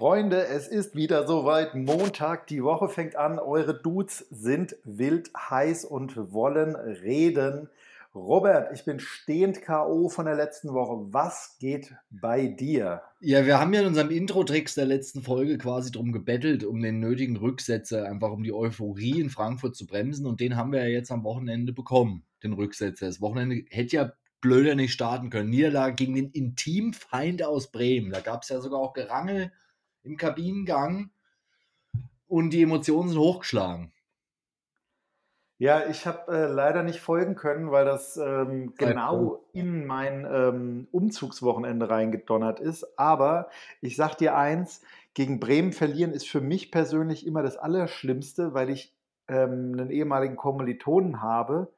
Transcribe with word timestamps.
Freunde, 0.00 0.46
es 0.46 0.66
ist 0.66 0.96
wieder 0.96 1.26
soweit. 1.26 1.74
Montag, 1.74 2.46
die 2.46 2.64
Woche 2.64 2.88
fängt 2.88 3.16
an. 3.16 3.38
Eure 3.38 3.78
Dudes 3.78 4.24
sind 4.30 4.74
wild 4.82 5.30
heiß 5.36 5.84
und 5.84 6.32
wollen 6.32 6.74
reden. 6.74 7.68
Robert, 8.14 8.72
ich 8.72 8.86
bin 8.86 8.98
stehend 8.98 9.60
K.O. 9.60 10.08
von 10.08 10.24
der 10.24 10.36
letzten 10.36 10.72
Woche. 10.72 11.12
Was 11.12 11.58
geht 11.60 11.94
bei 12.08 12.46
dir? 12.46 13.02
Ja, 13.20 13.44
wir 13.44 13.60
haben 13.60 13.74
ja 13.74 13.82
in 13.82 13.88
unserem 13.88 14.08
Intro-Tricks 14.08 14.74
der 14.74 14.86
letzten 14.86 15.20
Folge 15.20 15.58
quasi 15.58 15.92
drum 15.92 16.12
gebettelt, 16.12 16.64
um 16.64 16.80
den 16.80 16.98
nötigen 16.98 17.36
Rücksetzer, 17.36 18.06
einfach 18.06 18.30
um 18.30 18.42
die 18.42 18.54
Euphorie 18.54 19.20
in 19.20 19.28
Frankfurt 19.28 19.76
zu 19.76 19.86
bremsen. 19.86 20.24
Und 20.24 20.40
den 20.40 20.56
haben 20.56 20.72
wir 20.72 20.80
ja 20.80 20.88
jetzt 20.88 21.12
am 21.12 21.24
Wochenende 21.24 21.74
bekommen, 21.74 22.24
den 22.42 22.54
Rücksetzer. 22.54 23.04
Das 23.04 23.20
Wochenende 23.20 23.66
hätte 23.68 23.96
ja 23.96 24.12
blöder 24.40 24.76
nicht 24.76 24.94
starten 24.94 25.28
können. 25.28 25.50
Niederlage 25.50 25.94
gegen 25.96 26.14
den 26.14 26.30
Intimfeind 26.30 27.42
aus 27.42 27.70
Bremen. 27.70 28.10
Da 28.10 28.20
gab 28.20 28.44
es 28.44 28.48
ja 28.48 28.62
sogar 28.62 28.80
auch 28.80 28.94
Gerangel 28.94 29.52
im 30.02 30.16
Kabinengang 30.16 31.10
und 32.26 32.50
die 32.50 32.62
Emotionen 32.62 33.08
sind 33.10 33.18
hochgeschlagen. 33.18 33.92
Ja, 35.58 35.86
ich 35.90 36.06
habe 36.06 36.32
äh, 36.32 36.46
leider 36.46 36.82
nicht 36.82 37.00
folgen 37.00 37.34
können, 37.34 37.70
weil 37.70 37.84
das 37.84 38.16
ähm, 38.16 38.72
genau 38.78 39.44
in 39.52 39.86
mein 39.86 40.24
ähm, 40.24 40.88
Umzugswochenende 40.90 41.90
reingedonnert 41.90 42.60
ist. 42.60 42.98
Aber 42.98 43.50
ich 43.82 43.94
sag 43.94 44.14
dir 44.14 44.34
eins, 44.36 44.80
gegen 45.12 45.38
Bremen 45.38 45.72
verlieren 45.72 46.12
ist 46.12 46.26
für 46.26 46.40
mich 46.40 46.70
persönlich 46.70 47.26
immer 47.26 47.42
das 47.42 47.58
Allerschlimmste, 47.58 48.54
weil 48.54 48.70
ich 48.70 48.94
ähm, 49.28 49.72
einen 49.74 49.90
ehemaligen 49.90 50.36
Kommilitonen 50.36 51.20
habe, 51.20 51.74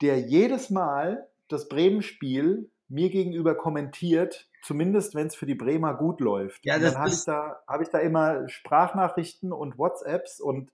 der 0.00 0.20
jedes 0.20 0.70
Mal 0.70 1.28
das 1.48 1.68
Bremen-Spiel 1.68 2.70
mir 2.88 3.10
gegenüber 3.10 3.56
kommentiert, 3.56 4.48
zumindest 4.64 5.14
wenn 5.14 5.26
es 5.26 5.36
für 5.36 5.46
die 5.46 5.54
Bremer 5.54 5.94
gut 5.94 6.20
läuft. 6.20 6.64
Ja, 6.64 6.78
dann 6.78 6.96
habe 6.96 7.10
ich, 7.10 7.24
da, 7.24 7.62
hab 7.66 7.80
ich 7.80 7.88
da 7.88 7.98
immer 7.98 8.48
Sprachnachrichten 8.48 9.52
und 9.52 9.78
WhatsApps 9.78 10.40
und 10.40 10.72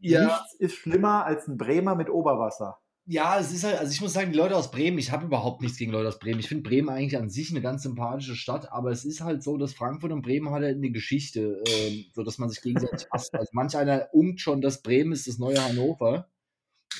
ja. 0.00 0.24
nichts 0.24 0.54
ist 0.54 0.74
schlimmer 0.74 1.24
als 1.24 1.46
ein 1.46 1.56
Bremer 1.56 1.94
mit 1.94 2.10
Oberwasser. 2.10 2.78
Ja, 3.10 3.38
es 3.38 3.52
ist 3.52 3.64
halt, 3.64 3.78
also 3.78 3.90
ich 3.90 4.02
muss 4.02 4.12
sagen, 4.12 4.32
die 4.32 4.38
Leute 4.38 4.54
aus 4.54 4.70
Bremen, 4.70 4.98
ich 4.98 5.12
habe 5.12 5.24
überhaupt 5.24 5.62
nichts 5.62 5.78
gegen 5.78 5.92
Leute 5.92 6.08
aus 6.08 6.18
Bremen. 6.18 6.40
Ich 6.40 6.48
finde 6.48 6.68
Bremen 6.68 6.90
eigentlich 6.90 7.16
an 7.16 7.30
sich 7.30 7.50
eine 7.50 7.62
ganz 7.62 7.82
sympathische 7.84 8.34
Stadt, 8.34 8.70
aber 8.70 8.90
es 8.90 9.06
ist 9.06 9.22
halt 9.22 9.42
so, 9.42 9.56
dass 9.56 9.72
Frankfurt 9.72 10.12
und 10.12 10.20
Bremen 10.20 10.50
halt 10.50 10.64
eine 10.64 10.90
Geschichte, 10.90 11.62
äh, 11.66 12.04
so 12.12 12.22
dass 12.22 12.36
man 12.36 12.50
sich 12.50 12.60
gegenseitig 12.60 13.08
hasst. 13.12 13.34
Also 13.34 13.48
manch 13.52 13.76
einer 13.78 14.08
ungt 14.12 14.42
schon, 14.42 14.60
dass 14.60 14.82
Bremen 14.82 15.12
ist 15.12 15.26
das 15.26 15.38
neue 15.38 15.62
Hannover. 15.64 16.28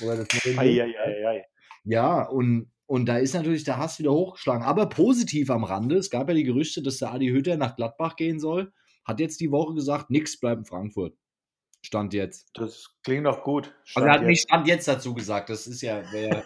Oder 0.03 0.17
das 0.17 0.29
neue 0.47 0.59
ei, 0.59 0.83
ei, 0.83 0.95
ei, 0.99 1.29
ei. 1.29 1.45
Ja, 1.85 2.23
und 2.23 2.71
und 2.89 3.05
da 3.05 3.19
ist 3.19 3.35
natürlich 3.35 3.65
der 3.65 3.77
Hass 3.77 3.99
wieder 3.99 4.13
hochgeschlagen. 4.13 4.65
Aber 4.65 4.89
positiv 4.89 5.51
am 5.51 5.63
Rande, 5.63 5.97
es 5.97 6.09
gab 6.09 6.27
ja 6.29 6.35
die 6.35 6.45
Gerüchte, 6.45 6.83
dass 6.83 6.97
der 6.97 7.13
Adi 7.13 7.29
Hütter 7.29 7.59
nach 7.59 7.77
Gladbach 7.77 8.17
gehen 8.17 8.41
soll. 8.41 8.73
Hat 9.05 9.21
jetzt 9.21 9.41
die 9.41 9.51
Woche 9.51 9.75
gesagt, 9.75 10.09
nix 10.09 10.41
bleibt 10.41 10.61
in 10.61 10.65
Frankfurt. 10.65 11.15
Stand 11.83 12.15
jetzt. 12.15 12.49
Das 12.55 12.95
klingt 13.05 13.27
doch 13.27 13.45
gut. 13.45 13.75
Stand 13.85 14.07
also 14.07 14.07
er 14.07 14.13
hat 14.13 14.21
jetzt. 14.23 14.29
nicht 14.29 14.41
Stand 14.41 14.69
jetzt 14.69 14.89
dazu 14.89 15.13
gesagt. 15.13 15.51
Das 15.51 15.67
ist 15.67 15.83
ja, 15.83 16.03
wär, 16.13 16.43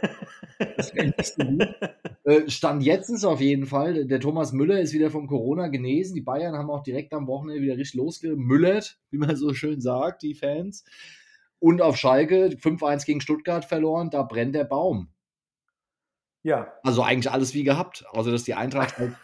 das 0.77 0.93
wäre 0.97 1.07
nicht 1.07 1.27
so 1.27 1.45
gut. 1.45 1.69
Äh, 2.25 2.51
Stand 2.51 2.83
jetzt 2.83 3.09
ist 3.09 3.25
auf 3.25 3.41
jeden 3.41 3.67
Fall, 3.67 4.05
der 4.07 4.19
Thomas 4.19 4.53
Müller 4.53 4.81
ist 4.81 4.93
wieder 4.93 5.11
von 5.11 5.29
Corona 5.29 5.69
genesen. 5.69 6.17
Die 6.17 6.23
Bayern 6.23 6.57
haben 6.57 6.71
auch 6.71 6.83
direkt 6.83 7.15
am 7.15 7.29
Wochenende 7.29 7.63
wieder 7.63 7.77
richtig 7.77 7.99
losgemüllert, 7.99 8.99
wie 9.11 9.19
man 9.19 9.37
so 9.37 9.55
schön 9.55 9.81
sagt, 9.81 10.23
die 10.23 10.35
Fans. 10.35 10.85
Und 11.61 11.83
auf 11.83 11.97
Schalke 11.97 12.49
5-1 12.49 13.07
gegen 13.07 13.21
Stuttgart 13.21 13.65
verloren, 13.65 14.11
da 14.11 14.25
brennt 14.25 14.57
der 14.57 14.65
Baum. 14.65 15.12
Ja. 16.43 16.73
Also 16.83 17.03
eigentlich 17.03 17.31
alles 17.31 17.55
wie 17.55 17.65
gehabt. 17.65 18.05
Also, 18.13 18.31
dass 18.31 18.45
die 18.45 18.55
Eintracht 18.55 18.99
halt. 18.99 19.15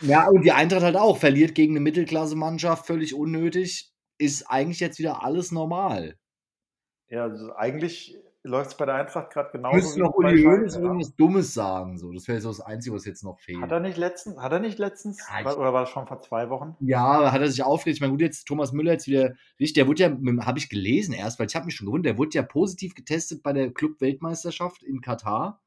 Ja, 0.00 0.28
und 0.28 0.42
die 0.42 0.52
Eintracht 0.52 0.82
halt 0.82 0.96
auch 0.96 1.18
verliert 1.18 1.54
gegen 1.54 1.72
eine 1.74 1.80
Mittelklasse-Mannschaft 1.80 2.86
völlig 2.86 3.14
unnötig. 3.14 3.92
Ist 4.18 4.50
eigentlich 4.50 4.80
jetzt 4.80 4.98
wieder 4.98 5.22
alles 5.22 5.52
normal. 5.52 6.18
Ja, 7.08 7.22
also 7.22 7.54
eigentlich 7.54 8.16
läuft 8.42 8.70
es 8.70 8.76
bei 8.76 8.86
der 8.86 8.94
Eintracht 8.96 9.30
gerade 9.30 9.50
genauso. 9.50 9.76
Müsste 9.76 10.00
noch 10.00 10.14
Uli 10.14 10.42
Hoeneß 10.42 10.76
irgendwas 10.76 11.14
Dummes 11.16 11.54
sagen. 11.54 11.98
So. 11.98 12.12
Das 12.12 12.28
wäre 12.28 12.40
so 12.40 12.48
das 12.48 12.60
Einzige, 12.60 12.94
was 12.94 13.04
jetzt 13.04 13.22
noch 13.22 13.38
fehlt. 13.38 13.60
Hat 13.60 13.70
er 13.70 13.80
nicht 13.80 13.96
letztens, 13.96 14.38
hat 14.38 14.52
er 14.52 14.60
nicht 14.60 14.78
letztens, 14.78 15.18
ja, 15.28 15.54
oder 15.54 15.72
war 15.72 15.82
das 15.82 15.90
schon 15.90 16.06
vor 16.06 16.20
zwei 16.20 16.50
Wochen? 16.50 16.76
Ja, 16.80 17.32
hat 17.32 17.40
er 17.40 17.48
sich 17.48 17.62
aufgeregt. 17.62 17.96
Ich 17.96 18.00
meine, 18.00 18.12
gut, 18.12 18.20
jetzt 18.20 18.46
Thomas 18.46 18.72
Müller 18.72 18.92
jetzt 18.92 19.06
wieder, 19.06 19.34
der 19.58 19.86
wurde 19.86 20.02
ja, 20.02 20.10
habe 20.44 20.58
ich 20.58 20.68
gelesen 20.68 21.14
erst, 21.14 21.38
weil 21.38 21.46
ich 21.46 21.54
habe 21.54 21.66
mich 21.66 21.74
schon 21.74 21.86
gewundert, 21.86 22.12
der 22.12 22.18
wurde 22.18 22.34
ja 22.34 22.42
positiv 22.42 22.94
getestet 22.94 23.42
bei 23.42 23.52
der 23.52 23.72
Club-Weltmeisterschaft 23.72 24.82
in 24.82 25.00
Katar. 25.00 25.60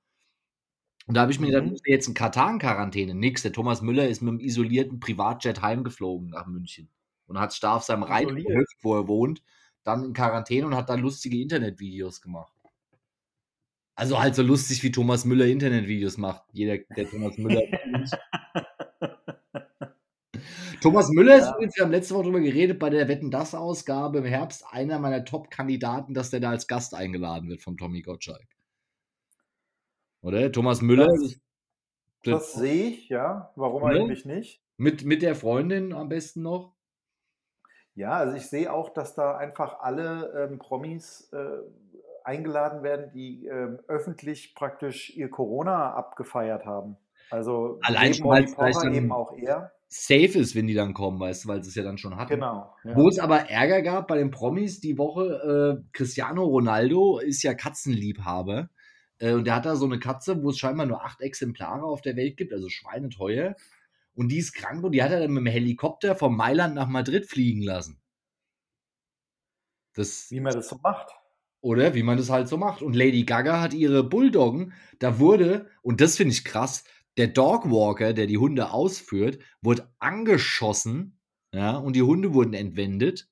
Und 1.07 1.15
da 1.15 1.21
habe 1.21 1.31
ich 1.31 1.39
mir 1.39 1.47
gedacht, 1.47 1.65
mhm. 1.65 1.77
jetzt 1.85 2.07
in 2.07 2.13
Katar 2.13 2.51
in 2.51 2.59
Quarantäne. 2.59 3.15
Nix. 3.15 3.41
Der 3.41 3.53
Thomas 3.53 3.81
Müller 3.81 4.07
ist 4.07 4.21
mit 4.21 4.29
einem 4.29 4.39
isolierten 4.39 4.99
Privatjet 4.99 5.61
heimgeflogen 5.61 6.29
nach 6.29 6.45
München 6.45 6.89
und 7.27 7.39
hat 7.39 7.57
da 7.63 7.75
auf 7.75 7.83
seinem 7.83 8.03
Reithof, 8.03 8.65
wo 8.81 8.95
er 8.95 9.07
wohnt, 9.07 9.41
dann 9.83 10.05
in 10.05 10.13
Quarantäne 10.13 10.67
und 10.67 10.75
hat 10.75 10.89
da 10.89 10.95
lustige 10.95 11.41
Internetvideos 11.41 12.21
gemacht. 12.21 12.53
Also 13.95 14.19
halt 14.19 14.35
so 14.35 14.41
lustig, 14.41 14.83
wie 14.83 14.91
Thomas 14.91 15.25
Müller 15.25 15.45
Internetvideos 15.45 16.17
macht. 16.17 16.43
Jeder, 16.53 16.77
der 16.95 17.09
Thomas 17.09 17.37
Müller. 17.37 17.61
Thomas 20.81 21.09
Müller 21.09 21.35
ist 21.35 21.49
übrigens, 21.49 21.75
wir 21.75 21.83
haben 21.83 21.91
letzte 21.91 22.15
Woche 22.15 22.23
darüber 22.23 22.39
geredet, 22.39 22.79
bei 22.79 22.89
der 22.89 23.07
Wetten 23.07 23.29
das 23.29 23.53
Ausgabe 23.53 24.19
im 24.19 24.25
Herbst 24.25 24.65
einer 24.71 24.97
meiner 24.97 25.23
Top-Kandidaten, 25.23 26.15
dass 26.15 26.31
der 26.31 26.39
da 26.39 26.49
als 26.49 26.67
Gast 26.67 26.95
eingeladen 26.95 27.49
wird 27.49 27.61
von 27.61 27.77
Tommy 27.77 28.01
Gottschalk. 28.01 28.47
Oder? 30.21 30.51
Thomas 30.51 30.81
Müller. 30.81 31.07
Das, 31.07 31.39
das 32.23 32.53
sehe 32.53 32.89
ich, 32.89 33.09
ja. 33.09 33.51
Warum 33.55 33.83
ne? 33.83 33.99
eigentlich 33.99 34.25
nicht? 34.25 34.61
Mit, 34.77 35.05
mit 35.05 35.21
der 35.21 35.35
Freundin 35.35 35.93
am 35.93 36.09
besten 36.09 36.41
noch? 36.41 36.73
Ja, 37.95 38.11
also 38.13 38.35
ich 38.35 38.47
sehe 38.47 38.71
auch, 38.71 38.89
dass 38.89 39.15
da 39.15 39.37
einfach 39.37 39.79
alle 39.81 40.49
ähm, 40.49 40.59
Promis 40.59 41.29
äh, 41.33 41.61
eingeladen 42.23 42.83
werden, 42.83 43.11
die 43.13 43.47
ähm, 43.47 43.79
öffentlich 43.87 44.55
praktisch 44.55 45.15
ihr 45.15 45.29
Corona 45.29 45.93
abgefeiert 45.93 46.65
haben. 46.65 46.97
Also 47.29 47.79
allein 47.81 48.13
schon 48.13 48.29
weil 48.29 48.45
es 48.45 48.83
eben 48.83 49.11
auch 49.11 49.33
eher 49.37 49.71
safe 49.93 50.39
ist, 50.39 50.55
wenn 50.55 50.67
die 50.67 50.73
dann 50.73 50.93
kommen, 50.93 51.19
weißt 51.19 51.43
du, 51.43 51.49
weil 51.49 51.63
sie 51.63 51.69
es 51.69 51.75
ja 51.75 51.83
dann 51.83 51.97
schon 51.97 52.15
hatten. 52.15 52.35
Genau. 52.35 52.73
Ja. 52.83 52.95
Wo 52.95 53.09
es 53.09 53.19
aber 53.19 53.49
Ärger 53.49 53.81
gab 53.81 54.07
bei 54.07 54.17
den 54.17 54.31
Promis 54.31 54.79
die 54.79 54.97
Woche, 54.97 55.81
äh, 55.83 55.83
Cristiano 55.91 56.45
Ronaldo 56.45 57.19
ist 57.19 57.43
ja 57.43 57.53
Katzenliebhaber 57.53 58.69
äh, 59.21 59.33
und 59.33 59.45
der 59.45 59.55
hat 59.55 59.65
da 59.65 59.75
so 59.75 59.85
eine 59.85 59.99
Katze, 59.99 60.43
wo 60.43 60.49
es 60.49 60.57
scheinbar 60.57 60.87
nur 60.87 61.05
acht 61.05 61.21
Exemplare 61.21 61.83
auf 61.83 62.01
der 62.01 62.15
Welt 62.15 62.37
gibt, 62.37 62.51
also 62.51 62.69
schweineteuer. 62.69 63.55
Und 64.13 64.29
die 64.29 64.39
ist 64.39 64.53
krank 64.53 64.83
und 64.83 64.91
die 64.91 65.03
hat 65.03 65.11
er 65.11 65.21
dann 65.21 65.31
mit 65.31 65.45
dem 65.45 65.51
Helikopter 65.51 66.15
von 66.15 66.35
Mailand 66.35 66.75
nach 66.75 66.87
Madrid 66.87 67.25
fliegen 67.25 67.61
lassen. 67.61 68.01
Das, 69.93 70.31
Wie 70.31 70.39
man 70.39 70.53
das 70.53 70.69
so 70.69 70.77
macht. 70.81 71.11
Oder 71.61 71.93
wie 71.93 72.03
man 72.03 72.17
das 72.17 72.31
halt 72.31 72.47
so 72.47 72.57
macht. 72.57 72.81
Und 72.81 72.95
Lady 72.95 73.23
Gaga 73.23 73.61
hat 73.61 73.73
ihre 73.73 74.03
Bulldoggen, 74.03 74.73
da 74.97 75.19
wurde, 75.19 75.69
und 75.83 76.01
das 76.01 76.17
finde 76.17 76.33
ich 76.33 76.43
krass, 76.43 76.83
der 77.17 77.27
Dogwalker, 77.27 78.13
der 78.13 78.25
die 78.25 78.39
Hunde 78.39 78.71
ausführt, 78.71 79.39
wurde 79.61 79.93
angeschossen, 79.99 81.19
ja, 81.53 81.77
und 81.77 81.95
die 81.95 82.01
Hunde 82.01 82.33
wurden 82.33 82.53
entwendet. 82.53 83.29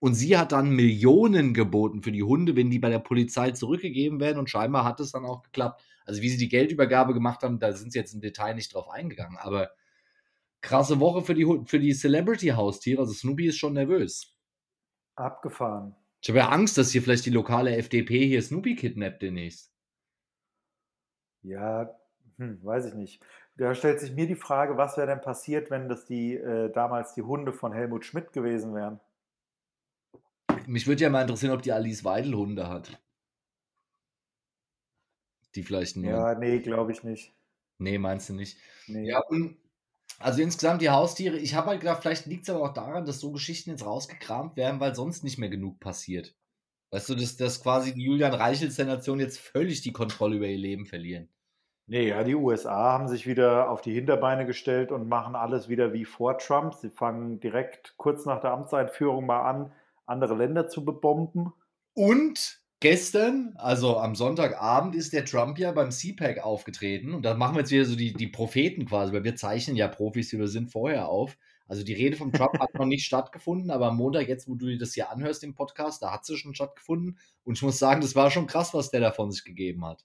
Und 0.00 0.14
sie 0.14 0.36
hat 0.36 0.52
dann 0.52 0.70
Millionen 0.70 1.54
geboten 1.54 2.02
für 2.02 2.12
die 2.12 2.22
Hunde, 2.22 2.56
wenn 2.56 2.70
die 2.70 2.78
bei 2.78 2.90
der 2.90 2.98
Polizei 2.98 3.52
zurückgegeben 3.52 4.20
werden. 4.20 4.38
Und 4.38 4.50
scheinbar 4.50 4.84
hat 4.84 5.00
es 5.00 5.12
dann 5.12 5.24
auch 5.24 5.42
geklappt. 5.42 5.82
Also 6.04 6.20
wie 6.20 6.28
sie 6.28 6.36
die 6.36 6.48
Geldübergabe 6.48 7.14
gemacht 7.14 7.42
haben, 7.42 7.58
da 7.58 7.72
sind 7.72 7.92
sie 7.92 7.98
jetzt 7.98 8.12
im 8.12 8.20
Detail 8.20 8.54
nicht 8.54 8.74
drauf 8.74 8.90
eingegangen. 8.90 9.38
Aber 9.38 9.70
krasse 10.60 11.00
Woche 11.00 11.22
für 11.22 11.34
die, 11.34 11.46
für 11.66 11.78
die 11.78 11.94
Celebrity-Haustiere. 11.94 13.00
Also 13.00 13.14
Snoopy 13.14 13.46
ist 13.46 13.58
schon 13.58 13.74
nervös. 13.74 14.36
Abgefahren. 15.14 15.94
Ich 16.20 16.28
habe 16.28 16.38
ja 16.38 16.48
Angst, 16.48 16.76
dass 16.78 16.90
hier 16.90 17.02
vielleicht 17.02 17.26
die 17.26 17.30
lokale 17.30 17.76
FDP 17.76 18.26
hier 18.26 18.42
Snoopy 18.42 18.76
kidnappt 18.76 19.22
demnächst. 19.22 19.72
Ja, 21.42 21.94
hm, 22.38 22.64
weiß 22.64 22.86
ich 22.86 22.94
nicht. 22.94 23.22
Da 23.56 23.74
stellt 23.74 24.00
sich 24.00 24.12
mir 24.12 24.26
die 24.26 24.34
Frage, 24.34 24.76
was 24.76 24.96
wäre 24.96 25.06
denn 25.06 25.20
passiert, 25.20 25.70
wenn 25.70 25.88
das 25.88 26.06
die 26.06 26.34
äh, 26.34 26.72
damals 26.72 27.14
die 27.14 27.22
Hunde 27.22 27.52
von 27.52 27.72
Helmut 27.72 28.04
Schmidt 28.04 28.32
gewesen 28.32 28.74
wären? 28.74 29.00
Mich 30.66 30.86
würde 30.86 31.02
ja 31.02 31.10
mal 31.10 31.22
interessieren, 31.22 31.52
ob 31.52 31.62
die 31.62 31.72
Alice 31.72 32.04
Weidel 32.04 32.34
Hunde 32.34 32.68
hat. 32.68 33.00
Die 35.54 35.62
vielleicht 35.62 35.96
nur. 35.96 36.10
Ja, 36.10 36.34
nee, 36.34 36.58
glaube 36.58 36.92
ich 36.92 37.02
nicht. 37.04 37.32
Nee, 37.78 37.98
meinst 37.98 38.28
du 38.28 38.34
nicht? 38.34 38.58
Nee. 38.86 39.08
Ja, 39.08 39.20
und 39.20 39.56
also 40.18 40.42
insgesamt 40.42 40.80
die 40.80 40.90
Haustiere, 40.90 41.36
ich 41.36 41.54
habe 41.54 41.68
halt 41.68 41.80
gedacht, 41.80 42.02
vielleicht 42.02 42.26
liegt 42.26 42.44
es 42.44 42.50
aber 42.50 42.62
auch 42.62 42.72
daran, 42.72 43.04
dass 43.04 43.20
so 43.20 43.32
Geschichten 43.32 43.70
jetzt 43.70 43.84
rausgekramt 43.84 44.56
werden, 44.56 44.80
weil 44.80 44.94
sonst 44.94 45.24
nicht 45.24 45.38
mehr 45.38 45.48
genug 45.48 45.80
passiert. 45.80 46.34
Weißt 46.90 47.08
du, 47.08 47.14
dass, 47.16 47.36
dass 47.36 47.62
quasi 47.62 47.92
die 47.92 48.04
Julian 48.04 48.34
Reichels 48.34 48.76
der 48.76 48.86
Nation 48.86 49.18
jetzt 49.18 49.40
völlig 49.40 49.82
die 49.82 49.92
Kontrolle 49.92 50.36
über 50.36 50.46
ihr 50.46 50.58
Leben 50.58 50.86
verlieren. 50.86 51.28
Nee, 51.86 52.08
ja, 52.08 52.24
die 52.24 52.36
USA 52.36 52.92
haben 52.92 53.08
sich 53.08 53.26
wieder 53.26 53.68
auf 53.68 53.82
die 53.82 53.92
Hinterbeine 53.92 54.46
gestellt 54.46 54.90
und 54.92 55.08
machen 55.08 55.34
alles 55.34 55.68
wieder 55.68 55.92
wie 55.92 56.06
vor 56.06 56.38
Trump. 56.38 56.74
Sie 56.74 56.88
fangen 56.88 57.40
direkt 57.40 57.94
kurz 57.98 58.24
nach 58.24 58.40
der 58.40 58.52
Amtseinführung 58.52 59.26
mal 59.26 59.42
an, 59.42 59.72
andere 60.06 60.34
Länder 60.34 60.68
zu 60.68 60.84
bebomben. 60.84 61.52
Und 61.94 62.60
gestern, 62.80 63.54
also 63.56 63.98
am 63.98 64.14
Sonntagabend, 64.14 64.94
ist 64.94 65.12
der 65.12 65.24
Trump 65.24 65.58
ja 65.58 65.72
beim 65.72 65.90
CPAC 65.90 66.44
aufgetreten. 66.44 67.14
Und 67.14 67.22
da 67.22 67.34
machen 67.34 67.54
wir 67.54 67.60
jetzt 67.60 67.70
wieder 67.70 67.84
so 67.84 67.96
die, 67.96 68.12
die 68.12 68.26
Propheten 68.26 68.86
quasi, 68.86 69.12
weil 69.12 69.24
wir 69.24 69.36
zeichnen 69.36 69.76
ja 69.76 69.88
Profis, 69.88 70.30
die 70.30 70.38
wir 70.38 70.48
sind, 70.48 70.70
vorher 70.70 71.08
auf. 71.08 71.36
Also 71.66 71.82
die 71.82 71.94
Rede 71.94 72.16
vom 72.16 72.32
Trump 72.32 72.58
hat 72.58 72.74
noch 72.74 72.84
nicht 72.84 73.04
stattgefunden, 73.06 73.70
aber 73.70 73.86
am 73.88 73.96
Montag, 73.96 74.28
jetzt 74.28 74.48
wo 74.48 74.54
du 74.54 74.66
dir 74.66 74.78
das 74.78 74.92
hier 74.92 75.10
anhörst 75.10 75.42
im 75.44 75.54
Podcast, 75.54 76.02
da 76.02 76.12
hat 76.12 76.26
sie 76.26 76.36
schon 76.36 76.54
stattgefunden. 76.54 77.18
Und 77.44 77.56
ich 77.56 77.62
muss 77.62 77.78
sagen, 77.78 78.00
das 78.00 78.14
war 78.14 78.30
schon 78.30 78.46
krass, 78.46 78.74
was 78.74 78.90
der 78.90 79.00
da 79.00 79.12
von 79.12 79.30
sich 79.30 79.44
gegeben 79.44 79.84
hat. 79.86 80.04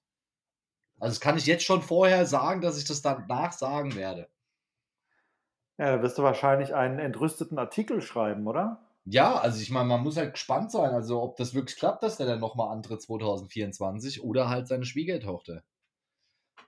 Also 0.99 1.13
das 1.13 1.21
kann 1.21 1.37
ich 1.37 1.45
jetzt 1.45 1.63
schon 1.63 1.81
vorher 1.81 2.25
sagen, 2.25 2.61
dass 2.61 2.77
ich 2.77 2.85
das 2.85 3.01
danach 3.01 3.53
sagen 3.53 3.95
werde. 3.95 4.29
Ja, 5.77 5.95
da 5.95 6.03
wirst 6.03 6.17
du 6.17 6.23
wahrscheinlich 6.23 6.75
einen 6.75 6.99
entrüsteten 6.99 7.57
Artikel 7.57 8.01
schreiben, 8.01 8.47
oder? 8.47 8.88
Ja, 9.11 9.39
also 9.39 9.59
ich 9.59 9.71
meine, 9.71 9.87
man 9.87 10.03
muss 10.03 10.17
halt 10.17 10.33
gespannt 10.33 10.71
sein, 10.71 10.91
also 10.91 11.21
ob 11.23 11.35
das 11.37 11.55
wirklich 11.55 11.77
klappt, 11.77 12.03
dass 12.03 12.17
der 12.17 12.27
dann 12.27 12.39
nochmal 12.39 12.71
antritt 12.71 13.01
2024 13.01 14.23
oder 14.23 14.49
halt 14.49 14.67
seine 14.67 14.85
Schwiegertochter. 14.85 15.63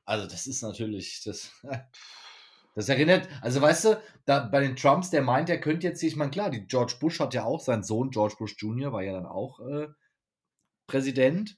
Also 0.05 0.27
das 0.27 0.47
ist 0.47 0.63
natürlich, 0.63 1.21
das, 1.23 1.51
das 2.75 2.89
erinnert, 2.89 3.29
also 3.41 3.61
weißt 3.61 3.85
du, 3.85 4.01
da 4.25 4.39
bei 4.45 4.61
den 4.61 4.75
Trumps, 4.75 5.11
der 5.11 5.21
meint, 5.21 5.49
er 5.49 5.61
könnte 5.61 5.85
jetzt, 5.85 6.01
ich 6.01 6.15
meine, 6.15 6.31
klar, 6.31 6.49
die 6.49 6.65
George 6.65 6.95
Bush 6.99 7.19
hat 7.19 7.35
ja 7.35 7.43
auch, 7.45 7.59
sein 7.59 7.83
Sohn 7.83 8.09
George 8.09 8.35
Bush 8.39 8.55
Jr. 8.57 8.91
war 8.91 9.03
ja 9.03 9.13
dann 9.13 9.27
auch 9.27 9.59
äh, 9.59 9.89
Präsident. 10.87 11.57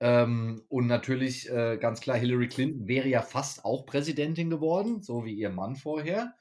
Ähm, 0.00 0.64
und 0.68 0.86
natürlich 0.86 1.50
äh, 1.50 1.76
ganz 1.76 2.00
klar, 2.00 2.16
Hillary 2.16 2.48
Clinton 2.48 2.88
wäre 2.88 3.08
ja 3.08 3.20
fast 3.20 3.66
auch 3.66 3.84
Präsidentin 3.84 4.48
geworden, 4.48 5.02
so 5.02 5.26
wie 5.26 5.34
ihr 5.34 5.50
Mann 5.50 5.76
vorher 5.76 6.34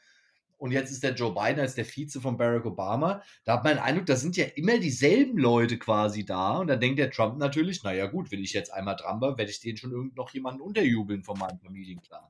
und 0.62 0.72
jetzt 0.72 0.92
ist 0.92 1.04
der 1.04 1.16
Joe 1.16 1.34
Biden 1.34 1.60
als 1.60 1.74
der 1.74 1.86
Vize 1.86 2.22
von 2.22 2.38
Barack 2.38 2.68
Obama. 2.68 3.24
Da 3.46 3.54
hat 3.54 3.64
man 3.64 3.74
den 3.74 3.84
Eindruck, 3.84 4.06
da 4.06 4.16
sind 4.16 4.38
ja 4.38 4.46
immer 4.56 4.78
dieselben 4.78 5.40
Leute 5.40 5.80
quasi 5.80 6.24
da. 6.24 6.60
Und 6.60 6.68
dann 6.68 6.80
denkt 6.80 7.00
der 7.00 7.10
Trump 7.10 7.40
natürlich, 7.40 7.84
naja 7.84 8.06
gut, 8.06 8.32
wenn 8.32 8.42
ich 8.42 8.54
jetzt 8.54 8.72
einmal 8.72 8.96
dran 8.96 9.20
war, 9.22 9.40
werde 9.40 9.50
ich 9.50 9.60
den 9.60 9.76
schon 9.76 9.92
irgend 9.92 10.16
noch 10.16 10.30
jemanden 10.30 10.62
unterjubeln 10.62 11.24
von 11.24 11.40
meinem 11.40 11.58
Familienclan. 11.58 12.22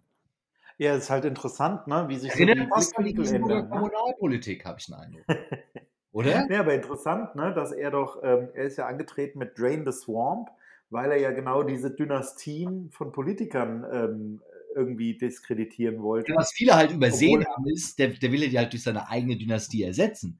Ja, 0.77 0.95
ist 0.95 1.09
halt 1.09 1.25
interessant, 1.25 1.87
ne? 1.87 2.05
wie 2.07 2.15
sich 2.15 2.31
so 2.31 2.37
die 2.37 2.45
Blickwinkel 2.55 3.35
ändern. 3.35 3.63
Ne? 3.65 3.69
Kommunalpolitik, 3.69 4.63
habe 4.63 4.79
ich 4.79 4.93
einen 4.93 5.01
Eindruck. 5.01 5.25
Oder? 6.13 6.49
Ja, 6.49 6.61
aber 6.61 6.73
interessant, 6.73 7.35
ne, 7.35 7.53
dass 7.53 7.73
er 7.73 7.91
doch, 7.91 8.23
ähm, 8.23 8.47
er 8.53 8.63
ist 8.63 8.77
ja 8.77 8.87
angetreten 8.87 9.39
mit 9.39 9.59
Drain 9.59 9.83
the 9.85 9.91
Swamp, 9.91 10.49
weil 10.89 11.11
er 11.11 11.17
ja 11.17 11.31
genau 11.31 11.63
diese 11.63 11.91
Dynastien 11.91 12.91
von 12.91 13.11
Politikern 13.11 13.85
ähm, 13.91 14.41
irgendwie 14.75 15.17
diskreditieren 15.17 16.01
wollte. 16.01 16.33
Was 16.35 16.51
viele 16.51 16.75
halt 16.75 16.91
übersehen 16.91 17.41
Obwohl, 17.41 17.53
haben, 17.53 17.67
ist, 17.67 17.99
der, 17.99 18.09
der 18.09 18.31
will 18.31 18.43
ja 18.43 18.61
halt 18.61 18.73
durch 18.73 18.83
seine 18.83 19.09
eigene 19.09 19.37
Dynastie 19.37 19.83
ersetzen. 19.83 20.39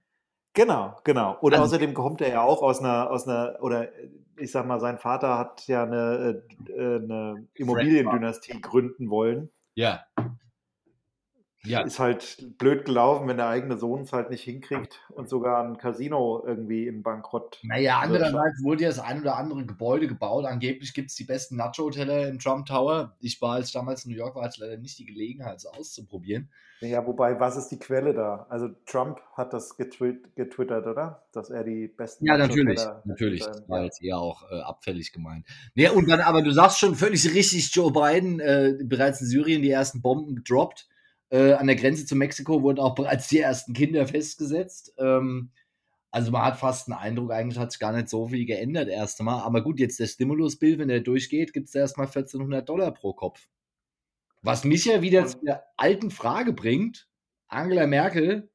Genau, 0.53 0.97
genau. 1.03 1.37
Und 1.39 1.53
also, 1.53 1.65
außerdem 1.65 1.93
kommt 1.93 2.21
er 2.21 2.29
ja 2.29 2.41
auch 2.41 2.61
aus 2.61 2.79
einer, 2.79 3.09
aus 3.09 3.27
einer, 3.27 3.57
oder 3.61 3.89
ich 4.37 4.51
sag 4.51 4.65
mal, 4.67 4.79
sein 4.79 4.97
Vater 4.97 5.37
hat 5.37 5.67
ja 5.67 5.83
eine, 5.83 6.43
äh, 6.67 6.95
eine 6.95 7.47
Immobiliendynastie 7.53 8.59
gründen 8.59 9.09
wollen. 9.09 9.49
Ja. 9.75 10.05
Ja. 11.63 11.81
Ist 11.81 11.99
halt 11.99 12.57
blöd 12.57 12.85
gelaufen, 12.85 13.27
wenn 13.27 13.37
der 13.37 13.47
eigene 13.47 13.77
Sohn 13.77 14.01
es 14.01 14.13
halt 14.13 14.31
nicht 14.31 14.43
hinkriegt 14.43 14.99
und 15.09 15.29
sogar 15.29 15.63
ein 15.63 15.77
Casino 15.77 16.43
irgendwie 16.45 16.87
in 16.87 17.03
Bankrott. 17.03 17.59
Naja, 17.63 17.99
andererseits 17.99 18.63
wurde 18.63 18.83
ja 18.83 18.89
das 18.89 18.99
ein 18.99 19.21
oder 19.21 19.37
andere 19.37 19.65
Gebäude 19.65 20.07
gebaut. 20.07 20.45
Angeblich 20.45 20.93
gibt 20.93 21.11
es 21.11 21.15
die 21.15 21.23
besten 21.23 21.57
Nacho-Teller 21.57 22.27
im 22.27 22.39
Trump 22.39 22.65
Tower. 22.65 23.15
Ich 23.19 23.39
war, 23.41 23.55
als 23.55 23.71
damals 23.71 24.05
in 24.05 24.11
New 24.11 24.17
York 24.17 24.35
war, 24.35 24.43
hatte 24.43 24.61
leider 24.61 24.77
nicht 24.77 24.97
die 24.97 25.05
Gelegenheit, 25.05 25.57
es 25.57 25.67
auszuprobieren. 25.67 26.49
Ja, 26.79 27.05
wobei, 27.05 27.39
was 27.39 27.57
ist 27.57 27.67
die 27.67 27.77
Quelle 27.77 28.13
da? 28.15 28.47
Also 28.49 28.69
Trump 28.87 29.19
hat 29.33 29.53
das 29.53 29.77
getwitt 29.77 30.35
getwittert, 30.35 30.87
oder? 30.87 31.23
Dass 31.31 31.51
er 31.51 31.63
die 31.63 31.87
besten 31.87 32.25
Ja, 32.25 32.37
natürlich, 32.37 32.81
natürlich. 33.05 33.45
Das 33.45 33.69
war 33.69 33.83
jetzt 33.83 34.01
eher 34.01 34.17
auch 34.17 34.49
äh, 34.49 34.61
abfällig 34.61 35.13
gemeint. 35.13 35.45
Ja, 35.75 35.91
und 35.91 36.09
dann, 36.09 36.21
aber 36.21 36.41
du 36.41 36.49
sagst 36.49 36.79
schon 36.79 36.95
völlig 36.95 37.31
richtig, 37.35 37.73
Joe 37.75 37.91
Biden, 37.91 38.39
äh, 38.39 38.79
bereits 38.83 39.21
in 39.21 39.27
Syrien 39.27 39.61
die 39.61 39.69
ersten 39.69 40.01
Bomben 40.01 40.35
gedroppt. 40.35 40.87
Äh, 41.31 41.53
an 41.53 41.67
der 41.67 41.77
Grenze 41.77 42.05
zu 42.05 42.15
Mexiko 42.15 42.61
wurden 42.61 42.79
auch 42.79 42.93
bereits 42.93 43.29
die 43.29 43.39
ersten 43.39 43.73
Kinder 43.73 44.05
festgesetzt. 44.07 44.93
Ähm, 44.97 45.51
also 46.11 46.29
man 46.29 46.43
hat 46.43 46.57
fast 46.57 46.89
einen 46.89 46.99
Eindruck, 46.99 47.31
eigentlich 47.31 47.57
hat 47.57 47.71
sich 47.71 47.79
gar 47.79 47.93
nicht 47.93 48.09
so 48.09 48.27
viel 48.27 48.45
geändert 48.45 48.89
erst 48.89 49.19
einmal. 49.21 49.41
Aber 49.43 49.63
gut, 49.63 49.79
jetzt 49.79 49.99
der 49.99 50.07
Stimulusbill, 50.07 50.77
wenn 50.77 50.89
der 50.89 50.99
durchgeht, 50.99 51.53
gibt 51.53 51.69
es 51.69 51.75
erstmal 51.75 52.07
1400 52.07 52.67
Dollar 52.67 52.91
pro 52.91 53.13
Kopf. 53.13 53.47
Was 54.41 54.65
mich 54.65 54.85
ja 54.85 55.01
wieder 55.01 55.25
zu 55.25 55.37
der 55.39 55.63
alten 55.77 56.11
Frage 56.11 56.51
bringt, 56.51 57.07
Angela 57.47 57.87
Merkel, 57.87 58.49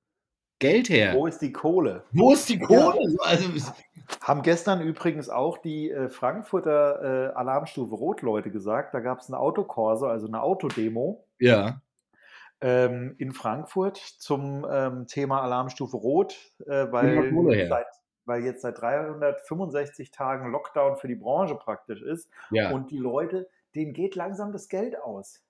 Geld 0.58 0.90
her. 0.90 1.14
Wo 1.14 1.26
ist 1.26 1.40
die 1.40 1.52
Kohle? 1.52 2.05
Wo 2.12 2.32
ist 2.32 2.49
die 2.49 2.58
Kohle? 2.58 2.79
Ja. 2.79 3.17
Also, 3.20 3.72
haben 4.20 4.43
gestern 4.43 4.81
übrigens 4.81 5.29
auch 5.29 5.58
die 5.58 5.90
äh, 5.90 6.08
Frankfurter 6.08 7.31
äh, 7.31 7.34
Alarmstufe 7.34 7.94
Rot-Leute 7.94 8.50
gesagt, 8.50 8.94
da 8.94 9.00
gab 9.00 9.20
es 9.20 9.29
eine 9.29 9.38
Autokorso, 9.38 10.06
also 10.06 10.26
eine 10.26 10.43
Autodemo. 10.43 11.26
Ja 11.38 11.81
ähm, 12.61 13.14
in 13.19 13.32
Frankfurt 13.32 13.97
zum 13.97 14.67
ähm, 14.70 15.06
Thema 15.06 15.43
Alarmstufe 15.43 15.97
Rot, 15.97 16.37
äh, 16.67 16.87
weil, 16.91 17.69
seit, 17.69 17.87
weil 18.25 18.44
jetzt 18.44 18.62
seit 18.62 18.81
365 18.81 20.11
Tagen 20.11 20.50
Lockdown 20.50 20.97
für 20.97 21.08
die 21.08 21.17
Branche 21.17 21.56
praktisch 21.56 22.03
ist 22.03 22.31
ja. 22.50 22.70
und 22.70 22.91
die 22.91 22.99
Leute, 22.99 23.49
denen 23.75 23.93
geht 23.93 24.14
langsam 24.14 24.53
das 24.53 24.69
Geld 24.69 25.00
aus. 25.00 25.43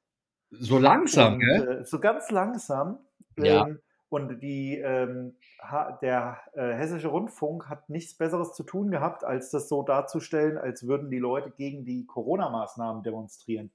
So 0.50 0.78
langsam, 0.78 1.38
gell? 1.38 1.80
Äh, 1.80 1.84
so 1.84 2.00
ganz 2.00 2.30
langsam. 2.30 2.98
Ja. 3.36 3.66
Ähm, 3.66 3.80
und 4.08 4.40
die, 4.40 4.78
ähm, 4.78 5.36
der 6.00 6.38
äh, 6.54 6.72
Hessische 6.74 7.08
Rundfunk 7.08 7.68
hat 7.68 7.88
nichts 7.88 8.14
Besseres 8.16 8.52
zu 8.52 8.62
tun 8.62 8.90
gehabt, 8.90 9.24
als 9.24 9.50
das 9.50 9.68
so 9.68 9.82
darzustellen, 9.82 10.58
als 10.58 10.86
würden 10.86 11.10
die 11.10 11.18
Leute 11.18 11.50
gegen 11.50 11.84
die 11.84 12.06
Corona-Maßnahmen 12.06 13.02
demonstrieren. 13.02 13.72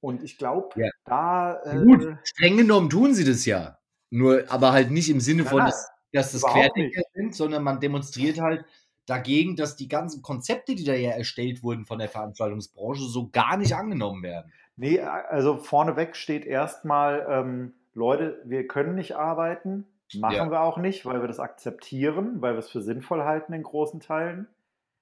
Und 0.00 0.22
ich 0.22 0.38
glaube, 0.38 0.68
ja. 0.80 0.90
da. 1.04 1.60
Äh, 1.64 1.84
Gut, 1.84 2.16
streng 2.24 2.56
genommen 2.56 2.90
tun 2.90 3.14
sie 3.14 3.24
das 3.24 3.44
ja. 3.44 3.78
Nur, 4.10 4.44
aber 4.48 4.72
halt 4.72 4.90
nicht 4.90 5.08
im 5.08 5.20
Sinne 5.20 5.44
von, 5.44 5.58
dass, 5.58 5.88
dass 6.12 6.32
das 6.32 6.42
Querdenker 6.42 7.02
sind, 7.14 7.34
sondern 7.34 7.62
man 7.62 7.80
demonstriert 7.80 8.40
halt 8.40 8.64
dagegen, 9.06 9.56
dass 9.56 9.76
die 9.76 9.88
ganzen 9.88 10.22
Konzepte, 10.22 10.74
die 10.74 10.84
da 10.84 10.94
ja 10.94 11.10
erstellt 11.10 11.62
wurden 11.62 11.84
von 11.84 11.98
der 11.98 12.08
Veranstaltungsbranche, 12.08 13.02
so 13.02 13.28
gar 13.30 13.56
nicht 13.56 13.74
angenommen 13.74 14.22
werden. 14.22 14.52
Nee, 14.76 15.00
also 15.00 15.58
vorneweg 15.58 16.16
steht 16.16 16.44
erstmal, 16.46 17.26
ähm, 17.28 17.74
Leute, 17.92 18.40
wir 18.44 18.66
können 18.66 18.94
nicht 18.94 19.16
arbeiten, 19.16 19.86
machen 20.16 20.36
ja. 20.36 20.50
wir 20.50 20.60
auch 20.60 20.78
nicht, 20.78 21.04
weil 21.04 21.20
wir 21.20 21.28
das 21.28 21.40
akzeptieren, 21.40 22.40
weil 22.40 22.54
wir 22.54 22.60
es 22.60 22.70
für 22.70 22.80
sinnvoll 22.80 23.24
halten 23.24 23.52
in 23.52 23.62
großen 23.62 24.00
Teilen. 24.00 24.48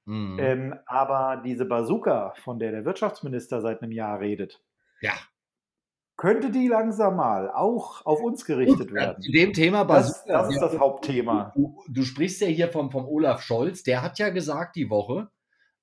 Mhm. 0.06 0.39
Ähm, 0.41 0.75
aber 0.87 1.43
diese 1.45 1.67
Bazooka, 1.67 2.35
von 2.43 2.59
der 2.59 2.73
der 2.73 2.85
Wirtschaftsminister 2.85 3.61
seit 3.61 3.83
einem 3.83 3.93
Jahr 3.93 4.21
redet, 4.21 4.61
ja. 5.00 5.12
Könnte 6.17 6.50
die 6.50 6.67
langsam 6.67 7.14
mal 7.14 7.49
auch 7.49 8.05
auf 8.05 8.21
uns 8.21 8.45
gerichtet 8.45 8.93
werden? 8.93 9.23
Zu 9.23 9.31
dem 9.31 9.52
Thema 9.52 9.85
das, 9.85 10.25
das 10.25 10.52
ist 10.52 10.61
das 10.61 10.76
Hauptthema. 10.76 11.52
Du, 11.55 11.81
du, 11.88 12.02
sprichst 12.02 12.40
ja 12.40 12.49
hier 12.49 12.69
vom, 12.69 12.90
vom 12.90 13.07
Olaf 13.07 13.40
Scholz, 13.40 13.85
der 13.85 14.02
hat 14.02 14.19
ja 14.19 14.31
gesagt 14.31 14.75
die 14.75 14.90
Woche, 14.90 15.31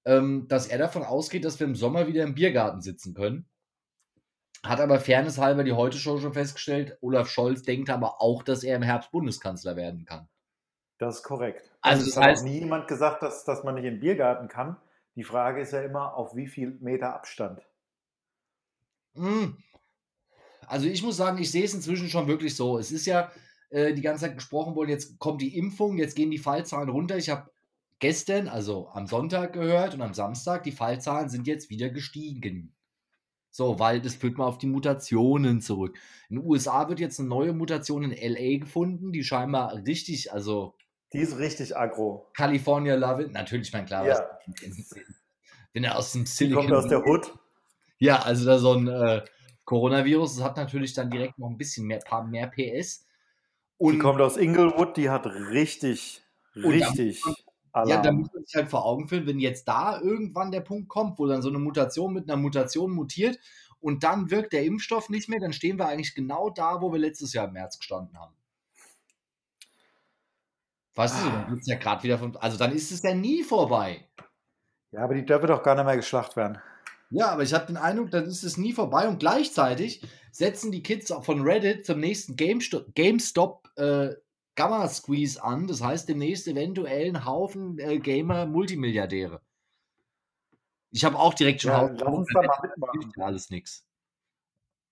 ähm, 0.03 0.45
dass 0.49 0.67
er 0.67 0.77
davon 0.77 1.03
ausgeht, 1.03 1.45
dass 1.45 1.57
wir 1.61 1.67
im 1.67 1.75
Sommer 1.75 2.07
wieder 2.07 2.23
im 2.23 2.35
Biergarten 2.35 2.81
sitzen 2.81 3.13
können. 3.13 3.47
Hat 4.61 4.81
aber 4.81 4.99
fairnesshalber 4.99 5.63
die 5.63 5.71
Heute-Show 5.71 6.17
schon 6.17 6.33
festgestellt, 6.33 6.97
Olaf 6.99 7.29
Scholz 7.29 7.61
denkt 7.61 7.89
aber 7.89 8.21
auch, 8.21 8.43
dass 8.43 8.63
er 8.65 8.75
im 8.75 8.81
Herbst 8.81 9.11
Bundeskanzler 9.11 9.77
werden 9.77 10.03
kann. 10.03 10.27
Das 10.97 11.17
ist 11.17 11.23
korrekt. 11.23 11.71
Also, 11.79 12.03
also 12.03 12.05
das 12.07 12.17
heißt, 12.17 12.43
hat 12.43 12.49
nie 12.49 12.59
jemand 12.59 12.87
gesagt, 12.89 13.21
dass, 13.21 13.45
dass 13.45 13.63
man 13.63 13.75
nicht 13.75 13.85
in 13.85 13.95
den 13.95 13.99
Biergarten 13.99 14.49
kann. 14.49 14.75
Die 15.15 15.23
Frage 15.23 15.61
ist 15.61 15.71
ja 15.71 15.81
immer, 15.81 16.15
auf 16.15 16.35
wie 16.35 16.47
viel 16.47 16.77
Meter 16.81 17.13
Abstand. 17.13 17.61
Hm. 19.15 19.57
Also 20.67 20.87
ich 20.87 21.03
muss 21.03 21.17
sagen, 21.17 21.37
ich 21.37 21.51
sehe 21.51 21.63
es 21.63 21.73
inzwischen 21.73 22.09
schon 22.09 22.27
wirklich 22.27 22.55
so. 22.55 22.77
Es 22.77 22.91
ist 22.91 23.05
ja 23.05 23.31
äh, 23.69 23.93
die 23.93 24.01
ganze 24.01 24.25
Zeit 24.25 24.35
gesprochen 24.35 24.75
worden, 24.75 24.89
jetzt 24.89 25.19
kommt 25.19 25.41
die 25.41 25.57
Impfung, 25.57 25.97
jetzt 25.97 26.15
gehen 26.15 26.31
die 26.31 26.37
Fallzahlen 26.37 26.89
runter. 26.89 27.17
Ich 27.17 27.29
habe 27.29 27.49
gestern, 27.99 28.47
also 28.47 28.89
am 28.89 29.07
Sonntag 29.07 29.53
gehört 29.53 29.93
und 29.93 30.01
am 30.01 30.13
Samstag, 30.13 30.63
die 30.63 30.71
Fallzahlen 30.71 31.29
sind 31.29 31.47
jetzt 31.47 31.69
wieder 31.69 31.89
gestiegen. 31.89 32.75
So, 33.51 33.79
weil 33.79 34.01
das 34.01 34.15
führt 34.15 34.37
mal 34.37 34.47
auf 34.47 34.57
die 34.57 34.67
Mutationen 34.67 35.61
zurück. 35.61 35.97
In 36.29 36.37
den 36.37 36.45
USA 36.45 36.89
wird 36.89 36.99
jetzt 36.99 37.19
eine 37.19 37.29
neue 37.29 37.53
Mutation 37.53 38.03
in 38.03 38.11
LA 38.11 38.59
gefunden, 38.59 39.13
die 39.13 39.23
scheinbar 39.23 39.73
richtig, 39.87 40.33
also. 40.33 40.75
Die 41.13 41.19
ist 41.19 41.37
richtig 41.37 41.77
aggro. 41.77 42.29
California 42.35 42.95
Love 42.95 43.23
It, 43.23 43.31
natürlich, 43.31 43.71
mein 43.71 43.85
klar. 43.85 44.05
Ja. 44.05 44.27
Wenn 45.71 45.85
er 45.85 45.97
aus 45.97 46.11
dem 46.11 46.25
Silicon. 46.25 46.63
Die 46.63 46.67
kommt 46.67 46.83
aus 46.83 46.89
der 46.89 47.05
Hood. 47.05 47.33
Ja, 47.97 48.21
also 48.21 48.45
da 48.45 48.57
so 48.57 48.73
ein 48.73 48.87
äh, 48.87 49.23
Coronavirus, 49.65 50.37
das 50.37 50.43
hat 50.43 50.57
natürlich 50.57 50.93
dann 50.93 51.09
direkt 51.09 51.39
noch 51.39 51.49
ein 51.49 51.57
bisschen 51.57 51.87
mehr, 51.87 51.99
paar 51.99 52.25
mehr 52.25 52.47
PS. 52.47 53.05
Und 53.77 53.93
die 53.93 53.99
kommt 53.99 54.21
aus 54.21 54.37
Inglewood, 54.37 54.95
die 54.97 55.09
hat 55.09 55.25
richtig, 55.25 56.23
richtig. 56.55 57.21
Man, 57.73 57.87
ja, 57.87 58.01
da 58.01 58.11
muss 58.11 58.31
man 58.33 58.45
sich 58.45 58.55
halt 58.55 58.69
vor 58.69 58.85
Augen 58.85 59.09
führen, 59.09 59.27
wenn 59.27 59.39
jetzt 59.39 59.67
da 59.67 59.99
irgendwann 59.99 60.51
der 60.51 60.61
Punkt 60.61 60.87
kommt, 60.87 61.19
wo 61.19 61.27
dann 61.27 61.41
so 61.41 61.49
eine 61.49 61.59
Mutation 61.59 62.13
mit 62.13 62.29
einer 62.29 62.41
Mutation 62.41 62.91
mutiert 62.91 63.37
und 63.81 64.03
dann 64.03 64.31
wirkt 64.31 64.53
der 64.53 64.63
Impfstoff 64.63 65.09
nicht 65.09 65.27
mehr, 65.27 65.39
dann 65.39 65.51
stehen 65.51 65.77
wir 65.77 65.87
eigentlich 65.87 66.15
genau 66.15 66.49
da, 66.49 66.81
wo 66.81 66.93
wir 66.93 66.99
letztes 66.99 67.33
Jahr 67.33 67.47
im 67.47 67.53
März 67.53 67.77
gestanden 67.77 68.17
haben. 68.17 68.33
Weißt 70.95 71.21
du, 71.21 71.29
dann 71.29 71.51
wird's 71.51 71.67
ja 71.67 71.75
gerade 71.75 72.03
wieder 72.03 72.17
von. 72.17 72.37
Also 72.37 72.57
dann 72.57 72.71
ist 72.71 72.91
es 72.91 73.03
ja 73.03 73.13
nie 73.13 73.43
vorbei. 73.43 74.07
Ja, 74.91 75.03
aber 75.03 75.13
die 75.13 75.25
dürfen 75.25 75.47
doch 75.47 75.61
gar 75.61 75.75
nicht 75.75 75.85
mehr 75.85 75.97
geschlacht 75.97 76.37
werden. 76.37 76.61
Ja, 77.17 77.29
aber 77.29 77.43
ich 77.43 77.53
habe 77.53 77.67
den 77.67 77.77
Eindruck, 77.77 78.11
dann 78.11 78.25
ist 78.25 78.43
es 78.43 78.57
nie 78.57 78.73
vorbei 78.73 79.07
und 79.07 79.19
gleichzeitig 79.19 80.01
setzen 80.31 80.71
die 80.71 80.83
Kids 80.83 81.13
von 81.21 81.41
Reddit 81.41 81.85
zum 81.85 81.99
nächsten 81.99 82.35
GameStop, 82.35 82.93
GameStop 82.93 83.69
äh, 83.77 84.15
Gamma 84.55 84.87
Squeeze 84.89 85.41
an. 85.41 85.67
Das 85.67 85.81
heißt 85.81 86.09
demnächst 86.09 86.47
eventuell 86.47 87.07
ein 87.09 87.25
Haufen 87.25 87.79
äh, 87.79 87.99
Gamer 87.99 88.45
Multimilliardäre. 88.45 89.41
Ich 90.91 91.03
habe 91.05 91.17
auch 91.17 91.33
direkt 91.33 91.61
schon 91.61 91.71
Ja, 91.71 91.81
Haufen- 91.83 91.97
lass 91.97 92.15
uns 92.15 92.27
da 92.33 92.41
mal 92.41 92.59
mitmachen. 92.61 93.13
Alles 93.21 93.49
nichts. 93.49 93.85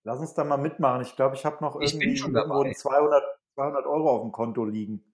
Lass 0.04 0.18
uns 0.20 0.34
da 0.34 0.44
mal 0.44 0.56
mitmachen. 0.58 1.02
Ich 1.02 1.16
glaube, 1.16 1.34
ich 1.36 1.44
habe 1.44 1.62
noch 1.64 1.76
irgendwie 1.76 2.16
schon 2.16 2.34
irgendwo 2.34 2.62
dabei. 2.62 2.74
200, 2.74 3.22
200 3.54 3.86
Euro 3.86 4.10
auf 4.10 4.22
dem 4.22 4.32
Konto 4.32 4.64
liegen. 4.64 5.13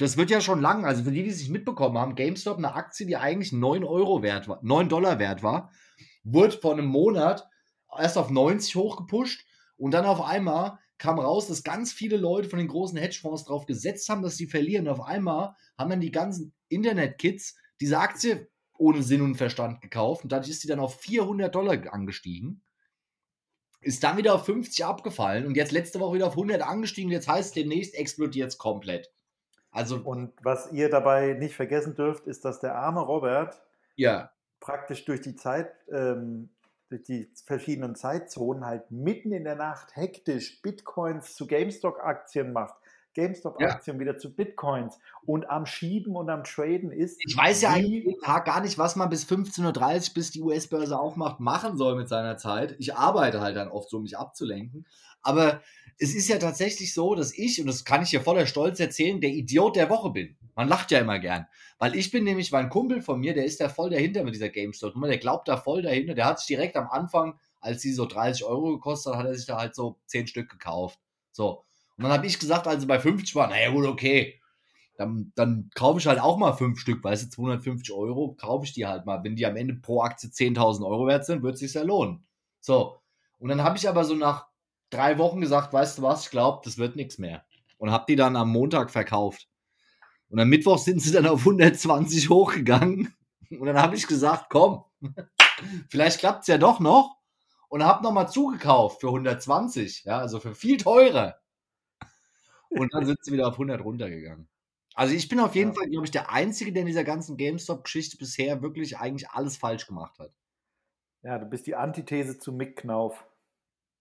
Das 0.00 0.16
wird 0.16 0.30
ja 0.30 0.40
schon 0.40 0.62
lang, 0.62 0.86
also 0.86 1.04
für 1.04 1.10
die, 1.10 1.24
die 1.24 1.28
es 1.28 1.40
nicht 1.40 1.50
mitbekommen 1.50 1.98
haben, 1.98 2.14
GameStop, 2.14 2.56
eine 2.56 2.72
Aktie, 2.72 3.04
die 3.04 3.18
eigentlich 3.18 3.52
9 3.52 3.84
Euro 3.84 4.22
wert 4.22 4.48
war, 4.48 4.58
9 4.62 4.88
Dollar 4.88 5.18
wert 5.18 5.42
war, 5.42 5.70
wurde 6.24 6.56
vor 6.56 6.72
einem 6.72 6.86
Monat 6.86 7.46
erst 7.98 8.16
auf 8.16 8.30
90 8.30 8.76
hochgepusht 8.76 9.44
und 9.76 9.90
dann 9.90 10.06
auf 10.06 10.22
einmal 10.22 10.78
kam 10.96 11.18
raus, 11.18 11.48
dass 11.48 11.64
ganz 11.64 11.92
viele 11.92 12.16
Leute 12.16 12.48
von 12.48 12.58
den 12.58 12.68
großen 12.68 12.96
Hedgefonds 12.96 13.44
darauf 13.44 13.66
gesetzt 13.66 14.08
haben, 14.08 14.22
dass 14.22 14.38
sie 14.38 14.46
verlieren. 14.46 14.88
Und 14.88 14.94
auf 14.94 15.06
einmal 15.06 15.54
haben 15.76 15.90
dann 15.90 16.00
die 16.00 16.10
ganzen 16.10 16.54
Internet-Kids 16.68 17.56
diese 17.78 17.98
Aktie 17.98 18.48
ohne 18.78 19.02
Sinn 19.02 19.20
und 19.20 19.34
Verstand 19.34 19.82
gekauft 19.82 20.24
und 20.24 20.32
dadurch 20.32 20.48
ist 20.48 20.62
sie 20.62 20.68
dann 20.68 20.80
auf 20.80 20.98
400 20.98 21.54
Dollar 21.54 21.92
angestiegen. 21.92 22.62
Ist 23.82 24.02
dann 24.02 24.16
wieder 24.16 24.34
auf 24.34 24.46
50 24.46 24.82
abgefallen 24.82 25.46
und 25.46 25.58
jetzt 25.58 25.72
letzte 25.72 26.00
Woche 26.00 26.14
wieder 26.14 26.26
auf 26.26 26.38
100 26.38 26.62
angestiegen. 26.62 27.12
Jetzt 27.12 27.28
heißt 27.28 27.48
es, 27.48 27.52
demnächst 27.52 27.94
explodiert 27.94 28.48
es 28.48 28.56
komplett. 28.56 29.10
Also, 29.72 29.96
Und 29.98 30.32
was 30.42 30.72
ihr 30.72 30.88
dabei 30.88 31.34
nicht 31.34 31.54
vergessen 31.54 31.94
dürft, 31.94 32.26
ist, 32.26 32.44
dass 32.44 32.60
der 32.60 32.74
arme 32.74 33.00
Robert 33.00 33.62
ja, 33.96 34.30
praktisch 34.58 35.04
durch 35.04 35.20
die 35.20 35.36
Zeit, 35.36 35.72
ähm, 35.92 36.50
durch 36.88 37.04
die 37.04 37.30
verschiedenen 37.46 37.94
Zeitzonen 37.94 38.64
halt 38.64 38.90
mitten 38.90 39.32
in 39.32 39.44
der 39.44 39.54
Nacht 39.54 39.94
hektisch 39.94 40.60
Bitcoins 40.62 41.36
zu 41.36 41.46
GameStop-Aktien 41.46 42.52
macht, 42.52 42.74
GameStop-Aktien 43.14 44.00
wieder 44.00 44.18
zu 44.18 44.34
Bitcoins 44.34 44.98
und 45.24 45.48
am 45.48 45.66
Schieben 45.66 46.16
und 46.16 46.28
am 46.30 46.42
Traden 46.42 46.90
ist. 46.90 47.20
Ich 47.24 47.36
weiß 47.36 47.62
ja 47.62 47.70
eigentlich 47.70 48.04
jeden 48.04 48.20
Tag 48.20 48.44
gar 48.46 48.60
nicht, 48.60 48.76
was 48.76 48.96
man 48.96 49.08
bis 49.08 49.24
15.30 49.24 49.64
Uhr, 50.08 50.14
bis 50.14 50.30
die 50.32 50.42
US-Börse 50.42 50.98
aufmacht, 50.98 51.38
machen 51.38 51.76
soll 51.76 51.96
mit 51.96 52.08
seiner 52.08 52.36
Zeit. 52.36 52.74
Ich 52.78 52.94
arbeite 52.96 53.40
halt 53.40 53.56
dann 53.56 53.68
oft 53.68 53.88
so, 53.88 53.98
um 53.98 54.02
mich 54.02 54.18
abzulenken. 54.18 54.86
Aber 55.22 55.60
es 56.02 56.14
ist 56.14 56.28
ja 56.28 56.38
tatsächlich 56.38 56.94
so, 56.94 57.14
dass 57.14 57.36
ich, 57.36 57.60
und 57.60 57.66
das 57.66 57.84
kann 57.84 58.02
ich 58.02 58.10
hier 58.10 58.22
voller 58.22 58.46
Stolz 58.46 58.80
erzählen, 58.80 59.20
der 59.20 59.30
Idiot 59.30 59.76
der 59.76 59.90
Woche 59.90 60.10
bin. 60.10 60.36
Man 60.56 60.66
lacht 60.66 60.90
ja 60.90 60.98
immer 60.98 61.18
gern. 61.18 61.46
Weil 61.78 61.94
ich 61.94 62.10
bin 62.10 62.24
nämlich, 62.24 62.52
weil 62.52 62.64
ein 62.64 62.70
Kumpel 62.70 63.02
von 63.02 63.20
mir, 63.20 63.34
der 63.34 63.44
ist 63.44 63.60
da 63.60 63.68
voll 63.68 63.90
dahinter 63.90 64.24
mit 64.24 64.34
dieser 64.34 64.48
GameStop-Nummer, 64.48 65.08
der 65.08 65.18
glaubt 65.18 65.46
da 65.46 65.58
voll 65.58 65.82
dahinter. 65.82 66.14
Der 66.14 66.24
hat 66.24 66.38
sich 66.38 66.48
direkt 66.48 66.76
am 66.76 66.88
Anfang, 66.88 67.38
als 67.60 67.82
sie 67.82 67.92
so 67.92 68.06
30 68.06 68.44
Euro 68.44 68.72
gekostet 68.72 69.12
hat, 69.12 69.20
hat 69.20 69.26
er 69.26 69.34
sich 69.34 69.46
da 69.46 69.58
halt 69.58 69.74
so 69.74 69.98
10 70.06 70.26
Stück 70.26 70.50
gekauft. 70.50 70.98
So. 71.32 71.64
Und 71.98 72.04
dann 72.04 72.12
habe 72.12 72.26
ich 72.26 72.38
gesagt, 72.38 72.66
also 72.66 72.86
bei 72.86 72.98
50 72.98 73.34
war, 73.34 73.48
naja 73.48 73.70
gut, 73.70 73.84
okay, 73.84 74.40
dann, 74.96 75.32
dann 75.34 75.70
kaufe 75.74 75.98
ich 75.98 76.06
halt 76.06 76.20
auch 76.20 76.38
mal 76.38 76.54
fünf 76.54 76.80
Stück, 76.80 77.04
weißt 77.04 77.24
du, 77.24 77.30
250 77.30 77.92
Euro, 77.94 78.36
kaufe 78.40 78.64
ich 78.64 78.72
die 78.72 78.86
halt 78.86 79.04
mal. 79.04 79.22
Wenn 79.22 79.36
die 79.36 79.44
am 79.44 79.56
Ende 79.56 79.74
pro 79.74 80.00
Aktie 80.00 80.30
10.000 80.30 80.86
Euro 80.86 81.06
wert 81.06 81.26
sind, 81.26 81.42
wird 81.42 81.54
es 81.54 81.60
sich 81.60 81.74
ja 81.74 81.82
lohnen. 81.82 82.24
So. 82.60 83.00
Und 83.38 83.48
dann 83.48 83.62
habe 83.62 83.76
ich 83.78 83.88
aber 83.88 84.04
so 84.04 84.14
nach 84.14 84.49
drei 84.90 85.18
Wochen 85.18 85.40
gesagt, 85.40 85.72
weißt 85.72 85.98
du 85.98 86.02
was, 86.02 86.24
ich 86.24 86.30
glaube, 86.30 86.62
das 86.64 86.78
wird 86.78 86.96
nichts 86.96 87.18
mehr. 87.18 87.44
Und 87.78 87.90
habe 87.90 88.04
die 88.08 88.16
dann 88.16 88.36
am 88.36 88.50
Montag 88.50 88.90
verkauft. 88.90 89.48
Und 90.28 90.38
am 90.40 90.48
Mittwoch 90.48 90.78
sind 90.78 91.00
sie 91.02 91.12
dann 91.12 91.26
auf 91.26 91.40
120 91.40 92.28
hochgegangen. 92.30 93.14
Und 93.50 93.66
dann 93.66 93.78
habe 93.78 93.96
ich 93.96 94.06
gesagt, 94.06 94.46
komm, 94.50 94.84
vielleicht 95.88 96.20
klappt 96.20 96.42
es 96.42 96.46
ja 96.48 96.58
doch 96.58 96.80
noch. 96.80 97.16
Und 97.68 97.84
habe 97.84 98.02
nochmal 98.02 98.28
zugekauft 98.28 99.00
für 99.00 99.08
120, 99.08 100.04
ja, 100.04 100.18
also 100.18 100.40
für 100.40 100.54
viel 100.54 100.76
teurer. 100.76 101.36
Und 102.68 102.92
dann 102.94 103.06
sind 103.06 103.18
sie 103.24 103.32
wieder 103.32 103.48
auf 103.48 103.54
100 103.54 103.80
runtergegangen. 103.82 104.48
Also 104.94 105.14
ich 105.14 105.28
bin 105.28 105.40
auf 105.40 105.54
jeden 105.54 105.70
Ja. 105.70 105.74
Fall, 105.74 105.88
glaube 105.88 106.04
ich, 106.06 106.10
der 106.10 106.30
Einzige, 106.32 106.72
der 106.72 106.82
in 106.82 106.86
dieser 106.88 107.04
ganzen 107.04 107.36
GameStop-Geschichte 107.36 108.16
bisher 108.18 108.62
wirklich 108.62 108.98
eigentlich 108.98 109.30
alles 109.30 109.56
falsch 109.56 109.86
gemacht 109.86 110.18
hat. 110.18 110.32
Ja, 111.22 111.38
du 111.38 111.46
bist 111.46 111.66
die 111.66 111.74
Antithese 111.76 112.38
zu 112.38 112.52
Mick 112.52 112.76
Knauf. 112.76 113.26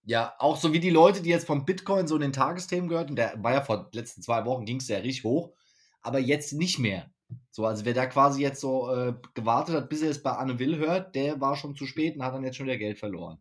Ja, 0.09 0.33
auch 0.39 0.57
so 0.57 0.73
wie 0.73 0.79
die 0.79 0.89
Leute, 0.89 1.21
die 1.21 1.29
jetzt 1.29 1.45
vom 1.45 1.65
Bitcoin 1.65 2.07
so 2.07 2.15
in 2.15 2.21
den 2.21 2.33
Tagesthemen 2.33 2.89
gehört, 2.89 3.11
und 3.11 3.15
der 3.15 3.35
war 3.43 3.53
ja 3.53 3.61
vor 3.61 3.83
den 3.83 3.89
letzten 3.91 4.23
zwei 4.23 4.43
Wochen, 4.43 4.65
ging 4.65 4.77
es 4.77 4.87
ja 4.87 4.97
richtig 4.97 5.23
hoch, 5.23 5.53
aber 6.01 6.17
jetzt 6.17 6.51
nicht 6.51 6.79
mehr. 6.79 7.11
So, 7.51 7.67
also 7.67 7.85
wer 7.85 7.93
da 7.93 8.07
quasi 8.07 8.41
jetzt 8.41 8.59
so 8.59 8.91
äh, 8.91 9.13
gewartet 9.35 9.75
hat, 9.75 9.87
bis 9.87 10.01
er 10.01 10.09
es 10.09 10.23
bei 10.23 10.31
Anne 10.31 10.57
Will 10.57 10.77
hört, 10.79 11.13
der 11.13 11.39
war 11.39 11.55
schon 11.55 11.75
zu 11.75 11.85
spät 11.85 12.15
und 12.15 12.23
hat 12.23 12.33
dann 12.33 12.43
jetzt 12.43 12.57
schon 12.57 12.65
wieder 12.65 12.79
Geld 12.79 12.97
verloren. 12.97 13.37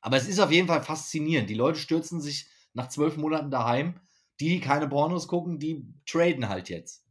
Aber 0.00 0.16
es 0.16 0.28
ist 0.28 0.38
auf 0.38 0.52
jeden 0.52 0.68
Fall 0.68 0.80
faszinierend. 0.80 1.50
Die 1.50 1.54
Leute 1.54 1.80
stürzen 1.80 2.20
sich 2.20 2.48
nach 2.72 2.88
zwölf 2.88 3.16
Monaten 3.16 3.50
daheim. 3.50 3.98
Die, 4.38 4.48
die 4.48 4.60
keine 4.60 4.86
Pornos 4.86 5.26
gucken, 5.26 5.58
die 5.58 5.92
traden 6.06 6.48
halt 6.48 6.68
jetzt. 6.68 7.04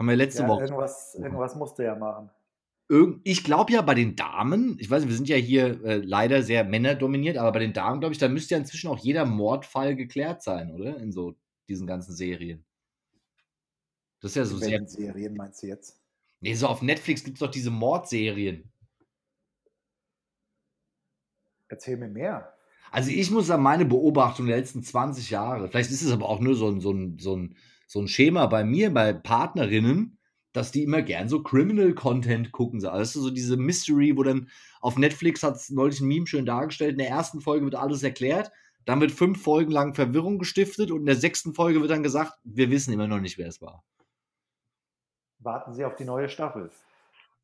Haben 0.00 0.08
wir 0.08 0.16
letzte 0.16 0.42
Ja, 0.42 0.48
Woche. 0.48 0.64
irgendwas, 0.64 1.14
irgendwas 1.14 1.54
musst 1.54 1.78
du 1.78 1.84
ja 1.84 1.94
machen. 1.94 2.28
Ich 3.24 3.42
glaube 3.42 3.72
ja 3.72 3.82
bei 3.82 3.94
den 3.94 4.14
Damen, 4.14 4.76
ich 4.78 4.88
weiß 4.88 5.02
nicht, 5.02 5.10
wir 5.10 5.16
sind 5.16 5.28
ja 5.28 5.36
hier 5.36 5.82
äh, 5.84 5.96
leider 5.96 6.42
sehr 6.44 6.62
männerdominiert, 6.62 7.36
aber 7.36 7.50
bei 7.50 7.58
den 7.58 7.72
Damen, 7.72 7.98
glaube 7.98 8.12
ich, 8.12 8.18
da 8.18 8.28
müsste 8.28 8.54
ja 8.54 8.60
inzwischen 8.60 8.88
auch 8.88 8.98
jeder 8.98 9.24
Mordfall 9.24 9.96
geklärt 9.96 10.42
sein, 10.42 10.70
oder? 10.70 10.96
In 10.98 11.10
so 11.10 11.36
diesen 11.68 11.88
ganzen 11.88 12.14
Serien. 12.14 12.64
Das 14.20 14.30
ist 14.30 14.36
ja 14.36 14.44
so 14.44 14.56
In 14.56 14.62
sehr. 14.62 14.86
Serien 14.86 15.34
meinst 15.34 15.62
du 15.62 15.66
jetzt? 15.66 16.00
Nee, 16.40 16.54
so 16.54 16.68
auf 16.68 16.80
Netflix 16.80 17.24
gibt 17.24 17.36
es 17.36 17.40
doch 17.40 17.50
diese 17.50 17.70
Mordserien. 17.70 18.70
Erzähl 21.68 21.96
mir 21.96 22.08
mehr. 22.08 22.54
Also 22.92 23.10
ich 23.10 23.30
muss 23.32 23.48
sagen, 23.48 23.64
meine 23.64 23.84
Beobachtung 23.84 24.46
der 24.46 24.58
letzten 24.58 24.82
20 24.82 25.30
Jahre, 25.30 25.68
vielleicht 25.68 25.90
ist 25.90 26.02
es 26.02 26.12
aber 26.12 26.28
auch 26.28 26.40
nur 26.40 26.54
so 26.54 26.68
ein, 26.68 26.80
so 26.80 26.92
ein, 26.92 27.18
so 27.18 27.36
ein, 27.36 27.56
so 27.88 28.00
ein 28.00 28.08
Schema 28.08 28.46
bei 28.46 28.64
mir, 28.64 28.92
bei 28.94 29.12
Partnerinnen, 29.12 30.18
dass 30.56 30.72
die 30.72 30.82
immer 30.82 31.02
gern 31.02 31.28
so 31.28 31.42
Criminal-Content 31.42 32.50
gucken. 32.50 32.80
So. 32.80 32.88
Also 32.88 33.20
so 33.20 33.30
diese 33.30 33.58
Mystery, 33.58 34.16
wo 34.16 34.22
dann 34.22 34.48
auf 34.80 34.96
Netflix 34.96 35.42
hat 35.42 35.56
es 35.56 35.70
neulich 35.70 36.00
ein 36.00 36.08
Meme 36.08 36.26
schön 36.26 36.46
dargestellt, 36.46 36.92
in 36.92 36.98
der 36.98 37.10
ersten 37.10 37.42
Folge 37.42 37.64
wird 37.64 37.74
alles 37.74 38.02
erklärt, 38.02 38.50
dann 38.86 39.00
wird 39.00 39.12
fünf 39.12 39.42
Folgen 39.42 39.70
lang 39.70 39.94
Verwirrung 39.94 40.38
gestiftet 40.38 40.90
und 40.90 41.00
in 41.00 41.06
der 41.06 41.16
sechsten 41.16 41.52
Folge 41.52 41.80
wird 41.80 41.90
dann 41.90 42.02
gesagt, 42.02 42.38
wir 42.44 42.70
wissen 42.70 42.94
immer 42.94 43.06
noch 43.06 43.20
nicht, 43.20 43.36
wer 43.36 43.48
es 43.48 43.60
war. 43.60 43.84
Warten 45.40 45.74
Sie 45.74 45.84
auf 45.84 45.96
die 45.96 46.04
neue 46.04 46.28
Staffel. 46.30 46.70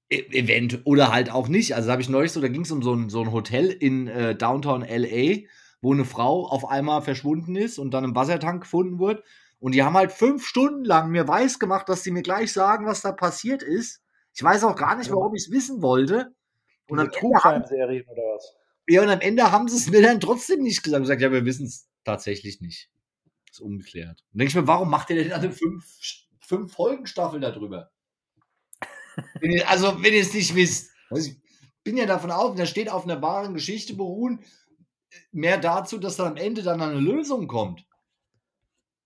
E- 0.09 0.27
Event 0.31 0.81
oder 0.85 1.13
halt 1.13 1.31
auch 1.31 1.49
nicht. 1.49 1.75
Also 1.75 1.89
da 1.89 1.93
habe 1.93 2.03
ich 2.03 2.09
neulich 2.09 2.33
so, 2.33 2.41
da 2.41 2.49
ging 2.49 2.63
es 2.63 2.71
um 2.71 2.83
so 2.83 2.95
ein, 2.95 3.11
so 3.11 3.21
ein 3.21 3.33
Hotel 3.33 3.71
in 3.71 4.09
äh, 4.09 4.35
Downtown 4.35 4.83
LA, 4.83 5.43
wo 5.83 5.93
eine 5.93 6.07
Frau 6.07 6.47
auf 6.47 6.67
einmal 6.67 7.03
verschwunden 7.03 7.57
ist 7.57 7.79
und 7.79 7.93
dann 7.93 8.05
im 8.05 8.15
Wassertank 8.15 8.63
gefunden 8.63 8.99
wird. 8.99 9.23
Und 9.63 9.77
die 9.77 9.85
haben 9.85 9.95
halt 9.95 10.11
fünf 10.11 10.45
Stunden 10.45 10.85
lang 10.85 11.13
mir 11.13 11.29
weiß 11.29 11.61
gemacht, 11.61 11.89
dass 11.89 12.03
sie 12.03 12.11
mir 12.11 12.23
gleich 12.23 12.53
sagen, 12.53 12.85
was 12.85 13.01
da 13.01 13.13
passiert 13.13 13.63
ist. 13.63 14.03
Ich 14.35 14.43
weiß 14.43 14.65
auch 14.65 14.75
gar 14.75 14.97
nicht, 14.97 15.09
warum 15.13 15.37
ich 15.37 15.45
es 15.45 15.53
wissen 15.53 15.83
wollte. 15.83 16.35
Und 16.89 16.99
am, 16.99 17.07
haben, 17.07 17.13
True-Crime-Serien 17.13 18.05
oder 18.09 18.23
was? 18.23 18.57
ja, 18.89 19.03
und 19.03 19.09
am 19.09 19.21
Ende 19.21 19.53
haben 19.53 19.69
sie 19.69 19.77
es 19.77 19.89
mir 19.89 20.03
dann 20.03 20.19
trotzdem 20.19 20.63
nicht 20.63 20.83
gesagt. 20.83 20.97
Und 20.97 21.03
gesagt, 21.05 21.23
ja, 21.23 21.31
wir 21.31 21.45
wissen 21.45 21.67
es 21.67 21.89
tatsächlich 22.03 22.61
nicht. 22.61 22.91
Ist 23.53 23.61
ungeklärt. 23.61 24.25
Und 24.33 24.41
denke 24.41 24.49
ich 24.49 24.57
mir, 24.57 24.67
warum 24.67 24.91
macht 24.91 25.11
ihr 25.11 25.23
denn 25.23 25.33
eine 25.33 25.53
fünf, 25.53 25.85
fünf 26.41 26.73
Folgen-Staffel 26.73 27.39
darüber? 27.39 27.93
Wenn 29.39 29.53
ihr, 29.53 29.71
also, 29.71 30.03
wenn 30.03 30.13
ihr 30.13 30.23
es 30.23 30.35
nicht 30.35 30.57
wisst. 30.57 30.91
Also 31.09 31.31
ich 31.31 31.37
bin 31.85 31.97
ja 31.97 32.07
davon 32.07 32.33
aus, 32.33 32.57
da 32.57 32.67
steht 32.67 32.91
auf 32.91 33.05
einer 33.05 33.23
wahren 33.23 33.55
Geschichte 33.55 33.95
beruhen, 33.95 34.41
mehr 35.31 35.59
dazu, 35.59 35.99
dass 35.99 36.17
dann 36.17 36.33
am 36.33 36.37
Ende 36.37 36.65
dann 36.65 36.83
eine 36.83 36.99
Lösung 36.99 37.47
kommt. 37.47 37.87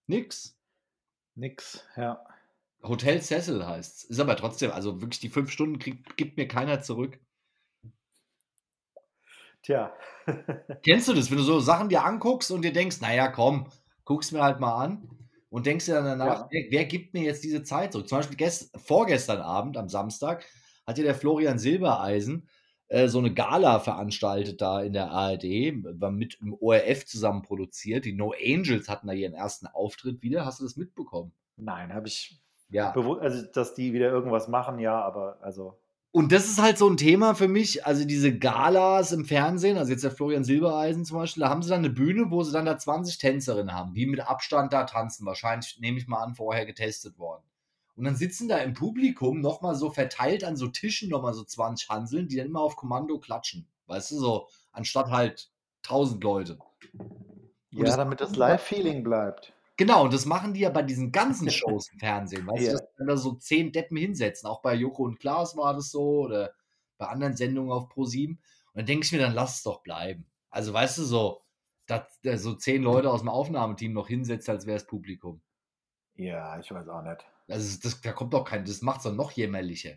Nix. 0.08 0.56
Nix, 1.34 1.84
ja. 1.96 2.24
Hotel 2.82 3.20
Cecil 3.20 3.66
heißt 3.66 3.96
es. 3.96 4.04
Ist 4.04 4.20
aber 4.20 4.36
trotzdem, 4.36 4.70
also 4.70 5.00
wirklich 5.00 5.20
die 5.20 5.28
fünf 5.28 5.50
Stunden 5.50 5.78
kriegt, 5.78 6.16
gibt 6.16 6.36
mir 6.36 6.46
keiner 6.48 6.80
zurück. 6.82 7.18
Tja. 9.62 9.92
Kennst 10.84 11.08
du 11.08 11.14
das, 11.14 11.30
wenn 11.30 11.38
du 11.38 11.42
so 11.42 11.60
Sachen 11.60 11.88
dir 11.88 12.04
anguckst 12.04 12.50
und 12.50 12.62
dir 12.62 12.72
denkst, 12.72 13.00
naja, 13.00 13.28
komm, 13.28 13.68
guck's 14.04 14.32
mir 14.32 14.42
halt 14.42 14.60
mal 14.60 14.76
an 14.84 15.08
und 15.50 15.66
denkst 15.66 15.86
dir 15.86 15.94
dann 15.94 16.04
danach, 16.04 16.42
Ja. 16.42 16.48
wer, 16.50 16.64
wer 16.70 16.84
gibt 16.84 17.14
mir 17.14 17.22
jetzt 17.22 17.42
diese 17.42 17.62
Zeit 17.62 17.92
zurück? 17.92 18.08
Zum 18.08 18.18
Beispiel 18.18 18.36
gest, 18.36 18.70
vorgestern 18.78 19.40
Abend, 19.40 19.76
am 19.76 19.88
Samstag, 19.88 20.44
hat 20.86 20.98
ja 20.98 21.04
der 21.04 21.14
Florian 21.16 21.58
Silbereisen 21.58 22.48
äh, 22.88 23.08
so 23.08 23.18
eine 23.18 23.34
Gala 23.34 23.80
veranstaltet 23.80 24.60
da 24.60 24.80
in 24.82 24.92
der 24.92 25.10
ARD, 25.10 25.44
war 26.00 26.10
mit 26.10 26.40
dem 26.40 26.54
ORF 26.54 27.04
zusammen 27.06 27.42
produziert. 27.42 28.04
Die 28.04 28.12
No 28.12 28.32
Angels 28.32 28.88
hatten 28.88 29.08
da 29.08 29.12
ihren 29.12 29.34
ersten 29.34 29.66
Auftritt 29.66 30.22
wieder. 30.22 30.44
Hast 30.44 30.60
du 30.60 30.64
das 30.64 30.76
mitbekommen? 30.76 31.32
Nein, 31.56 31.92
habe 31.92 32.08
ich 32.08 32.40
Ja. 32.68 32.92
also 32.92 33.42
dass 33.52 33.74
die 33.74 33.92
wieder 33.92 34.10
irgendwas 34.10 34.48
machen, 34.48 34.78
ja, 34.78 35.00
aber 35.00 35.38
also 35.40 35.78
Und 36.12 36.32
das 36.32 36.46
ist 36.48 36.62
halt 36.62 36.78
so 36.78 36.88
ein 36.88 36.96
Thema 36.96 37.34
für 37.34 37.48
mich, 37.48 37.84
also 37.86 38.04
diese 38.06 38.38
Galas 38.38 39.12
im 39.12 39.24
Fernsehen, 39.24 39.76
also 39.78 39.92
jetzt 39.92 40.04
der 40.04 40.10
Florian 40.10 40.44
Silbereisen 40.44 41.04
zum 41.04 41.18
Beispiel, 41.18 41.42
da 41.42 41.50
haben 41.50 41.62
sie 41.62 41.68
dann 41.70 41.80
eine 41.80 41.90
Bühne, 41.90 42.30
wo 42.30 42.42
sie 42.42 42.52
dann 42.52 42.64
da 42.66 42.78
20 42.78 43.18
Tänzerinnen 43.18 43.74
haben, 43.74 43.94
die 43.94 44.06
mit 44.06 44.20
Abstand 44.20 44.72
da 44.72 44.84
tanzen, 44.84 45.26
wahrscheinlich, 45.26 45.78
nehme 45.80 45.98
ich 45.98 46.06
mal 46.06 46.22
an, 46.22 46.34
vorher 46.34 46.66
getestet 46.66 47.18
worden. 47.18 47.42
Und 47.96 48.04
dann 48.04 48.16
sitzen 48.16 48.48
da 48.48 48.58
im 48.58 48.74
Publikum 48.74 49.40
nochmal 49.40 49.74
so 49.74 49.90
verteilt 49.90 50.44
an 50.44 50.56
so 50.56 50.68
Tischen 50.68 51.08
nochmal 51.08 51.32
so 51.32 51.44
20 51.44 51.88
Hanseln, 51.88 52.28
die 52.28 52.36
dann 52.36 52.46
immer 52.46 52.60
auf 52.60 52.76
Kommando 52.76 53.18
klatschen. 53.18 53.66
Weißt 53.86 54.10
du, 54.10 54.18
so, 54.18 54.48
anstatt 54.72 55.10
halt 55.10 55.50
1000 55.84 56.22
Leute. 56.22 56.58
ja, 57.70 57.84
das 57.84 57.96
damit 57.96 58.20
das 58.20 58.36
Live-Feeling 58.36 59.02
bleibt. 59.02 59.52
Genau, 59.78 60.04
und 60.04 60.14
das 60.14 60.26
machen 60.26 60.54
die 60.54 60.60
ja 60.60 60.70
bei 60.70 60.82
diesen 60.82 61.12
ganzen 61.12 61.50
Shows 61.50 61.90
im 61.92 61.98
Fernsehen. 61.98 62.46
Weißt 62.46 62.66
ja. 62.66 62.72
du, 62.74 62.88
wenn 62.96 63.06
da 63.06 63.16
so 63.16 63.32
zehn 63.32 63.72
Deppen 63.72 63.96
hinsetzen. 63.96 64.48
Auch 64.48 64.62
bei 64.62 64.74
Joko 64.74 65.04
und 65.04 65.18
Klaas 65.18 65.56
war 65.56 65.74
das 65.74 65.90
so 65.90 66.20
oder 66.20 66.52
bei 66.98 67.06
anderen 67.06 67.36
Sendungen 67.36 67.72
auf 67.72 67.90
Pro7. 67.90 68.30
Und 68.30 68.40
dann 68.74 68.86
denke 68.86 69.04
ich 69.04 69.12
mir, 69.12 69.18
dann 69.18 69.34
lass 69.34 69.56
es 69.56 69.62
doch 69.62 69.82
bleiben. 69.82 70.26
Also, 70.50 70.72
weißt 70.72 70.98
du, 70.98 71.04
so, 71.04 71.42
dass 71.86 72.20
so 72.36 72.54
zehn 72.54 72.82
Leute 72.82 73.10
aus 73.10 73.20
dem 73.20 73.28
Aufnahmeteam 73.28 73.92
noch 73.92 74.08
hinsetzt, 74.08 74.48
als 74.48 74.66
wäre 74.66 74.78
es 74.78 74.86
Publikum. 74.86 75.42
Ja, 76.14 76.58
ich 76.58 76.70
weiß 76.70 76.88
auch 76.88 77.02
nicht. 77.02 77.24
Also, 77.48 77.78
das, 77.82 78.00
da 78.00 78.12
kommt 78.12 78.34
doch 78.34 78.44
kein, 78.44 78.64
das 78.64 78.82
macht 78.82 78.98
es 78.98 79.04
doch 79.04 79.14
noch 79.14 79.32
jämmerlicher. 79.32 79.96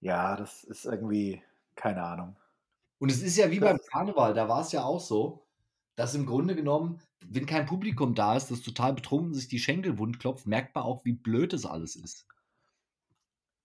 Ja, 0.00 0.36
das 0.36 0.64
ist 0.64 0.84
irgendwie, 0.86 1.42
keine 1.74 2.02
Ahnung. 2.02 2.36
Und 2.98 3.10
es 3.10 3.22
ist 3.22 3.36
ja 3.36 3.50
wie 3.50 3.58
das 3.58 3.70
beim 3.70 3.80
Karneval, 3.90 4.34
da 4.34 4.48
war 4.48 4.60
es 4.60 4.72
ja 4.72 4.84
auch 4.84 5.00
so, 5.00 5.46
dass 5.96 6.14
im 6.14 6.26
Grunde 6.26 6.54
genommen, 6.54 7.00
wenn 7.26 7.46
kein 7.46 7.66
Publikum 7.66 8.14
da 8.14 8.36
ist, 8.36 8.50
das 8.50 8.62
total 8.62 8.94
betrunken 8.94 9.34
sich 9.34 9.48
die 9.48 9.58
Schenkel 9.58 9.98
wund 9.98 10.18
klopft, 10.20 10.46
merkt 10.46 10.74
man 10.74 10.84
auch, 10.84 11.04
wie 11.04 11.12
blöd 11.12 11.52
das 11.52 11.66
alles 11.66 11.96
ist. 11.96 12.26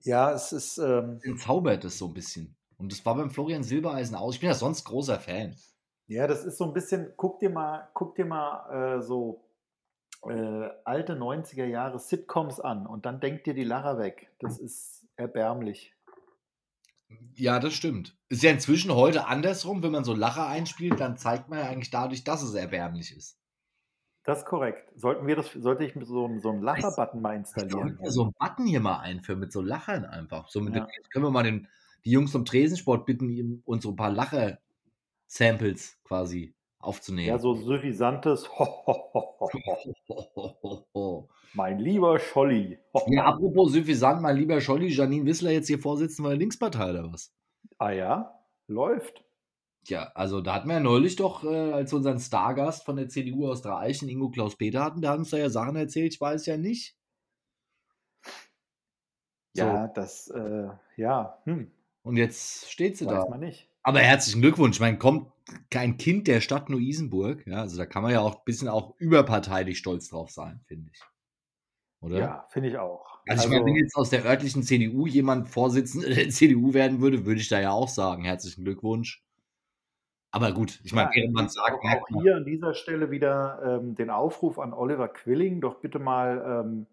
Ja, 0.03 0.31
es 0.31 0.51
ist. 0.51 0.77
Ähm, 0.77 1.19
Entzaubert 1.23 1.83
es 1.83 1.97
so 1.97 2.07
ein 2.07 2.13
bisschen. 2.13 2.55
Und 2.77 2.91
das 2.91 3.05
war 3.05 3.15
beim 3.15 3.31
Florian 3.31 3.63
Silbereisen 3.63 4.15
aus. 4.15 4.35
Ich 4.35 4.41
bin 4.41 4.49
ja 4.49 4.55
sonst 4.55 4.83
großer 4.83 5.19
Fan. 5.19 5.55
Ja, 6.07 6.27
das 6.27 6.45
ist 6.45 6.57
so 6.57 6.65
ein 6.65 6.73
bisschen, 6.73 7.13
guck 7.17 7.39
dir 7.39 7.49
mal, 7.49 7.89
guck 7.93 8.15
dir 8.15 8.25
mal 8.25 8.97
äh, 8.97 9.01
so 9.01 9.44
äh, 10.29 10.69
alte 10.83 11.13
90er 11.13 11.65
Jahre 11.65 11.99
Sitcoms 11.99 12.59
an 12.59 12.87
und 12.87 13.05
dann 13.05 13.19
denkt 13.19 13.45
dir 13.45 13.53
die 13.53 13.63
Lacher 13.63 13.97
weg. 13.97 14.31
Das 14.39 14.57
ist 14.59 15.07
erbärmlich. 15.15 15.93
Ja, 17.35 17.59
das 17.59 17.73
stimmt. 17.73 18.17
Ist 18.29 18.43
ja 18.43 18.51
inzwischen 18.51 18.93
heute 18.93 19.27
andersrum, 19.27 19.83
wenn 19.83 19.91
man 19.91 20.03
so 20.03 20.13
Lacher 20.13 20.47
einspielt, 20.47 20.99
dann 20.99 21.17
zeigt 21.17 21.49
man 21.49 21.59
ja 21.59 21.65
eigentlich 21.65 21.91
dadurch, 21.91 22.23
dass 22.23 22.41
es 22.41 22.53
erbärmlich 22.53 23.15
ist. 23.15 23.39
Das 24.23 24.39
ist 24.39 24.45
korrekt. 24.45 24.91
Sollten 24.95 25.27
wir 25.27 25.35
das, 25.35 25.51
sollte 25.51 25.83
ich 25.83 25.93
so, 26.03 26.39
so 26.39 26.49
einen 26.49 26.63
Lacher-Button 26.63 27.21
mal 27.21 27.35
installieren? 27.35 27.99
Ich 28.03 28.09
so 28.09 28.23
einen 28.23 28.33
Button 28.39 28.65
hier 28.65 28.79
mal 28.79 28.99
einführen 28.99 29.39
mit 29.39 29.51
so 29.51 29.61
Lachern 29.61 30.03
einfach. 30.05 30.49
So 30.49 30.61
ja. 30.61 30.69
den, 30.71 30.87
können 31.11 31.25
wir 31.25 31.31
mal 31.31 31.43
den, 31.43 31.67
die 32.05 32.11
Jungs 32.11 32.31
vom 32.31 32.43
Tresensport 32.43 33.05
bitten, 33.05 33.61
uns 33.65 33.83
so 33.83 33.91
ein 33.91 33.95
paar 33.95 34.09
Lacher-Samples 34.09 35.99
quasi 36.03 36.55
aufzunehmen. 36.85 37.27
Ja, 37.27 37.39
so 37.39 37.53
suffisantes 37.53 38.49
Mein 41.55 41.79
lieber 41.79 42.19
Scholli. 42.19 42.79
ja, 43.07 43.25
apropos 43.25 43.71
suffisant, 43.71 44.21
mein 44.21 44.35
lieber 44.35 44.59
Scholli, 44.59 44.87
Janine 44.87 45.25
Wissler 45.25 45.51
jetzt 45.51 45.67
hier 45.67 45.79
Vorsitzende 45.79 46.29
der 46.29 46.37
Linkspartei 46.37 46.89
oder 46.89 47.11
was? 47.11 47.33
Ah 47.77 47.91
ja, 47.91 48.37
läuft. 48.67 49.23
Ja, 49.87 50.11
also 50.15 50.41
da 50.41 50.55
hatten 50.55 50.67
wir 50.67 50.75
ja 50.75 50.79
neulich 50.81 51.15
doch, 51.15 51.45
äh, 51.45 51.71
als 51.71 51.93
wir 51.93 51.97
unseren 51.97 52.19
Stargast 52.19 52.83
von 52.83 52.97
der 52.97 53.07
CDU 53.07 53.49
aus 53.49 53.61
Dreieichen, 53.61 54.09
Ingo 54.09 54.29
Klaus 54.29 54.57
Peter 54.57 54.83
hatten, 54.83 55.01
da 55.01 55.11
haben 55.11 55.19
uns 55.19 55.29
da 55.29 55.37
ja 55.37 55.49
Sachen 55.49 55.77
erzählt, 55.77 56.13
ich 56.13 56.19
weiß 56.19 56.45
ja 56.45 56.57
nicht. 56.57 56.97
So. 59.53 59.63
Ja, 59.63 59.87
das, 59.87 60.27
äh, 60.27 60.67
ja. 60.97 61.39
Hm. 61.45 61.71
Und 62.03 62.17
jetzt 62.17 62.69
steht 62.69 62.97
sie 62.97 63.05
weiß 63.05 63.13
da. 63.13 63.21
Weiß 63.21 63.29
man 63.29 63.39
nicht. 63.39 63.69
Aber 63.85 63.99
herzlichen 63.99 64.41
Glückwunsch. 64.41 64.77
Ich 64.77 64.81
meine, 64.81 64.97
kommt 64.97 65.31
kein 65.69 65.97
Kind 65.97 66.27
der 66.27 66.41
Stadt 66.41 66.69
Neu-Isenburg. 66.71 67.45
Ja, 67.45 67.61
also 67.61 67.77
da 67.77 67.85
kann 67.85 68.01
man 68.01 68.11
ja 68.11 68.19
auch 68.19 68.37
ein 68.37 68.43
bisschen 68.43 68.67
auch 68.67 68.95
überparteilich 68.97 69.77
stolz 69.77 70.09
drauf 70.09 70.31
sein, 70.31 70.59
finde 70.65 70.89
ich. 70.91 70.99
Oder? 72.01 72.17
Ja, 72.17 72.47
finde 72.49 72.69
ich 72.69 72.79
auch. 72.79 73.19
Also, 73.27 73.43
ich 73.43 73.49
meine, 73.51 73.63
wenn 73.63 73.75
jetzt 73.75 73.95
aus 73.95 74.09
der 74.09 74.25
örtlichen 74.25 74.63
CDU 74.63 75.05
jemand 75.05 75.49
Vorsitzender 75.49 76.09
der 76.09 76.29
CDU 76.31 76.73
werden 76.73 76.99
würde, 76.99 77.27
würde 77.27 77.39
ich 77.39 77.47
da 77.47 77.59
ja 77.61 77.71
auch 77.71 77.87
sagen, 77.87 78.23
herzlichen 78.23 78.63
Glückwunsch. 78.63 79.23
Aber 80.31 80.51
gut, 80.51 80.81
ich 80.83 80.91
meine, 80.91 81.11
ja, 81.13 81.29
man 81.29 81.47
sagt. 81.47 81.77
Auch, 81.85 82.01
auch 82.11 82.21
hier 82.23 82.37
an 82.37 82.43
dieser 82.43 82.73
Stelle 82.73 83.11
wieder 83.11 83.79
ähm, 83.83 83.93
den 83.93 84.09
Aufruf 84.09 84.57
an 84.57 84.73
Oliver 84.73 85.09
Quilling, 85.09 85.61
doch 85.61 85.75
bitte 85.75 85.99
mal 85.99 86.63
ähm, 86.65 86.87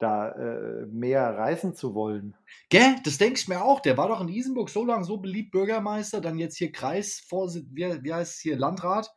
da 0.00 0.30
äh, 0.30 0.86
mehr 0.86 1.36
reisen 1.36 1.74
zu 1.74 1.94
wollen. 1.94 2.34
Gell, 2.70 2.96
das 3.04 3.18
denke 3.18 3.38
ich 3.38 3.48
mir 3.48 3.62
auch. 3.62 3.80
Der 3.80 3.96
war 3.96 4.08
doch 4.08 4.20
in 4.20 4.28
Isenburg 4.28 4.70
so 4.70 4.84
lange 4.84 5.04
so 5.04 5.18
beliebt 5.18 5.52
Bürgermeister, 5.52 6.20
dann 6.20 6.38
jetzt 6.38 6.56
hier 6.56 6.72
Kreisvorsitzender, 6.72 7.74
wie, 7.74 8.04
wie 8.04 8.14
heißt 8.14 8.34
es 8.36 8.40
hier, 8.40 8.56
Landrat. 8.56 9.10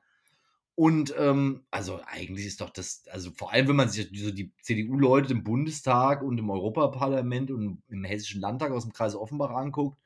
Und 0.75 1.13
ähm, 1.17 1.65
also 1.71 1.99
eigentlich 2.05 2.47
ist 2.47 2.59
doch 2.59 2.71
das, 2.71 3.03
also 3.11 3.31
vor 3.31 3.53
allem, 3.53 3.67
wenn 3.67 3.75
man 3.75 3.89
sich 3.89 4.09
so 4.13 4.31
die 4.31 4.51
CDU-Leute 4.61 5.33
im 5.33 5.43
Bundestag 5.43 6.23
und 6.23 6.37
im 6.37 6.49
Europaparlament 6.49 7.51
und 7.51 7.81
im 7.89 8.03
Hessischen 8.03 8.41
Landtag 8.41 8.71
aus 8.71 8.83
dem 8.83 8.93
Kreis 8.93 9.15
Offenbach 9.15 9.51
anguckt, 9.51 9.97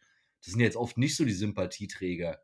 das 0.43 0.51
sind 0.51 0.61
jetzt 0.61 0.77
oft 0.77 0.97
nicht 0.97 1.15
so 1.15 1.25
die 1.25 1.31
Sympathieträger. 1.31 2.39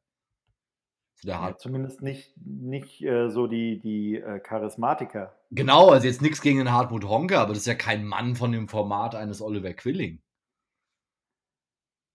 Der 1.23 1.35
ja, 1.35 1.57
zumindest 1.57 2.01
nicht, 2.01 2.33
nicht 2.37 3.01
äh, 3.03 3.29
so 3.29 3.47
die, 3.47 3.79
die 3.79 4.15
äh, 4.15 4.39
Charismatiker. 4.39 5.35
Genau, 5.51 5.89
also 5.89 6.07
jetzt 6.07 6.21
nichts 6.21 6.41
gegen 6.41 6.59
den 6.59 6.71
Hartmut 6.71 7.05
Honke, 7.05 7.39
aber 7.39 7.49
das 7.49 7.59
ist 7.59 7.67
ja 7.67 7.75
kein 7.75 8.05
Mann 8.05 8.35
von 8.35 8.51
dem 8.51 8.67
Format 8.67 9.15
eines 9.15 9.41
Oliver 9.41 9.73
Quilling. 9.73 10.21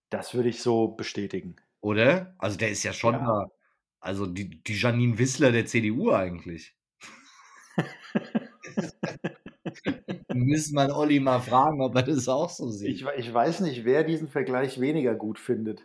Das 0.09 0.33
würde 0.33 0.49
ich 0.49 0.61
so 0.61 0.87
bestätigen. 0.87 1.55
Oder? 1.81 2.35
Also 2.37 2.57
der 2.57 2.69
ist 2.69 2.83
ja 2.83 2.93
schon 2.93 3.13
ja. 3.15 3.21
Mal, 3.21 3.47
also 3.99 4.25
die, 4.25 4.61
die 4.63 4.73
Janine 4.73 5.17
Wissler 5.17 5.51
der 5.51 5.65
CDU 5.65 6.11
eigentlich. 6.11 6.75
Müssen 10.33 10.75
man 10.75 10.91
Olli 10.91 11.19
mal 11.19 11.39
fragen, 11.39 11.81
ob 11.81 11.95
er 11.95 12.03
das 12.03 12.27
auch 12.27 12.49
so 12.49 12.69
sieht. 12.69 12.89
Ich, 12.89 13.05
ich 13.17 13.33
weiß 13.33 13.61
nicht, 13.61 13.85
wer 13.85 14.03
diesen 14.03 14.27
Vergleich 14.27 14.79
weniger 14.79 15.15
gut 15.15 15.39
findet. 15.39 15.83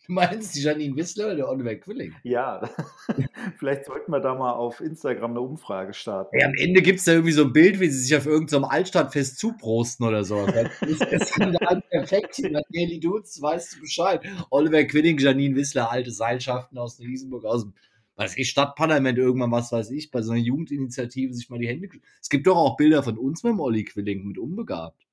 Du 0.06 0.14
meinst 0.14 0.56
die 0.56 0.62
Janine 0.62 0.96
Wissler 0.96 1.26
oder 1.26 1.36
der 1.36 1.48
Oliver 1.48 1.74
Quilling? 1.76 2.14
Ja, 2.24 2.68
vielleicht 3.58 3.84
sollten 3.84 4.10
wir 4.10 4.20
da 4.20 4.34
mal 4.34 4.52
auf 4.52 4.80
Instagram 4.80 5.32
eine 5.32 5.40
Umfrage 5.40 5.94
starten. 5.94 6.36
Ja, 6.36 6.46
am 6.46 6.54
Ende 6.54 6.82
gibt 6.82 6.98
es 6.98 7.04
da 7.04 7.12
irgendwie 7.12 7.32
so 7.32 7.44
ein 7.44 7.52
Bild, 7.52 7.78
wie 7.78 7.88
sie 7.88 8.00
sich 8.00 8.16
auf 8.16 8.26
irgendeinem 8.26 8.62
so 8.62 8.68
Altstadtfest 8.68 9.38
zuprosten 9.38 10.06
oder 10.06 10.24
so. 10.24 10.46
Das 10.46 10.82
ist, 10.82 11.00
das 11.00 11.36
ist 11.36 11.90
perfekt. 11.90 12.42
Daily 12.74 12.98
Dudes, 12.98 13.40
weißt 13.40 13.76
du 13.76 13.80
Bescheid. 13.80 14.22
Oliver 14.50 14.82
Quilling, 14.84 15.18
Janine 15.18 15.54
Wissler, 15.54 15.90
alte 15.90 16.10
Seilschaften 16.10 16.78
aus 16.78 16.98
Riesenburg, 16.98 17.44
aus 17.44 17.62
dem 17.62 17.74
weiß 18.20 18.36
ich, 18.36 18.50
Stadtparlament 18.50 19.16
irgendwann, 19.16 19.50
was 19.50 19.72
weiß 19.72 19.90
ich, 19.92 20.10
bei 20.10 20.20
so 20.20 20.32
einer 20.32 20.42
Jugendinitiative 20.42 21.32
sich 21.32 21.48
mal 21.48 21.58
die 21.58 21.68
Hände. 21.68 21.88
Es 22.20 22.28
gibt 22.28 22.46
doch 22.46 22.56
auch 22.56 22.76
Bilder 22.76 23.02
von 23.02 23.16
uns 23.16 23.42
mit 23.42 23.52
dem 23.52 23.60
Olli 23.60 23.84
Quilling, 23.84 24.26
mit 24.26 24.36
unbegabt. 24.36 25.06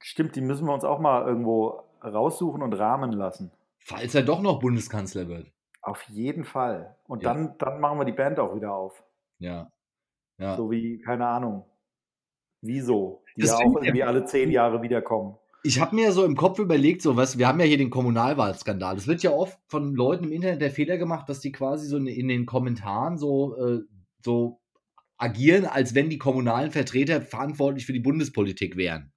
Stimmt, 0.00 0.36
die 0.36 0.42
müssen 0.42 0.66
wir 0.66 0.74
uns 0.74 0.84
auch 0.84 0.98
mal 0.98 1.26
irgendwo 1.26 1.89
raussuchen 2.02 2.62
und 2.62 2.72
rahmen 2.74 3.12
lassen. 3.12 3.50
Falls 3.78 4.14
er 4.14 4.22
doch 4.22 4.40
noch 4.40 4.60
Bundeskanzler 4.60 5.28
wird. 5.28 5.50
Auf 5.82 6.02
jeden 6.04 6.44
Fall. 6.44 6.96
Und 7.06 7.22
ja. 7.22 7.32
dann, 7.32 7.56
dann 7.58 7.80
machen 7.80 7.98
wir 7.98 8.04
die 8.04 8.12
Band 8.12 8.38
auch 8.38 8.54
wieder 8.54 8.74
auf. 8.74 9.02
Ja. 9.38 9.70
ja. 10.38 10.56
So 10.56 10.70
wie, 10.70 10.98
keine 10.98 11.26
Ahnung. 11.26 11.64
Wieso? 12.60 13.22
Die 13.36 13.42
das 13.42 13.50
ja 13.52 13.56
auch 13.56 13.76
irgendwie 13.76 14.04
alle 14.04 14.24
zehn 14.24 14.50
Jahre 14.50 14.82
wiederkommen. 14.82 15.36
Ich 15.62 15.80
habe 15.80 15.94
mir 15.94 16.12
so 16.12 16.24
im 16.24 16.36
Kopf 16.36 16.58
überlegt, 16.58 17.02
so 17.02 17.16
was, 17.16 17.38
wir 17.38 17.46
haben 17.46 17.60
ja 17.60 17.66
hier 17.66 17.78
den 17.78 17.90
Kommunalwahlskandal. 17.90 18.96
Es 18.96 19.06
wird 19.06 19.22
ja 19.22 19.30
oft 19.30 19.58
von 19.68 19.94
Leuten 19.94 20.24
im 20.24 20.32
Internet 20.32 20.60
der 20.60 20.70
Fehler 20.70 20.96
gemacht, 20.96 21.28
dass 21.28 21.40
die 21.40 21.52
quasi 21.52 21.86
so 21.86 21.98
in 21.98 22.28
den 22.28 22.46
Kommentaren 22.46 23.18
so, 23.18 23.56
äh, 23.56 23.80
so 24.24 24.60
agieren, 25.18 25.66
als 25.66 25.94
wenn 25.94 26.08
die 26.08 26.18
kommunalen 26.18 26.70
Vertreter 26.70 27.20
verantwortlich 27.20 27.84
für 27.84 27.92
die 27.92 28.00
Bundespolitik 28.00 28.76
wären. 28.76 29.12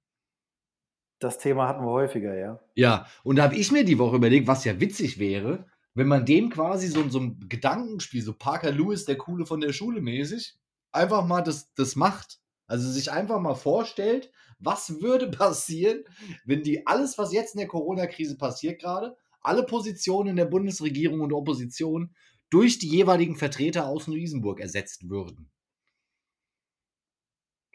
Das 1.24 1.38
Thema 1.38 1.66
hatten 1.66 1.86
wir 1.86 1.90
häufiger, 1.90 2.36
ja. 2.36 2.60
Ja, 2.74 3.06
und 3.22 3.36
da 3.36 3.44
habe 3.44 3.56
ich 3.56 3.72
mir 3.72 3.82
die 3.82 3.98
Woche 3.98 4.16
überlegt, 4.16 4.46
was 4.46 4.66
ja 4.66 4.78
witzig 4.78 5.18
wäre, 5.18 5.66
wenn 5.94 6.06
man 6.06 6.26
dem 6.26 6.50
quasi 6.50 6.86
so, 6.88 7.08
so 7.08 7.18
ein 7.18 7.40
Gedankenspiel, 7.48 8.20
so 8.20 8.34
Parker 8.34 8.70
Lewis, 8.70 9.06
der 9.06 9.16
Coole 9.16 9.46
von 9.46 9.58
der 9.62 9.72
Schule 9.72 10.02
mäßig, 10.02 10.54
einfach 10.92 11.24
mal 11.24 11.40
das, 11.40 11.72
das 11.76 11.96
macht. 11.96 12.40
Also 12.66 12.90
sich 12.90 13.10
einfach 13.10 13.40
mal 13.40 13.54
vorstellt, 13.54 14.30
was 14.58 15.00
würde 15.00 15.30
passieren, 15.30 16.04
wenn 16.44 16.62
die 16.62 16.86
alles, 16.86 17.16
was 17.16 17.32
jetzt 17.32 17.54
in 17.54 17.60
der 17.60 17.68
Corona-Krise 17.68 18.36
passiert 18.36 18.82
gerade, 18.82 19.16
alle 19.40 19.64
Positionen 19.64 20.28
in 20.28 20.36
der 20.36 20.44
Bundesregierung 20.44 21.22
und 21.22 21.32
Opposition 21.32 22.14
durch 22.50 22.78
die 22.78 22.88
jeweiligen 22.88 23.36
Vertreter 23.36 23.86
aus 23.86 24.08
Neu-Isenburg 24.08 24.60
ersetzt 24.60 25.08
würden. 25.08 25.50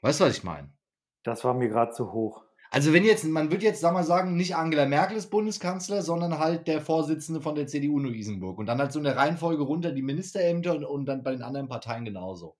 Weißt 0.03 0.19
du, 0.19 0.25
was 0.25 0.37
ich 0.37 0.43
meine? 0.43 0.71
Das 1.23 1.43
war 1.43 1.55
mir 1.55 1.69
gerade 1.69 1.93
zu 1.93 2.11
hoch. 2.11 2.45
Also 2.71 2.93
wenn 2.93 3.03
jetzt, 3.03 3.25
man 3.25 3.51
würde 3.51 3.65
jetzt, 3.65 3.81
sag 3.81 3.93
mal 3.93 4.03
sagen, 4.03 4.35
nicht 4.35 4.55
Angela 4.55 4.85
Merkel 4.85 5.17
ist 5.17 5.31
Bundeskanzler, 5.31 6.03
sondern 6.03 6.37
halt 6.37 6.67
der 6.67 6.81
Vorsitzende 6.81 7.41
von 7.41 7.55
der 7.55 7.65
CDU 7.65 7.99
Neu-Isenburg. 7.99 8.59
Und 8.59 8.67
dann 8.67 8.77
halt 8.77 8.91
so 8.91 8.99
eine 8.99 9.15
Reihenfolge 9.15 9.63
runter 9.63 9.91
die 9.91 10.03
Ministerämter 10.03 10.75
und, 10.75 10.83
und 10.83 11.05
dann 11.05 11.23
bei 11.23 11.31
den 11.31 11.41
anderen 11.41 11.67
Parteien 11.67 12.05
genauso. 12.05 12.55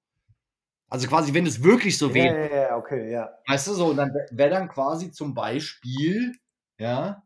Also 0.89 1.08
quasi, 1.08 1.34
wenn 1.36 1.45
es 1.45 1.63
wirklich 1.63 1.98
so 2.00 2.13
wäre. 2.15 2.36
Ja, 2.36 2.56
ja, 2.56 2.62
ja, 2.69 2.78
okay, 2.78 3.12
ja. 3.12 3.30
Weißt 3.48 3.67
du 3.67 3.74
so, 3.74 3.88
und 3.88 3.98
dann 3.98 4.12
wäre 4.32 4.50
dann 4.50 4.67
quasi 4.67 5.12
zum 5.12 5.36
Beispiel, 5.36 6.34
ja, 6.80 7.22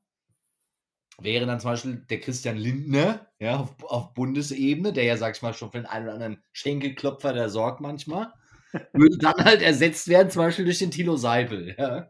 wäre 1.20 1.46
dann 1.46 1.62
zum 1.62 1.72
Beispiel 1.72 2.06
der 2.10 2.20
Christian 2.20 2.58
Lindner, 2.58 3.28
ja, 3.40 3.58
auf, 3.60 3.82
auf 3.84 4.14
Bundesebene, 4.14 4.92
der 4.92 5.06
ja, 5.06 5.16
sag 5.16 5.38
ich 5.38 5.42
mal, 5.42 5.54
schon 5.54 5.72
für 5.72 5.78
den 5.78 5.86
einen 5.86 6.06
oder 6.06 6.16
anderen 6.16 6.44
Schenkelklopfer, 6.52 7.32
der 7.32 7.48
sorgt 7.48 7.80
manchmal. 7.80 8.34
würde 8.94 9.18
dann 9.20 9.46
halt 9.46 9.62
ersetzt 9.62 10.08
werden, 10.08 10.32
zum 10.32 10.42
Beispiel 10.42 10.66
durch 10.66 10.80
den 10.80 10.92
Tilo 10.92 11.16
Seipel. 11.16 11.76
Ja? 11.78 12.10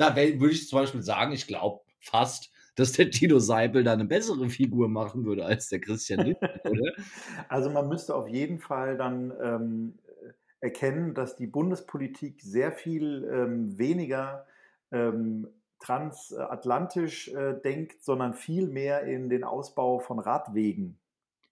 Da 0.00 0.16
würde 0.16 0.50
ich 0.50 0.66
zum 0.66 0.78
Beispiel 0.78 1.02
sagen, 1.02 1.32
ich 1.32 1.46
glaube 1.46 1.82
fast, 2.00 2.50
dass 2.74 2.92
der 2.92 3.10
Tilo 3.10 3.38
Seipel 3.38 3.84
da 3.84 3.92
eine 3.92 4.06
bessere 4.06 4.48
Figur 4.48 4.88
machen 4.88 5.26
würde 5.26 5.44
als 5.44 5.68
der 5.68 5.78
Christian 5.78 6.20
Lindner, 6.20 6.54
oder? 6.64 6.92
Also 7.50 7.68
man 7.68 7.86
müsste 7.86 8.14
auf 8.14 8.26
jeden 8.26 8.60
Fall 8.60 8.96
dann 8.96 9.30
ähm, 9.42 9.98
erkennen, 10.60 11.12
dass 11.12 11.36
die 11.36 11.46
Bundespolitik 11.46 12.40
sehr 12.40 12.72
viel 12.72 13.28
ähm, 13.30 13.76
weniger 13.76 14.46
ähm, 14.90 15.48
transatlantisch 15.80 17.28
äh, 17.28 17.60
denkt, 17.62 18.02
sondern 18.02 18.32
viel 18.32 18.68
mehr 18.68 19.02
in 19.02 19.28
den 19.28 19.44
Ausbau 19.44 19.98
von 19.98 20.18
Radwegen. 20.18 20.98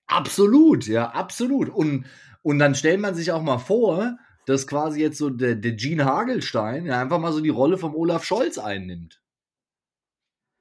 Absolut, 0.06 0.86
ja, 0.86 1.10
absolut. 1.10 1.68
Und, 1.68 2.06
und 2.40 2.58
dann 2.58 2.74
stellt 2.74 3.00
man 3.00 3.14
sich 3.14 3.30
auch 3.30 3.42
mal 3.42 3.58
vor, 3.58 4.16
dass 4.48 4.66
quasi 4.66 5.02
jetzt 5.02 5.18
so 5.18 5.28
der, 5.28 5.56
der 5.56 5.72
Gene 5.72 6.06
Hagelstein 6.06 6.86
ja 6.86 7.00
einfach 7.00 7.18
mal 7.18 7.32
so 7.32 7.40
die 7.40 7.50
Rolle 7.50 7.76
vom 7.76 7.94
Olaf 7.94 8.24
Scholz 8.24 8.56
einnimmt. 8.56 9.22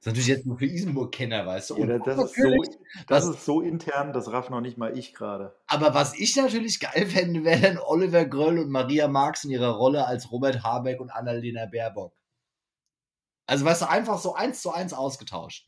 ist 0.00 0.06
natürlich 0.06 0.26
jetzt 0.28 0.46
nur 0.46 0.58
für 0.58 0.66
Isenburg-Kenner, 0.66 1.46
weißt 1.46 1.70
du. 1.70 1.78
Ja, 1.78 1.98
das, 1.98 2.22
ist 2.22 2.34
so, 2.36 2.64
das 3.08 3.26
ist 3.26 3.44
so 3.46 3.62
intern, 3.62 4.12
das 4.12 4.30
raff 4.30 4.50
noch 4.50 4.60
nicht 4.60 4.76
mal 4.76 4.96
ich 4.96 5.14
gerade. 5.14 5.56
Aber 5.66 5.94
was 5.94 6.16
ich 6.18 6.36
natürlich 6.36 6.80
geil 6.80 7.06
fände, 7.06 7.44
wäre 7.44 7.62
dann 7.62 7.78
Oliver 7.78 8.26
Gröll 8.26 8.58
und 8.58 8.70
Maria 8.70 9.08
Marx 9.08 9.44
in 9.44 9.50
ihrer 9.50 9.70
Rolle 9.70 10.06
als 10.06 10.30
Robert 10.30 10.62
Habeck 10.62 11.00
und 11.00 11.10
Annalena 11.10 11.64
Baerbock. 11.66 12.14
Also, 13.46 13.64
weißt 13.64 13.82
du, 13.82 13.88
einfach 13.88 14.18
so 14.18 14.34
eins 14.34 14.60
zu 14.60 14.70
eins 14.70 14.92
ausgetauscht. 14.92 15.66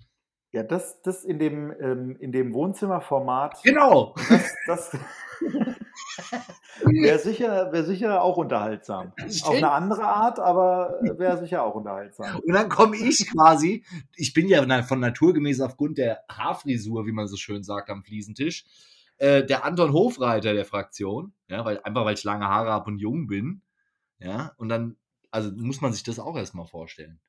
Ja, 0.53 0.63
das, 0.63 1.01
das 1.03 1.25
in 1.25 1.39
dem, 1.39 1.73
ähm, 1.81 2.17
in 2.21 2.33
dem 2.33 2.53
Wohnzimmerformat. 2.53 3.63
Genau. 3.63 4.15
Das, 4.29 4.55
das 4.67 4.99
wäre 6.85 7.19
sicher, 7.19 7.73
wär 7.73 7.85
sicher 7.85 8.23
auch 8.23 8.37
unterhaltsam. 8.37 9.13
Auf 9.43 9.55
eine 9.55 9.71
andere 9.71 10.05
Art, 10.05 10.39
aber 10.39 10.99
wäre 11.03 11.39
sicher 11.39 11.63
auch 11.63 11.75
unterhaltsam. 11.75 12.41
Und 12.41 12.53
dann 12.53 12.69
komme 12.69 12.97
ich 12.97 13.31
quasi, 13.31 13.85
ich 14.17 14.33
bin 14.33 14.49
ja 14.49 14.83
von 14.83 15.01
naturgemäß 15.01 15.61
aufgrund 15.61 15.99
der 15.99 16.25
Haarfrisur, 16.31 17.07
wie 17.07 17.13
man 17.13 17.29
so 17.29 17.37
schön 17.37 17.63
sagt, 17.63 17.91
am 17.91 18.03
Fliesentisch, 18.03 18.65
äh, 19.19 19.45
der 19.45 19.65
Anton 19.65 19.93
Hofreiter 19.93 20.55
der 20.55 20.65
Fraktion, 20.65 21.35
ja, 21.49 21.65
weil, 21.65 21.81
einfach 21.81 22.05
weil 22.05 22.15
ich 22.15 22.25
lange 22.25 22.49
Haare 22.49 22.71
habe 22.71 22.91
und 22.91 22.99
jung 22.99 23.27
bin. 23.27 23.63
Ja, 24.19 24.53
und 24.57 24.69
dann, 24.69 24.97
also 25.31 25.51
muss 25.53 25.81
man 25.81 25.93
sich 25.93 26.03
das 26.03 26.19
auch 26.19 26.37
erstmal 26.37 26.67
vorstellen. 26.67 27.21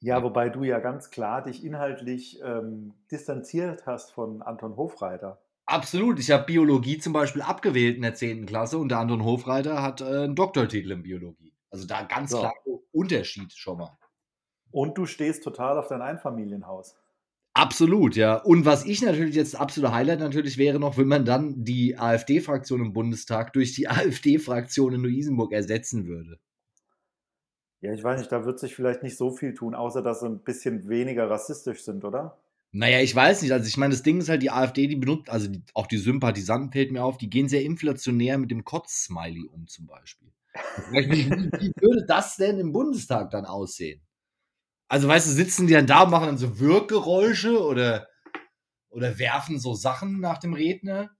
Ja, 0.00 0.22
wobei 0.22 0.48
du 0.48 0.62
ja 0.62 0.78
ganz 0.78 1.10
klar 1.10 1.42
dich 1.42 1.64
inhaltlich 1.64 2.40
ähm, 2.42 2.94
distanziert 3.10 3.86
hast 3.86 4.12
von 4.12 4.42
Anton 4.42 4.76
Hofreiter. 4.76 5.40
Absolut. 5.68 6.18
Ich 6.18 6.30
habe 6.30 6.44
Biologie 6.44 6.96
zum 6.96 7.12
Beispiel 7.12 7.42
abgewählt 7.42 7.96
in 7.96 8.02
der 8.02 8.14
10. 8.14 8.46
Klasse 8.46 8.78
und 8.78 8.88
der 8.88 9.00
Anton 9.00 9.22
Hofreiter 9.22 9.82
hat 9.82 10.00
äh, 10.00 10.24
einen 10.24 10.34
Doktortitel 10.34 10.92
in 10.92 11.02
Biologie. 11.02 11.52
Also 11.70 11.86
da 11.86 12.04
ganz 12.04 12.30
so. 12.30 12.38
klar 12.38 12.54
Unterschied 12.90 13.52
schon 13.52 13.76
mal. 13.76 13.98
Und 14.70 14.96
du 14.96 15.04
stehst 15.04 15.44
total 15.44 15.78
auf 15.78 15.88
dein 15.88 16.00
Einfamilienhaus. 16.00 16.96
Absolut, 17.52 18.16
ja. 18.16 18.36
Und 18.36 18.64
was 18.64 18.86
ich 18.86 19.02
natürlich 19.02 19.34
jetzt 19.34 19.60
absolute 19.60 19.92
Highlight 19.92 20.20
natürlich 20.20 20.56
wäre 20.56 20.78
noch, 20.78 20.96
wenn 20.96 21.06
man 21.06 21.26
dann 21.26 21.64
die 21.64 21.98
AfD-Fraktion 21.98 22.80
im 22.80 22.92
Bundestag 22.94 23.52
durch 23.52 23.74
die 23.74 23.88
AfD-Fraktion 23.90 24.94
in 24.94 25.02
Luisenburg 25.02 25.52
ersetzen 25.52 26.06
würde. 26.06 26.38
Ja, 27.82 27.92
ich 27.92 28.02
weiß 28.02 28.20
nicht, 28.20 28.32
da 28.32 28.46
wird 28.46 28.58
sich 28.58 28.74
vielleicht 28.74 29.02
nicht 29.02 29.18
so 29.18 29.30
viel 29.32 29.52
tun, 29.52 29.74
außer 29.74 30.02
dass 30.02 30.20
sie 30.20 30.26
ein 30.28 30.42
bisschen 30.42 30.88
weniger 30.88 31.28
rassistisch 31.28 31.84
sind, 31.84 32.06
oder? 32.06 32.38
Naja, 32.72 33.00
ich 33.00 33.14
weiß 33.14 33.42
nicht. 33.42 33.52
Also 33.52 33.66
ich 33.66 33.76
meine, 33.76 33.94
das 33.94 34.02
Ding 34.02 34.20
ist 34.20 34.28
halt, 34.28 34.42
die 34.42 34.50
AfD, 34.50 34.86
die 34.86 34.96
benutzt, 34.96 35.30
also 35.30 35.48
die, 35.48 35.62
auch 35.74 35.86
die 35.86 35.96
Sympathisanten 35.96 36.70
fällt 36.70 36.92
mir 36.92 37.02
auf, 37.02 37.16
die 37.16 37.30
gehen 37.30 37.48
sehr 37.48 37.62
inflationär 37.62 38.36
mit 38.38 38.50
dem 38.50 38.64
Kotz-Smiley 38.64 39.48
um 39.48 39.66
zum 39.66 39.86
Beispiel. 39.86 40.32
wie, 40.90 41.30
wie 41.30 41.72
würde 41.80 42.04
das 42.06 42.36
denn 42.36 42.58
im 42.58 42.72
Bundestag 42.72 43.30
dann 43.30 43.46
aussehen? 43.46 44.02
Also 44.88 45.08
weißt 45.08 45.26
du, 45.26 45.30
sitzen 45.32 45.66
die 45.66 45.74
dann 45.74 45.86
da 45.86 46.02
und 46.02 46.10
machen 46.10 46.26
dann 46.26 46.38
so 46.38 46.60
Wirkgeräusche 46.60 47.62
oder, 47.62 48.08
oder 48.90 49.18
werfen 49.18 49.58
so 49.58 49.74
Sachen 49.74 50.20
nach 50.20 50.38
dem 50.38 50.54
Redner? 50.54 51.10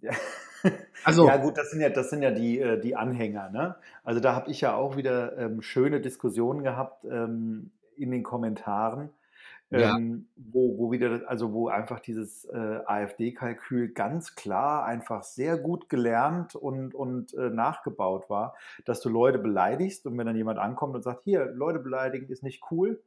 Ja. 0.00 0.12
Also, 1.04 1.26
ja 1.26 1.36
gut, 1.38 1.58
das 1.58 1.72
sind 1.72 1.80
ja, 1.80 1.88
das 1.88 2.10
sind 2.10 2.22
ja 2.22 2.30
die, 2.30 2.60
äh, 2.60 2.80
die 2.80 2.94
Anhänger. 2.94 3.50
Ne? 3.50 3.74
Also 4.04 4.20
da 4.20 4.36
habe 4.36 4.52
ich 4.52 4.60
ja 4.60 4.76
auch 4.76 4.96
wieder 4.96 5.36
ähm, 5.36 5.60
schöne 5.60 6.00
Diskussionen 6.00 6.62
gehabt 6.62 7.04
ähm, 7.04 7.72
in 7.96 8.10
den 8.10 8.22
Kommentaren, 8.22 9.10
ja. 9.70 9.96
ähm, 9.96 10.28
wo, 10.36 10.78
wo 10.78 10.92
wieder, 10.92 11.22
also 11.26 11.52
wo 11.52 11.68
einfach 11.68 12.00
dieses 12.00 12.44
äh, 12.46 12.80
AfD-Kalkül 12.86 13.92
ganz 13.92 14.34
klar 14.34 14.84
einfach 14.84 15.22
sehr 15.22 15.56
gut 15.56 15.88
gelernt 15.88 16.54
und, 16.54 16.94
und 16.94 17.34
äh, 17.34 17.50
nachgebaut 17.50 18.28
war, 18.28 18.54
dass 18.84 19.00
du 19.00 19.08
Leute 19.08 19.38
beleidigst 19.38 20.06
und 20.06 20.18
wenn 20.18 20.26
dann 20.26 20.36
jemand 20.36 20.58
ankommt 20.58 20.94
und 20.94 21.02
sagt, 21.02 21.22
hier, 21.24 21.46
Leute 21.46 21.78
beleidigen 21.78 22.28
ist 22.28 22.42
nicht 22.42 22.62
cool, 22.70 23.02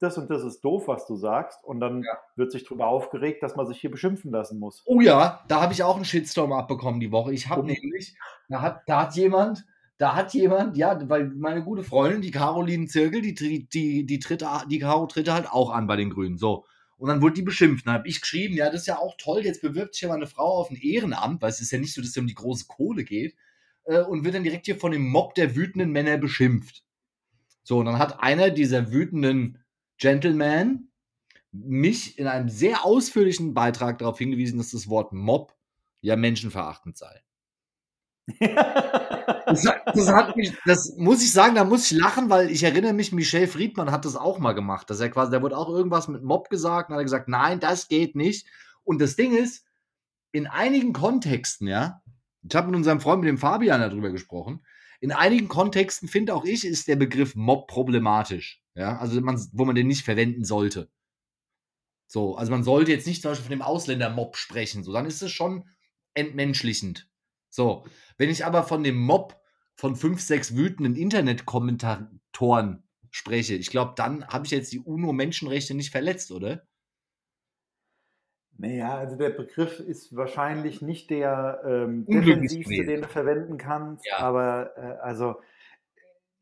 das 0.00 0.16
und 0.16 0.30
das 0.30 0.42
ist 0.42 0.62
doof, 0.62 0.88
was 0.88 1.06
du 1.06 1.14
sagst. 1.14 1.62
Und 1.62 1.80
dann 1.80 2.02
ja. 2.02 2.18
wird 2.34 2.50
sich 2.50 2.64
darüber 2.64 2.86
aufgeregt, 2.86 3.42
dass 3.42 3.54
man 3.54 3.66
sich 3.66 3.78
hier 3.78 3.90
beschimpfen 3.90 4.30
lassen 4.30 4.58
muss. 4.58 4.82
Oh 4.86 5.00
ja, 5.00 5.44
da 5.46 5.60
habe 5.60 5.72
ich 5.72 5.82
auch 5.82 5.96
einen 5.96 6.06
Shitstorm 6.06 6.52
abbekommen 6.52 7.00
die 7.00 7.12
Woche. 7.12 7.32
Ich 7.32 7.48
habe 7.48 7.64
nämlich, 7.64 8.16
da 8.48 8.62
hat, 8.62 8.82
da 8.86 9.02
hat 9.02 9.14
jemand, 9.14 9.66
da 10.00 10.16
hat 10.16 10.32
jemand, 10.32 10.78
ja, 10.78 10.98
weil 11.10 11.28
meine 11.28 11.62
gute 11.62 11.82
Freundin, 11.82 12.22
die 12.22 12.30
Caroline 12.30 12.86
Zirkel, 12.86 13.20
die, 13.20 13.34
die, 13.34 13.68
die, 13.68 14.06
die, 14.06 14.18
tritt, 14.18 14.42
die 14.70 14.78
Caro 14.78 15.04
tritt 15.04 15.28
halt 15.28 15.46
auch 15.46 15.68
an 15.68 15.86
bei 15.86 15.96
den 15.96 16.08
Grünen. 16.08 16.38
So. 16.38 16.64
Und 16.96 17.10
dann 17.10 17.20
wurde 17.20 17.34
die 17.34 17.42
beschimpft. 17.42 17.86
Dann 17.86 17.92
habe 17.92 18.08
ich 18.08 18.22
geschrieben, 18.22 18.54
ja, 18.54 18.70
das 18.70 18.80
ist 18.80 18.86
ja 18.86 18.96
auch 18.96 19.14
toll, 19.18 19.44
jetzt 19.44 19.60
bewirbt 19.60 19.92
sich 19.92 20.00
ja 20.00 20.08
mal 20.08 20.14
eine 20.14 20.26
Frau 20.26 20.56
auf 20.56 20.70
ein 20.70 20.76
Ehrenamt, 20.76 21.42
weil 21.42 21.50
es 21.50 21.60
ist 21.60 21.70
ja 21.70 21.78
nicht 21.78 21.92
so, 21.92 22.00
dass 22.00 22.12
es 22.12 22.16
um 22.16 22.26
die 22.26 22.34
große 22.34 22.64
Kohle 22.66 23.04
geht. 23.04 23.36
Äh, 23.84 24.00
und 24.00 24.24
wird 24.24 24.34
dann 24.34 24.42
direkt 24.42 24.64
hier 24.64 24.78
von 24.78 24.90
dem 24.90 25.06
Mob 25.06 25.34
der 25.34 25.54
wütenden 25.54 25.92
Männer 25.92 26.16
beschimpft. 26.16 26.82
So, 27.62 27.80
und 27.80 27.84
dann 27.84 27.98
hat 27.98 28.22
einer 28.22 28.48
dieser 28.48 28.90
wütenden 28.90 29.58
Gentleman 29.98 30.88
mich 31.52 32.18
in 32.18 32.26
einem 32.26 32.48
sehr 32.48 32.86
ausführlichen 32.86 33.52
Beitrag 33.52 33.98
darauf 33.98 34.16
hingewiesen, 34.16 34.56
dass 34.56 34.70
das 34.70 34.88
Wort 34.88 35.12
Mob 35.12 35.54
ja 36.00 36.16
menschenverachtend 36.16 36.96
sei. 36.96 37.20
Das, 38.38 39.62
das, 39.94 40.36
mich, 40.36 40.52
das, 40.64 40.94
muss 40.96 41.22
ich 41.22 41.32
sagen, 41.32 41.54
da 41.54 41.64
muss 41.64 41.90
ich 41.90 41.98
lachen, 41.98 42.30
weil 42.30 42.50
ich 42.50 42.62
erinnere 42.62 42.92
mich, 42.92 43.12
Michel 43.12 43.46
Friedmann 43.46 43.90
hat 43.90 44.04
das 44.04 44.16
auch 44.16 44.38
mal 44.38 44.52
gemacht, 44.52 44.90
dass 44.90 45.00
er 45.00 45.10
quasi, 45.10 45.32
da 45.32 45.42
wurde 45.42 45.56
auch 45.56 45.68
irgendwas 45.68 46.08
mit 46.08 46.22
Mob 46.22 46.50
gesagt 46.50 46.90
und 46.90 46.96
hat 46.96 47.02
gesagt, 47.02 47.28
nein, 47.28 47.60
das 47.60 47.88
geht 47.88 48.14
nicht. 48.14 48.46
Und 48.84 49.00
das 49.00 49.16
Ding 49.16 49.36
ist, 49.36 49.64
in 50.32 50.46
einigen 50.46 50.92
Kontexten, 50.92 51.66
ja, 51.66 52.02
ich 52.42 52.54
habe 52.54 52.68
mit 52.68 52.76
unserem 52.76 53.00
Freund, 53.00 53.20
mit 53.20 53.28
dem 53.28 53.38
Fabian 53.38 53.80
darüber 53.80 54.10
gesprochen, 54.10 54.64
in 55.00 55.12
einigen 55.12 55.48
Kontexten 55.48 56.08
finde 56.08 56.34
auch 56.34 56.44
ich, 56.44 56.64
ist 56.64 56.88
der 56.88 56.96
Begriff 56.96 57.34
Mob 57.34 57.68
problematisch. 57.68 58.62
Ja, 58.74 58.98
also 58.98 59.20
man, 59.20 59.40
wo 59.52 59.64
man 59.64 59.74
den 59.74 59.88
nicht 59.88 60.04
verwenden 60.04 60.44
sollte. 60.44 60.90
So, 62.06 62.36
also 62.36 62.50
man 62.50 62.64
sollte 62.64 62.92
jetzt 62.92 63.06
nicht 63.06 63.22
zum 63.22 63.30
Beispiel 63.30 63.46
von 63.46 63.58
dem 63.58 63.62
Ausländermob 63.62 64.36
sprechen, 64.36 64.84
so, 64.84 64.92
dann 64.92 65.06
ist 65.06 65.22
es 65.22 65.30
schon 65.30 65.68
entmenschlichend. 66.14 67.09
So, 67.50 67.84
wenn 68.16 68.30
ich 68.30 68.46
aber 68.46 68.62
von 68.62 68.82
dem 68.82 68.96
Mob 68.96 69.38
von 69.74 69.96
fünf, 69.96 70.20
sechs 70.20 70.56
wütenden 70.56 70.94
Internetkommentatoren 70.94 72.84
spreche, 73.10 73.54
ich 73.54 73.70
glaube, 73.70 73.94
dann 73.96 74.26
habe 74.28 74.46
ich 74.46 74.52
jetzt 74.52 74.72
die 74.72 74.80
UNO-Menschenrechte 74.80 75.74
nicht 75.74 75.90
verletzt, 75.90 76.30
oder? 76.30 76.62
Naja, 78.56 78.94
also 78.94 79.16
der 79.16 79.30
Begriff 79.30 79.80
ist 79.80 80.14
wahrscheinlich 80.14 80.82
nicht 80.82 81.10
der 81.10 81.62
ähm, 81.66 82.04
defensivste, 82.06 82.84
den 82.84 83.02
du 83.02 83.08
verwenden 83.08 83.56
kannst, 83.56 84.06
ja. 84.06 84.18
aber 84.18 84.76
äh, 84.76 84.98
also 85.00 85.36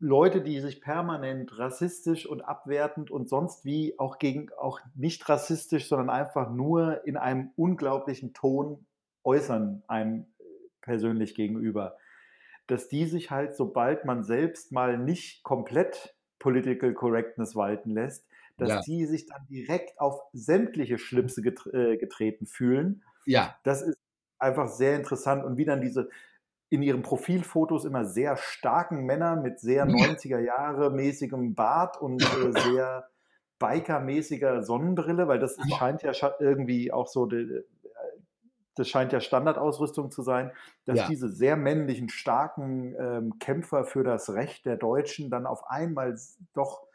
Leute, 0.00 0.42
die 0.42 0.60
sich 0.60 0.80
permanent 0.80 1.58
rassistisch 1.58 2.26
und 2.26 2.42
abwertend 2.42 3.10
und 3.10 3.28
sonst 3.28 3.64
wie 3.64 3.98
auch 3.98 4.18
gegen 4.18 4.50
auch 4.58 4.80
nicht 4.94 5.28
rassistisch, 5.28 5.88
sondern 5.88 6.10
einfach 6.10 6.50
nur 6.50 7.04
in 7.06 7.16
einem 7.16 7.50
unglaublichen 7.56 8.32
Ton 8.32 8.86
äußern 9.24 9.82
einem 9.88 10.26
persönlich 10.88 11.34
gegenüber, 11.34 11.98
dass 12.66 12.88
die 12.88 13.04
sich 13.04 13.30
halt, 13.30 13.54
sobald 13.54 14.06
man 14.06 14.24
selbst 14.24 14.72
mal 14.72 14.98
nicht 14.98 15.42
komplett 15.42 16.16
Political 16.38 16.94
Correctness 16.94 17.54
walten 17.54 17.90
lässt, 17.90 18.26
dass 18.56 18.68
ja. 18.70 18.80
die 18.80 19.04
sich 19.04 19.26
dann 19.26 19.46
direkt 19.48 20.00
auf 20.00 20.20
sämtliche 20.32 20.98
Schlipse 20.98 21.42
äh, 21.42 21.96
getreten 21.98 22.46
fühlen. 22.46 23.04
Ja. 23.26 23.56
Das 23.64 23.82
ist 23.82 23.98
einfach 24.38 24.68
sehr 24.68 24.96
interessant 24.96 25.44
und 25.44 25.58
wie 25.58 25.66
dann 25.66 25.80
diese 25.80 26.08
in 26.70 26.82
ihren 26.82 27.02
Profilfotos 27.02 27.84
immer 27.84 28.04
sehr 28.04 28.36
starken 28.36 29.04
Männer 29.04 29.36
mit 29.36 29.60
sehr 29.60 29.86
90er 29.86 30.38
Jahre 30.38 30.90
mäßigem 30.90 31.54
Bart 31.54 32.00
und 32.00 32.22
äh, 32.22 32.52
sehr 32.72 33.08
Biker-mäßiger 33.58 34.62
Sonnenbrille, 34.62 35.26
weil 35.28 35.38
das 35.38 35.56
scheint 35.78 36.02
ja 36.02 36.12
irgendwie 36.38 36.92
auch 36.92 37.08
so, 37.08 37.28
das 38.78 38.88
scheint 38.88 39.12
ja 39.12 39.20
Standardausrüstung 39.20 40.10
zu 40.10 40.22
sein, 40.22 40.52
dass 40.84 40.98
ja. 40.98 41.08
diese 41.08 41.28
sehr 41.28 41.56
männlichen, 41.56 42.08
starken 42.08 42.94
ähm, 42.98 43.38
Kämpfer 43.38 43.84
für 43.84 44.04
das 44.04 44.30
Recht 44.30 44.66
der 44.66 44.76
Deutschen 44.76 45.30
dann 45.30 45.46
auf 45.46 45.68
einmal 45.68 46.18
doch 46.54 46.88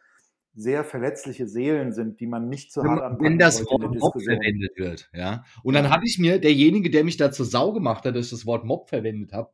sehr 0.55 0.83
verletzliche 0.83 1.47
Seelen 1.47 1.93
sind, 1.93 2.19
die 2.19 2.27
man 2.27 2.47
nicht 2.47 2.71
so 2.71 2.83
wenn, 2.83 2.89
hart 2.91 3.01
anpacken 3.01 3.25
wenn 3.25 3.39
das 3.39 3.65
Wort 3.65 3.95
Mob 3.95 4.21
verwendet 4.21 4.77
wird, 4.77 5.09
ja. 5.13 5.43
Und 5.63 5.73
dann 5.73 5.89
habe 5.89 6.05
ich 6.05 6.19
mir, 6.19 6.39
derjenige, 6.39 6.91
der 6.91 7.03
mich 7.03 7.17
da 7.17 7.31
zur 7.31 7.45
Sau 7.45 7.73
gemacht 7.73 8.05
hat, 8.05 8.15
dass 8.15 8.25
ich 8.25 8.31
das 8.31 8.45
Wort 8.45 8.63
Mob 8.63 8.89
verwendet 8.89 9.33
habe, 9.33 9.51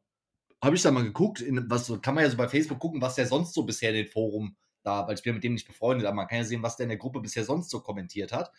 habe 0.62 0.76
ich 0.76 0.82
da 0.82 0.92
mal 0.92 1.04
geguckt, 1.04 1.40
in, 1.40 1.70
was 1.70 1.90
kann 2.02 2.16
man 2.16 2.26
ja 2.26 2.30
so 2.30 2.38
bei 2.38 2.50
Facebook 2.50 2.80
gucken, 2.80 3.02
was 3.02 3.16
der 3.16 3.26
sonst 3.26 3.54
so 3.54 3.64
bisher 3.64 3.92
in 3.92 3.96
den 3.96 4.08
Forum 4.08 4.58
da, 4.84 5.08
weil 5.08 5.16
ich 5.16 5.24
bin 5.24 5.36
mit 5.36 5.44
dem 5.44 5.54
nicht 5.54 5.68
befreundet, 5.68 6.06
aber 6.06 6.16
man 6.16 6.28
kann 6.28 6.40
ja 6.40 6.44
sehen, 6.44 6.64
was 6.64 6.76
der 6.76 6.86
in 6.86 6.90
der 6.90 6.98
Gruppe 6.98 7.22
bisher 7.22 7.44
sonst 7.44 7.70
so 7.70 7.80
kommentiert 7.80 8.32
hat. 8.32 8.52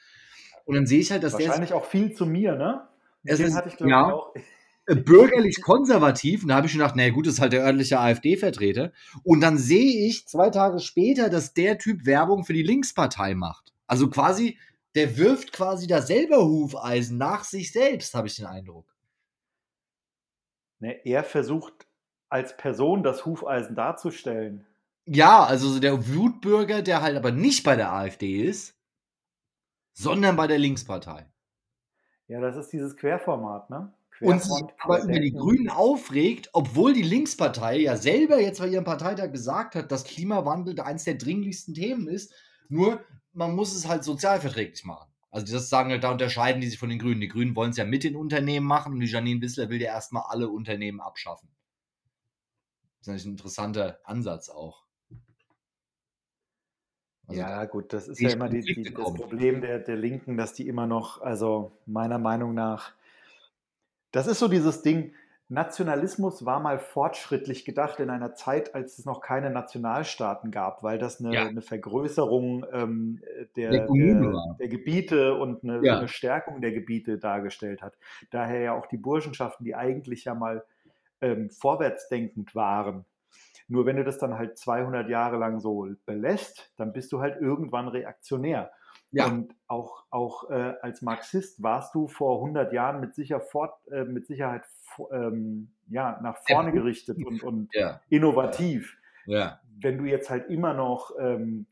Und 0.65 0.77
dann 0.77 0.87
sehe 0.87 1.01
ich 1.01 1.11
halt, 1.11 1.23
dass 1.23 1.37
der 1.37 1.49
Wahrscheinlich 1.49 1.73
auch 1.73 1.85
viel 1.85 2.13
zu 2.13 2.27
mir, 2.27 2.55
ne? 2.55 2.87
Es 3.25 3.41
ist- 3.41 3.57
ich, 3.67 3.81
ja. 3.81 4.13
auch. 4.13 4.35
äh, 4.87 4.95
bürgerlich 4.97 5.61
konservativ. 5.63 6.43
Und 6.43 6.49
da 6.49 6.57
habe 6.57 6.67
ich 6.67 6.73
schon 6.73 6.81
gedacht, 6.81 6.97
naja 6.97 7.11
gut, 7.11 7.27
das 7.27 7.35
ist 7.35 7.41
halt 7.41 7.53
der 7.53 7.65
örtliche 7.65 8.01
AfD-Vertreter. 8.01 8.93
Und 9.23 9.41
dann 9.41 9.59
sehe 9.59 10.07
ich 10.09 10.27
zwei 10.27 10.51
Tage 10.51 10.81
später, 10.81 11.29
dass 11.29 11.53
der 11.55 11.79
Typ 11.79 12.07
Werbung 12.07 12.45
für 12.45 12.55
die 12.55 12.63
Linkspartei 12.63 13.35
macht. 13.35 13.73
Also 13.87 14.09
quasi, 14.09 14.59
der 14.95 15.17
wirft 15.19 15.53
quasi 15.53 15.87
da 15.87 16.01
selber 16.03 16.45
Hufeisen 16.45 17.19
nach 17.19 17.45
sich 17.45 17.73
selbst, 17.73 18.15
habe 18.15 18.27
ich 18.29 18.37
den 18.37 18.47
Eindruck. 18.47 18.87
Ne, 20.81 21.05
er 21.05 21.25
versucht 21.25 21.87
als 22.31 22.57
Person 22.57 23.03
das 23.03 23.27
Hufeisen 23.27 23.75
darzustellen. 23.77 24.67
Ja, 25.07 25.45
also 25.45 25.69
so 25.69 25.81
der 25.81 26.09
Wutbürger, 26.15 26.83
der 26.83 27.03
halt 27.03 27.17
aber 27.17 27.33
nicht 27.33 27.65
bei 27.65 27.77
der 27.77 27.93
AfD 27.93 28.43
ist, 28.43 28.77
sondern 29.93 30.37
bei 30.37 30.47
der 30.47 30.59
Linkspartei. 30.59 31.27
Ja, 32.31 32.41
das 32.41 32.57
ist 32.57 32.73
dieses 32.73 32.97
Querformat, 32.97 33.71
ne? 33.71 33.93
Und 34.21 34.41
sich 34.41 34.63
aber 34.79 35.03
über 35.03 35.19
die. 35.19 35.33
Grünen 35.33 35.69
aufregt, 35.69 36.51
obwohl 36.53 36.93
die 36.93 37.03
Linkspartei 37.03 37.79
ja 37.79 37.97
selber 37.97 38.41
jetzt 38.41 38.61
bei 38.61 38.69
ihrem 38.69 38.85
Parteitag 38.85 39.33
gesagt 39.33 39.75
hat, 39.75 39.91
dass 39.91 40.05
Klimawandel 40.05 40.79
eines 40.79 41.03
der 41.03 41.15
dringlichsten 41.15 41.75
Themen 41.75 42.07
ist. 42.07 42.33
Nur, 42.69 43.01
man 43.33 43.57
muss 43.57 43.75
es 43.75 43.89
halt 43.89 44.05
sozialverträglich 44.05 44.85
machen. 44.85 45.11
Also 45.33 45.53
das 45.53 45.69
sagen 45.69 45.91
halt, 45.91 46.05
da 46.05 46.13
unterscheiden 46.13 46.61
die 46.61 46.69
sich 46.69 46.79
von 46.79 46.89
den 46.89 47.01
Grünen. 47.01 47.21
Die 47.21 47.27
Grünen 47.27 47.57
wollen 47.57 47.73
es 47.73 47.79
ja 47.79 47.85
mit 47.85 48.05
den 48.05 48.15
Unternehmen 48.15 48.67
machen 48.67 48.93
und 48.93 49.01
die 49.01 49.07
Janine 49.07 49.41
Wissler 49.41 49.69
will 49.69 49.83
ja 49.83 49.93
erstmal 49.93 50.23
alle 50.29 50.51
Unternehmen 50.51 51.01
abschaffen. 51.01 51.49
Das 52.99 53.01
ist 53.01 53.07
natürlich 53.09 53.27
ein 53.27 53.33
interessanter 53.33 53.99
Ansatz 54.05 54.51
auch. 54.51 54.85
Also 57.31 57.41
ja, 57.41 57.65
gut, 57.65 57.93
das 57.93 58.09
ist 58.09 58.21
ja 58.21 58.31
immer 58.31 58.49
die, 58.49 58.63
die, 58.63 58.83
das. 58.93 59.15
Problem 59.15 59.61
der, 59.61 59.79
der 59.79 59.97
Linken, 59.97 60.37
dass 60.37 60.53
die 60.53 60.67
immer 60.69 60.87
noch, 60.87 61.21
also 61.23 61.73
meiner 61.87 62.19
Meinung 62.19 62.55
nach, 62.55 62.93
das 64.13 64.27
ist 64.27 64.41
so 64.41 64.49
dieses 64.49 64.83
Ding, 64.83 65.15
Nationalismus 65.49 66.45
war 66.47 66.61
mal 66.61 66.79
fortschrittlich 66.79 67.65
gedacht 67.65 67.99
in 67.99 68.09
einer 68.09 68.35
Zeit, 68.35 68.75
als 68.75 68.99
es 68.99 69.05
noch 69.05 69.21
keine 69.21 69.51
Nationalstaaten 69.51 70.53
gab, 70.53 70.85
weil 70.85 70.99
das 70.99 71.19
eine, 71.21 71.35
Ja. 71.35 71.47
eine 71.47 71.61
Vergrößerung 71.61 72.65
ähm, 72.73 73.21
der, 73.57 73.71
Der 73.73 73.87
der, 73.89 74.57
der 74.61 74.69
Gebiete 74.69 75.35
und 75.35 75.65
eine, 75.65 75.85
Ja. 75.85 75.99
eine 75.99 76.09
Stärkung 76.09 76.61
der 76.61 76.71
Gebiete 76.71 77.19
dargestellt 77.19 77.83
hat. 77.83 77.95
Daher 78.31 78.61
ja 78.61 78.73
auch 78.75 78.87
die 78.87 78.97
Burschenschaften, 78.97 79.65
die 79.65 79.75
eigentlich 79.75 80.25
ja 80.25 80.35
mal 80.35 80.65
ähm, 81.21 81.51
vorwärtsdenkend 81.51 82.55
waren. 82.55 83.05
Nur 83.71 83.87
wenn 83.87 83.97
du 83.97 84.05
das 84.05 84.19
dann 84.19 84.37
halt 84.37 84.59
200 84.59 85.09
Jahre 85.09 85.37
lang 85.37 85.61
so 85.61 85.87
belässt, 86.05 86.73
dann 86.77 86.93
bist 86.93 87.13
du 87.13 87.21
halt 87.21 87.41
irgendwann 87.41 87.87
reaktionär. 87.87 88.73
Ja. 89.13 89.27
Und 89.27 89.55
auch, 89.69 90.05
auch 90.11 90.51
äh, 90.51 90.75
als 90.83 91.03
Marxist 91.03 91.63
warst 91.63 91.95
du 91.95 92.09
vor 92.09 92.39
100 92.39 92.73
Jahren 92.73 93.01
mit, 93.01 93.15
sicher 93.15 93.41
fort, 93.41 93.75
äh, 93.93 94.05
mit 94.05 94.27
Sicherheit 94.27 94.65
ähm, 95.13 95.71
ja, 95.89 96.19
nach 96.21 96.39
vorne 96.49 96.73
gerichtet 96.73 97.25
und, 97.25 97.45
und 97.45 97.69
ja, 97.73 98.01
innovativ. 98.09 98.99
ja. 99.27 99.61
Wenn 99.83 99.99
du 99.99 100.05
jetzt 100.05 100.31
halt 100.31 100.51
immer 100.51 100.75
noch 100.75 101.13
ähm, 101.19 101.67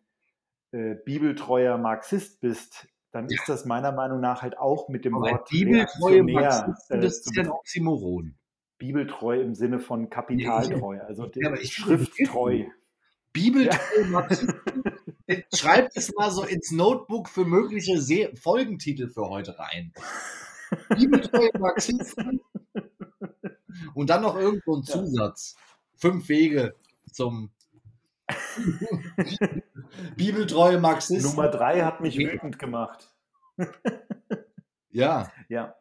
äh, 0.71 0.95
bibeltreuer 0.95 1.79
Marxist 1.79 2.41
bist, 2.41 2.89
dann 3.11 3.27
ist 3.27 3.49
das 3.49 3.65
meiner 3.65 3.91
Meinung 3.91 4.21
nach 4.21 4.43
halt 4.43 4.57
auch 4.57 4.89
mit 4.89 5.05
dem 5.05 5.17
Aber 5.17 5.33
Wort 5.33 5.49
bibeltreue 5.49 6.23
Marxisten, 6.23 6.99
äh, 6.99 7.01
das 7.01 7.19
ist 7.19 7.37
ja 7.37 7.43
ein 7.43 7.51
Oxymoron. 7.51 8.38
Bibeltreu 8.79 9.41
im 9.41 9.55
Sinne 9.55 9.79
von 9.81 10.09
kapitaltreu, 10.11 11.01
also 11.07 11.31
Ja, 11.35 11.57
schrifttreu. 11.57 12.65
Bibeltreu 13.33 14.05
Marxisten. 14.09 14.55
Schreibt 15.55 15.97
es 15.97 16.15
mal 16.15 16.31
so 16.31 16.45
ins 16.45 16.71
Notebook 16.73 17.29
für 17.29 17.45
mögliche 17.45 18.01
Se 18.01 18.31
Folgentitel 18.41 19.09
für 19.09 19.29
heute 19.29 19.59
rein. 19.59 19.93
Bibeltreue 20.89 21.51
Marxisten. 21.59 22.41
Und 23.95 24.11
dann 24.11 24.23
noch 24.23 24.37
irgendwo 24.37 24.77
ein 24.77 24.83
Ja. 24.87 24.93
Zusatz. 24.95 25.57
Fünf 25.97 26.29
Wege 26.29 26.75
zum 27.13 27.51
Bibeltreue 30.17 30.79
Marxisten. 30.81 31.31
Nummer 31.31 31.49
drei 31.49 31.83
hat 31.83 32.01
mich 32.01 32.17
wütend 32.19 32.59
gemacht. 32.59 33.15
Ja, 34.91 35.31
Ja, 35.49 35.75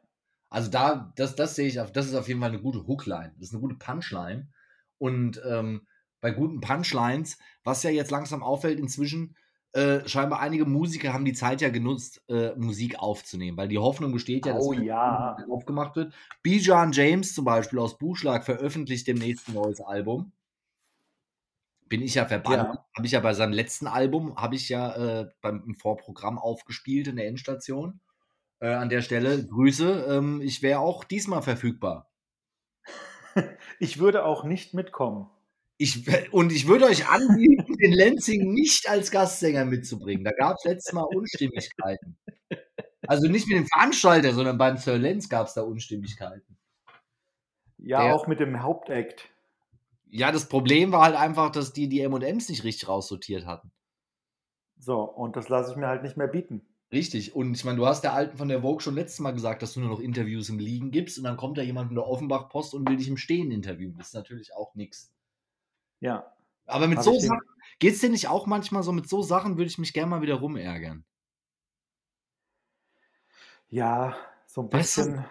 also 0.58 0.72
da, 0.72 1.13
das, 1.15 1.36
das 1.36 1.54
sehe 1.54 1.67
ich 1.67 1.80
auf, 1.80 1.91
das 1.91 2.08
ist 2.08 2.15
auf 2.15 2.28
jeden 2.28 2.39
Fall 2.39 2.50
eine 2.50 2.60
gute 2.60 2.88
Hookline. 2.88 3.32
Das 3.38 3.50
ist 3.50 3.54
eine 3.54 3.62
gute 3.62 3.76
Punchline. 3.76 4.50
Und 4.98 5.39
ähm, 5.48 5.86
bei 6.20 6.32
guten 6.32 6.62
Punchlines, 6.62 7.38
was 7.63 7.84
ja 7.84 7.91
jetzt 7.91 8.10
langsam 8.10 8.41
auffällt 8.41 8.80
inzwischen, 8.80 9.36
äh, 9.74 10.00
scheinbar 10.10 10.39
einige 10.39 10.65
Musiker 10.65 11.13
haben 11.13 11.26
die 11.26 11.34
Zeit 11.34 11.62
ja 11.62 11.70
genutzt, 11.70 12.24
äh, 12.28 12.56
Musik 12.56 12.98
aufzunehmen, 12.98 13.56
weil 13.56 13.67
die 13.67 13.78
Hoffnung 13.78 14.12
besteht 14.12 14.48
ja, 14.48 14.54
dass 14.54 14.65
Oh 14.65 14.74
ja. 14.74 15.38
Aufgemacht 15.48 15.96
wird. 15.96 16.15
Bijan 16.41 16.91
James 16.91 17.36
zum 17.36 17.46
Beispiel 17.46 17.78
aus 17.78 18.00
Buchschlag 18.00 18.43
veröffentlicht 18.43 19.06
demnächst 19.06 19.50
ein 19.50 19.54
neues 19.54 19.80
Album. 19.80 20.32
Bin 21.86 22.02
ich 22.02 22.15
ja 22.15 22.26
verbannt. 22.26 22.74
Ja. 22.74 22.86
Habe 22.96 23.06
ich 23.06 23.12
ja 23.12 23.20
bei 23.20 23.36
seinem 23.36 23.54
letzten 23.54 23.86
Album, 23.86 24.36
habe 24.38 24.56
ich 24.56 24.70
ja 24.70 24.96
äh, 24.96 25.30
beim 25.39 25.63
im 25.67 25.76
Vorprogramm 25.76 26.39
aufgespielt 26.39 27.10
in 27.10 27.17
der 27.17 27.28
Endstation. 27.28 28.00
Äh, 28.60 28.74
an 28.74 28.89
der 28.89 29.02
Stelle 29.02 29.46
Grüße. 29.46 30.08
Ähm, 30.10 30.41
ich 30.41 30.62
wäre 30.62 30.80
auch 30.80 31.04
diesmal 31.04 31.41
verfügbar. 31.41 32.12
ich 33.80 34.00
würde 34.00 34.26
auch 34.26 34.43
nicht 34.43 34.74
mitkommen. 34.74 35.30
Ich, 35.80 36.08
und 36.34 36.52
ich 36.52 36.67
würde 36.67 36.86
euch 36.86 37.08
anbieten, 37.08 37.78
den 37.78 37.93
Lenzing 37.93 38.52
nicht 38.52 38.89
als 38.89 39.12
Gastsänger 39.12 39.63
mitzubringen. 39.65 40.24
Da 40.24 40.32
gab 40.32 40.56
es 40.58 40.63
letztes 40.63 40.91
Mal 40.93 41.04
Unstimmigkeiten. 41.04 42.17
Also 43.08 43.28
nicht 43.28 43.48
mit 43.48 43.58
dem 43.58 43.67
Veranstalter, 43.67 44.34
sondern 44.34 44.58
beim 44.58 44.78
Sir 44.78 44.98
Lenz 44.98 45.30
gab 45.30 45.46
es 45.48 45.54
da 45.54 45.62
Unstimmigkeiten. 45.62 46.58
Ja, 47.78 48.04
Der- 48.04 48.15
auch 48.15 48.26
mit 48.26 48.39
dem 48.39 48.63
Hauptakt. 48.63 49.30
Ja, 50.10 50.32
das 50.32 50.50
Problem 50.50 50.91
war 50.91 51.04
halt 51.04 51.15
einfach, 51.15 51.52
dass 51.52 51.74
die 51.74 51.89
die 51.89 52.02
M&M's 52.02 52.50
nicht 52.50 52.63
richtig 52.63 52.88
raussortiert 52.88 53.46
hatten. 53.46 53.72
So, 54.80 55.02
und 55.02 55.36
das 55.36 55.50
lasse 55.50 55.72
ich 55.72 55.78
mir 55.78 55.88
halt 55.88 56.02
nicht 56.02 56.17
mehr 56.17 56.28
bieten. 56.28 56.65
Richtig. 56.91 57.36
Und 57.36 57.54
ich 57.54 57.65
meine, 57.65 57.78
du 57.78 57.86
hast 57.86 58.02
der 58.02 58.13
Alten 58.13 58.38
von 58.38 58.47
der 58.47 58.62
Vogue 58.62 58.82
schon 58.82 58.95
letztes 58.95 59.19
Mal 59.19 59.32
gesagt, 59.32 59.62
dass 59.62 59.73
du 59.73 59.82
nur 59.82 59.89
noch 59.89 60.00
Interviews 60.00 60.47
im 60.50 60.60
Liegen 60.60 60.91
gibst 60.91 61.17
und 61.17 61.26
dann 61.26 61.36
kommt 61.36 61.58
da 61.58 61.62
jemand 61.62 61.88
von 61.88 61.95
der 61.95 62.08
Offenbach-Post 62.08 62.73
und 62.73 62.88
will 62.88 62.95
dich 62.95 63.10
im 63.10 63.17
Stehen 63.17 63.52
interviewen. 63.52 63.97
Das 63.97 64.08
ist 64.08 64.13
natürlich 64.13 64.54
auch 64.54 64.73
nichts. 64.76 65.12
Ja. 66.00 66.34
Aber 66.65 66.88
mit 66.88 67.04
so 67.04 67.19
Sachen, 67.19 67.41
geht's 67.80 68.00
dir 68.00 68.10
nicht 68.10 68.30
auch 68.30 68.45
manchmal 68.45 68.84
so, 68.84 68.91
mit 68.93 69.10
so 69.10 69.21
Sachen 69.21 69.58
würde 69.58 69.69
ich 69.69 69.78
mich 69.78 69.93
gerne 69.93 70.10
mal 70.10 70.21
wieder 70.21 70.36
rumärgern. 70.36 71.04
Ja, 73.69 74.15
so 74.45 74.62
ein 74.62 74.71
Weißt 74.71 74.97
du, 74.97 75.02
bisschen. 75.02 75.26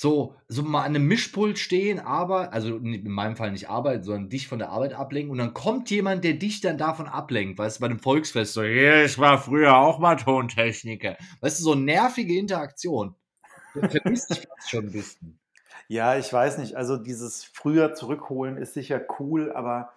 So, 0.00 0.34
so 0.48 0.62
mal 0.62 0.80
an 0.80 0.96
einem 0.96 1.06
Mischpult 1.06 1.58
stehen, 1.58 2.00
aber, 2.00 2.54
also 2.54 2.78
in 2.78 3.10
meinem 3.10 3.36
Fall 3.36 3.52
nicht 3.52 3.68
arbeiten, 3.68 4.02
sondern 4.02 4.30
dich 4.30 4.48
von 4.48 4.58
der 4.58 4.70
Arbeit 4.70 4.94
ablenken 4.94 5.30
und 5.30 5.36
dann 5.36 5.52
kommt 5.52 5.90
jemand, 5.90 6.24
der 6.24 6.32
dich 6.32 6.62
dann 6.62 6.78
davon 6.78 7.06
ablenkt, 7.06 7.58
weißt 7.58 7.76
du, 7.76 7.80
bei 7.82 7.88
einem 7.88 7.98
Volksfest 7.98 8.54
so, 8.54 8.62
ich 8.62 9.18
war 9.18 9.36
früher 9.36 9.76
auch 9.76 9.98
mal 9.98 10.16
Tontechniker. 10.16 11.18
Weißt 11.42 11.58
du, 11.58 11.64
so 11.64 11.74
nervige 11.74 12.38
Interaktion. 12.38 13.14
Das 13.74 13.92
vermisst 13.92 14.30
ich 14.30 14.38
fast 14.38 14.70
schon 14.70 14.86
ein 14.86 14.92
bisschen. 14.92 15.38
Ja, 15.88 16.16
ich 16.16 16.32
weiß 16.32 16.56
nicht. 16.56 16.76
Also 16.76 16.96
dieses 16.96 17.44
früher 17.44 17.92
zurückholen 17.92 18.56
ist 18.56 18.72
sicher 18.72 19.02
cool, 19.18 19.52
aber 19.52 19.92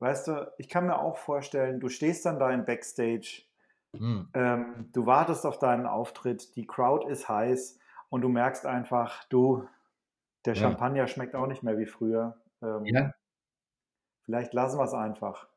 weißt 0.00 0.28
du, 0.28 0.52
ich 0.58 0.68
kann 0.68 0.84
mir 0.84 0.98
auch 0.98 1.16
vorstellen, 1.16 1.80
du 1.80 1.88
stehst 1.88 2.26
dann 2.26 2.38
da 2.38 2.50
im 2.50 2.66
Backstage, 2.66 3.44
Hm. 3.96 4.28
ähm, 4.34 4.90
du 4.92 5.06
wartest 5.06 5.46
auf 5.46 5.58
deinen 5.58 5.86
Auftritt, 5.86 6.56
die 6.56 6.66
Crowd 6.66 7.08
ist 7.08 7.30
heiß 7.30 7.78
und 8.10 8.22
du 8.22 8.28
merkst 8.28 8.66
einfach, 8.66 9.24
du, 9.28 9.66
der 10.44 10.54
Ja. 10.54 10.60
Champagner 10.62 11.06
schmeckt 11.08 11.34
auch 11.34 11.46
nicht 11.46 11.62
mehr 11.62 11.78
wie 11.78 11.86
früher. 11.86 12.36
Ähm, 12.62 12.84
Ja, 12.86 13.12
Vielleicht 14.24 14.54
lassen 14.54 14.78
wir 14.78 14.84
es 14.84 14.94
einfach. 14.94 15.48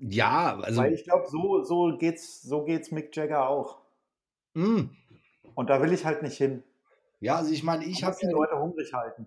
ja, 0.00 0.56
also, 0.58 0.80
Weil 0.82 0.92
ich 0.94 1.04
glaube, 1.04 1.26
so, 1.28 1.62
so 1.62 1.96
geht's, 1.98 2.42
so 2.42 2.64
geht's 2.64 2.90
Mick 2.90 3.14
Jagger 3.16 3.48
auch. 3.48 3.78
hm. 4.54 4.90
Und 5.54 5.68
da 5.68 5.82
will 5.82 5.92
ich 5.92 6.04
halt 6.06 6.22
nicht 6.22 6.36
hin. 6.38 6.62
ja, 7.20 7.36
also 7.36 7.52
ich 7.52 7.62
meine, 7.62 7.84
Ich 7.84 8.04
habe 8.04 8.16
die 8.20 8.26
Leute 8.26 8.58
hungrig 8.58 8.92
halten. 8.94 9.26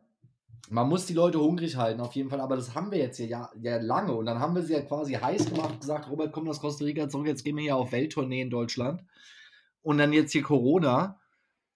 Man 0.69 0.89
muss 0.89 1.05
die 1.05 1.13
Leute 1.13 1.39
hungrig 1.39 1.75
halten, 1.77 2.01
auf 2.01 2.13
jeden 2.15 2.29
Fall. 2.31 2.39
Aber 2.41 2.55
das 2.55 2.73
haben 2.73 2.91
wir 2.91 2.97
jetzt 2.97 3.17
hier 3.17 3.27
ja, 3.27 3.51
ja 3.61 3.77
lange. 3.77 4.13
Und 4.15 4.25
dann 4.25 4.39
haben 4.39 4.55
wir 4.55 4.63
sie 4.63 4.73
ja 4.73 4.81
quasi 4.81 5.13
heiß 5.13 5.51
gemacht, 5.53 5.79
gesagt, 5.79 6.09
Robert, 6.09 6.33
komm 6.33 6.49
aus 6.49 6.59
Costa 6.59 6.83
Rica 6.85 7.07
zurück, 7.07 7.27
jetzt 7.27 7.43
gehen 7.43 7.55
wir 7.55 7.63
hier 7.63 7.75
auf 7.75 7.91
Welttournee 7.91 8.41
in 8.41 8.49
Deutschland. 8.49 9.03
Und 9.85 9.99
dann 9.99 10.13
jetzt 10.13 10.31
hier 10.31 10.43
Corona. 10.43 11.19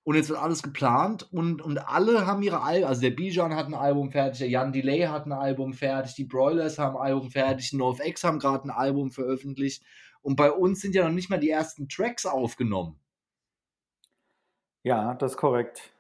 Und 0.04 0.16
jetzt 0.16 0.30
wird 0.30 0.40
alles 0.40 0.64
geplant 0.64 1.32
und, 1.32 1.62
und 1.62 1.78
alle 1.78 2.26
haben 2.26 2.42
ihre 2.42 2.64
Alben. 2.64 2.86
Also 2.86 3.02
der 3.02 3.12
Bijan 3.12 3.56
hat 3.56 3.68
ein 3.68 3.76
Album 3.76 4.10
fertig, 4.10 4.40
der 4.40 4.50
Jan 4.50 4.72
Delay 4.72 5.02
hat 5.02 5.28
ein 5.28 5.34
Album 5.34 5.74
fertig, 5.74 6.16
die 6.16 6.24
Broilers 6.24 6.80
haben 6.80 6.96
ein 6.96 7.04
Album 7.04 7.30
fertig, 7.30 7.74
NoFX 7.74 8.24
haben 8.24 8.40
gerade 8.40 8.68
ein 8.68 8.72
Album 8.72 9.12
veröffentlicht. 9.12 9.84
Und 10.24 10.36
bei 10.36 10.52
uns 10.52 10.82
sind 10.82 10.96
ja 10.96 11.04
noch 11.04 11.14
nicht 11.14 11.30
mal 11.30 11.38
die 11.38 11.52
ersten 11.52 11.90
Tracks 11.90 12.26
aufgenommen. 12.26 13.00
Ja, 14.82 15.14
das 15.14 15.34
ist 15.34 15.38
korrekt. 15.38 15.94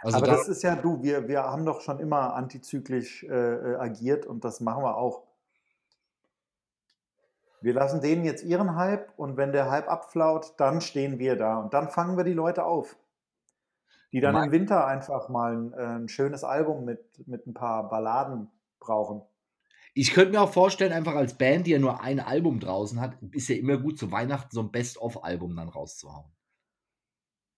Also 0.00 0.16
Aber 0.16 0.26
da 0.26 0.32
das 0.32 0.48
ist 0.48 0.62
ja, 0.62 0.74
du, 0.74 1.00
wir, 1.02 1.28
wir 1.28 1.42
haben 1.42 1.66
doch 1.66 1.82
schon 1.82 2.00
immer 2.00 2.34
antizyklisch 2.34 3.22
äh, 3.22 3.28
äh, 3.28 3.76
agiert 3.76 4.26
und 4.26 4.44
das 4.44 4.60
machen 4.60 4.82
wir 4.82 4.96
auch. 4.96 5.29
Wir 7.60 7.74
lassen 7.74 8.00
denen 8.00 8.24
jetzt 8.24 8.44
ihren 8.44 8.76
Hype 8.76 9.12
und 9.18 9.36
wenn 9.36 9.52
der 9.52 9.70
Hype 9.70 9.88
abflaut, 9.88 10.54
dann 10.56 10.80
stehen 10.80 11.18
wir 11.18 11.36
da 11.36 11.58
und 11.58 11.74
dann 11.74 11.90
fangen 11.90 12.16
wir 12.16 12.24
die 12.24 12.32
Leute 12.32 12.64
auf. 12.64 12.96
Die 14.12 14.20
dann 14.20 14.34
im 14.42 14.50
Winter 14.50 14.86
einfach 14.86 15.28
mal 15.28 15.56
ein, 15.56 15.72
äh, 15.72 15.98
ein 15.98 16.08
schönes 16.08 16.42
Album 16.42 16.84
mit, 16.84 17.26
mit 17.28 17.46
ein 17.46 17.54
paar 17.54 17.88
Balladen 17.88 18.50
brauchen. 18.80 19.22
Ich 19.94 20.12
könnte 20.12 20.32
mir 20.32 20.40
auch 20.40 20.52
vorstellen, 20.52 20.92
einfach 20.92 21.14
als 21.14 21.34
Band, 21.34 21.66
die 21.66 21.72
ja 21.72 21.78
nur 21.78 22.00
ein 22.00 22.20
Album 22.20 22.60
draußen 22.60 23.00
hat, 23.00 23.16
ist 23.32 23.48
ja 23.48 23.56
immer 23.56 23.76
gut 23.76 23.98
zu 23.98 24.10
Weihnachten 24.10 24.50
so 24.52 24.62
ein 24.62 24.70
Best-of-Album 24.70 25.54
dann 25.56 25.68
rauszuhauen. 25.68 26.30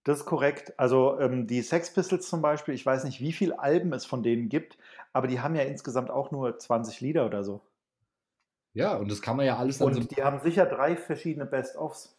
Das 0.05 0.21
ist 0.21 0.27
korrekt. 0.27 0.79
Also 0.79 1.19
ähm, 1.21 1.47
die 1.47 1.63
Sex 1.63 1.93
Pistols 1.93 2.29
zum 2.29 2.43
Beispiel, 2.43 2.75
ich 2.75 2.85
weiß 2.85 3.05
nicht, 3.05 3.21
wie 3.21 3.33
viele 3.33 3.59
Alben 3.59 3.93
es 3.93 4.05
von 4.05 4.23
denen 4.23 4.49
gibt, 4.49 4.77
aber 5.13 5.29
die 5.29 5.41
haben 5.41 5.55
ja 5.55 5.63
insgesamt 5.63 6.11
auch 6.11 6.31
nur 6.31 6.59
20 6.59 7.01
Lieder 7.01 7.27
oder 7.27 7.45
so. 7.45 7.61
Ja, 8.75 8.97
und 8.97 9.11
das 9.11 9.21
kann 9.21 9.37
man 9.37 9.47
ja 9.47 9.57
alles 9.57 9.79
dann 9.79 9.89
Und 9.89 9.95
so 9.95 10.01
die 10.01 10.23
haben 10.23 10.41
sicher 10.41 10.67
drei 10.67 10.97
verschiedene 10.97 11.47
Best-ofs. 11.47 12.17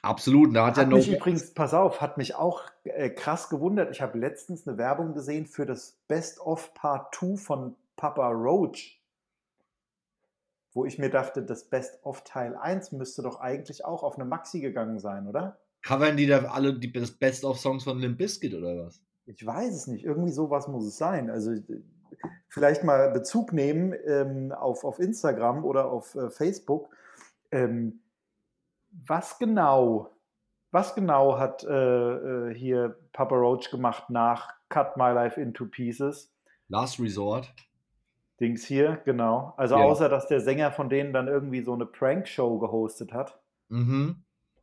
Absolut, 0.00 0.54
da 0.54 0.66
hat, 0.66 0.76
hat 0.76 0.84
ja 0.84 0.90
noch. 0.90 0.96
Mich 0.96 1.12
übrigens, 1.12 1.54
pass 1.54 1.74
auf, 1.74 2.00
hat 2.00 2.18
mich 2.18 2.34
auch 2.34 2.62
äh, 2.84 3.10
krass 3.10 3.48
gewundert. 3.48 3.92
Ich 3.92 4.00
habe 4.00 4.18
letztens 4.18 4.66
eine 4.66 4.76
Werbung 4.76 5.14
gesehen 5.14 5.46
für 5.46 5.64
das 5.64 5.98
Best-of 6.08 6.74
Part 6.74 7.14
2 7.14 7.36
von 7.36 7.76
Papa 7.96 8.28
Roach. 8.30 9.00
Wo 10.74 10.86
ich 10.86 10.98
mir 10.98 11.10
dachte, 11.10 11.42
das 11.42 11.64
Best-of 11.64 12.24
Teil 12.24 12.56
1 12.56 12.92
müsste 12.92 13.22
doch 13.22 13.40
eigentlich 13.40 13.84
auch 13.84 14.02
auf 14.02 14.16
eine 14.16 14.24
Maxi 14.24 14.60
gegangen 14.60 14.98
sein, 14.98 15.28
oder? 15.28 15.58
Covern 15.82 16.16
die 16.16 16.26
da 16.26 16.38
alle 16.44 16.74
die 16.74 16.88
Best-of-Songs 16.88 17.84
von 17.84 17.98
Limp 17.98 18.18
Bizkit 18.18 18.54
oder 18.54 18.86
was? 18.86 19.00
Ich 19.26 19.44
weiß 19.44 19.74
es 19.74 19.86
nicht. 19.86 20.04
Irgendwie 20.04 20.32
sowas 20.32 20.66
muss 20.68 20.84
es 20.84 20.96
sein. 20.96 21.30
Also 21.30 21.52
vielleicht 22.48 22.84
mal 22.84 23.10
Bezug 23.10 23.52
nehmen 23.52 23.94
ähm, 24.06 24.52
auf, 24.52 24.84
auf 24.84 24.98
Instagram 24.98 25.64
oder 25.64 25.90
auf 25.90 26.14
äh, 26.14 26.30
Facebook. 26.30 26.88
Ähm, 27.50 28.00
was 28.90 29.38
genau, 29.38 30.10
was 30.70 30.94
genau 30.94 31.38
hat 31.38 31.64
äh, 31.64 31.70
äh, 31.70 32.54
hier 32.54 32.98
Papa 33.12 33.34
Roach 33.34 33.70
gemacht 33.70 34.10
nach 34.10 34.54
Cut 34.68 34.96
My 34.96 35.10
Life 35.12 35.40
into 35.40 35.66
Pieces? 35.66 36.32
Last 36.68 37.00
Resort. 37.00 37.52
Dings 38.40 38.64
hier, 38.64 39.00
genau. 39.04 39.54
Also 39.56 39.76
ja. 39.76 39.84
außer, 39.84 40.08
dass 40.08 40.26
der 40.26 40.40
Sänger 40.40 40.72
von 40.72 40.88
denen 40.88 41.12
dann 41.12 41.28
irgendwie 41.28 41.62
so 41.62 41.74
eine 41.74 41.86
Prank-Show 41.86 42.58
gehostet 42.58 43.12
hat. 43.12 43.38
Mhm. 43.68 44.16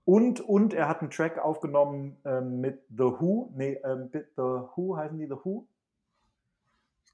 Und, 0.06 0.42
und 0.42 0.74
er 0.74 0.90
hat 0.90 1.02
einen 1.02 1.12
Track 1.12 1.38
aufgenommen 1.38 2.18
ähm, 2.26 2.60
mit 2.60 2.82
The 2.90 3.04
Who. 3.04 3.54
Nee, 3.56 3.80
ähm, 3.84 4.10
The 4.12 4.42
Who 4.76 4.98
heißen 4.98 5.18
die 5.18 5.28
The 5.28 5.36
Who? 5.44 5.68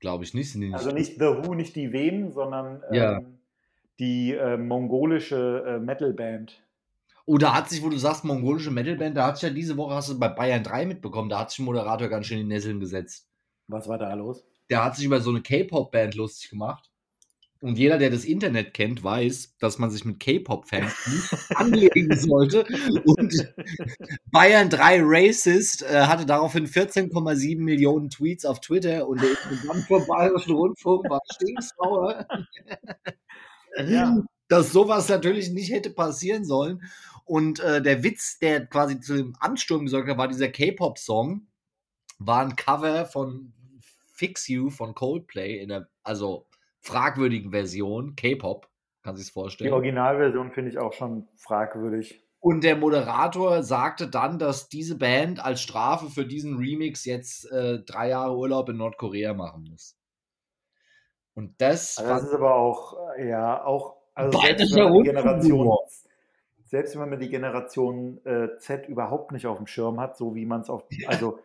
Glaube 0.06 0.24
ich 0.24 0.36
nicht. 0.36 0.56
nicht. 0.56 0.72
Also 0.72 0.92
nicht 0.92 1.14
The 1.14 1.26
Who, 1.26 1.56
nicht 1.56 1.76
die 1.76 1.92
Wem, 1.92 2.32
sondern 2.32 2.84
ähm, 2.92 2.94
ja. 2.94 3.22
die 3.98 4.34
äh, 4.34 4.56
mongolische 4.56 5.64
äh, 5.66 5.80
Metalband. 5.80 6.62
Oh, 7.26 7.40
da 7.40 7.56
hat 7.56 7.72
sich, 7.72 7.82
wo 7.82 7.90
du 7.90 7.98
sagst, 7.98 8.24
mongolische 8.24 8.70
Metalband, 8.70 9.18
da 9.18 9.26
hat 9.26 9.38
sich 9.38 9.50
ja 9.50 9.56
diese 9.56 9.78
Woche, 9.78 9.96
hast 9.96 10.10
du 10.10 10.20
bei 10.20 10.28
Bayern 10.28 10.62
3 10.62 10.86
mitbekommen, 10.86 11.28
da 11.28 11.40
hat 11.40 11.50
sich 11.50 11.58
ein 11.58 11.66
Moderator 11.66 12.08
ganz 12.08 12.28
schön 12.28 12.38
in 12.38 12.48
die 12.48 12.54
Nesseln 12.54 12.80
gesetzt. 12.80 13.28
Was 13.68 13.88
war 13.88 13.98
da 13.98 14.14
los? 14.14 14.46
Der 14.70 14.86
hat 14.86 14.96
sich 14.96 15.06
über 15.06 15.20
so 15.22 15.32
eine 15.32 15.42
K-Pop-Band 15.42 16.14
lustig 16.14 16.52
gemacht. 16.52 16.92
Und 17.62 17.78
jeder, 17.78 17.98
der 17.98 18.10
das 18.10 18.26
Internet 18.26 18.74
kennt, 18.74 19.04
weiß, 19.04 19.56
dass 19.60 19.80
man 19.80 19.90
sich 19.90 20.04
mit 20.04 20.20
K-Pop-Fans 20.20 20.94
nicht 21.08 21.58
anlegen 21.58 22.16
sollte. 22.18 22.66
Und 23.06 23.34
Bayern 24.32 24.70
3 24.70 25.00
Racist 25.02 25.82
äh, 25.84 26.02
hatte 26.02 26.26
daraufhin 26.26 26.68
14,7 26.68 27.60
Millionen 27.60 28.10
Tweets 28.10 28.46
auf 28.46 28.60
Twitter 28.60 29.08
und 29.08 29.22
der 29.22 29.30
Intendant 29.30 29.86
vom 29.86 30.06
Bayerischen 30.06 30.54
Rundfunk 30.54 31.10
war 31.10 31.22
stinksauer. 31.34 32.28
ja. 33.88 34.24
Dass 34.48 34.72
sowas 34.72 35.10
natürlich 35.10 35.50
nicht 35.50 35.72
hätte 35.72 35.90
passieren 35.90 36.46
sollen. 36.46 36.84
Und 37.24 37.60
äh, 37.62 37.82
der 37.82 38.04
Witz, 38.04 38.38
der 38.38 38.68
quasi 38.68 39.00
zu 39.00 39.16
dem 39.16 39.36
Ansturm 39.40 39.86
gesorgt 39.86 40.10
hat, 40.10 40.18
war 40.18 40.28
dieser 40.28 40.50
K-Pop-Song, 40.50 41.48
war 42.20 42.42
ein 42.42 42.56
Cover 42.56 43.06
von 43.06 43.54
Fix 44.14 44.48
You 44.48 44.70
von 44.70 44.94
Coldplay, 44.94 45.60
in 45.60 45.70
der, 45.70 45.90
also 46.04 46.48
fragwürdigen 46.86 47.52
Version, 47.52 48.16
K-Pop, 48.16 48.70
kann 49.04 49.16
sich 49.16 49.32
vorstellen. 49.32 49.70
Die 49.70 49.74
Originalversion 49.74 50.52
finde 50.52 50.72
ich 50.72 50.78
auch 50.78 50.94
schon 50.94 51.28
fragwürdig. 51.36 52.24
Und 52.40 52.64
der 52.64 52.76
Moderator 52.76 53.64
sagte 53.64 54.08
dann, 54.08 54.38
dass 54.38 54.70
diese 54.70 54.98
Band 54.98 55.44
als 55.44 55.62
Strafe 55.62 56.12
für 56.12 56.26
diesen 56.26 56.58
Remix 56.58 57.04
jetzt 57.06 57.52
äh, 57.52 57.80
drei 57.80 58.10
Jahre 58.10 58.38
Urlaub 58.38 58.70
in 58.70 58.78
Nordkorea 58.78 59.34
machen 59.34 59.68
muss. 59.70 59.98
Und 61.34 61.60
das. 61.60 61.98
Also 61.98 62.10
das 62.12 62.24
ist 62.24 62.34
aber 62.34 62.56
auch, 62.56 62.98
äh, 63.18 63.30
ja, 63.30 63.64
auch. 63.64 63.96
Also 64.14 64.40
selbst, 64.40 64.76
wenn 64.76 64.94
die 64.94 65.04
Generation, 65.04 65.78
selbst 66.64 67.00
wenn 67.00 67.10
man 67.10 67.20
die 67.20 67.30
Generation 67.30 68.24
äh, 68.26 68.58
Z 68.60 68.88
überhaupt 68.88 69.32
nicht 69.32 69.48
auf 69.48 69.58
dem 69.58 69.68
Schirm 69.68 70.00
hat, 70.00 70.16
so 70.16 70.36
wie 70.36 70.46
man 70.46 70.62
es 70.62 70.70
auf. 70.70 70.84
Also 71.08 71.40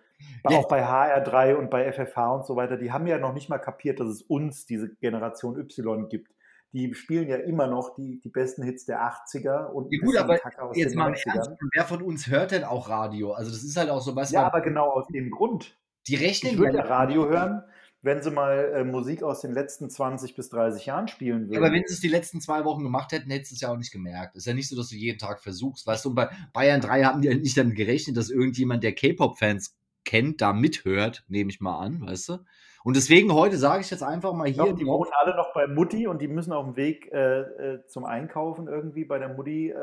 auch 0.44 0.68
bei 0.68 0.84
HR3 0.84 1.54
und 1.54 1.70
bei 1.70 1.90
FFH 1.92 2.34
und 2.34 2.46
so 2.46 2.56
weiter, 2.56 2.76
die 2.76 2.92
haben 2.92 3.06
ja 3.06 3.18
noch 3.18 3.32
nicht 3.32 3.48
mal 3.48 3.58
kapiert, 3.58 4.00
dass 4.00 4.08
es 4.08 4.22
uns, 4.22 4.66
diese 4.66 4.94
Generation 4.96 5.58
Y, 5.58 6.08
gibt. 6.08 6.32
Die 6.72 6.94
spielen 6.94 7.28
ja 7.28 7.36
immer 7.36 7.66
noch 7.66 7.94
die, 7.94 8.20
die 8.20 8.28
besten 8.28 8.62
Hits 8.62 8.84
der 8.84 9.00
80er 9.02 9.66
und 9.66 9.92
ja, 9.92 10.00
gut, 10.00 10.16
aber 10.16 10.38
jetzt 10.74 10.94
mal 10.94 11.08
ernst, 11.08 11.50
wer 11.74 11.84
von 11.84 12.00
uns 12.00 12.28
hört 12.28 12.52
denn 12.52 12.62
auch 12.62 12.88
Radio? 12.88 13.32
Also 13.32 13.50
das 13.50 13.64
ist 13.64 13.76
halt 13.76 13.90
auch 13.90 14.00
so 14.00 14.14
was. 14.14 14.30
Ja, 14.30 14.46
aber 14.46 14.60
genau 14.60 14.88
aus 14.90 15.08
dem 15.08 15.30
Grund. 15.30 15.76
Die 16.06 16.14
rechnen 16.14 16.52
ich 16.52 16.58
würde 16.58 16.78
ja 16.78 16.84
Radio 16.84 17.28
hören, 17.28 17.62
wenn 18.02 18.22
sie 18.22 18.30
mal 18.30 18.72
äh, 18.74 18.84
Musik 18.84 19.22
aus 19.22 19.40
den 19.40 19.52
letzten 19.52 19.90
20 19.90 20.34
bis 20.34 20.48
30 20.48 20.86
Jahren 20.86 21.08
spielen 21.08 21.42
würden. 21.42 21.52
Ja, 21.52 21.60
aber 21.60 21.72
wenn 21.72 21.82
sie 21.86 21.94
es 21.94 22.00
die 22.00 22.08
letzten 22.08 22.40
zwei 22.40 22.64
Wochen 22.64 22.82
gemacht 22.82 23.12
hätten, 23.12 23.30
hättest 23.30 23.52
du 23.52 23.54
es 23.56 23.60
ja 23.60 23.70
auch 23.70 23.76
nicht 23.76 23.92
gemerkt. 23.92 24.36
Ist 24.36 24.46
ja 24.46 24.54
nicht 24.54 24.68
so, 24.68 24.76
dass 24.76 24.88
du 24.88 24.96
jeden 24.96 25.18
Tag 25.18 25.42
versuchst. 25.42 25.86
Weißt 25.86 26.04
du, 26.04 26.10
und 26.10 26.14
bei 26.14 26.30
Bayern 26.52 26.80
3 26.80 27.04
haben 27.04 27.20
die 27.20 27.28
ja 27.28 27.34
nicht 27.34 27.56
damit 27.58 27.76
gerechnet, 27.76 28.16
dass 28.16 28.30
irgendjemand, 28.30 28.82
der 28.82 28.94
K-Pop-Fans 28.94 29.76
kennt, 30.10 30.40
da 30.40 30.52
mithört, 30.52 31.24
nehme 31.28 31.50
ich 31.50 31.60
mal 31.60 31.78
an, 31.78 32.04
weißt 32.04 32.30
du? 32.30 32.38
Und 32.82 32.96
deswegen 32.96 33.32
heute 33.32 33.58
sage 33.58 33.82
ich 33.82 33.90
jetzt 33.90 34.02
einfach 34.02 34.32
mal 34.32 34.48
hier. 34.48 34.64
Doch, 34.64 34.76
die 34.76 34.86
wohnen 34.86 35.12
alle 35.20 35.36
noch 35.36 35.52
bei 35.54 35.68
Mutti 35.68 36.08
und 36.08 36.20
die 36.20 36.26
müssen 36.26 36.52
auf 36.52 36.64
dem 36.64 36.76
Weg 36.76 37.08
äh, 37.12 37.40
äh, 37.40 37.86
zum 37.86 38.04
Einkaufen 38.04 38.66
irgendwie 38.66 39.04
bei 39.04 39.20
der 39.20 39.28
Mutti 39.28 39.70
äh, 39.70 39.76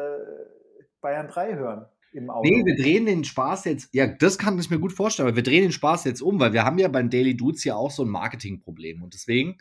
Bayern 0.99 1.29
3 1.29 1.55
hören. 1.55 1.85
Im 2.11 2.29
Auto. 2.29 2.49
Nee, 2.49 2.65
wir 2.65 2.75
drehen 2.75 3.05
den 3.05 3.23
Spaß 3.23 3.65
jetzt, 3.65 3.93
ja, 3.93 4.07
das 4.07 4.37
kann 4.37 4.59
ich 4.59 4.69
mir 4.69 4.79
gut 4.79 4.93
vorstellen, 4.93 5.29
aber 5.29 5.35
wir 5.35 5.43
drehen 5.43 5.61
den 5.61 5.71
Spaß 5.71 6.03
jetzt 6.05 6.21
um, 6.21 6.39
weil 6.39 6.51
wir 6.53 6.65
haben 6.65 6.79
ja 6.79 6.87
beim 6.87 7.09
Daily 7.09 7.37
Dudes 7.37 7.63
ja 7.63 7.75
auch 7.75 7.91
so 7.91 8.03
ein 8.03 8.09
Marketingproblem 8.09 9.03
und 9.03 9.13
deswegen 9.13 9.57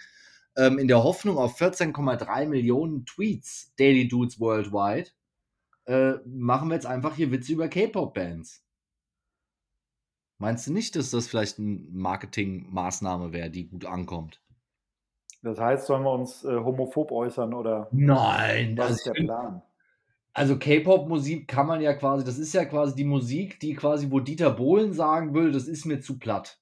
ähm, 0.57 0.79
in 0.79 0.89
der 0.89 1.05
Hoffnung 1.05 1.39
auf 1.39 1.61
14,3 1.61 2.47
Millionen 2.47 3.05
Tweets 3.05 3.75
Daily 3.77 4.09
Dudes 4.09 4.41
worldwide 4.41 5.11
äh, 5.87 6.15
machen 6.25 6.69
wir 6.69 6.75
jetzt 6.75 6.87
einfach 6.87 7.15
hier 7.15 7.31
Witze 7.31 7.53
über 7.53 7.69
K-Pop-Bands. 7.69 8.66
Meinst 10.39 10.67
du 10.67 10.73
nicht, 10.73 10.97
dass 10.97 11.11
das 11.11 11.27
vielleicht 11.27 11.59
eine 11.59 11.79
Marketingmaßnahme 11.91 13.33
wäre, 13.33 13.51
die 13.51 13.69
gut 13.69 13.87
ankommt? 13.87 14.41
Das 15.43 15.59
heißt, 15.59 15.87
sollen 15.87 16.03
wir 16.03 16.13
uns 16.13 16.45
äh, 16.45 16.57
homophob 16.57 17.13
äußern 17.13 17.55
oder? 17.55 17.89
Nein, 17.93 18.77
was 18.77 18.93
ist 18.93 19.07
der 19.07 19.13
Plan? 19.13 19.63
Also 20.33 20.59
K-Pop-Musik 20.59 21.49
kann 21.49 21.67
man 21.67 21.81
ja 21.81 21.95
quasi, 21.95 22.25
das 22.25 22.37
ist 22.37 22.53
ja 22.53 22.67
quasi 22.67 22.95
die 22.95 23.05
Musik, 23.05 23.59
die 23.61 23.75
quasi, 23.75 24.11
wo 24.11 24.21
Dieter 24.21 24.51
Bohlen 24.51 24.93
sagen 24.93 25.33
würde, 25.33 25.53
das 25.53 25.67
ist 25.67 25.87
mir 25.87 26.01
zu 26.01 26.19
platt. 26.19 26.59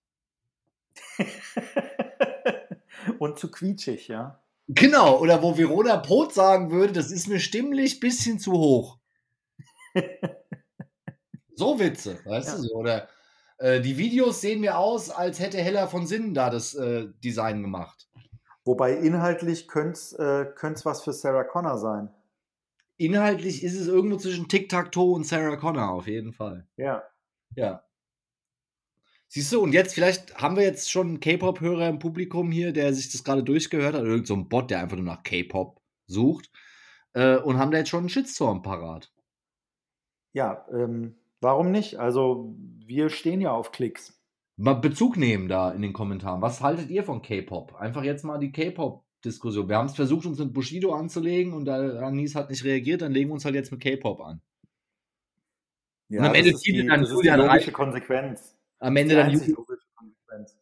Und 3.19 3.39
zu 3.39 3.51
quietschig, 3.51 4.07
ja. 4.07 4.41
Genau, 4.69 5.19
oder 5.19 5.43
wo 5.43 5.59
Verona 5.59 5.97
Pot 5.97 6.33
sagen 6.33 6.71
würde, 6.71 6.93
das 6.93 7.11
ist 7.11 7.27
mir 7.27 7.41
stimmlich 7.41 7.99
bisschen 7.99 8.39
zu 8.39 8.53
hoch. 8.53 8.99
so 11.55 11.81
Witze, 11.81 12.21
weißt 12.25 12.49
ja. 12.49 12.57
du 12.57 12.63
so, 12.63 12.75
oder 12.75 13.09
äh, 13.59 13.81
die 13.81 13.99
Videos 13.99 14.41
sehen 14.41 14.61
mir 14.61 14.79
aus, 14.79 15.11
als 15.11 15.41
hätte 15.41 15.59
Hella 15.59 15.87
von 15.87 16.07
Sinnen 16.07 16.35
da 16.35 16.51
das 16.51 16.75
äh, 16.75 17.09
Design 17.23 17.63
gemacht. 17.63 18.09
Wobei 18.65 18.95
inhaltlich 18.95 19.69
könnte 19.69 19.93
es 19.93 20.13
äh, 20.15 20.85
was 20.85 21.03
für 21.03 21.13
Sarah 21.13 21.45
Connor 21.45 21.79
sein. 21.79 22.09
Inhaltlich 22.97 23.63
ist 23.63 23.79
es 23.79 23.89
irgendwo 23.89 24.17
zwischen 24.17 24.49
Tic-Tac-Toe 24.49 25.15
und 25.15 25.27
Sarah 25.27 25.57
Connor, 25.57 25.91
auf 25.91 26.07
jeden 26.07 26.33
Fall. 26.33 26.67
Ja. 26.77 27.03
Ja. 27.57 27.85
Siehst 29.29 29.53
du, 29.53 29.61
und 29.61 29.73
jetzt, 29.73 29.95
vielleicht 29.95 30.37
haben 30.37 30.57
wir 30.57 30.63
jetzt 30.63 30.91
schon 30.91 31.09
einen 31.09 31.21
K-Pop-Hörer 31.21 31.89
im 31.89 31.99
Publikum 31.99 32.53
hier, 32.53 32.73
der 32.73 32.95
sich 32.95 33.11
das 33.11 33.25
gerade 33.25 33.43
durchgehört 33.43 33.95
hat, 33.95 34.03
oder 34.03 34.11
irgend 34.11 34.29
so 34.29 34.35
ein 34.35 34.49
Bot, 34.49 34.71
der 34.71 34.81
einfach 34.81 34.97
nur 34.97 35.05
nach 35.05 35.25
K-Pop 35.25 35.81
sucht, 36.07 36.51
äh, 37.15 37.37
und 37.39 37.59
haben 37.59 37.73
da 37.73 37.79
jetzt 37.79 37.91
schon 37.91 38.01
einen 38.01 38.09
Shitstorm 38.09 38.63
parat. 38.63 39.13
Ja, 40.33 40.67
ähm, 40.73 41.17
Warum 41.45 41.71
nicht? 41.71 41.97
Also, 41.97 42.57
wir 42.87 43.11
stehen 43.11 43.43
ja 43.43 43.53
auf 43.53 43.71
Klicks. 43.71 44.19
Mal 44.57 44.77
Bezug 44.77 45.19
nehmen 45.19 45.47
da 45.47 45.73
in 45.73 45.83
den 45.83 45.93
Kommentaren. 45.93 46.41
Was 46.41 46.63
haltet 46.63 46.89
ihr 46.89 47.05
von 47.05 47.21
K-Pop? 47.21 47.75
Einfach 47.75 48.03
jetzt 48.03 48.25
mal 48.25 48.39
die 48.39 48.51
K-Pop-Diskussion. 48.51 49.69
Wir 49.69 49.77
haben 49.77 49.85
es 49.85 49.95
versucht, 49.95 50.25
uns 50.25 50.39
mit 50.39 50.55
Bushido 50.55 50.95
anzulegen 50.95 51.53
und 51.53 51.67
da 51.67 51.99
Anis 51.99 52.35
hat 52.35 52.49
nicht 52.49 52.65
reagiert, 52.65 53.03
dann 53.03 53.13
legen 53.13 53.29
wir 53.29 53.35
uns 53.35 53.45
halt 53.45 53.57
jetzt 53.57 53.71
mit 53.73 53.83
K-Pop 53.83 54.23
an. 54.23 54.41
Ja, 56.09 56.21
und 56.21 56.27
am 56.29 56.35
Ende 56.35 56.55
zieht 56.55 56.77
die, 56.77 56.87
dann 56.87 57.03
das 57.03 57.11
Julian 57.11 57.39
ist 57.39 57.47
die 57.47 57.53
logische 57.53 57.73
Konsequenz. 57.73 58.57
Am 58.79 58.97
Ende 58.97 59.15
dann 59.15 59.57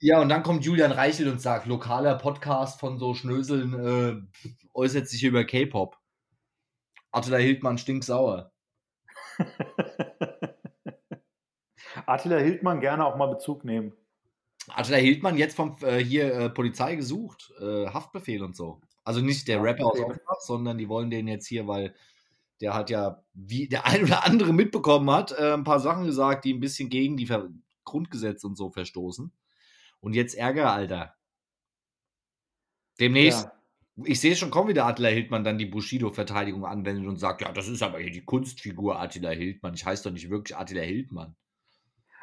Ja, 0.00 0.20
und 0.20 0.30
dann 0.30 0.42
kommt 0.42 0.64
Julian 0.64 0.90
Reichel 0.90 1.28
und 1.28 1.40
sagt, 1.40 1.68
lokaler 1.68 2.16
Podcast 2.16 2.80
von 2.80 2.98
so 2.98 3.14
Schnöseln 3.14 3.72
äh, 3.72 4.48
äußert 4.74 5.06
sich 5.06 5.22
über 5.22 5.44
K-Pop. 5.44 5.96
Attila 7.12 7.36
Hildmann 7.36 7.78
stinksauer. 7.78 8.50
Attila 12.06 12.38
Hildmann 12.38 12.80
gerne 12.80 13.06
auch 13.06 13.16
mal 13.16 13.26
Bezug 13.26 13.64
nehmen. 13.64 13.92
Attila 14.68 14.98
Hildmann 14.98 15.36
jetzt 15.36 15.56
vom 15.56 15.76
äh, 15.82 15.98
hier 15.98 16.32
äh, 16.32 16.50
Polizei 16.50 16.96
gesucht, 16.96 17.52
äh, 17.60 17.86
Haftbefehl 17.86 18.42
und 18.42 18.56
so. 18.56 18.80
Also 19.04 19.20
nicht 19.20 19.48
der 19.48 19.62
Rapper 19.62 19.86
aus 19.86 19.98
Offenbach, 19.98 20.40
sondern 20.40 20.78
die 20.78 20.88
wollen 20.88 21.10
den 21.10 21.26
jetzt 21.26 21.46
hier, 21.46 21.66
weil 21.66 21.94
der 22.60 22.74
hat 22.74 22.90
ja, 22.90 23.24
wie 23.34 23.68
der 23.68 23.86
ein 23.86 24.04
oder 24.04 24.24
andere 24.24 24.52
mitbekommen 24.52 25.10
hat, 25.10 25.32
äh, 25.32 25.52
ein 25.52 25.64
paar 25.64 25.80
Sachen 25.80 26.06
gesagt, 26.06 26.44
die 26.44 26.54
ein 26.54 26.60
bisschen 26.60 26.88
gegen 26.88 27.16
die 27.16 27.26
Ver 27.26 27.50
Grundgesetze 27.84 28.46
und 28.46 28.56
so 28.56 28.70
verstoßen. 28.70 29.32
Und 29.98 30.14
jetzt 30.14 30.34
Ärger, 30.36 30.72
Alter. 30.72 31.16
Demnächst, 33.00 33.44
ja. 33.44 33.52
ich 34.04 34.20
sehe 34.20 34.36
schon, 34.36 34.52
kommt 34.52 34.68
wieder 34.68 34.86
Attila 34.86 35.08
Hildmann 35.08 35.42
dann 35.42 35.58
die 35.58 35.66
Bushido-Verteidigung 35.66 36.64
anwendet 36.64 37.06
und 37.08 37.16
sagt, 37.16 37.40
ja, 37.40 37.50
das 37.50 37.66
ist 37.66 37.82
aber 37.82 37.98
hier 37.98 38.12
die 38.12 38.24
Kunstfigur 38.24 39.00
Attila 39.00 39.30
Hildmann. 39.30 39.74
Ich 39.74 39.84
heiße 39.84 40.04
doch 40.04 40.12
nicht 40.12 40.30
wirklich 40.30 40.56
Attila 40.56 40.82
Hildmann. 40.82 41.34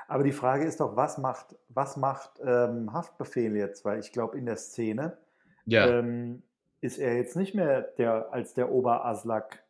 Aber 0.10 0.24
die 0.24 0.32
Frage 0.32 0.66
ist 0.66 0.80
doch, 0.80 0.96
was 0.96 1.20
macht, 1.20 1.56
was 1.70 1.96
macht 1.96 2.32
ähm, 2.44 2.92
Haftbefehl 2.92 3.56
jetzt? 3.56 3.86
Weil 3.86 4.00
ich 4.00 4.12
glaube, 4.12 4.40
in 4.40 4.48
der 4.48 4.58
Szene 4.58 5.20
ja. 5.66 5.88
ähm, 5.88 6.42
ist 6.82 6.98
er 6.98 7.16
jetzt 7.16 7.36
nicht 7.36 7.54
mehr 7.54 7.84
der, 7.84 8.34
als 8.34 8.56
der 8.56 8.72
Oberaslak 8.72 9.64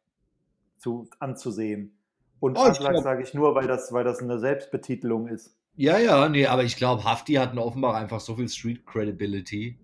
zu, 0.77 1.09
anzusehen. 1.19 1.97
Und 2.39 2.57
oh, 2.57 2.61
Aslak 2.61 2.99
sage 2.99 3.21
ich 3.21 3.33
nur, 3.33 3.53
weil 3.53 3.67
das, 3.67 3.91
weil 3.91 4.05
das 4.05 4.21
eine 4.21 4.39
Selbstbetitelung 4.39 5.27
ist. 5.27 5.57
Ja, 5.75 5.97
ja, 5.97 6.29
nee, 6.29 6.47
aber 6.47 6.63
ich 6.63 6.77
glaube, 6.77 7.03
Hafti 7.03 7.33
hat 7.33 7.57
offenbar 7.57 7.95
einfach 7.95 8.21
so 8.21 8.35
viel 8.35 8.47
Street 8.47 8.85
Credibility. 8.85 9.77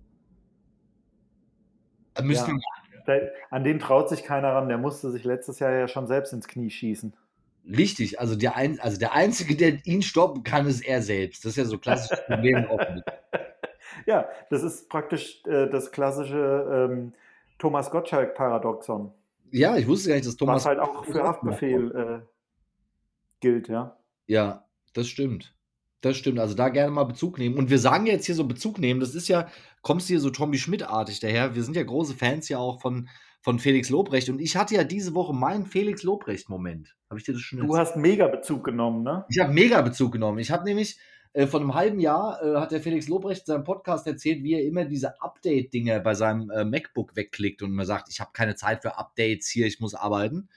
Ja, 2.18 2.48
an 3.50 3.66
den 3.66 3.80
traut 3.80 4.08
sich 4.08 4.24
keiner 4.24 4.54
ran, 4.54 4.70
der 4.70 4.78
musste 4.78 5.12
sich 5.12 5.26
letztes 5.26 5.60
Jahr 5.60 5.72
ja 5.72 5.90
schon 5.90 6.08
selbst 6.08 6.32
ins 6.32 6.48
Knie 6.48 6.70
schießen. 6.70 7.14
Richtig, 7.68 8.20
also 8.20 8.36
der, 8.36 8.56
ein, 8.56 8.80
also 8.80 9.00
der 9.00 9.14
Einzige, 9.14 9.56
der 9.56 9.86
ihn 9.86 10.04
stoppen 10.04 10.44
kann, 10.44 10.68
ist 10.68 10.82
er 10.82 11.02
selbst. 11.02 11.44
Das 11.44 11.52
ist 11.52 11.58
ja 11.58 11.66
so 11.66 11.80
klassisches 11.80 12.24
Problem. 12.26 12.68
ja, 14.06 14.28
das 14.50 14.62
ist 14.64 14.88
praktisch 14.88 15.42
äh, 15.46 15.68
das 15.70 15.92
klassische 15.92 16.88
ähm, 16.92 17.14
Thomas 17.58 17.90
Gottschalk-Paradoxon. 17.90 19.12
Ja, 19.52 19.78
ich 19.78 19.88
wusste 19.88 20.10
gar 20.10 20.16
nicht, 20.16 20.28
dass 20.28 20.36
Thomas. 20.36 20.58
Was 20.58 20.66
halt 20.66 20.80
auch 20.80 21.06
für 21.06 21.24
Haftbefehl 21.24 21.92
äh, 21.96 22.26
gilt, 23.40 23.68
ja. 23.68 23.98
Ja, 24.28 24.66
das 24.94 25.08
stimmt. 25.08 25.56
Das 26.02 26.18
stimmt. 26.18 26.40
Also 26.40 26.54
da 26.54 26.70
gerne 26.70 26.92
mal 26.92 27.06
Bezug 27.06 27.40
nehmen. 27.40 27.58
Und 27.58 27.72
wir 27.72 27.80
sagen 27.80 28.06
jetzt 28.06 28.28
hier 28.28 28.36
so 28.36 28.46
Bezug 28.46 28.78
nehmen. 28.78 29.00
Das 29.00 29.16
ist 29.16 29.28
ja, 29.28 29.48
kommst 29.82 30.08
du 30.08 30.14
hier 30.14 30.20
so 30.20 30.30
Tommy 30.30 30.60
Schmidt-artig 30.60 31.20
daher. 31.20 31.56
Wir 31.56 31.64
sind 31.64 31.76
ja 31.76 31.84
große 31.84 32.14
Fans 32.14 32.48
ja 32.48 32.60
auch 32.60 32.80
von 32.80 33.10
von 33.46 33.60
Felix 33.60 33.92
Lobrecht. 33.92 34.28
Und 34.30 34.40
ich 34.40 34.58
hatte 34.58 34.74
ja 34.74 34.84
diese 34.84 35.14
Woche 35.14 35.32
meinen 35.32 35.68
Felix 35.68 36.02
Lobrecht-Moment. 36.02 36.96
Habe 37.12 37.20
ich 37.20 37.26
dir 37.26 37.34
das 37.34 37.44
schon 37.44 37.60
Du 37.60 37.78
hast 37.78 37.96
mega 37.96 38.28
Bezug 38.28 38.64
genommen, 38.64 39.04
ne? 39.04 39.24
Ich 39.30 39.38
habe 39.38 39.54
mega 39.54 39.84
Bezug 39.84 40.14
genommen. 40.14 40.40
Ich 40.40 40.50
habe 40.50 40.64
nämlich 40.64 40.98
äh, 41.34 41.46
vor 41.46 41.60
einem 41.60 41.76
halben 41.76 42.00
Jahr 42.00 42.42
äh, 42.42 42.56
hat 42.56 42.72
der 42.72 42.82
Felix 42.82 43.08
Lobrecht 43.08 43.42
in 43.42 43.46
seinem 43.46 43.64
Podcast 43.64 44.08
erzählt, 44.08 44.42
wie 44.42 44.56
er 44.56 44.66
immer 44.66 44.86
diese 44.86 45.22
Update-Dinge 45.22 46.00
bei 46.00 46.16
seinem 46.16 46.50
äh, 46.50 46.66
MacBook 46.66 47.16
wegklickt 47.16 47.62
und 47.62 47.70
immer 47.70 47.86
sagt, 47.86 48.10
ich 48.10 48.20
habe 48.20 48.32
keine 48.34 48.56
Zeit 48.56 48.82
für 48.82 48.98
Updates 48.98 49.48
hier, 49.48 49.68
ich 49.68 49.80
muss 49.80 49.94
arbeiten. 49.94 50.50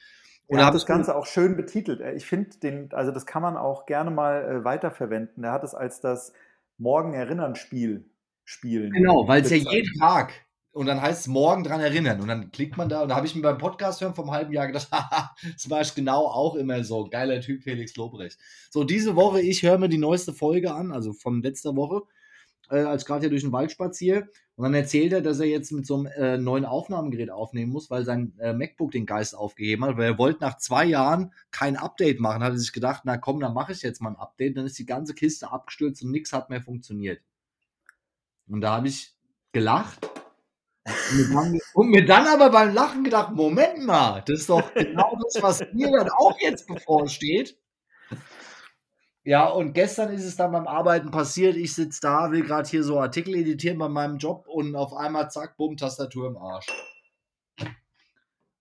Und 0.46 0.58
er 0.58 0.64
hat 0.64 0.74
das 0.74 0.86
Ganze 0.86 1.14
auch 1.14 1.26
schön 1.26 1.58
betitelt. 1.58 2.00
Ich 2.16 2.24
finde 2.24 2.56
den, 2.56 2.88
also 2.92 3.12
das 3.12 3.26
kann 3.26 3.42
man 3.42 3.58
auch 3.58 3.84
gerne 3.84 4.10
mal 4.10 4.42
äh, 4.44 4.64
weiterverwenden. 4.64 5.44
Er 5.44 5.52
hat 5.52 5.62
es 5.62 5.74
als 5.74 6.00
das 6.00 6.32
Morgen 6.78 7.12
erinnern 7.12 7.54
Spiel 7.54 8.08
spielen. 8.44 8.92
Genau, 8.92 9.28
weil 9.28 9.42
es 9.42 9.50
ja 9.50 9.58
jeden 9.58 9.92
Tag 9.98 10.32
und 10.78 10.86
dann 10.86 11.02
heißt 11.02 11.22
es 11.22 11.26
morgen 11.26 11.64
dran 11.64 11.80
erinnern. 11.80 12.20
Und 12.20 12.28
dann 12.28 12.52
klickt 12.52 12.76
man 12.76 12.88
da 12.88 13.02
und 13.02 13.08
da 13.08 13.16
habe 13.16 13.26
ich 13.26 13.34
mir 13.34 13.42
beim 13.42 13.58
Podcast 13.58 14.00
hören 14.00 14.14
vom 14.14 14.30
halben 14.30 14.52
Jahr 14.52 14.68
gedacht, 14.68 14.86
haha, 14.92 15.34
das 15.52 15.68
war 15.68 15.80
ich 15.80 15.92
genau 15.92 16.26
auch 16.26 16.54
immer 16.54 16.84
so. 16.84 17.08
Geiler 17.08 17.40
Typ 17.40 17.64
Felix 17.64 17.96
Lobrecht. 17.96 18.38
So, 18.70 18.84
diese 18.84 19.16
Woche, 19.16 19.40
ich 19.40 19.64
höre 19.64 19.76
mir 19.76 19.88
die 19.88 19.98
neueste 19.98 20.32
Folge 20.32 20.72
an, 20.72 20.92
also 20.92 21.12
von 21.12 21.42
letzter 21.42 21.74
Woche, 21.74 22.02
äh, 22.70 22.76
als 22.76 23.04
gerade 23.06 23.22
hier 23.22 23.30
durch 23.30 23.42
den 23.42 23.50
Wald 23.50 23.72
spaziere. 23.72 24.28
Und 24.54 24.62
dann 24.62 24.74
erzählt 24.74 25.12
er, 25.12 25.20
dass 25.20 25.40
er 25.40 25.46
jetzt 25.46 25.72
mit 25.72 25.84
so 25.84 25.96
einem 25.96 26.06
äh, 26.06 26.38
neuen 26.38 26.64
Aufnahmegerät 26.64 27.32
aufnehmen 27.32 27.72
muss, 27.72 27.90
weil 27.90 28.04
sein 28.04 28.34
äh, 28.38 28.52
MacBook 28.52 28.92
den 28.92 29.04
Geist 29.04 29.36
aufgegeben 29.36 29.84
hat. 29.84 29.96
Weil 29.96 30.12
er 30.12 30.18
wollte 30.18 30.44
nach 30.44 30.58
zwei 30.58 30.84
Jahren 30.84 31.32
kein 31.50 31.76
Update 31.76 32.20
machen. 32.20 32.44
Hat 32.44 32.52
er 32.52 32.58
sich 32.58 32.72
gedacht, 32.72 33.02
na 33.04 33.18
komm, 33.18 33.40
dann 33.40 33.52
mache 33.52 33.72
ich 33.72 33.82
jetzt 33.82 34.00
mal 34.00 34.10
ein 34.10 34.16
Update. 34.16 34.56
Dann 34.56 34.66
ist 34.66 34.78
die 34.78 34.86
ganze 34.86 35.14
Kiste 35.14 35.50
abgestürzt 35.50 36.04
und 36.04 36.12
nichts 36.12 36.32
hat 36.32 36.50
mehr 36.50 36.62
funktioniert. 36.62 37.20
Und 38.46 38.60
da 38.60 38.76
habe 38.76 38.86
ich 38.86 39.16
gelacht 39.50 40.08
und 41.74 41.90
mir 41.90 42.04
dann 42.04 42.26
aber 42.26 42.50
beim 42.50 42.74
Lachen 42.74 43.04
gedacht, 43.04 43.32
Moment 43.32 43.84
mal, 43.84 44.22
das 44.26 44.40
ist 44.40 44.48
doch 44.48 44.72
genau 44.74 45.16
das, 45.22 45.42
was 45.42 45.62
mir 45.72 45.90
dann 45.90 46.08
auch 46.10 46.36
jetzt 46.40 46.66
bevorsteht. 46.66 47.56
Ja, 49.24 49.46
und 49.46 49.74
gestern 49.74 50.10
ist 50.10 50.24
es 50.24 50.36
dann 50.36 50.52
beim 50.52 50.66
Arbeiten 50.66 51.10
passiert. 51.10 51.56
Ich 51.56 51.74
sitze 51.74 52.00
da, 52.00 52.32
will 52.32 52.44
gerade 52.44 52.66
hier 52.68 52.82
so 52.82 52.98
Artikel 52.98 53.34
editieren 53.34 53.76
bei 53.76 53.88
meinem 53.88 54.16
Job 54.16 54.46
und 54.48 54.74
auf 54.74 54.94
einmal 54.94 55.30
zack, 55.30 55.56
bumm, 55.58 55.76
Tastatur 55.76 56.28
im 56.28 56.38
Arsch. 56.38 56.66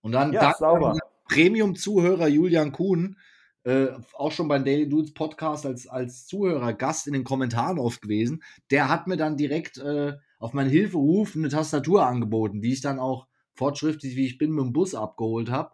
Und 0.02 0.12
dann 0.12 0.32
ja, 0.32 0.54
Premium-Zuhörer 1.28 2.28
Julian 2.28 2.72
Kuhn, 2.72 3.16
äh, 3.64 3.88
auch 4.14 4.32
schon 4.32 4.48
beim 4.48 4.64
Daily 4.64 4.88
Dudes 4.88 5.14
Podcast 5.14 5.66
als, 5.66 5.86
als 5.86 6.26
Zuhörer, 6.26 6.72
Gast 6.72 7.06
in 7.06 7.12
den 7.12 7.24
Kommentaren 7.24 7.78
oft 7.78 8.02
gewesen, 8.02 8.42
der 8.70 8.88
hat 8.88 9.06
mir 9.06 9.16
dann 9.16 9.36
direkt 9.36 9.78
äh, 9.78 10.14
auf 10.38 10.52
meinen 10.52 10.70
Hilferuf 10.70 11.34
eine 11.34 11.48
Tastatur 11.48 12.06
angeboten, 12.06 12.60
die 12.60 12.72
ich 12.72 12.80
dann 12.80 12.98
auch 12.98 13.26
fortschrittlich, 13.54 14.16
wie 14.16 14.26
ich 14.26 14.38
bin, 14.38 14.52
mit 14.52 14.64
dem 14.64 14.72
Bus 14.72 14.94
abgeholt 14.94 15.50
habe. 15.50 15.72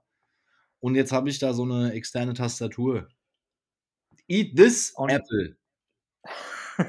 Und 0.81 0.95
jetzt 0.95 1.13
habe 1.13 1.29
ich 1.29 1.39
da 1.39 1.53
so 1.53 1.65
eine 1.65 1.93
externe 1.93 2.35
Tastatur. 2.35 3.09
Eat 4.29 4.57
this, 4.57 4.93
Und 4.97 5.11
Apple. 5.11 5.57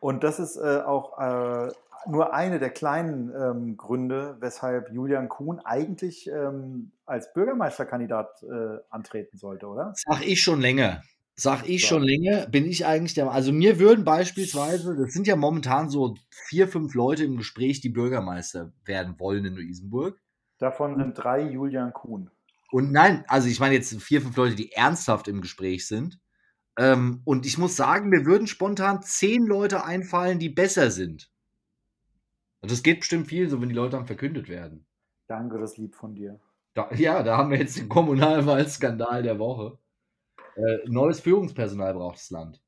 Und 0.00 0.22
das 0.22 0.38
ist 0.38 0.56
äh, 0.56 0.82
auch 0.84 1.18
äh, 1.18 1.72
nur 2.08 2.34
eine 2.34 2.58
der 2.58 2.70
kleinen 2.70 3.32
ähm, 3.34 3.76
Gründe, 3.76 4.36
weshalb 4.40 4.92
Julian 4.92 5.28
Kuhn 5.28 5.60
eigentlich 5.60 6.28
ähm, 6.28 6.92
als 7.04 7.32
Bürgermeisterkandidat 7.32 8.42
äh, 8.42 8.78
antreten 8.90 9.36
sollte, 9.36 9.66
oder? 9.66 9.92
Sag 9.96 10.26
ich 10.26 10.42
schon 10.42 10.60
länger. 10.60 11.02
Sag 11.38 11.68
ich 11.68 11.86
schon 11.86 12.02
länger, 12.02 12.46
bin 12.46 12.64
ich 12.64 12.86
eigentlich 12.86 13.12
der. 13.12 13.30
Also 13.30 13.52
mir 13.52 13.78
würden 13.78 14.04
beispielsweise, 14.04 14.96
das 14.96 15.12
sind 15.12 15.26
ja 15.26 15.36
momentan 15.36 15.90
so 15.90 16.16
vier, 16.30 16.66
fünf 16.66 16.94
Leute 16.94 17.24
im 17.24 17.36
Gespräch, 17.36 17.82
die 17.82 17.90
Bürgermeister 17.90 18.72
werden 18.86 19.18
wollen 19.18 19.44
in 19.44 19.54
Luisenburg. 19.54 20.18
Davon 20.58 20.96
sind 20.96 21.12
drei 21.12 21.42
Julian 21.42 21.92
Kuhn. 21.92 22.30
Und 22.70 22.90
nein, 22.90 23.24
also 23.28 23.48
ich 23.48 23.60
meine 23.60 23.74
jetzt 23.74 23.94
vier, 24.02 24.22
fünf 24.22 24.34
Leute, 24.36 24.54
die 24.54 24.72
ernsthaft 24.72 25.28
im 25.28 25.42
Gespräch 25.42 25.86
sind. 25.86 26.18
Ähm, 26.78 27.20
und 27.24 27.44
ich 27.44 27.58
muss 27.58 27.76
sagen, 27.76 28.08
mir 28.08 28.24
würden 28.24 28.46
spontan 28.46 29.02
zehn 29.02 29.44
Leute 29.44 29.84
einfallen, 29.84 30.38
die 30.38 30.48
besser 30.48 30.90
sind. 30.90 31.30
Und 32.60 32.70
das 32.70 32.82
geht 32.82 33.00
bestimmt 33.00 33.26
viel, 33.26 33.48
so 33.50 33.60
wenn 33.60 33.68
die 33.68 33.74
Leute 33.74 33.96
dann 33.96 34.06
verkündet 34.06 34.48
werden. 34.48 34.86
Danke, 35.26 35.58
das 35.58 35.76
lieb 35.76 35.94
von 35.94 36.14
dir. 36.14 36.40
Da, 36.74 36.90
ja, 36.94 37.22
da 37.22 37.36
haben 37.36 37.50
wir 37.50 37.58
jetzt 37.58 37.78
den 37.78 37.88
Kommunalwahlskandal 37.88 39.22
der 39.22 39.38
Woche. 39.38 39.78
Äh, 40.56 40.78
neues 40.86 41.20
Führungspersonal 41.20 41.94
braucht 41.94 42.16
das 42.16 42.30
Land. 42.30 42.62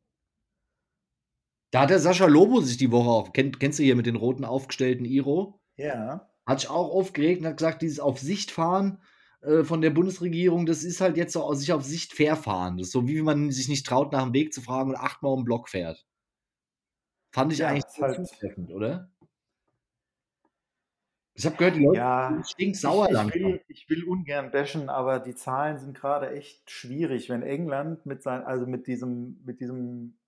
Da 1.71 1.83
hat 1.83 1.91
der 1.91 1.99
Sascha 1.99 2.27
Lobo 2.27 2.61
sich 2.61 2.77
die 2.77 2.91
Woche 2.91 3.11
auf. 3.11 3.33
Kenn, 3.33 3.59
kennst 3.59 3.79
du 3.79 3.83
hier 3.83 3.97
mit 3.97 4.07
den 4.07 4.17
roten 4.17 4.45
aufgestellten 4.45 5.05
Iro? 5.05 5.61
Ja. 5.77 6.31
Hat 6.47 6.61
sich 6.61 6.71
auch 6.71 6.91
aufgeregt 6.91 7.41
und 7.41 7.47
hat 7.47 7.59
gesagt, 7.59 7.83
dieses 7.83 8.01
auf 8.01 8.19
Sicht 8.19 8.51
fahren 8.51 9.03
äh, 9.43 9.65
von 9.65 9.81
der 9.81 9.91
Bundesregierung, 9.91 10.67
das 10.67 10.83
ist 10.83 11.01
halt 11.01 11.17
jetzt 11.17 11.33
so 11.33 11.53
sich 11.55 11.73
auf 11.73 11.85
Sicht 11.85 12.13
fair 12.13 12.37
fahren. 12.37 12.79
Das 12.79 12.89
ist 12.89 12.93
so, 12.93 13.07
wie 13.07 13.21
man 13.23 13.51
sich 13.51 13.69
nicht 13.69 13.87
traut, 13.87 14.13
nach 14.13 14.25
dem 14.25 14.33
Weg 14.33 14.53
zu 14.53 14.63
fragen 14.63 14.91
und 14.91 14.97
achtmal 14.97 15.33
um 15.33 15.41
den 15.41 15.45
Block 15.45 15.69
fährt. 15.69 16.07
Fand 17.31 17.53
ich 17.53 17.61
ja, 17.61 17.69
eigentlich 17.69 17.85
halt 18.01 18.27
zutreffend, 18.27 18.71
oder? 18.73 19.11
Ich 21.39 21.47
habe 21.47 21.57
gehört, 21.57 21.77
die 21.77 21.85
Leute 21.85 21.99
ja, 21.99 22.43
stinksauer 22.45 23.09
ich, 23.11 23.17
ich, 23.17 23.35
will, 23.35 23.61
ich 23.69 23.89
will 23.89 24.05
ungern 24.05 24.51
bashen, 24.51 24.89
aber 24.89 25.21
die 25.21 25.37
Zahlen 25.37 25.79
sind 25.79 25.97
gerade 25.97 26.33
echt 26.33 26.69
schwierig. 26.69 27.31
Wenn 27.31 27.43
England 27.43 28.05
mit 28.07 28.25
sein, 28.25 28.43
also 28.43 28.67
mit 28.67 28.89
diesem, 28.89 29.41
mit 29.45 29.61
diesem 29.61 30.19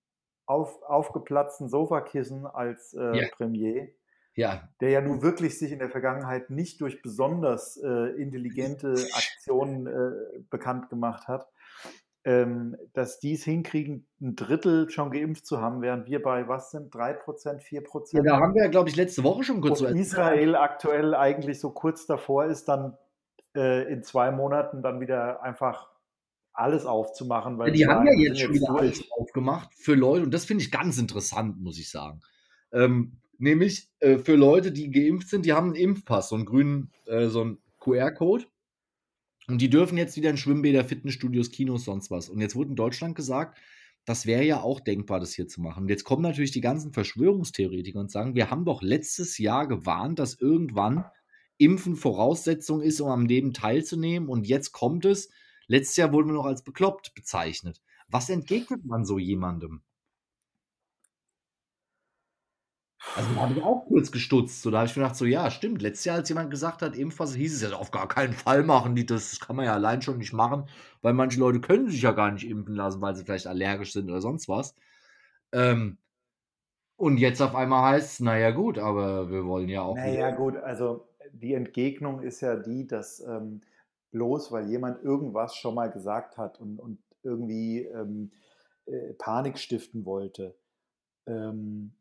auf, 0.45 0.81
aufgeplatzten 0.83 1.67
Sofakissen 1.67 2.45
als 2.45 2.93
äh, 2.93 3.23
ja. 3.23 3.27
Premier, 3.35 3.89
ja. 4.35 4.69
der 4.79 4.89
ja 4.91 5.01
nun 5.01 5.21
wirklich 5.21 5.59
sich 5.59 5.73
in 5.73 5.79
der 5.79 5.89
Vergangenheit 5.89 6.49
nicht 6.49 6.79
durch 6.79 7.01
besonders 7.01 7.75
äh, 7.75 8.15
intelligente 8.15 8.93
Aktionen 9.13 9.87
äh, 9.87 10.39
bekannt 10.49 10.89
gemacht 10.89 11.27
hat, 11.27 11.49
dass 12.23 13.19
die 13.19 13.33
es 13.33 13.43
hinkriegen, 13.43 14.05
ein 14.21 14.35
Drittel 14.35 14.89
schon 14.91 15.09
geimpft 15.09 15.45
zu 15.45 15.59
haben, 15.59 15.81
während 15.81 16.05
wir 16.05 16.21
bei 16.21 16.47
was 16.47 16.69
sind? 16.69 16.93
3%, 16.93 17.17
4%? 17.59 18.15
Ja, 18.17 18.21
da 18.21 18.37
haben 18.39 18.53
wir, 18.53 18.69
glaube 18.69 18.89
ich, 18.89 18.95
letzte 18.95 19.23
Woche 19.23 19.43
schon 19.43 19.59
kurz 19.59 19.81
Und 19.81 19.97
Israel 19.97 20.55
aktuell 20.55 21.15
eigentlich 21.15 21.59
so 21.59 21.71
kurz 21.71 22.05
davor 22.05 22.45
ist, 22.45 22.65
dann 22.65 22.95
äh, 23.55 23.91
in 23.91 24.03
zwei 24.03 24.31
Monaten 24.31 24.83
dann 24.83 24.99
wieder 24.99 25.41
einfach 25.41 25.89
alles 26.53 26.85
aufzumachen. 26.85 27.57
Weil 27.57 27.69
Ja, 27.69 27.73
die 27.73 27.87
haben 27.87 28.05
ja 28.05 28.13
jetzt 28.13 28.39
schon 28.39 28.53
wieder 28.53 28.69
alles 28.69 29.03
aufgemacht 29.11 29.73
für 29.73 29.95
Leute, 29.95 30.23
und 30.23 30.33
das 30.33 30.45
finde 30.45 30.63
ich 30.63 30.71
ganz 30.71 30.97
interessant, 30.97 31.59
muss 31.59 31.79
ich 31.79 31.89
sagen. 31.89 32.21
Ähm, 32.71 33.17
nämlich 33.37 33.89
äh, 33.99 34.17
für 34.17 34.35
Leute, 34.35 34.71
die 34.71 34.91
geimpft 34.91 35.29
sind, 35.29 35.45
die 35.45 35.53
haben 35.53 35.67
einen 35.67 35.75
Impfpass, 35.75 36.29
so 36.29 36.35
einen 36.35 36.45
grünen, 36.45 36.91
äh, 37.05 37.27
so 37.27 37.41
einen 37.41 37.57
QR-Code. 37.79 38.45
Und 39.51 39.61
die 39.61 39.69
dürfen 39.69 39.97
jetzt 39.97 40.15
wieder 40.15 40.29
in 40.29 40.37
Schwimmbäder, 40.37 40.85
Fitnessstudios, 40.85 41.51
Kinos, 41.51 41.85
sonst 41.85 42.09
was. 42.09 42.29
Und 42.29 42.39
jetzt 42.39 42.55
wurde 42.55 42.69
in 42.69 42.75
Deutschland 42.75 43.15
gesagt, 43.15 43.57
das 44.05 44.25
wäre 44.25 44.43
ja 44.43 44.61
auch 44.61 44.79
denkbar, 44.79 45.19
das 45.19 45.33
hier 45.33 45.47
zu 45.47 45.61
machen. 45.61 45.83
Und 45.83 45.89
jetzt 45.89 46.05
kommen 46.05 46.21
natürlich 46.23 46.51
die 46.51 46.61
ganzen 46.61 46.93
Verschwörungstheoretiker 46.93 47.99
und 47.99 48.11
sagen, 48.11 48.33
wir 48.33 48.49
haben 48.49 48.65
doch 48.65 48.81
letztes 48.81 49.37
Jahr 49.37 49.67
gewarnt, 49.67 50.19
dass 50.19 50.39
irgendwann 50.39 51.05
Impfen 51.57 51.95
Voraussetzung 51.95 52.81
ist, 52.81 52.99
um 53.01 53.09
am 53.09 53.25
Leben 53.25 53.53
teilzunehmen. 53.53 54.29
Und 54.29 54.47
jetzt 54.47 54.71
kommt 54.71 55.05
es. 55.05 55.29
Letztes 55.67 55.97
Jahr 55.97 56.11
wurden 56.13 56.29
wir 56.29 56.33
noch 56.33 56.45
als 56.45 56.63
bekloppt 56.63 57.13
bezeichnet. 57.13 57.81
Was 58.07 58.29
entgegnet 58.29 58.85
man 58.85 59.05
so 59.05 59.19
jemandem? 59.19 59.81
Also 63.15 63.33
da 63.33 63.41
habe 63.41 63.53
ich 63.53 63.63
auch 63.63 63.85
kurz 63.87 64.11
gestutzt. 64.11 64.61
So, 64.61 64.71
da 64.71 64.79
habe 64.79 64.87
ich 64.87 64.95
mir 64.95 65.03
gedacht, 65.03 65.17
so 65.17 65.25
ja, 65.25 65.49
stimmt. 65.51 65.81
Letztes 65.81 66.05
Jahr, 66.05 66.17
als 66.17 66.29
jemand 66.29 66.51
gesagt 66.51 66.81
hat, 66.81 66.95
Impfpass, 66.95 67.35
hieß 67.35 67.55
es 67.55 67.69
ja 67.69 67.77
auf 67.77 67.91
gar 67.91 68.07
keinen 68.07 68.33
Fall 68.33 68.63
machen 68.63 68.95
die 68.95 69.05
das. 69.05 69.31
Das 69.31 69.39
kann 69.39 69.55
man 69.55 69.65
ja 69.65 69.73
allein 69.73 70.01
schon 70.01 70.17
nicht 70.17 70.33
machen, 70.33 70.65
weil 71.01 71.13
manche 71.13 71.39
Leute 71.39 71.59
können 71.59 71.89
sich 71.89 72.01
ja 72.01 72.11
gar 72.11 72.31
nicht 72.31 72.47
impfen 72.47 72.75
lassen, 72.75 73.01
weil 73.01 73.15
sie 73.15 73.23
vielleicht 73.23 73.47
allergisch 73.47 73.93
sind 73.93 74.09
oder 74.09 74.21
sonst 74.21 74.47
was. 74.47 74.75
Ähm, 75.51 75.97
und 76.95 77.17
jetzt 77.17 77.41
auf 77.41 77.55
einmal 77.55 77.93
heißt 77.93 78.13
es, 78.13 78.19
naja 78.19 78.51
gut, 78.51 78.77
aber 78.77 79.31
wir 79.31 79.45
wollen 79.45 79.69
ja 79.69 79.81
auch. 79.81 79.95
Naja, 79.95 80.31
gut, 80.31 80.55
also 80.57 81.07
die 81.33 81.55
Entgegnung 81.55 82.21
ist 82.21 82.41
ja 82.41 82.55
die, 82.55 82.85
dass 82.85 83.19
ähm, 83.21 83.61
bloß 84.11 84.51
weil 84.51 84.69
jemand 84.69 85.03
irgendwas 85.03 85.55
schon 85.55 85.75
mal 85.75 85.89
gesagt 85.89 86.37
hat 86.37 86.59
und, 86.59 86.79
und 86.79 86.99
irgendwie 87.23 87.79
ähm, 87.79 88.31
äh, 88.85 89.13
Panik 89.13 89.57
stiften 89.57 90.05
wollte, 90.05 90.55
ähm, 91.25 91.93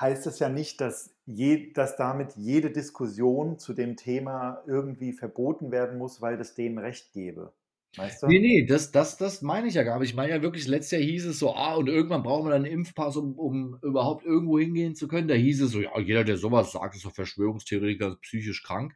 heißt 0.00 0.26
es 0.26 0.38
ja 0.38 0.48
nicht, 0.48 0.80
dass, 0.80 1.14
je, 1.26 1.72
dass 1.72 1.96
damit 1.96 2.34
jede 2.36 2.70
Diskussion 2.70 3.58
zu 3.58 3.74
dem 3.74 3.96
Thema 3.96 4.62
irgendwie 4.66 5.12
verboten 5.12 5.70
werden 5.70 5.98
muss, 5.98 6.20
weil 6.20 6.36
das 6.36 6.54
denen 6.54 6.78
Recht 6.78 7.12
gebe. 7.12 7.52
Weißt 7.96 8.22
du? 8.22 8.26
Nee, 8.26 8.38
nee, 8.38 8.66
das, 8.66 8.92
das, 8.92 9.16
das 9.16 9.42
meine 9.42 9.66
ich 9.66 9.74
ja 9.74 9.82
gar 9.82 9.98
nicht. 9.98 10.10
Ich 10.10 10.16
meine 10.16 10.30
ja 10.30 10.42
wirklich, 10.42 10.68
letztes 10.68 10.92
Jahr 10.92 11.00
hieß 11.00 11.26
es 11.26 11.38
so, 11.38 11.54
ah, 11.54 11.74
und 11.74 11.88
irgendwann 11.88 12.22
brauchen 12.22 12.46
wir 12.46 12.50
dann 12.50 12.64
einen 12.64 12.72
Impfpass, 12.72 13.16
um, 13.16 13.38
um 13.38 13.78
überhaupt 13.82 14.24
irgendwo 14.24 14.58
hingehen 14.58 14.94
zu 14.94 15.08
können. 15.08 15.26
Da 15.26 15.34
hieß 15.34 15.62
es 15.62 15.72
so, 15.72 15.80
ja, 15.80 15.98
jeder, 15.98 16.24
der 16.24 16.36
sowas 16.36 16.72
sagt, 16.72 16.94
ist 16.94 17.04
doch 17.04 17.14
Verschwörungstheoretiker, 17.14 18.16
psychisch 18.20 18.62
krank. 18.62 18.94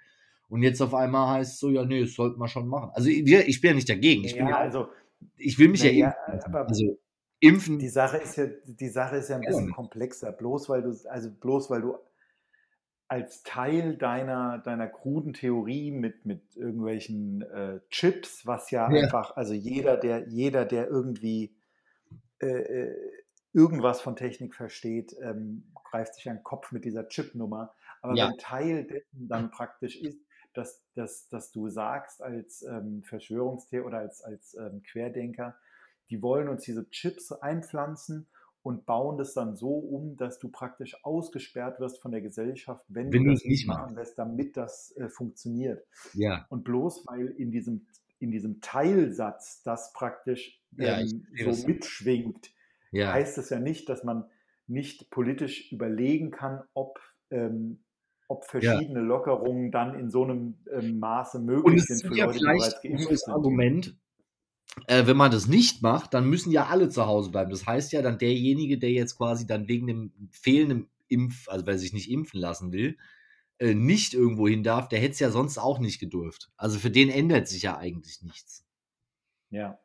Und 0.49 0.63
jetzt 0.63 0.83
auf 0.83 0.95
einmal 0.95 1.39
heißt 1.39 1.55
es 1.55 1.59
so, 1.59 1.71
ja, 1.71 1.85
nee, 1.85 2.03
das 2.03 2.13
sollte 2.13 2.39
man 2.39 2.49
schon 2.49 2.69
machen. 2.69 2.91
Also 2.93 3.09
ich, 3.09 3.27
ich 3.27 3.61
bin 3.61 3.71
ja 3.71 3.75
nicht 3.75 3.89
dagegen. 3.89 4.25
Ich, 4.25 4.37
bin 4.37 4.45
ja, 4.45 4.51
ja, 4.51 4.59
also 4.59 4.89
ich 5.39 5.59
will 5.59 5.69
mich 5.69 5.83
ja, 5.83 5.89
impfen 5.89 6.13
lassen. 6.29 6.55
aber 6.55 6.69
Also 6.69 6.99
impfen, 7.43 7.79
die 7.79 7.89
Sache 7.89 8.17
ist 8.19 8.37
ja, 8.37 8.47
die 8.67 8.89
Sache 8.89 9.17
ist 9.17 9.29
ja 9.29 9.37
ein 9.37 9.45
bisschen 9.45 9.71
komplexer. 9.71 10.33
Bloß 10.33 10.69
weil 10.69 10.83
du, 10.83 10.95
also 11.09 11.31
bloß 11.31 11.71
weil 11.71 11.83
du 11.83 11.99
als 13.09 13.43
Teil 13.43 13.97
deiner, 13.97 14.59
deiner 14.59 14.89
kruden 14.89 15.35
Theorie 15.35 15.91
mit, 15.91 16.25
mit 16.25 16.57
irgendwelchen 16.57 17.43
äh, 17.43 17.81
Chips, 17.91 18.47
was 18.47 18.71
ja, 18.71 18.89
Ja. 18.89 19.01
einfach, 19.03 19.37
also 19.37 19.53
jeder, 19.53 19.99
der, 19.99 20.29
jeder, 20.29 20.65
der 20.65 20.89
irgendwie 20.89 21.55
äh, 22.41 22.47
äh, 22.49 23.13
irgendwas 23.53 24.01
von 24.03 24.17
Technik 24.17 24.55
versteht, 24.55 25.17
ähm, 25.23 25.73
greift 25.91 26.15
sich 26.15 26.29
an 26.31 26.39
den 26.39 26.45
Kopf 26.45 26.73
mit 26.73 26.85
dieser 26.85 27.09
Chip-Nummer. 27.09 27.75
Aber 28.03 28.19
Ja. 28.19 28.21
wenn 28.21 28.39
Teil 28.39 28.85
dessen 28.85 29.29
dann 29.29 29.51
praktisch 29.51 29.97
ist, 29.97 30.21
dass, 30.55 30.85
dass, 30.95 31.29
dass 31.29 31.53
du 31.53 31.69
sagst 31.69 32.23
als 32.23 32.63
ähm, 32.63 33.03
Verschwörungstheoretiker 33.05 33.87
oder 33.87 33.99
als, 34.01 34.23
als 34.23 34.55
ähm, 34.55 34.83
Querdenker, 34.85 35.57
die 36.13 36.21
wollen 36.21 36.49
uns 36.49 36.65
diese 36.65 36.89
Chips 36.91 37.33
einpflanzen 37.33 38.29
und 38.63 38.85
bauen 38.85 39.17
das 39.17 39.33
dann 39.33 39.57
so 39.57 39.71
um, 39.71 40.17
dass 40.19 40.39
du 40.39 40.51
praktisch 40.51 40.95
ausgesperrt 41.05 41.81
wirst 41.81 42.01
von 42.03 42.13
der 42.13 42.21
Gesellschaft, 42.21 42.85
wenn, 42.89 43.11
Wenn 43.13 43.25
du 43.25 43.31
das 43.31 43.41
es 43.41 43.47
nicht 43.47 43.67
machen 43.67 43.95
lässt, 43.97 44.19
damit 44.19 44.57
das 44.59 44.95
äh, 44.97 45.09
funktioniert. 45.09 45.85
ja, 46.13 46.47
Und 46.51 46.65
bloß 46.65 47.07
weil 47.07 47.29
in 47.29 47.51
diesem, 47.51 47.87
in 48.19 48.31
diesem 48.31 48.61
Teilsatz 48.61 49.63
das 49.65 49.93
praktisch 49.95 50.63
Ja, 50.77 51.01
ähm, 51.01 51.27
was 51.45 51.63
so 51.63 51.67
mitschwingt, 51.67 52.53
ja. 52.93 53.13
heißt 53.13 53.39
es 53.39 53.49
ja 53.49 53.59
nicht, 53.59 53.89
dass 53.89 54.05
man 54.05 54.27
nicht 54.67 55.11
politisch 55.11 55.73
überlegen 55.73 56.31
kann, 56.31 56.63
ob, 56.75 57.01
ähm, 57.31 57.83
ob 58.29 58.45
verschiedene 58.45 59.01
Lockerungen 59.01 59.73
dann 59.73 59.99
in 59.99 60.11
so 60.11 60.25
einem 60.25 60.59
ähm, 60.71 60.99
Maße 61.01 61.41
möglich 61.41 61.85
sind 61.85 62.03
für 62.07 62.15
ja 62.17 62.27
Leute, 62.27 62.39
die 62.39 62.45
bereits 62.45 62.83
geimpft 62.83 63.09
sind. 63.09 63.35
Argument, 63.35 63.97
äh, 64.87 65.07
wenn 65.07 65.17
man 65.17 65.31
das 65.31 65.47
nicht 65.47 65.83
macht, 65.83 66.15
dann 66.15 66.29
müssen 66.29 66.51
ja 66.53 66.67
alle 66.67 66.89
zu 66.89 67.07
Hause 67.07 67.31
bleiben. 67.31 67.51
Das 67.51 67.67
heißt 67.67 67.93
ja 67.93 68.03
dann 68.03 68.19
derjenige, 68.19 68.79
der 68.79 68.91
jetzt 68.93 69.17
quasi 69.17 69.47
dann 69.47 69.69
wegen 69.69 69.87
dem 69.87 70.13
fehlenden 70.31 70.89
Impf, 71.09 71.49
also 71.49 71.67
wer 71.67 71.79
sich 71.79 71.93
nicht 71.93 72.11
impfen 72.11 72.41
lassen 72.41 72.73
will, 72.73 72.97
äh, 73.59 73.75
nicht 73.75 74.15
irgendwo 74.15 74.49
hin 74.49 74.65
darf, 74.65 74.89
der 74.89 75.01
hätte 75.01 75.13
es 75.13 75.21
ja 75.21 75.31
sonst 75.31 75.59
auch 75.59 75.79
nicht 75.79 76.01
gedurft. 76.01 76.51
Also 76.57 76.79
für 76.79 76.91
den 76.91 77.11
ändert 77.11 77.49
sich 77.49 77.63
ja 77.63 77.77
eigentlich 77.79 78.23
nichts 78.23 78.65
Ja. 79.51 79.81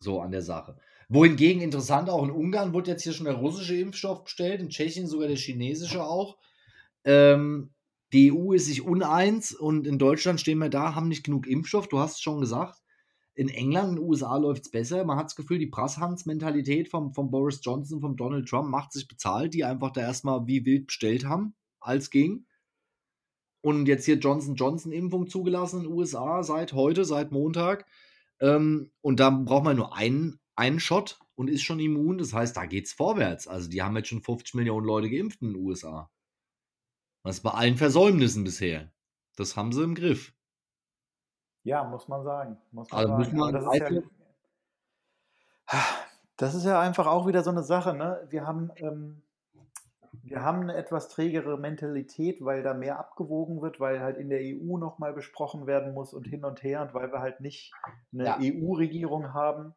so 0.00 0.20
an 0.20 0.32
der 0.32 0.42
Sache. 0.42 0.76
Wohingegen 1.08 1.62
interessant, 1.62 2.08
auch 2.10 2.24
in 2.24 2.30
Ungarn 2.30 2.74
wird 2.74 2.88
jetzt 2.88 3.02
hier 3.02 3.12
schon 3.12 3.26
der 3.26 3.34
russische 3.36 3.76
Impfstoff 3.76 4.24
bestellt, 4.24 4.60
in 4.60 4.68
Tschechien 4.70 5.06
sogar 5.06 5.28
der 5.28 5.36
chinesische 5.36 6.04
auch. 6.04 6.38
Ähm, 7.04 7.74
die 8.12 8.32
EU 8.32 8.52
ist 8.54 8.66
sich 8.66 8.82
uneins 8.82 9.54
und 9.54 9.86
in 9.86 9.98
Deutschland 9.98 10.40
stehen 10.40 10.58
wir 10.58 10.70
da, 10.70 10.94
haben 10.94 11.08
nicht 11.08 11.24
genug 11.24 11.46
Impfstoff, 11.46 11.88
du 11.88 11.98
hast 11.98 12.14
es 12.14 12.20
schon 12.20 12.40
gesagt. 12.40 12.82
In 13.36 13.48
England, 13.48 13.90
in 13.90 13.96
den 13.96 14.04
USA 14.04 14.36
läuft 14.36 14.64
es 14.66 14.70
besser. 14.70 15.04
Man 15.04 15.18
hat 15.18 15.26
das 15.26 15.36
Gefühl, 15.36 15.58
die 15.58 15.66
Prasshans-Mentalität 15.66 16.88
vom, 16.88 17.12
vom 17.12 17.30
Boris 17.30 17.60
Johnson, 17.62 18.00
vom 18.00 18.16
Donald 18.16 18.48
Trump 18.48 18.68
macht 18.68 18.92
sich 18.92 19.08
bezahlt, 19.08 19.54
die 19.54 19.64
einfach 19.64 19.90
da 19.90 20.02
erstmal 20.02 20.46
wie 20.46 20.64
wild 20.64 20.86
bestellt 20.86 21.24
haben, 21.24 21.54
als 21.80 22.10
ging. 22.10 22.46
Und 23.60 23.86
jetzt 23.86 24.04
hier 24.04 24.16
Johnson 24.16 24.54
Johnson 24.54 24.92
Impfung 24.92 25.26
zugelassen 25.26 25.78
in 25.78 25.82
den 25.84 25.92
USA 25.92 26.42
seit 26.42 26.74
heute, 26.74 27.04
seit 27.04 27.32
Montag. 27.32 27.86
Ähm, 28.40 28.92
und 29.00 29.20
da 29.20 29.30
braucht 29.30 29.64
man 29.64 29.76
nur 29.76 29.96
einen, 29.96 30.38
einen 30.54 30.80
Shot 30.80 31.18
und 31.34 31.48
ist 31.48 31.62
schon 31.62 31.80
immun. 31.80 32.18
Das 32.18 32.32
heißt, 32.32 32.56
da 32.56 32.66
geht's 32.66 32.92
vorwärts. 32.92 33.48
Also 33.48 33.68
die 33.68 33.82
haben 33.82 33.96
jetzt 33.96 34.08
schon 34.08 34.22
50 34.22 34.54
Millionen 34.54 34.86
Leute 34.86 35.10
geimpft 35.10 35.42
in 35.42 35.48
den 35.48 35.56
USA. 35.56 36.10
Das 37.24 37.40
bei 37.40 37.50
allen 37.50 37.78
Versäumnissen 37.78 38.44
bisher. 38.44 38.92
Das 39.36 39.56
haben 39.56 39.72
sie 39.72 39.82
im 39.82 39.94
Griff. 39.94 40.34
Ja, 41.64 41.82
muss 41.82 42.08
man 42.08 42.22
sagen. 42.24 42.58
Muss 42.72 42.90
man 42.90 43.00
Also 43.00 43.08
sagen. 43.12 43.18
müssen 43.18 43.36
wir 43.36 43.42
Aber 43.42 43.52
das, 43.52 43.74
ist 43.74 43.80
ja, 43.80 44.02
das 46.36 46.54
ist 46.54 46.64
ja 46.64 46.80
einfach 46.80 47.06
auch 47.06 47.26
wieder 47.26 47.42
so 47.42 47.50
eine 47.50 47.62
Sache. 47.62 47.94
Ne? 47.94 48.26
Wir, 48.28 48.46
haben, 48.46 48.70
ähm, 48.76 49.22
wir 50.22 50.42
haben 50.42 50.62
eine 50.62 50.74
etwas 50.76 51.08
trägere 51.08 51.58
Mentalität, 51.58 52.44
weil 52.44 52.62
da 52.62 52.74
mehr 52.74 52.98
abgewogen 52.98 53.62
wird, 53.62 53.80
weil 53.80 54.00
halt 54.00 54.18
in 54.18 54.28
der 54.28 54.40
EU 54.42 54.76
nochmal 54.76 55.14
besprochen 55.14 55.66
werden 55.66 55.94
muss 55.94 56.12
und 56.12 56.26
hin 56.26 56.44
und 56.44 56.62
her 56.62 56.82
und 56.82 56.92
weil 56.92 57.10
wir 57.10 57.20
halt 57.20 57.40
nicht 57.40 57.72
eine 58.12 58.24
Ja. 58.24 58.38
EU-Regierung 58.40 59.32
haben. 59.32 59.74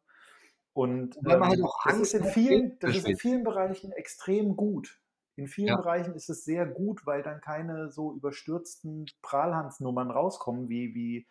Und 0.74 1.20
man 1.22 1.40
halt 1.40 1.58
ähm, 1.58 1.64
auch 1.64 1.84
das, 1.86 1.98
ist 1.98 2.14
in 2.14 2.24
vielen, 2.24 2.78
das 2.80 2.94
ist 2.96 3.08
in 3.08 3.16
vielen 3.16 3.44
Bereichen 3.44 3.92
extrem 3.92 4.56
gut. 4.56 5.00
In 5.36 5.46
vielen 5.46 5.68
Ja. 5.68 5.76
Bereichen 5.76 6.14
ist 6.14 6.28
es 6.28 6.44
sehr 6.44 6.66
gut, 6.66 7.06
weil 7.06 7.22
dann 7.22 7.40
keine 7.40 7.90
so 7.90 8.12
überstürzten 8.12 9.06
Prahlhansnummern 9.22 10.10
rauskommen, 10.10 10.68
wie, 10.68 10.94
wie, 10.94 11.26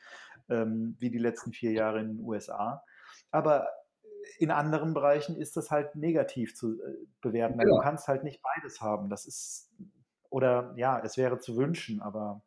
ähm, 0.49 0.95
wie 0.99 1.09
die 1.09 1.17
letzten 1.17 1.51
vier 1.53 1.71
Jahre 1.71 1.99
in 1.99 2.17
den 2.17 2.19
USA. 2.25 2.83
Aber 3.31 3.67
in 4.39 4.51
anderen 4.51 4.93
Bereichen 4.93 5.35
ist 5.37 5.57
das 5.57 5.71
halt 5.71 5.95
negativ 5.95 6.55
zu 6.55 6.73
äh, 6.81 6.95
bewerten. 7.21 7.59
Ja. 7.59 7.65
Du 7.65 7.79
kannst 7.79 8.07
halt 8.07 8.23
nicht 8.23 8.41
beides 8.41 8.81
haben. 8.81 9.09
Das 9.09 9.25
ist, 9.25 9.71
oder 10.29 10.73
ja, 10.77 10.99
es 10.99 11.17
wäre 11.17 11.39
zu 11.39 11.55
wünschen, 11.55 12.01
aber 12.01 12.41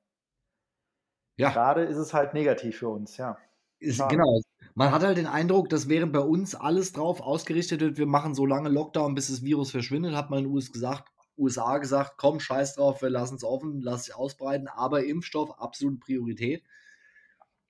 Ja. 1.36 1.51
gerade 1.51 1.84
ist 1.84 1.96
es 1.96 2.12
halt 2.14 2.34
negativ 2.34 2.78
für 2.78 2.88
uns, 2.88 3.16
ja. 3.16 3.38
Ist, 3.78 4.07
genau. 4.09 4.40
Man 4.74 4.92
hat 4.92 5.03
halt 5.03 5.16
den 5.16 5.26
Eindruck, 5.26 5.70
dass 5.70 5.88
während 5.88 6.12
bei 6.12 6.20
uns 6.20 6.55
alles 6.55 6.92
drauf 6.92 7.20
ausgerichtet 7.22 7.80
wird, 7.80 7.96
wir 7.96 8.07
machen 8.07 8.34
so 8.34 8.44
lange 8.44 8.68
Lockdown, 8.68 9.14
bis 9.14 9.28
das 9.28 9.42
Virus 9.42 9.70
verschwindet, 9.70 10.14
hat 10.14 10.28
man 10.28 10.40
in 10.40 10.44
den 10.46 10.55
US 10.55 10.70
gesagt, 10.70 11.11
USA 11.38 11.78
gesagt, 11.78 12.14
komm, 12.18 12.40
scheiß 12.40 12.74
drauf, 12.74 13.01
wir 13.01 13.09
lassen 13.09 13.36
es 13.36 13.44
offen, 13.44 13.80
lass 13.80 14.05
sich 14.05 14.14
ausbreiten, 14.14 14.68
aber 14.68 15.05
Impfstoff, 15.05 15.59
absolute 15.59 15.96
Priorität. 15.96 16.62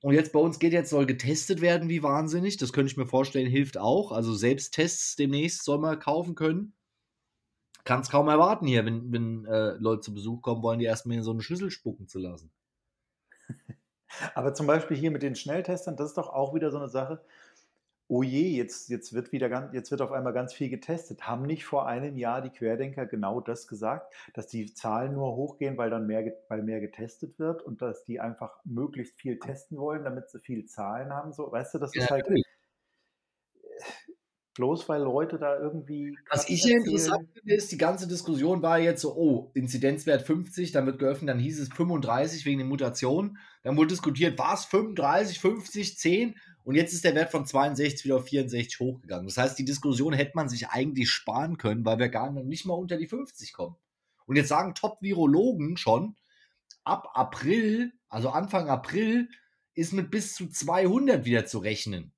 Und 0.03 0.15
jetzt 0.15 0.33
bei 0.33 0.41
uns 0.41 0.59
geht 0.59 0.73
jetzt, 0.73 0.91
soll 0.91 1.05
getestet 1.05 1.61
werden 1.61 1.89
wie 1.89 2.03
wahnsinnig. 2.03 2.57
Das 2.57 2.73
könnte 2.73 2.91
ich 2.91 2.97
mir 2.97 3.07
vorstellen, 3.07 3.47
hilft 3.47 3.77
auch. 3.77 4.13
Also 4.13 4.35
Selbsttests 4.35 5.17
demnächst 5.17 5.63
soll 5.65 5.79
man 5.79 5.99
kaufen 5.99 6.35
können. 6.35 6.73
Kann 7.85 8.01
es 8.01 8.11
kaum 8.11 8.29
erwarten 8.29 8.67
hier, 8.67 8.85
wenn, 8.87 9.13
wenn 9.13 9.45
äh, 9.47 9.73
Leute 9.73 10.03
zu 10.03 10.15
Besuch 10.15 10.43
kommen, 10.43 10.63
wollen 10.63 10.79
die 10.79 10.85
erstmal 10.87 11.17
in 11.17 11.23
so 11.23 11.33
eine 11.33 11.43
Schüssel 11.43 11.71
spucken 11.71 12.09
zu 12.09 12.19
lassen. 12.19 12.51
Aber 14.35 14.55
zum 14.55 14.67
Beispiel 14.67 14.97
hier 14.97 15.11
mit 15.11 15.23
den 15.23 15.37
Schnelltestern, 15.37 15.97
das 15.97 16.09
ist 16.11 16.19
doch 16.19 16.29
auch 16.29 16.55
wieder 16.55 16.71
so 16.71 16.79
eine 16.79 16.89
Sache. 16.89 17.25
Oh 18.11 18.25
je, 18.25 18.49
jetzt, 18.57 18.89
jetzt, 18.89 19.13
wird 19.13 19.31
wieder 19.31 19.49
ganz, 19.49 19.73
jetzt 19.73 19.93
wird 19.93 20.03
auf 20.03 20.11
einmal 20.11 20.33
ganz 20.33 20.53
viel 20.53 20.69
getestet. 20.69 21.29
Haben 21.29 21.43
nicht 21.43 21.65
vor 21.65 21.87
einem 21.87 22.17
Jahr 22.17 22.43
die 22.43 22.51
Querdenker 22.51 23.07
genau 23.07 23.41
das 23.41 23.69
gesagt, 23.69 24.13
dass 24.35 24.49
die 24.49 24.75
Zahlen 24.75 25.15
nur 25.15 25.37
hochgehen, 25.37 25.79
weil 25.79 25.91
dann 25.91 26.09
mehr, 26.09 26.33
weil 26.49 26.63
mehr 26.63 26.81
getestet 26.81 27.39
wird 27.39 27.63
und 27.63 27.81
dass 27.81 28.05
die 28.05 28.19
einfach 28.19 28.59
möglichst 28.65 29.15
viel 29.21 29.39
testen 29.39 29.79
wollen, 29.79 30.03
damit 30.03 30.29
sie 30.29 30.41
viel 30.41 30.67
Zahlen 30.67 31.11
haben? 31.11 31.33
So, 31.33 31.53
weißt 31.53 31.75
du, 31.75 31.79
das 31.79 31.95
ja, 31.95 32.03
ist 32.03 32.11
halt. 32.11 32.23
Natürlich. 32.23 32.47
Bloß 34.57 34.89
weil 34.89 35.03
Leute 35.03 35.39
da 35.39 35.59
irgendwie. 35.59 36.19
Was 36.29 36.49
ich 36.49 36.63
hier 36.63 36.79
interessant 36.79 37.29
finde, 37.33 37.55
ist, 37.55 37.71
die 37.71 37.79
ganze 37.79 38.09
Diskussion 38.09 38.61
war 38.61 38.81
jetzt 38.81 39.03
so: 39.03 39.15
oh, 39.15 39.53
Inzidenzwert 39.55 40.23
50, 40.23 40.73
dann 40.73 40.87
wird 40.87 40.99
geöffnet, 40.99 41.29
dann 41.29 41.39
hieß 41.39 41.61
es 41.61 41.69
35 41.69 42.45
wegen 42.45 42.59
der 42.59 42.67
Mutation. 42.67 43.39
Dann 43.63 43.77
wurde 43.77 43.91
diskutiert, 43.91 44.37
war 44.39 44.55
es 44.55 44.65
35, 44.65 45.39
50, 45.39 45.99
10? 45.99 46.35
Und 46.65 46.75
jetzt 46.75 46.93
ist 46.93 47.05
der 47.05 47.15
Wert 47.15 47.31
von 47.31 47.47
62 47.47 48.05
wieder 48.05 48.17
auf 48.17 48.27
64 48.27 48.81
hochgegangen. 48.81 49.27
Das 49.27 49.39
heißt, 49.39 49.59
die 49.59 49.65
Diskussion 49.65 50.13
hätte 50.13 50.33
man 50.35 50.49
sich 50.49 50.69
eigentlich 50.69 51.11
sparen 51.11 51.57
können, 51.57 51.85
weil 51.85 51.99
wir 51.99 52.09
gar 52.09 52.31
nicht 52.31 52.67
mal 52.67 52.75
unter 52.75 52.97
die 52.97 53.07
50 53.07 53.53
kommen. 53.53 53.77
Und 54.27 54.37
jetzt 54.37 54.49
sagen 54.49 54.75
Top-Virologen 54.75 55.77
schon, 55.77 56.17
ab 56.85 57.11
April, 57.15 57.93
also 58.09 58.31
Anfang 58.31 58.69
April, 58.69 59.29
ist 59.75 59.93
mit 59.93 60.11
bis 60.11 60.35
zu 60.35 60.49
200 60.49 61.25
wieder 61.25 61.47
zu 61.47 61.59
rechnen. 61.59 62.13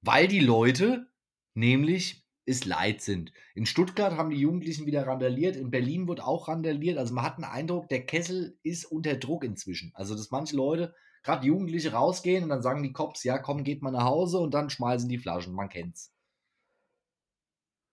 Weil 0.00 0.28
die 0.28 0.40
Leute 0.40 1.06
nämlich 1.54 2.22
es 2.44 2.64
leid 2.64 3.00
sind. 3.00 3.32
In 3.54 3.66
Stuttgart 3.66 4.16
haben 4.16 4.30
die 4.30 4.40
Jugendlichen 4.40 4.86
wieder 4.86 5.06
randaliert, 5.06 5.54
in 5.56 5.70
Berlin 5.70 6.08
wird 6.08 6.20
auch 6.20 6.48
randaliert. 6.48 6.98
Also 6.98 7.14
man 7.14 7.24
hat 7.24 7.38
den 7.38 7.44
Eindruck, 7.44 7.88
der 7.88 8.04
Kessel 8.04 8.58
ist 8.62 8.84
unter 8.84 9.14
Druck 9.16 9.44
inzwischen. 9.44 9.92
Also 9.94 10.14
dass 10.14 10.30
manche 10.30 10.56
Leute 10.56 10.94
gerade 11.22 11.46
Jugendliche 11.46 11.92
rausgehen 11.92 12.44
und 12.44 12.50
dann 12.50 12.62
sagen 12.62 12.82
die 12.82 12.92
Cops, 12.92 13.24
ja, 13.24 13.38
komm, 13.38 13.64
geht 13.64 13.82
mal 13.82 13.90
nach 13.90 14.04
Hause 14.04 14.38
und 14.38 14.52
dann 14.54 14.70
schmeißen 14.70 15.08
die 15.08 15.18
Flaschen. 15.18 15.54
Man 15.54 15.68
kennt's. 15.68 16.12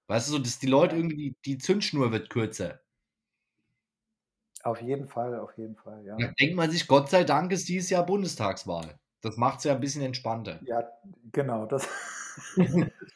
Weißt 0.08 0.28
du, 0.28 0.34
so, 0.34 0.40
dass 0.40 0.58
die 0.58 0.68
Leute 0.68 0.96
irgendwie, 0.96 1.36
die 1.46 1.60
Zündschnur 1.60 2.12
wird 2.12 2.30
kürzer. 2.30 2.80
Auf 4.64 4.82
jeden 4.82 5.08
Fall, 5.08 5.40
auf 5.40 5.56
jeden 5.58 5.76
Fall, 5.76 6.04
ja. 6.04 6.18
Da 6.18 6.32
denkt 6.40 6.56
man 6.56 6.70
sich, 6.72 6.88
Gott 6.88 7.10
sei 7.10 7.24
Dank 7.24 7.52
ist 7.52 7.70
dieses 7.70 7.90
Jahr 7.90 8.06
Bundestagswahl. 8.06 9.00
Das 9.22 9.38
macht 9.38 9.60
es 9.60 9.66
ja 9.66 9.74
ein 9.74 9.80
bisschen 9.80 10.02
entspannter. 10.02 10.60
Ja, 10.66 10.90
genau. 11.32 11.66
Das, 11.66 11.88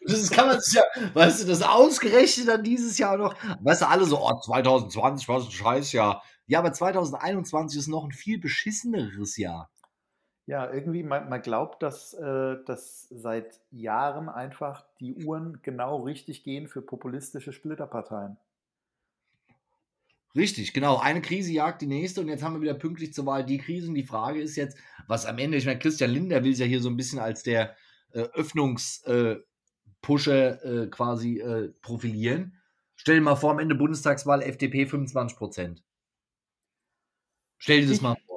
das 0.05 0.29
kann 0.29 0.47
man 0.47 0.59
sich 0.61 0.75
ja, 0.75 0.83
weißt 1.13 1.43
du, 1.43 1.47
das 1.47 1.61
ausgerechnet 1.63 2.47
dann 2.47 2.63
dieses 2.63 2.97
Jahr 2.97 3.17
noch. 3.17 3.35
Weißt 3.61 3.81
du, 3.81 3.87
alle 3.87 4.05
so, 4.05 4.19
oh, 4.19 4.39
2020 4.39 5.27
war 5.27 5.39
so 5.39 5.47
ein 5.47 5.51
Scheißjahr. 5.51 6.23
Ja, 6.45 6.59
aber 6.59 6.73
2021 6.73 7.79
ist 7.79 7.87
noch 7.87 8.05
ein 8.05 8.11
viel 8.11 8.39
beschisseneres 8.39 9.37
Jahr. 9.37 9.69
Ja, 10.45 10.71
irgendwie, 10.71 11.03
man, 11.03 11.29
man 11.29 11.41
glaubt, 11.41 11.81
dass, 11.83 12.13
äh, 12.13 12.57
dass 12.65 13.07
seit 13.09 13.61
Jahren 13.71 14.27
einfach 14.27 14.83
die 14.99 15.15
Uhren 15.15 15.59
genau 15.63 16.01
richtig 16.03 16.43
gehen 16.43 16.67
für 16.67 16.81
populistische 16.81 17.53
Splitterparteien. 17.53 18.37
Richtig, 20.35 20.73
genau. 20.73 20.97
Eine 20.97 21.21
Krise 21.21 21.51
jagt 21.51 21.81
die 21.81 21.87
nächste 21.87 22.19
und 22.19 22.27
jetzt 22.27 22.43
haben 22.43 22.55
wir 22.55 22.61
wieder 22.61 22.73
pünktlich 22.73 23.13
zur 23.13 23.27
Wahl 23.27 23.45
die 23.45 23.59
Krise. 23.59 23.87
Und 23.87 23.95
die 23.95 24.03
Frage 24.03 24.41
ist 24.41 24.55
jetzt, 24.55 24.77
was 25.07 25.25
am 25.25 25.37
Ende, 25.37 25.57
ich 25.57 25.65
meine, 25.65 25.79
Christian 25.79 26.09
Linder 26.09 26.43
will 26.43 26.51
es 26.51 26.59
ja 26.59 26.65
hier 26.65 26.81
so 26.81 26.89
ein 26.89 26.97
bisschen 26.97 27.19
als 27.19 27.43
der 27.43 27.75
äh, 28.11 28.21
Öffnungspusher 28.33 29.43
äh, 30.65 30.83
äh, 30.83 30.87
quasi 30.87 31.39
äh, 31.39 31.69
profilieren. 31.81 32.59
Stell 32.95 33.15
dir 33.15 33.21
mal 33.21 33.35
vor, 33.35 33.51
am 33.51 33.59
Ende 33.59 33.75
Bundestagswahl 33.75 34.41
FDP 34.41 34.87
25 34.87 35.37
Prozent. 35.37 35.83
Stell 37.59 37.81
dir 37.81 37.87
das 37.87 37.97
ich, 37.97 38.01
mal 38.01 38.17
vor. 38.25 38.32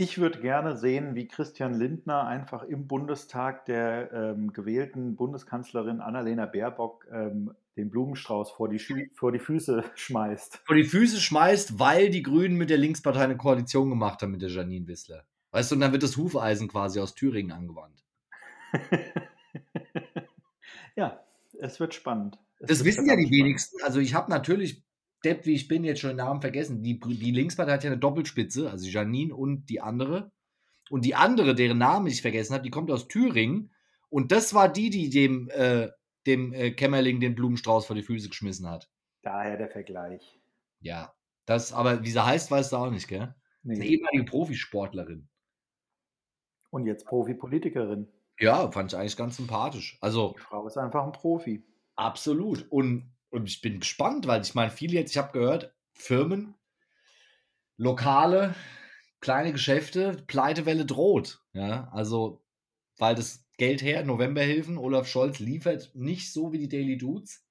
Ich 0.00 0.18
würde 0.18 0.40
gerne 0.40 0.76
sehen, 0.76 1.16
wie 1.16 1.26
Christian 1.26 1.74
Lindner 1.74 2.24
einfach 2.24 2.62
im 2.62 2.86
Bundestag 2.86 3.64
der 3.66 4.12
ähm, 4.12 4.52
gewählten 4.52 5.16
Bundeskanzlerin 5.16 6.00
Annalena 6.00 6.46
Baerbock 6.46 7.08
ähm, 7.10 7.52
den 7.76 7.90
Blumenstrauß 7.90 8.52
vor 8.52 8.68
die, 8.68 8.78
vor 9.12 9.32
die 9.32 9.40
Füße 9.40 9.82
schmeißt. 9.96 10.60
Vor 10.64 10.76
die 10.76 10.84
Füße 10.84 11.20
schmeißt, 11.20 11.80
weil 11.80 12.10
die 12.10 12.22
Grünen 12.22 12.56
mit 12.56 12.70
der 12.70 12.78
Linkspartei 12.78 13.24
eine 13.24 13.36
Koalition 13.36 13.90
gemacht 13.90 14.22
haben 14.22 14.30
mit 14.30 14.40
der 14.40 14.50
Janine 14.50 14.86
Wissler. 14.86 15.24
Weißt 15.50 15.72
du, 15.72 15.74
und 15.74 15.80
dann 15.80 15.90
wird 15.90 16.04
das 16.04 16.16
Hufeisen 16.16 16.68
quasi 16.68 17.00
aus 17.00 17.16
Thüringen 17.16 17.50
angewandt. 17.50 18.04
ja, 20.94 21.24
es 21.58 21.80
wird 21.80 21.92
spannend. 21.92 22.38
Es 22.60 22.68
das 22.68 22.84
wissen 22.84 23.08
ja 23.08 23.16
die 23.16 23.22
spannend. 23.22 23.32
wenigsten. 23.32 23.82
Also 23.82 23.98
ich 23.98 24.14
habe 24.14 24.30
natürlich 24.30 24.84
Depp, 25.24 25.46
wie 25.46 25.54
ich 25.54 25.68
bin, 25.68 25.84
jetzt 25.84 26.00
schon 26.00 26.10
den 26.10 26.18
Namen 26.18 26.40
vergessen. 26.40 26.82
Die, 26.82 26.98
die 26.98 27.30
Linkspartei 27.32 27.72
hat 27.72 27.84
ja 27.84 27.90
eine 27.90 27.98
Doppelspitze, 27.98 28.70
also 28.70 28.86
Janine 28.88 29.34
und 29.34 29.66
die 29.66 29.80
andere. 29.80 30.30
Und 30.90 31.04
die 31.04 31.14
andere, 31.14 31.54
deren 31.54 31.78
Namen 31.78 32.06
ich 32.06 32.22
vergessen 32.22 32.54
habe, 32.54 32.64
die 32.64 32.70
kommt 32.70 32.90
aus 32.90 33.08
Thüringen. 33.08 33.72
Und 34.08 34.32
das 34.32 34.54
war 34.54 34.68
die, 34.68 34.90
die 34.90 35.10
dem, 35.10 35.50
äh, 35.50 35.90
dem 36.26 36.52
äh, 36.52 36.70
Kämmerling 36.70 37.20
den 37.20 37.34
Blumenstrauß 37.34 37.86
vor 37.86 37.96
die 37.96 38.02
Füße 38.02 38.28
geschmissen 38.28 38.68
hat. 38.68 38.90
Daher 39.22 39.56
der 39.56 39.68
Vergleich. 39.68 40.40
Ja, 40.80 41.12
das, 41.44 41.72
aber 41.72 42.04
wie 42.04 42.10
sie 42.10 42.24
heißt, 42.24 42.50
weißt 42.50 42.72
du 42.72 42.76
auch 42.76 42.90
nicht, 42.90 43.08
gell? 43.08 43.34
Nee. 43.62 43.74
Eine 43.74 43.86
ehemalige 43.86 44.24
Profisportlerin. 44.24 45.28
Und 46.70 46.86
jetzt 46.86 47.06
Profipolitikerin. 47.06 48.08
Ja, 48.38 48.70
fand 48.70 48.92
ich 48.92 48.98
eigentlich 48.98 49.16
ganz 49.16 49.36
sympathisch. 49.36 49.98
Also, 50.00 50.34
die 50.36 50.42
Frau 50.42 50.66
ist 50.66 50.76
einfach 50.76 51.04
ein 51.04 51.12
Profi. 51.12 51.64
Absolut. 51.96 52.66
Und 52.70 53.10
und 53.30 53.48
ich 53.48 53.60
bin 53.60 53.80
gespannt, 53.80 54.26
weil 54.26 54.42
ich 54.42 54.54
meine, 54.54 54.70
viele 54.70 54.94
jetzt, 54.94 55.10
ich 55.10 55.18
habe 55.18 55.32
gehört, 55.32 55.74
Firmen, 55.92 56.54
Lokale, 57.76 58.54
kleine 59.20 59.52
Geschäfte, 59.52 60.22
Pleitewelle 60.26 60.84
droht. 60.84 61.42
Ja, 61.52 61.88
also, 61.92 62.44
weil 62.98 63.14
das 63.14 63.44
Geld 63.56 63.82
her, 63.82 64.04
Novemberhilfen, 64.04 64.78
Olaf 64.78 65.08
Scholz 65.08 65.38
liefert 65.38 65.90
nicht 65.94 66.32
so 66.32 66.52
wie 66.52 66.58
die 66.58 66.68
Daily 66.68 66.96
Dudes. 66.96 67.44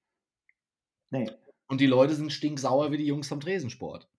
Nee. 1.10 1.30
Und 1.68 1.82
die 1.82 1.86
Leute 1.86 2.16
sind 2.16 2.32
stinksauer 2.32 2.92
wie 2.92 2.98
die 2.98 3.06
Jungs 3.06 3.28
vom 3.28 3.40
Tresensport. 3.40 4.10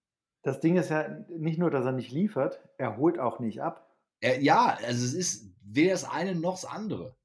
Das 0.43 0.59
Ding 0.59 0.77
ist 0.77 0.89
ja 0.89 1.07
nicht 1.29 1.59
nur, 1.59 1.71
dass 1.71 1.85
er 1.85 1.91
nicht 1.91 2.11
liefert, 2.11 2.59
er 2.77 2.97
holt 2.97 3.19
auch 3.19 3.39
nicht 3.39 3.61
ab. 3.61 3.95
Er, 4.21 4.41
ja, 4.41 4.77
also 4.85 5.05
es 5.05 5.13
ist 5.13 5.53
weder 5.61 5.91
das 5.91 6.05
eine 6.05 6.35
noch 6.35 6.61
das 6.61 6.65
andere. 6.65 7.17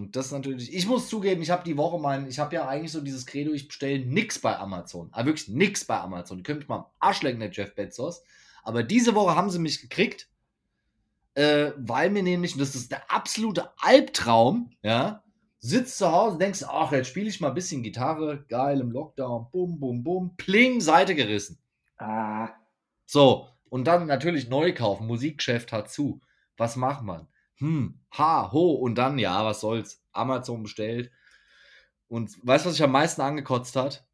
Und 0.00 0.16
das 0.16 0.32
natürlich, 0.32 0.74
ich 0.74 0.86
muss 0.86 1.10
zugeben, 1.10 1.42
ich 1.42 1.50
habe 1.50 1.62
die 1.62 1.76
Woche 1.76 1.98
mein, 1.98 2.26
ich 2.26 2.38
habe 2.38 2.54
ja 2.54 2.66
eigentlich 2.66 2.90
so 2.90 3.02
dieses 3.02 3.26
Credo, 3.26 3.52
ich 3.52 3.68
bestelle 3.68 3.98
nichts 3.98 4.38
bei 4.38 4.56
Amazon. 4.56 5.10
Aber 5.12 5.26
wirklich 5.26 5.48
nichts 5.48 5.84
bei 5.84 6.00
Amazon. 6.00 6.38
Die 6.38 6.42
können 6.42 6.60
mich 6.60 6.68
mal 6.68 6.76
am 6.76 6.86
Arsch 7.00 7.20
lecken, 7.20 7.38
der 7.38 7.50
Jeff 7.50 7.74
Bezos. 7.74 8.22
Aber 8.62 8.82
diese 8.82 9.14
Woche 9.14 9.36
haben 9.36 9.50
sie 9.50 9.58
mich 9.58 9.82
gekriegt, 9.82 10.30
äh, 11.34 11.72
weil 11.76 12.08
mir 12.08 12.22
nämlich, 12.22 12.54
und 12.54 12.60
das 12.60 12.74
ist 12.74 12.90
der 12.90 13.12
absolute 13.12 13.70
Albtraum, 13.76 14.70
ja, 14.80 15.22
sitzt 15.58 15.98
zu 15.98 16.10
Hause, 16.10 16.38
denkst, 16.38 16.64
ach, 16.66 16.92
jetzt 16.92 17.08
spiele 17.08 17.28
ich 17.28 17.42
mal 17.42 17.48
ein 17.48 17.54
bisschen 17.54 17.82
Gitarre, 17.82 18.46
geil 18.48 18.80
im 18.80 18.92
Lockdown, 18.92 19.50
bum, 19.52 19.78
bum, 19.78 20.02
bum, 20.02 20.34
pling, 20.38 20.80
Seite 20.80 21.14
gerissen. 21.14 21.58
Ah. 21.98 22.48
So, 23.04 23.48
und 23.68 23.84
dann 23.84 24.06
natürlich 24.06 24.48
neu 24.48 24.72
kaufen, 24.72 25.06
Musikgeschäft 25.06 25.72
hat 25.72 25.90
zu. 25.90 26.22
Was 26.56 26.76
macht 26.76 27.02
man? 27.02 27.28
Hm, 27.60 28.00
ha, 28.16 28.50
ho, 28.52 28.72
und 28.72 28.96
dann, 28.96 29.18
ja, 29.18 29.44
was 29.44 29.60
soll's, 29.60 30.02
Amazon 30.12 30.62
bestellt. 30.62 31.10
Und 32.08 32.36
weißt 32.42 32.64
du, 32.64 32.68
was 32.68 32.76
sich 32.76 32.82
am 32.82 32.92
meisten 32.92 33.20
angekotzt 33.20 33.76
hat? 33.76 34.06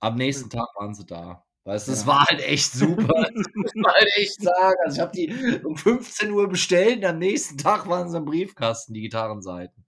Am 0.00 0.16
nächsten 0.16 0.44
hm. 0.44 0.50
Tag 0.50 0.68
waren 0.76 0.94
sie 0.94 1.06
da. 1.06 1.44
Weißt 1.64 1.86
du, 1.86 1.92
ja. 1.92 1.96
das 1.96 2.06
war 2.06 2.26
halt 2.26 2.40
echt 2.40 2.72
super. 2.72 3.06
das 3.34 3.46
muss 3.54 3.74
man 3.74 3.92
halt 3.92 4.10
echt 4.16 4.42
sagen. 4.42 4.76
Also 4.84 4.96
ich 4.96 5.00
habe 5.00 5.12
die 5.12 5.64
um 5.64 5.76
15 5.76 6.30
Uhr 6.32 6.48
bestellt 6.48 6.98
und 6.98 7.04
am 7.04 7.18
nächsten 7.18 7.56
Tag 7.56 7.88
waren 7.88 8.10
sie 8.10 8.18
im 8.18 8.24
Briefkasten, 8.24 8.94
die 8.94 9.02
Gitarrenseiten. 9.02 9.84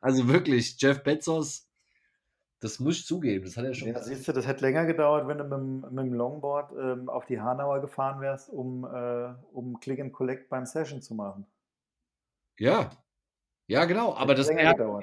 Also 0.00 0.28
wirklich, 0.28 0.76
Jeff 0.78 1.02
Bezos, 1.02 1.66
das 2.60 2.78
muss 2.80 2.98
ich 2.98 3.06
zugeben, 3.06 3.44
das 3.44 3.56
hat 3.56 3.64
er 3.64 3.74
schon. 3.74 3.88
Ja, 3.88 4.02
siehst 4.02 4.28
du, 4.28 4.32
das 4.32 4.46
hätte 4.46 4.60
länger 4.62 4.84
gedauert, 4.84 5.26
wenn 5.26 5.38
du 5.38 5.44
mit, 5.44 5.92
mit 5.92 6.04
dem 6.04 6.14
Longboard 6.14 6.72
ähm, 6.78 7.08
auf 7.08 7.24
die 7.26 7.40
Hanauer 7.40 7.80
gefahren 7.80 8.20
wärst, 8.20 8.50
um, 8.50 8.84
äh, 8.84 9.34
um 9.52 9.80
Click 9.80 10.00
and 10.00 10.12
Collect 10.12 10.50
beim 10.50 10.66
Session 10.66 11.00
zu 11.00 11.14
machen. 11.14 11.46
Ja. 12.58 12.90
Ja, 13.66 13.84
genau. 13.84 14.14
Aber 14.14 14.34
das 14.34 14.48
wäre 14.48 15.00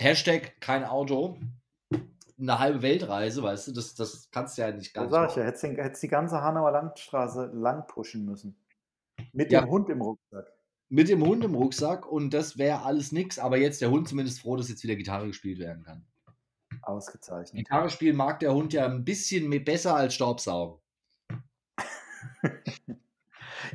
Hashtag 0.00 0.60
kein 0.60 0.84
Auto. 0.84 1.38
Eine 2.40 2.58
halbe 2.60 2.82
Weltreise, 2.82 3.42
weißt 3.42 3.68
du, 3.68 3.72
das, 3.72 3.96
das 3.96 4.30
kannst 4.30 4.56
du 4.56 4.62
ja 4.62 4.70
nicht 4.70 4.94
ganz. 4.94 5.10
Da 5.10 5.22
sag 5.22 5.30
ich 5.30 5.36
ja, 5.36 5.42
hättest, 5.42 5.64
hättest 5.64 6.02
die 6.04 6.08
ganze 6.08 6.40
Hanauer 6.40 6.70
Landstraße 6.70 7.50
lang 7.52 7.86
pushen 7.88 8.24
müssen. 8.24 8.56
Mit 9.32 9.50
ja. 9.50 9.62
dem 9.62 9.70
Hund 9.70 9.88
im 9.88 10.00
Rucksack. 10.00 10.46
Mit 10.88 11.08
dem 11.08 11.24
Hund 11.24 11.44
im 11.44 11.56
Rucksack 11.56 12.06
und 12.06 12.32
das 12.32 12.56
wäre 12.56 12.82
alles 12.82 13.10
nix, 13.10 13.40
aber 13.40 13.58
jetzt 13.58 13.80
der 13.80 13.90
Hund 13.90 14.08
zumindest 14.08 14.40
froh, 14.40 14.56
dass 14.56 14.68
jetzt 14.68 14.84
wieder 14.84 14.94
Gitarre 14.94 15.26
gespielt 15.26 15.58
werden 15.58 15.82
kann. 15.82 16.06
Ausgezeichnet. 16.82 17.64
Gitarre 17.64 17.90
spielen 17.90 18.16
mag 18.16 18.38
der 18.38 18.54
Hund 18.54 18.72
ja 18.72 18.86
ein 18.86 19.04
bisschen 19.04 19.50
besser 19.64 19.96
als 19.96 20.14
Staubsaugen. 20.14 20.80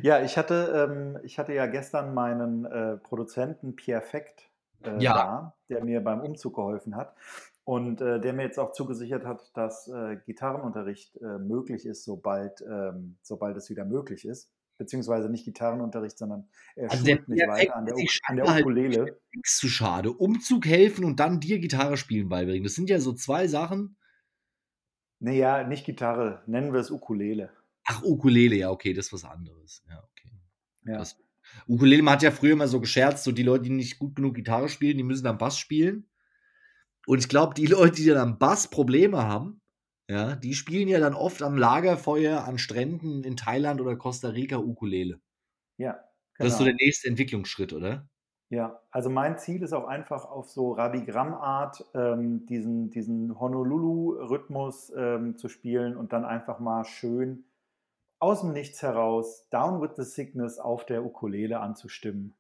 Ja, 0.04 0.22
ich 0.22 0.38
hatte, 0.38 0.90
ähm, 0.92 1.18
ich 1.24 1.40
hatte 1.40 1.54
ja 1.54 1.66
gestern 1.66 2.14
meinen 2.14 2.66
äh, 2.66 2.98
Produzenten 2.98 3.78
Pierre 3.78 4.02
Fect 4.02 4.50
äh, 4.84 5.02
ja. 5.02 5.14
da, 5.14 5.56
der 5.70 5.82
mir 5.82 6.04
beim 6.04 6.20
Umzug 6.20 6.56
geholfen 6.56 6.98
hat 6.98 7.16
und 7.64 8.02
äh, 8.02 8.20
der 8.20 8.34
mir 8.34 8.44
jetzt 8.44 8.60
auch 8.60 8.74
zugesichert 8.74 9.24
hat, 9.26 9.56
dass 9.56 9.88
äh, 9.88 10.18
Gitarrenunterricht 10.26 11.16
äh, 11.22 11.38
möglich 11.40 11.86
ist, 11.86 12.04
sobald, 12.04 12.62
ähm, 12.70 13.16
sobald 13.22 13.56
es 13.56 13.70
wieder 13.70 13.86
möglich 13.86 14.26
ist. 14.26 14.52
beziehungsweise 14.78 15.30
nicht 15.30 15.46
Gitarrenunterricht, 15.46 16.18
sondern 16.18 16.50
er 16.76 16.92
also 16.92 17.06
schult 17.06 17.30
mich 17.30 17.48
weiter 17.48 17.78
an 17.78 17.86
der, 17.86 17.96
an 18.28 18.36
der 18.36 18.46
halt 18.46 18.66
Ukulele. 18.66 19.04
Halt 19.04 19.22
nichts 19.34 19.58
zu 19.58 19.70
schade. 19.70 20.12
Umzug 20.12 20.66
helfen 20.66 21.06
und 21.06 21.22
dann 21.22 21.40
dir 21.40 21.60
Gitarre 21.60 21.96
spielen 21.96 22.28
beibringen. 22.28 22.66
Das 22.66 22.76
sind 22.76 22.90
ja 22.90 23.00
so 23.00 23.14
zwei 23.14 23.48
Sachen. 23.48 23.96
Naja, 25.22 25.66
nicht 25.66 25.86
Gitarre, 25.86 26.44
nennen 26.46 26.74
wir 26.74 26.82
es 26.82 26.92
Ukulele. 26.92 27.52
Ach, 27.86 28.02
Ukulele, 28.04 28.56
ja, 28.56 28.70
okay, 28.70 28.94
das 28.94 29.08
ist 29.08 29.14
was 29.14 29.26
anderes. 29.26 29.84
Ja, 29.90 30.04
okay. 30.04 30.32
Ja. 30.86 30.98
Das, 31.00 31.18
Ukulele, 31.68 32.02
man 32.04 32.16
hat 32.16 32.24
ja 32.24 32.32
früher 32.32 32.54
immer 32.54 32.68
so 32.68 32.80
gescherzt, 32.80 33.24
so 33.24 33.32
die 33.32 33.44
Leute, 33.44 33.66
die 33.66 33.70
nicht 33.70 34.00
gut 34.00 34.16
genug 34.16 34.36
Gitarre 34.36 34.70
spielen, 34.70 34.98
die 34.98 35.04
müssen 35.04 35.26
dann 35.26 35.38
Bass 35.38 35.58
spielen. 35.58 36.10
Und 37.06 37.20
ich 37.20 37.30
glaube, 37.30 37.54
die 37.54 37.66
Leute, 37.68 37.96
die 37.96 38.06
dann 38.06 38.18
am 38.18 38.40
Bass 38.40 38.70
Probleme 38.70 39.24
haben, 39.24 39.62
ja, 40.10 40.36
die 40.36 40.54
spielen 40.54 40.88
ja 40.88 41.00
dann 41.00 41.14
oft 41.14 41.42
am 41.42 41.58
Lagerfeuer 41.58 42.44
an 42.44 42.58
Stränden 42.58 43.24
in 43.24 43.38
Thailand 43.38 43.80
oder 43.80 43.96
Costa 43.96 44.30
Rica 44.30 44.58
Ukulele. 44.58 45.22
Ja. 45.78 45.94
Genau. 46.36 46.46
Das 46.46 46.48
ist 46.48 46.58
so 46.58 46.66
genau. 46.66 46.78
der 46.78 46.86
nächste 46.86 47.08
Entwicklungsschritt, 47.08 47.74
oder? 47.74 48.08
Ja, 48.50 48.82
also 48.92 49.10
mein 49.10 49.38
Ziel 49.38 49.64
ist 49.64 49.74
auch 49.74 49.88
einfach 49.88 50.26
auf 50.26 50.50
so 50.50 50.74
Rabigramm-Art 50.74 51.86
ähm, 51.96 52.46
diesen, 52.46 52.90
diesen 52.92 53.40
Honolulu-Rhythmus 53.40 54.92
ähm, 54.96 55.38
zu 55.38 55.48
spielen 55.48 55.96
und 55.96 56.14
dann 56.14 56.26
einfach 56.26 56.60
mal 56.60 56.86
schön 56.86 57.46
aus 58.24 58.40
dem 58.40 58.54
Nichts 58.54 58.82
heraus 58.82 59.50
Down 59.50 59.82
with 59.82 59.98
the 59.98 60.04
Sickness 60.04 60.58
auf 60.58 60.86
der 60.86 61.04
Ukulele 61.04 61.60
anzustimmen. 61.60 62.34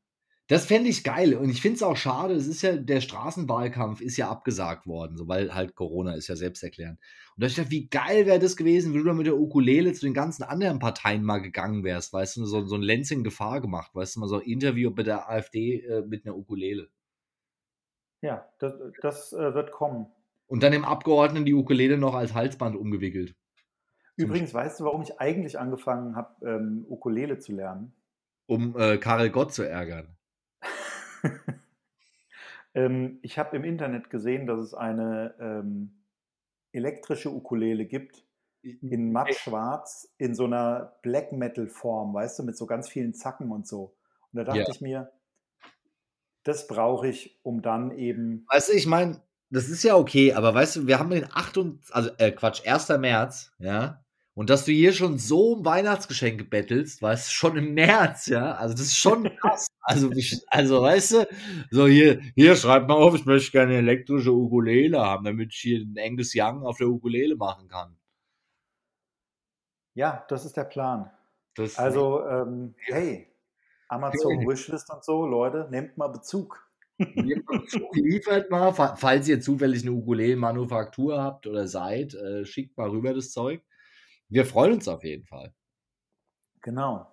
Das 0.47 0.65
fände 0.65 0.89
ich 0.89 1.03
geil 1.03 1.36
und 1.36 1.49
ich 1.49 1.61
finde 1.61 1.75
es 1.75 1.84
auch 1.84 1.97
schade, 1.97 2.34
es 2.36 2.47
ist 2.47 2.61
ja, 2.61 2.77
der 2.77 3.01
Straßenwahlkampf 3.01 3.99
ist 3.99 4.15
ja 4.15 4.29
abgesagt 4.29 4.88
worden, 4.88 5.17
so, 5.17 5.27
weil 5.27 5.53
halt 5.53 5.75
Corona 5.75 6.15
ist 6.15 6.29
ja 6.29 6.38
selbsterklärend. 6.38 6.99
Und 7.36 7.43
da 7.43 7.47
ich 7.47 7.55
dachte, 7.55 7.71
wie 7.71 7.89
geil 7.89 8.25
wäre 8.25 8.39
das 8.39 8.55
gewesen, 8.55 8.93
wenn 8.93 9.03
du 9.03 9.13
mit 9.13 9.27
der 9.27 9.38
Ukulele 9.38 9.91
zu 9.91 10.05
den 10.05 10.13
ganzen 10.13 10.43
anderen 10.43 10.79
Parteien 10.79 11.23
mal 11.23 11.39
gegangen 11.41 11.84
wärst, 11.84 12.13
weißt 12.13 12.38
du, 12.38 12.45
so, 12.45 12.65
so 12.65 12.75
ein 12.75 12.81
Lenzing 12.81 13.23
Gefahr 13.23 13.59
gemacht, 13.59 13.93
weißt 13.93 14.15
du, 14.15 14.21
mal 14.21 14.27
so 14.29 14.36
ein 14.36 14.47
Interview 14.47 14.89
mit 14.91 15.07
der 15.07 15.29
AfD 15.29 15.81
äh, 15.81 16.01
mit 16.05 16.25
einer 16.25 16.38
Ukulele. 16.38 16.88
Ja, 18.21 18.47
das, 18.59 18.73
das 19.01 19.34
äh, 19.34 19.53
wird 19.53 19.71
kommen. 19.71 20.07
Und 20.47 20.63
dann 20.63 20.71
im 20.71 20.86
Abgeordneten 20.86 21.45
die 21.45 21.53
Ukulele 21.53 21.97
noch 21.97 22.13
als 22.13 22.34
Halsband 22.34 22.77
umgewickelt. 22.77 23.36
Übrigens, 24.16 24.53
weißt 24.53 24.80
du, 24.80 24.86
warum 24.86 25.01
ich 25.01 25.20
eigentlich 25.20 25.59
angefangen 25.59 26.16
habe, 26.16 26.45
ähm, 26.45 26.86
Ukulele 26.88 27.39
zu 27.39 27.53
lernen? 27.53 27.93
Um 28.45 28.78
äh, 28.78 28.97
Karel 28.97 29.30
Gott 29.32 29.53
zu 29.53 29.64
ärgern. 29.64 30.16
ähm, 32.76 33.20
ich 33.22 33.39
habe 33.39 33.55
im 33.55 33.64
Internet 33.64 34.09
gesehen, 34.09 34.45
dass 34.45 34.59
es 34.59 34.74
eine 34.74 35.34
ähm, 35.39 36.03
elektrische 36.72 37.32
Ukulele 37.32 37.86
gibt, 37.86 38.24
in 38.61 39.11
mattschwarz, 39.11 40.14
in 40.18 40.36
so 40.36 40.45
einer 40.45 40.97
Black 41.01 41.34
Metal 41.34 41.68
Form, 41.68 42.14
weißt 42.14 42.39
du, 42.39 42.43
mit 42.43 42.57
so 42.57 42.66
ganz 42.66 42.88
vielen 42.88 43.14
Zacken 43.14 43.51
und 43.51 43.68
so. 43.68 43.95
Und 44.32 44.38
da 44.38 44.43
dachte 44.45 44.59
ja. 44.59 44.70
ich 44.70 44.80
mir, 44.80 45.11
das 46.43 46.68
brauche 46.68 47.07
ich, 47.07 47.39
um 47.43 47.61
dann 47.61 47.91
eben. 47.91 48.45
Weißt 48.49 48.70
du, 48.70 48.74
ich 48.74 48.86
meine, 48.86 49.22
das 49.49 49.70
ist 49.70 49.84
ja 49.84 49.95
okay, 49.95 50.34
aber 50.34 50.53
weißt 50.53 50.78
du, 50.78 50.88
wir 50.88 50.99
haben 50.99 51.09
den 51.09 51.26
8. 51.30 51.59
also 51.91 52.09
äh, 52.18 52.32
Quatsch, 52.32 52.66
1. 52.66 52.89
März, 52.99 53.51
ja. 53.59 54.03
Und 54.36 54.49
dass 54.49 54.65
du 54.65 54.71
hier 54.71 54.93
schon 54.93 55.19
so 55.19 55.53
um 55.53 55.65
Weihnachtsgeschenke 55.65 56.43
bettelst, 56.43 57.03
weißt 57.03 57.27
du, 57.27 57.31
schon 57.31 57.57
im 57.57 57.75
März, 57.75 58.25
ja. 58.25 58.53
Also 58.53 58.73
das 58.73 58.88
ist 58.88 58.97
schon 58.97 59.23
krass. 59.38 59.67
Also, 59.81 60.09
also 60.47 60.81
weißt 60.81 61.11
du, 61.11 61.27
so 61.69 61.88
hier, 61.88 62.19
hier 62.36 62.55
schreib 62.55 62.88
mal 62.88 62.95
auf, 62.95 63.13
ich 63.13 63.25
möchte 63.25 63.51
gerne 63.51 63.77
eine 63.77 63.79
elektrische 63.79 64.31
Ukulele 64.34 64.99
haben, 64.99 65.25
damit 65.25 65.53
ich 65.53 65.59
hier 65.59 65.81
ein 65.81 65.95
Angus 65.99 66.34
Young 66.36 66.65
auf 66.65 66.77
der 66.77 66.88
Ukulele 66.88 67.36
machen 67.36 67.67
kann. 67.67 67.95
Ja, 69.93 70.25
das 70.29 70.45
ist 70.45 70.57
der 70.57 70.63
Plan. 70.63 71.11
Das 71.55 71.77
also, 71.77 72.25
ähm, 72.25 72.73
hey, 72.79 73.27
Amazon 73.88 74.39
hey. 74.39 74.47
Wishlist 74.47 74.89
und 74.89 75.03
so, 75.03 75.27
Leute, 75.27 75.67
nehmt 75.69 75.97
mal 75.97 76.07
Bezug. 76.07 76.67
Liefert 76.97 78.49
mal, 78.49 78.71
falls 78.73 79.27
ihr 79.27 79.41
zufällig 79.41 79.84
eine 79.84 79.91
Ukulele-Manufaktur 79.91 81.21
habt 81.21 81.45
oder 81.45 81.67
seid, 81.67 82.15
äh, 82.15 82.45
schickt 82.45 82.77
mal 82.77 82.89
rüber 82.89 83.13
das 83.13 83.31
Zeug. 83.31 83.61
Wir 84.34 84.47
freuen 84.47 84.73
uns 84.73 84.88
auf 84.88 85.03
jeden 85.03 85.25
Fall. 85.25 85.53
Genau. 86.63 87.05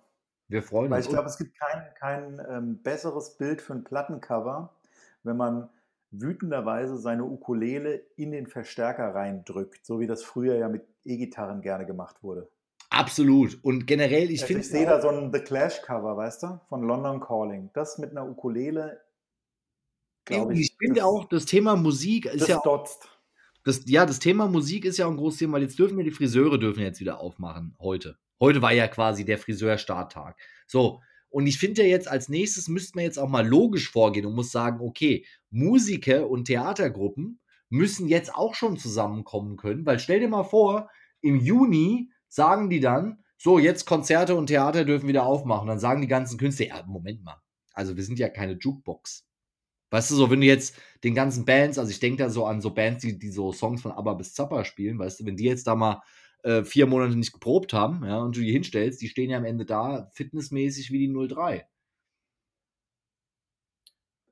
Wir 0.47 0.63
freuen 0.63 0.89
Weil 0.89 0.97
uns. 0.97 1.05
ich 1.05 1.11
glaube, 1.11 1.27
es 1.29 1.37
gibt 1.37 1.55
kein, 1.55 1.93
kein 1.93 2.41
ähm, 2.49 2.81
besseres 2.81 3.37
Bild 3.37 3.61
für 3.61 3.73
ein 3.73 3.83
Plattencover, 3.83 4.73
wenn 5.21 5.37
man 5.37 5.69
wütenderweise 6.09 6.97
seine 6.97 7.23
Ukulele 7.23 8.01
in 8.15 8.31
den 8.31 8.47
Verstärker 8.47 9.13
reindrückt, 9.13 9.85
so 9.85 9.99
wie 9.99 10.07
das 10.07 10.23
früher 10.23 10.55
ja 10.57 10.67
mit 10.67 10.83
E-Gitarren 11.05 11.61
gerne 11.61 11.85
gemacht 11.85 12.23
wurde. 12.23 12.49
Absolut. 12.89 13.63
Und 13.63 13.85
generell, 13.85 14.31
ich 14.31 14.41
also 14.41 14.47
finde. 14.47 14.61
Ich 14.61 14.69
sehe 14.69 14.87
da 14.87 14.99
so 14.99 15.09
ein 15.09 15.31
The 15.31 15.41
Clash-Cover, 15.41 16.17
weißt 16.17 16.41
du, 16.41 16.59
von 16.69 16.81
London 16.81 17.19
Calling. 17.19 17.69
Das 17.73 17.99
mit 17.99 18.11
einer 18.11 18.27
Ukulele, 18.27 18.99
ich. 20.27 20.59
Ich 20.59 20.75
finde 20.77 21.05
auch, 21.05 21.25
das 21.25 21.45
Thema 21.45 21.75
Musik 21.75 22.25
ist 22.25 22.47
ja. 22.47 22.59
Dotzt. 22.63 23.07
Das, 23.63 23.83
ja, 23.85 24.05
das 24.05 24.19
Thema 24.19 24.47
Musik 24.47 24.85
ist 24.85 24.97
ja 24.97 25.07
ein 25.07 25.17
großes 25.17 25.39
Thema, 25.39 25.53
weil 25.53 25.63
jetzt 25.63 25.77
dürfen 25.77 25.97
wir 25.97 26.03
die 26.03 26.11
Friseure 26.11 26.57
dürfen 26.57 26.81
jetzt 26.81 26.99
wieder 26.99 27.19
aufmachen, 27.19 27.75
heute. 27.79 28.17
Heute 28.39 28.61
war 28.61 28.73
ja 28.73 28.87
quasi 28.87 29.23
der 29.23 29.37
Friseur-Starttag. 29.37 30.35
So, 30.65 31.01
und 31.29 31.47
ich 31.47 31.59
finde 31.59 31.83
ja 31.83 31.87
jetzt, 31.87 32.07
als 32.07 32.27
nächstes 32.27 32.67
müsste 32.67 32.95
man 32.95 33.05
jetzt 33.05 33.19
auch 33.19 33.29
mal 33.29 33.47
logisch 33.47 33.89
vorgehen 33.89 34.25
und 34.25 34.33
muss 34.33 34.51
sagen, 34.51 34.81
okay, 34.81 35.25
Musiker 35.49 36.29
und 36.29 36.45
Theatergruppen 36.45 37.39
müssen 37.69 38.07
jetzt 38.07 38.33
auch 38.33 38.55
schon 38.55 38.77
zusammenkommen 38.77 39.57
können, 39.57 39.85
weil 39.85 39.99
stell 39.99 40.19
dir 40.19 40.27
mal 40.27 40.43
vor, 40.43 40.89
im 41.21 41.37
Juni 41.39 42.11
sagen 42.27 42.69
die 42.69 42.79
dann, 42.79 43.23
so, 43.37 43.59
jetzt 43.59 43.85
Konzerte 43.85 44.35
und 44.35 44.47
Theater 44.47 44.85
dürfen 44.85 45.07
wieder 45.07 45.25
aufmachen. 45.25 45.67
Dann 45.67 45.79
sagen 45.79 46.01
die 46.01 46.07
ganzen 46.07 46.37
Künstler, 46.37 46.67
ja, 46.67 46.83
Moment 46.85 47.23
mal, 47.23 47.41
also 47.73 47.95
wir 47.95 48.03
sind 48.03 48.19
ja 48.19 48.29
keine 48.29 48.57
Jukebox. 48.59 49.25
Weißt 49.91 50.09
du, 50.09 50.15
so, 50.15 50.31
wenn 50.31 50.39
du 50.39 50.47
jetzt 50.47 50.75
den 51.03 51.13
ganzen 51.13 51.43
Bands, 51.43 51.77
also 51.77 51.91
ich 51.91 51.99
denke 51.99 52.23
da 52.23 52.29
so 52.29 52.45
an 52.45 52.61
so 52.61 52.73
Bands, 52.73 53.01
die, 53.01 53.19
die 53.19 53.29
so 53.29 53.51
Songs 53.51 53.81
von 53.81 53.91
ABBA 53.91 54.13
bis 54.13 54.33
Zappa 54.33 54.63
spielen, 54.63 54.97
weißt 54.97 55.19
du, 55.19 55.25
wenn 55.25 55.35
die 55.35 55.43
jetzt 55.43 55.67
da 55.67 55.75
mal 55.75 56.01
äh, 56.43 56.63
vier 56.63 56.87
Monate 56.87 57.17
nicht 57.17 57.33
geprobt 57.33 57.73
haben, 57.73 58.05
ja, 58.05 58.19
und 58.19 58.35
du 58.35 58.39
die 58.39 58.51
hinstellst, 58.51 59.01
die 59.01 59.09
stehen 59.09 59.29
ja 59.29 59.37
am 59.37 59.45
Ende 59.45 59.65
da 59.65 60.09
fitnessmäßig 60.13 60.91
wie 60.91 61.07
die 61.07 61.13
03. 61.13 61.67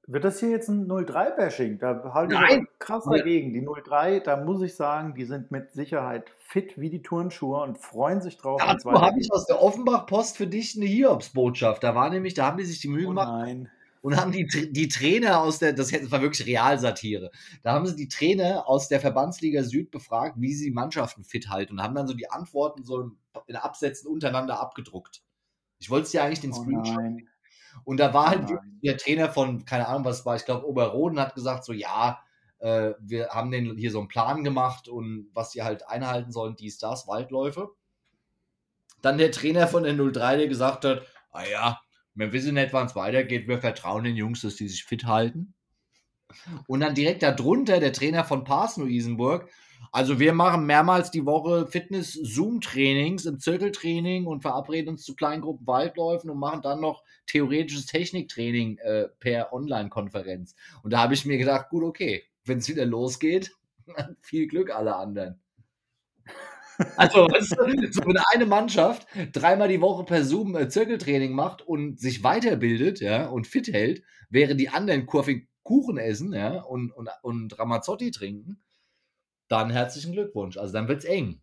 Wird 0.08 0.24
das 0.24 0.40
hier 0.40 0.50
jetzt 0.50 0.70
ein 0.70 0.88
03-Bashing? 0.88 1.78
Da 1.78 2.14
halte 2.16 2.34
ich 2.34 2.80
krass 2.80 3.04
dagegen. 3.04 3.54
Die 3.54 3.64
03, 3.64 4.22
da 4.22 4.44
muss 4.44 4.62
ich 4.64 4.76
sagen, 4.76 5.14
die 5.14 5.26
sind 5.26 5.52
mit 5.52 5.72
Sicherheit 5.74 6.32
fit 6.40 6.80
wie 6.80 6.90
die 6.90 7.04
Turnschuhe 7.04 7.62
und 7.62 7.78
freuen 7.78 8.20
sich 8.22 8.38
drauf. 8.38 8.60
Dazu 8.66 8.92
habe 8.92 9.20
ich 9.20 9.32
aus 9.32 9.46
der 9.46 9.62
Offenbach-Post 9.62 10.38
für 10.38 10.48
dich 10.48 10.76
eine 10.76 10.88
Hiobs-Botschaft. 10.88 11.84
Da 11.84 11.94
war 11.94 12.10
nämlich, 12.10 12.34
da 12.34 12.48
haben 12.48 12.58
die 12.58 12.66
sich 12.66 12.80
die 12.80 12.88
Mühe 12.88 13.06
oh 13.06 13.10
gemacht. 13.10 13.28
Nein 13.28 13.70
und 14.02 14.16
haben 14.16 14.32
die, 14.32 14.46
die 14.46 14.88
Trainer 14.88 15.42
aus 15.42 15.60
der, 15.60 15.74
das 15.74 15.92
war 16.12 16.22
wirklich 16.22 16.48
Realsatire, 16.48 17.32
da 17.64 17.74
haben 17.74 17.86
sie 17.86 17.96
die 17.96 18.08
Trainer 18.08 18.68
aus 18.68 18.88
der 18.88 19.00
Verbandsliga 19.00 19.64
Süd 19.64 19.92
befragt, 19.92 20.36
wie 20.40 20.54
sie 20.54 20.72
Mannschaften 20.72 21.24
fit 21.24 21.50
halten 21.50 21.74
und 21.74 21.84
haben 21.84 21.96
dann 21.96 22.08
so 22.08 22.14
die 22.14 22.30
Antworten 22.30 22.84
so 22.84 23.12
in 23.48 23.56
Absätzen 23.56 24.10
untereinander 24.10 24.60
abgedruckt. 24.60 25.22
Ich 25.80 25.90
wollte 25.90 26.06
es 26.06 26.12
dir 26.12 26.24
eigentlich 26.24 26.42
den 26.42 26.52
oh 26.52 26.56
Screenshot. 26.56 26.98
Oh 26.98 27.82
und 27.86 28.00
da 28.00 28.14
war 28.14 28.30
halt 28.30 28.50
oh 28.52 28.58
der 28.84 28.98
Trainer 28.98 29.30
von, 29.30 29.66
keine 29.66 29.88
Ahnung, 29.88 30.06
was 30.06 30.26
war, 30.26 30.36
ich 30.36 30.46
glaube, 30.46 30.68
Oberroden 30.68 31.20
hat 31.20 31.36
gesagt, 31.36 31.66
so, 31.66 31.74
ja, 31.74 32.20
äh, 32.60 32.94
wir 33.00 33.30
haben 33.30 33.52
den 33.52 33.78
hier 33.78 33.92
so 33.92 34.00
einen 34.00 34.08
Plan 34.08 34.44
gemacht 34.44 34.88
und 34.88 35.30
was 35.34 35.52
sie 35.52 35.64
halt 35.64 35.88
einhalten 35.88 36.32
sollen, 36.32 36.56
dies, 36.56 36.78
das, 36.78 37.08
Waldläufe. 37.08 37.70
Dann 39.02 39.18
der 39.18 39.32
Trainer 39.32 39.68
von 39.68 39.84
der 39.84 39.94
03, 39.94 40.38
der 40.38 40.48
gesagt 40.48 40.84
hat, 40.84 41.04
ah 41.32 41.46
ja, 41.46 41.80
wir 42.16 42.34
wissen 42.34 42.56
nicht, 42.56 42.74
wann 42.74 42.88
es 42.88 42.96
weitergeht. 42.96 43.48
Wir 43.48 43.60
vertrauen 43.60 44.04
den 44.04 44.16
Jungs, 44.16 44.42
dass 44.42 44.56
die 44.56 44.68
sich 44.68 44.84
fit 44.84 45.06
halten. 45.06 45.54
Und 46.68 46.82
dann 46.82 46.96
direkt 46.96 47.24
darunter 47.24 47.80
der 47.80 47.94
Trainer 47.94 48.24
von 48.24 48.44
Parsno 48.44 48.86
Isenburg. 48.86 49.50
Also 49.92 50.20
wir 50.20 50.34
machen 50.34 50.66
mehrmals 50.66 51.10
die 51.10 51.26
Woche 51.26 51.66
Fitness-Zoom-Trainings 51.66 53.26
im 53.26 53.40
Zirkeltraining 53.40 54.28
und 54.28 54.42
verabreden 54.42 54.90
uns 54.90 55.04
zu 55.04 55.16
Kleingruppen 55.16 55.66
Waldläufen 55.66 56.30
und 56.30 56.38
machen 56.38 56.62
dann 56.62 56.82
noch 56.82 57.04
theoretisches 57.26 57.88
Techniktraining 57.88 58.78
äh, 58.80 59.08
per 59.20 59.54
Online-Konferenz. 59.54 60.56
Und 60.84 60.94
da 60.94 61.00
habe 61.00 61.14
ich 61.14 61.26
mir 61.26 61.38
gedacht, 61.38 61.70
gut, 61.70 61.84
okay, 61.84 62.24
wenn 62.46 62.60
es 62.60 62.70
wieder 62.70 62.86
losgeht, 62.86 63.56
viel 64.22 64.48
Glück 64.48 64.70
alle 64.70 64.96
anderen. 64.96 65.40
Also, 66.96 67.28
weißt 67.28 67.52
du, 67.52 67.92
so 67.92 68.02
wenn 68.06 68.18
eine 68.32 68.46
Mannschaft 68.46 69.08
dreimal 69.34 69.68
die 69.68 69.82
Woche 69.82 70.06
per 70.06 70.24
Zoom 70.24 70.56
äh, 70.56 70.70
Zirkeltraining 70.70 71.34
macht 71.34 71.62
und 71.62 72.00
sich 72.00 72.24
weiterbildet, 72.24 73.02
ja, 73.02 73.28
und 73.28 73.48
fit 73.48 73.68
hält, 73.68 74.04
während 74.30 74.60
die 74.60 74.70
anderen 74.70 75.06
Kurving 75.06 75.48
Kuchen 75.64 75.98
essen, 75.98 76.34
ja, 76.34 76.62
und, 76.62 76.92
und, 76.92 77.10
und 77.22 77.60
Ramazzotti 77.60 78.12
trinken, 78.12 78.64
dann 79.50 79.70
herzlichen 79.70 80.14
Glückwunsch. 80.14 80.58
Also 80.58 80.74
dann 80.74 80.88
wird's 80.88 81.06
eng. 81.06 81.42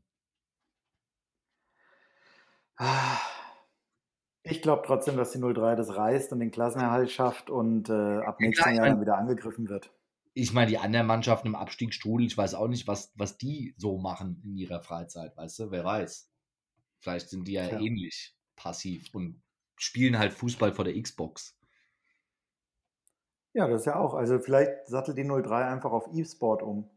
Ich 4.43 4.63
glaube 4.63 4.83
trotzdem, 4.87 5.17
dass 5.17 5.33
die 5.33 5.39
03 5.39 5.77
das 5.77 5.97
reißt 5.97 6.33
und 6.33 6.41
den 6.41 6.51
Klassenerhalt 6.51 7.11
schafft 7.11 7.51
und 7.51 7.89
äh, 7.89 8.19
ab 8.19 8.41
nächstem 8.41 8.75
Jahr 8.75 8.87
dann 8.87 9.01
wieder 9.01 9.19
angegriffen 9.19 9.69
wird 9.69 9.91
ich 10.39 10.53
meine, 10.53 10.71
die 10.71 10.77
anderen 10.77 11.07
Mannschaften 11.07 11.49
im 11.49 11.55
Abstiegsstrudel, 11.55 12.27
ich 12.27 12.37
weiß 12.37 12.55
auch 12.55 12.69
nicht, 12.69 12.87
was, 12.87 13.11
was 13.17 13.39
die 13.39 13.75
so 13.79 13.97
machen 13.97 14.43
in 14.45 14.59
ihrer 14.59 14.83
Freizeit, 14.83 15.35
weißt 15.35 15.59
du, 15.61 15.71
wer 15.71 15.83
weiß. 15.83 16.31
Vielleicht 16.99 17.31
sind 17.31 17.49
die 17.49 17.53
ja, 17.53 17.65
ja. 17.65 17.81
ähnlich 17.81 18.37
passiv 18.55 19.09
und 19.15 19.43
spielen 19.77 20.19
halt 20.19 20.35
Fußball 20.35 20.73
vor 20.73 20.85
der 20.85 21.01
Xbox. 21.01 21.59
Ja, 23.55 23.67
das 23.67 23.81
ist 23.81 23.87
ja 23.87 23.97
auch. 23.97 24.13
Also 24.13 24.39
vielleicht 24.39 24.87
sattelt 24.87 25.17
die 25.17 25.25
03 25.25 25.65
einfach 25.65 25.93
auf 25.93 26.07
E-Sport 26.13 26.63
um. 26.63 26.91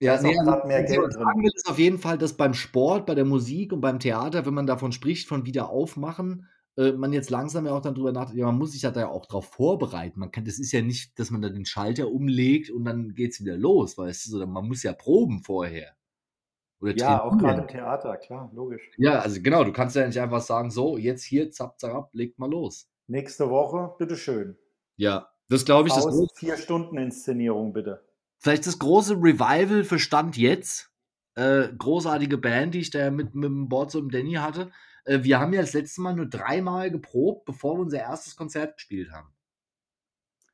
Ja, 0.00 0.18
nee, 0.22 0.38
also, 0.38 0.66
mehr 0.66 0.84
Geld 0.84 1.14
drin. 1.14 1.50
Ist 1.54 1.68
auf 1.68 1.78
jeden 1.78 1.98
Fall, 1.98 2.16
dass 2.16 2.34
beim 2.34 2.54
Sport, 2.54 3.04
bei 3.04 3.14
der 3.14 3.26
Musik 3.26 3.74
und 3.74 3.82
beim 3.82 3.98
Theater, 3.98 4.46
wenn 4.46 4.54
man 4.54 4.66
davon 4.66 4.92
spricht, 4.92 5.28
von 5.28 5.44
wieder 5.44 5.68
aufmachen, 5.68 6.48
äh, 6.76 6.92
man 6.92 7.12
jetzt 7.12 7.30
langsam 7.30 7.66
ja 7.66 7.72
auch 7.72 7.80
dann 7.80 7.94
drüber 7.94 8.12
nachdenkt, 8.12 8.38
ja, 8.38 8.46
man 8.46 8.58
muss 8.58 8.72
sich 8.72 8.82
ja 8.82 8.90
da 8.90 9.00
ja 9.00 9.08
auch 9.08 9.26
drauf 9.26 9.46
vorbereiten. 9.46 10.20
Man 10.20 10.30
kann, 10.30 10.44
das 10.44 10.58
ist 10.58 10.72
ja 10.72 10.82
nicht, 10.82 11.18
dass 11.18 11.30
man 11.30 11.42
da 11.42 11.48
den 11.48 11.64
Schalter 11.64 12.10
umlegt 12.10 12.70
und 12.70 12.84
dann 12.84 13.14
geht 13.14 13.32
es 13.32 13.40
wieder 13.40 13.56
los, 13.56 13.96
weißt 13.96 14.26
du, 14.26 14.30
sondern 14.30 14.50
man 14.50 14.66
muss 14.66 14.82
ja 14.82 14.92
proben 14.92 15.42
vorher. 15.42 15.96
Oder 16.80 16.94
ja, 16.96 17.22
auch 17.22 17.38
gerade 17.38 17.62
im 17.62 17.68
Theater, 17.68 18.16
klar, 18.18 18.50
logisch. 18.54 18.90
Ja, 18.98 19.20
also 19.20 19.40
genau, 19.40 19.64
du 19.64 19.72
kannst 19.72 19.96
ja 19.96 20.06
nicht 20.06 20.20
einfach 20.20 20.42
sagen, 20.42 20.70
so, 20.70 20.98
jetzt 20.98 21.24
hier, 21.24 21.50
zapp, 21.50 21.80
zapp, 21.80 22.10
legt 22.12 22.38
mal 22.38 22.50
los. 22.50 22.90
Nächste 23.06 23.48
Woche, 23.48 23.94
bitteschön. 23.98 24.58
Ja, 24.96 25.30
das 25.48 25.64
glaube 25.64 25.88
ich. 25.88 25.94
Aus 25.94 26.04
das 26.04 26.38
vier 26.38 26.56
Stunden 26.56 26.98
Inszenierung, 26.98 27.72
bitte. 27.72 28.04
Vielleicht 28.38 28.66
das 28.66 28.78
große 28.78 29.14
Revival 29.14 29.84
für 29.84 29.98
Stand 29.98 30.36
jetzt. 30.36 30.92
Äh, 31.34 31.68
großartige 31.76 32.38
Band, 32.38 32.74
die 32.74 32.80
ich 32.80 32.90
da 32.90 33.10
mit, 33.10 33.34
mit 33.34 33.44
dem 33.44 33.68
Board 33.68 33.94
und 33.94 34.12
Danny 34.12 34.34
hatte. 34.34 34.70
Äh, 35.06 35.22
wir 35.22 35.40
haben 35.40 35.52
ja 35.52 35.62
das 35.62 35.72
letzte 35.72 36.02
Mal 36.02 36.14
nur 36.14 36.26
dreimal 36.26 36.90
geprobt, 36.90 37.46
bevor 37.46 37.76
wir 37.76 37.82
unser 37.82 37.98
erstes 37.98 38.36
Konzert 38.36 38.76
gespielt 38.76 39.10
haben. 39.10 39.32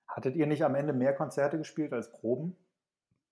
Hattet 0.07 0.37
ihr 0.37 0.47
nicht 0.47 0.63
am 0.63 0.75
Ende 0.75 0.93
mehr 0.93 1.15
Konzerte 1.15 1.59
gespielt 1.59 1.93
als 1.93 2.13
Proben? 2.13 2.57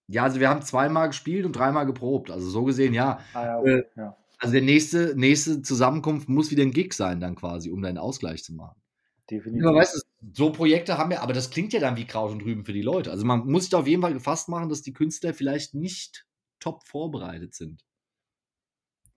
Ja, 0.08 0.24
also 0.24 0.40
wir 0.40 0.48
haben 0.48 0.62
zweimal 0.62 1.08
gespielt 1.08 1.46
und 1.46 1.52
dreimal 1.52 1.86
geprobt. 1.86 2.30
Also 2.30 2.48
so 2.48 2.64
gesehen, 2.64 2.94
ja. 2.94 3.20
Ah, 3.34 3.44
ja, 3.44 3.58
okay. 3.58 3.78
äh, 3.78 3.84
ja. 3.96 4.16
Also 4.38 4.54
der 4.54 4.62
nächste, 4.62 5.14
nächste 5.14 5.62
Zusammenkunft 5.62 6.28
muss 6.28 6.50
wieder 6.50 6.62
ein 6.62 6.72
Gig 6.72 6.94
sein, 6.94 7.20
dann 7.20 7.36
quasi, 7.36 7.70
um 7.70 7.82
deinen 7.82 7.98
Ausgleich 7.98 8.42
zu 8.42 8.54
machen. 8.54 8.80
Definitiv. 9.30 9.64
Ja, 9.64 9.74
weißt 9.74 9.94
du, 9.94 10.32
so 10.32 10.50
Projekte 10.50 10.98
haben 10.98 11.10
wir, 11.10 11.22
aber 11.22 11.34
das 11.34 11.50
klingt 11.50 11.72
ja 11.74 11.80
dann 11.80 11.96
wie 11.96 12.06
Kraut 12.06 12.32
und 12.32 12.42
Rüben 12.42 12.64
für 12.64 12.72
die 12.72 12.82
Leute. 12.82 13.10
Also 13.10 13.24
man 13.26 13.46
muss 13.46 13.64
sich 13.64 13.70
da 13.70 13.78
auf 13.78 13.86
jeden 13.86 14.02
Fall 14.02 14.14
gefasst 14.14 14.48
machen, 14.48 14.70
dass 14.70 14.82
die 14.82 14.94
Künstler 14.94 15.34
vielleicht 15.34 15.74
nicht 15.74 16.26
top 16.58 16.86
vorbereitet 16.88 17.54
sind, 17.54 17.84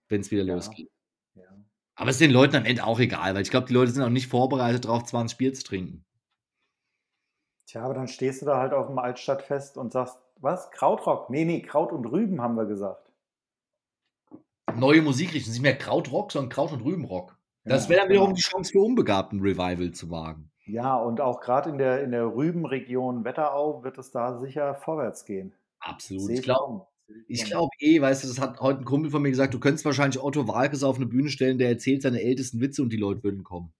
wenn 0.09 0.21
es 0.21 0.29
wieder 0.29 0.43
ja. 0.43 0.53
losgeht. 0.53 0.91
Ja. 1.35 1.43
Aber 1.95 2.09
es 2.09 2.15
ist 2.15 2.21
den 2.21 2.31
Leuten 2.31 2.55
am 2.55 2.65
Ende 2.65 2.85
auch 2.85 2.99
egal, 2.99 3.35
weil 3.35 3.43
ich 3.43 3.51
glaube, 3.51 3.67
die 3.67 3.73
Leute 3.73 3.91
sind 3.91 4.03
auch 4.03 4.09
nicht 4.09 4.27
vorbereitet 4.27 4.85
darauf, 4.85 5.03
20 5.03 5.37
Bier 5.37 5.53
zu 5.53 5.63
trinken. 5.63 6.05
Tja, 7.67 7.83
aber 7.83 7.93
dann 7.93 8.07
stehst 8.07 8.41
du 8.41 8.45
da 8.45 8.57
halt 8.57 8.73
auf 8.73 8.87
dem 8.87 8.99
Altstadtfest 8.99 9.77
und 9.77 9.91
sagst, 9.91 10.17
was? 10.37 10.71
Krautrock? 10.71 11.29
Nee, 11.29 11.45
nee, 11.45 11.61
Kraut 11.61 11.91
und 11.91 12.05
Rüben 12.05 12.41
haben 12.41 12.55
wir 12.55 12.65
gesagt. 12.65 13.11
Neue 14.75 15.01
Musikrichtung, 15.01 15.53
nicht 15.53 15.61
mehr 15.61 15.77
Krautrock, 15.77 16.31
sondern 16.31 16.49
Kraut- 16.49 16.71
und 16.71 16.81
Rübenrock. 16.81 17.37
Das 17.63 17.85
ja, 17.85 17.89
wäre 17.91 18.01
dann 18.01 18.09
wiederum 18.09 18.27
genau. 18.29 18.35
die 18.35 18.41
Chance 18.41 18.71
für 18.71 18.79
Unbegabten, 18.79 19.39
Revival 19.39 19.91
zu 19.91 20.09
wagen. 20.09 20.51
Ja, 20.65 20.95
und 20.95 21.21
auch 21.21 21.39
gerade 21.41 21.69
in 21.69 21.77
der, 21.77 22.03
in 22.03 22.11
der 22.11 22.25
Rübenregion 22.25 23.23
Wetterau 23.23 23.83
wird 23.83 23.97
es 23.97 24.11
da 24.11 24.37
sicher 24.37 24.75
vorwärts 24.75 25.25
gehen. 25.25 25.53
Absolut. 25.79 26.29
Ich 26.29 26.41
glaube 26.41 26.85
ich 27.27 27.45
glaube 27.45 27.69
eh, 27.79 28.01
weißt 28.01 28.23
du, 28.23 28.27
das 28.27 28.39
hat 28.39 28.59
heute 28.59 28.79
ein 28.79 28.85
Kumpel 28.85 29.11
von 29.11 29.21
mir 29.21 29.29
gesagt, 29.29 29.53
du 29.53 29.59
könntest 29.59 29.85
wahrscheinlich 29.85 30.21
Otto 30.21 30.47
Walkes 30.47 30.83
auf 30.83 30.97
eine 30.97 31.05
Bühne 31.05 31.29
stellen, 31.29 31.57
der 31.57 31.69
erzählt 31.69 32.01
seine 32.01 32.21
ältesten 32.21 32.59
Witze 32.61 32.81
und 32.81 32.89
die 32.89 32.97
Leute 32.97 33.23
würden 33.23 33.43
kommen. 33.43 33.73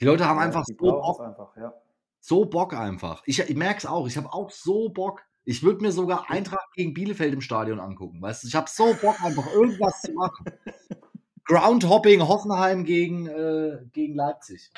Die 0.00 0.04
Leute 0.04 0.26
haben 0.26 0.38
ja, 0.38 0.44
einfach 0.44 0.64
so 0.64 0.74
Bock. 0.74 1.20
Einfach, 1.20 1.56
ja. 1.56 1.74
So 2.20 2.44
Bock 2.44 2.74
einfach. 2.74 3.22
Ich, 3.26 3.38
ich 3.38 3.56
merke 3.56 3.78
es 3.78 3.86
auch, 3.86 4.06
ich 4.06 4.16
habe 4.16 4.32
auch 4.32 4.50
so 4.50 4.88
Bock. 4.88 5.22
Ich 5.44 5.62
würde 5.62 5.82
mir 5.82 5.92
sogar 5.92 6.30
Eintracht 6.30 6.72
gegen 6.74 6.94
Bielefeld 6.94 7.34
im 7.34 7.40
Stadion 7.40 7.80
angucken, 7.80 8.22
weißt 8.22 8.44
du? 8.44 8.48
Ich 8.48 8.54
habe 8.54 8.70
so 8.70 8.94
Bock, 9.00 9.20
einfach 9.24 9.52
irgendwas 9.52 10.00
zu 10.00 10.12
machen. 10.12 10.44
Groundhopping 11.44 12.26
Hoffenheim 12.26 12.84
gegen, 12.84 13.26
äh, 13.26 13.78
gegen 13.92 14.14
Leipzig. 14.14 14.70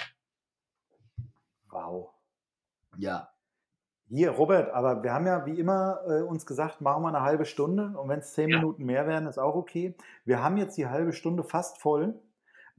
Wow. 1.68 2.10
Ja. 2.96 3.33
Hier, 4.14 4.30
Robert, 4.30 4.72
aber 4.72 5.02
wir 5.02 5.12
haben 5.12 5.26
ja 5.26 5.44
wie 5.44 5.58
immer 5.58 5.98
äh, 6.06 6.22
uns 6.22 6.46
gesagt, 6.46 6.80
machen 6.80 7.02
wir 7.02 7.08
eine 7.08 7.22
halbe 7.22 7.44
Stunde 7.44 7.98
und 7.98 8.08
wenn 8.08 8.20
es 8.20 8.32
zehn 8.32 8.48
ja. 8.48 8.58
Minuten 8.58 8.84
mehr 8.84 9.08
werden, 9.08 9.26
ist 9.26 9.38
auch 9.38 9.56
okay. 9.56 9.96
Wir 10.24 10.40
haben 10.40 10.56
jetzt 10.56 10.76
die 10.78 10.86
halbe 10.86 11.12
Stunde 11.12 11.42
fast 11.42 11.78
voll. 11.78 12.14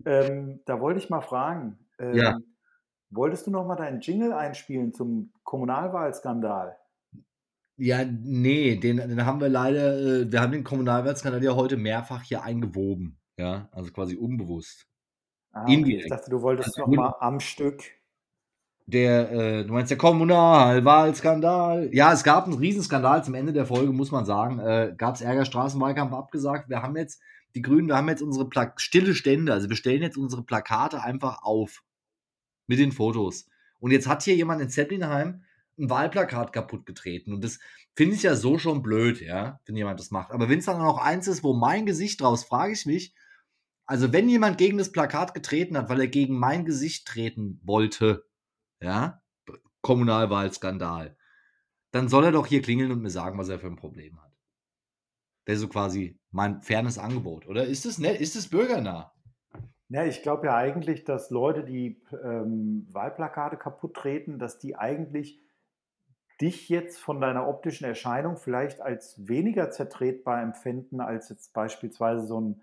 Ähm, 0.05 0.61
da 0.63 0.79
wollte 0.79 0.99
ich 0.99 1.09
mal 1.09 1.19
fragen, 1.19 1.77
ähm, 1.99 2.15
ja. 2.15 2.37
wolltest 3.09 3.47
du 3.47 3.51
noch 3.51 3.67
mal 3.67 3.75
deinen 3.75 3.99
Jingle 3.99 4.31
einspielen 4.31 4.93
zum 4.93 5.33
Kommunalwahlskandal? 5.43 6.77
Ja, 7.75 8.05
nee, 8.05 8.77
den, 8.77 8.95
den 8.95 9.25
haben 9.25 9.41
wir 9.41 9.49
leider, 9.49 9.97
äh, 9.97 10.31
wir 10.31 10.39
haben 10.39 10.53
den 10.53 10.63
Kommunalwahlskandal 10.63 11.43
ja 11.43 11.53
heute 11.53 11.75
mehrfach 11.75 12.23
hier 12.23 12.43
eingewoben. 12.43 13.19
Ja, 13.37 13.67
also 13.73 13.91
quasi 13.91 14.15
unbewusst. 14.15 14.87
Ah, 15.51 15.63
okay. 15.63 15.97
Ich 15.97 16.07
dachte, 16.07 16.29
du 16.29 16.41
wolltest 16.41 16.79
also, 16.79 16.89
noch 16.89 16.95
mal 16.95 17.15
am 17.19 17.41
Stück. 17.41 17.83
Der, 18.87 19.31
äh, 19.31 19.65
du 19.65 19.73
meinst 19.73 19.89
der 19.89 19.97
Kommunalwahlskandal? 19.97 21.89
Ja, 21.91 22.13
es 22.13 22.23
gab 22.23 22.45
einen 22.45 22.53
Riesenskandal 22.53 23.23
zum 23.23 23.33
Ende 23.33 23.51
der 23.51 23.65
Folge, 23.65 23.91
muss 23.91 24.11
man 24.11 24.25
sagen. 24.25 24.59
Äh, 24.59 24.93
gab 24.95 25.15
es 25.15 25.21
Ärger, 25.21 25.45
Straßenwahlkampf 25.45 26.13
abgesagt. 26.13 26.69
Wir 26.69 26.83
haben 26.83 26.95
jetzt, 26.95 27.19
die 27.55 27.63
Grünen, 27.63 27.87
wir 27.87 27.95
haben 27.95 28.09
jetzt 28.09 28.21
unsere 28.21 28.47
Pla 28.47 28.73
stille 28.77 29.15
Stände, 29.15 29.53
also 29.53 29.69
wir 29.69 29.75
stellen 29.75 30.03
jetzt 30.03 30.17
unsere 30.17 30.43
Plakate 30.43 31.01
einfach 31.01 31.41
auf. 31.41 31.81
Mit 32.67 32.79
den 32.79 32.91
Fotos. 32.91 33.47
Und 33.79 33.91
jetzt 33.91 34.07
hat 34.07 34.23
hier 34.23 34.35
jemand 34.35 34.61
in 34.61 34.69
Zeppelinheim 34.69 35.43
ein 35.77 35.89
Wahlplakat 35.89 36.53
kaputt 36.53 36.85
getreten. 36.85 37.33
Und 37.33 37.43
das 37.43 37.59
finde 37.95 38.15
ich 38.15 38.23
ja 38.23 38.35
so 38.35 38.57
schon 38.57 38.81
blöd, 38.83 39.19
ja, 39.21 39.59
wenn 39.65 39.75
jemand 39.75 39.99
das 39.99 40.11
macht. 40.11 40.31
Aber 40.31 40.47
wenn 40.47 40.59
es 40.59 40.65
dann 40.65 40.77
noch 40.77 40.97
eins 40.99 41.27
ist, 41.27 41.43
wo 41.43 41.53
mein 41.53 41.85
Gesicht 41.85 42.21
draus, 42.21 42.43
frage 42.43 42.73
ich 42.73 42.85
mich, 42.85 43.13
also 43.85 44.13
wenn 44.13 44.29
jemand 44.29 44.57
gegen 44.57 44.77
das 44.77 44.91
Plakat 44.91 45.33
getreten 45.33 45.77
hat, 45.77 45.89
weil 45.89 45.99
er 45.99 46.07
gegen 46.07 46.37
mein 46.37 46.65
Gesicht 46.65 47.07
treten 47.07 47.59
wollte, 47.63 48.25
ja, 48.85 49.21
Kommunalwahlskandal, 49.81 51.17
dann 51.91 52.07
soll 52.07 52.25
er 52.25 52.31
doch 52.31 52.45
hier 52.45 52.61
klingeln 52.61 52.91
und 52.91 53.01
mir 53.01 53.09
sagen, 53.09 53.37
was 53.37 53.49
er 53.49 53.59
für 53.59 53.67
ein 53.67 53.75
Problem 53.75 54.21
hat. 54.21 54.31
Wäre 55.45 55.57
so 55.57 55.67
quasi 55.67 56.19
mein 56.31 56.61
fairness 56.61 56.97
Angebot, 56.97 57.47
oder? 57.47 57.65
Ist 57.65 57.85
es 57.85 57.97
nett? 57.97 58.19
Ist 58.19 58.35
es 58.35 58.49
bürgernah? 58.49 59.13
Ja, 59.89 60.05
ich 60.05 60.23
glaube 60.23 60.47
ja 60.47 60.55
eigentlich, 60.55 61.03
dass 61.03 61.29
Leute, 61.29 61.63
die 61.63 62.01
ähm, 62.23 62.87
Wahlplakate 62.91 63.57
kaputt 63.57 63.95
treten, 63.95 64.39
dass 64.39 64.57
die 64.57 64.75
eigentlich 64.75 65.39
dich 66.41 66.69
jetzt 66.69 66.99
von 66.99 67.21
deiner 67.21 67.47
optischen 67.47 67.85
Erscheinung 67.85 68.37
vielleicht 68.37 68.81
als 68.81 69.27
weniger 69.27 69.71
zertretbar 69.71 70.41
empfinden 70.41 70.99
als 70.99 71.29
jetzt 71.29 71.53
beispielsweise 71.53 72.25
so 72.25 72.41
ein 72.41 72.61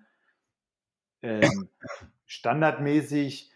ähm, 1.22 1.68
standardmäßig 2.26 3.51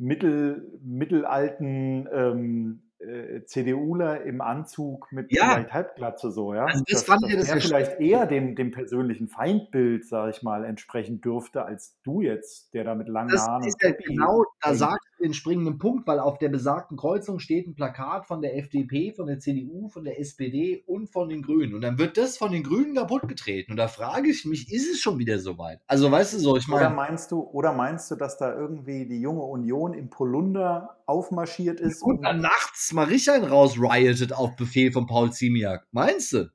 mittel, 0.00 0.78
mittelalten 0.82 2.08
ähm, 2.12 2.82
äh, 2.98 3.44
CDUler 3.44 4.22
im 4.22 4.40
Anzug 4.40 5.12
mit 5.12 5.30
ja. 5.30 5.54
vielleicht 5.54 5.72
Halbglatze 5.72 6.30
so, 6.30 6.54
ja. 6.54 6.64
Also 6.64 6.82
das 6.86 7.00
dass, 7.00 7.04
fand 7.04 7.22
dass 7.22 7.30
ich 7.30 7.36
das 7.36 7.48
der 7.48 7.60
vielleicht 7.60 8.00
eher 8.00 8.26
dem, 8.26 8.56
dem 8.56 8.70
persönlichen 8.70 9.28
Feindbild, 9.28 10.06
sage 10.06 10.30
ich 10.30 10.42
mal, 10.42 10.64
entsprechen 10.64 11.20
dürfte, 11.20 11.64
als 11.64 11.98
du 12.02 12.22
jetzt, 12.22 12.72
der 12.74 12.84
da 12.84 12.94
mit 12.94 13.08
langen 13.08 13.30
das 13.30 13.46
Haaren. 13.46 13.62
Das 13.62 13.68
ist 13.68 13.82
ja 13.82 13.92
genau, 13.92 14.44
da 14.62 14.74
sagt 14.74 15.04
den 15.20 15.34
springenden 15.34 15.78
Punkt, 15.78 16.06
weil 16.06 16.18
auf 16.18 16.38
der 16.38 16.48
besagten 16.48 16.96
Kreuzung 16.96 17.38
steht 17.38 17.66
ein 17.66 17.74
Plakat 17.74 18.26
von 18.26 18.42
der 18.42 18.56
FDP, 18.56 19.12
von 19.12 19.26
der 19.26 19.38
CDU, 19.38 19.88
von 19.88 20.04
der 20.04 20.18
SPD 20.18 20.82
und 20.86 21.08
von 21.08 21.28
den 21.28 21.42
Grünen. 21.42 21.74
Und 21.74 21.82
dann 21.82 21.98
wird 21.98 22.16
das 22.16 22.36
von 22.38 22.52
den 22.52 22.62
Grünen 22.62 22.94
kaputt 22.94 23.28
getreten. 23.28 23.72
Und 23.72 23.76
da 23.76 23.88
frage 23.88 24.28
ich 24.28 24.44
mich, 24.44 24.72
ist 24.72 24.90
es 24.90 25.00
schon 25.00 25.18
wieder 25.18 25.38
soweit? 25.38 25.80
Also 25.86 26.10
weißt 26.10 26.34
du 26.34 26.38
so, 26.38 26.56
ich 26.56 26.68
meine. 26.68 26.86
Oder 26.86 26.94
meinst 26.94 27.32
du, 27.32 27.40
oder 27.40 27.72
meinst 27.72 28.10
du, 28.10 28.16
dass 28.16 28.38
da 28.38 28.54
irgendwie 28.54 29.06
die 29.06 29.20
junge 29.20 29.42
Union 29.42 29.94
im 29.94 30.10
Polunder 30.10 31.02
aufmarschiert 31.06 31.80
ist? 31.80 32.02
Und, 32.02 32.18
und 32.18 32.22
dann 32.22 32.40
nachts 32.40 32.92
mal 32.92 33.04
richtig 33.04 33.50
rausriotet 33.50 34.32
auf 34.32 34.56
Befehl 34.56 34.92
von 34.92 35.06
Paul 35.06 35.32
Ziemiak. 35.32 35.86
Meinst 35.92 36.32
du? 36.32 36.50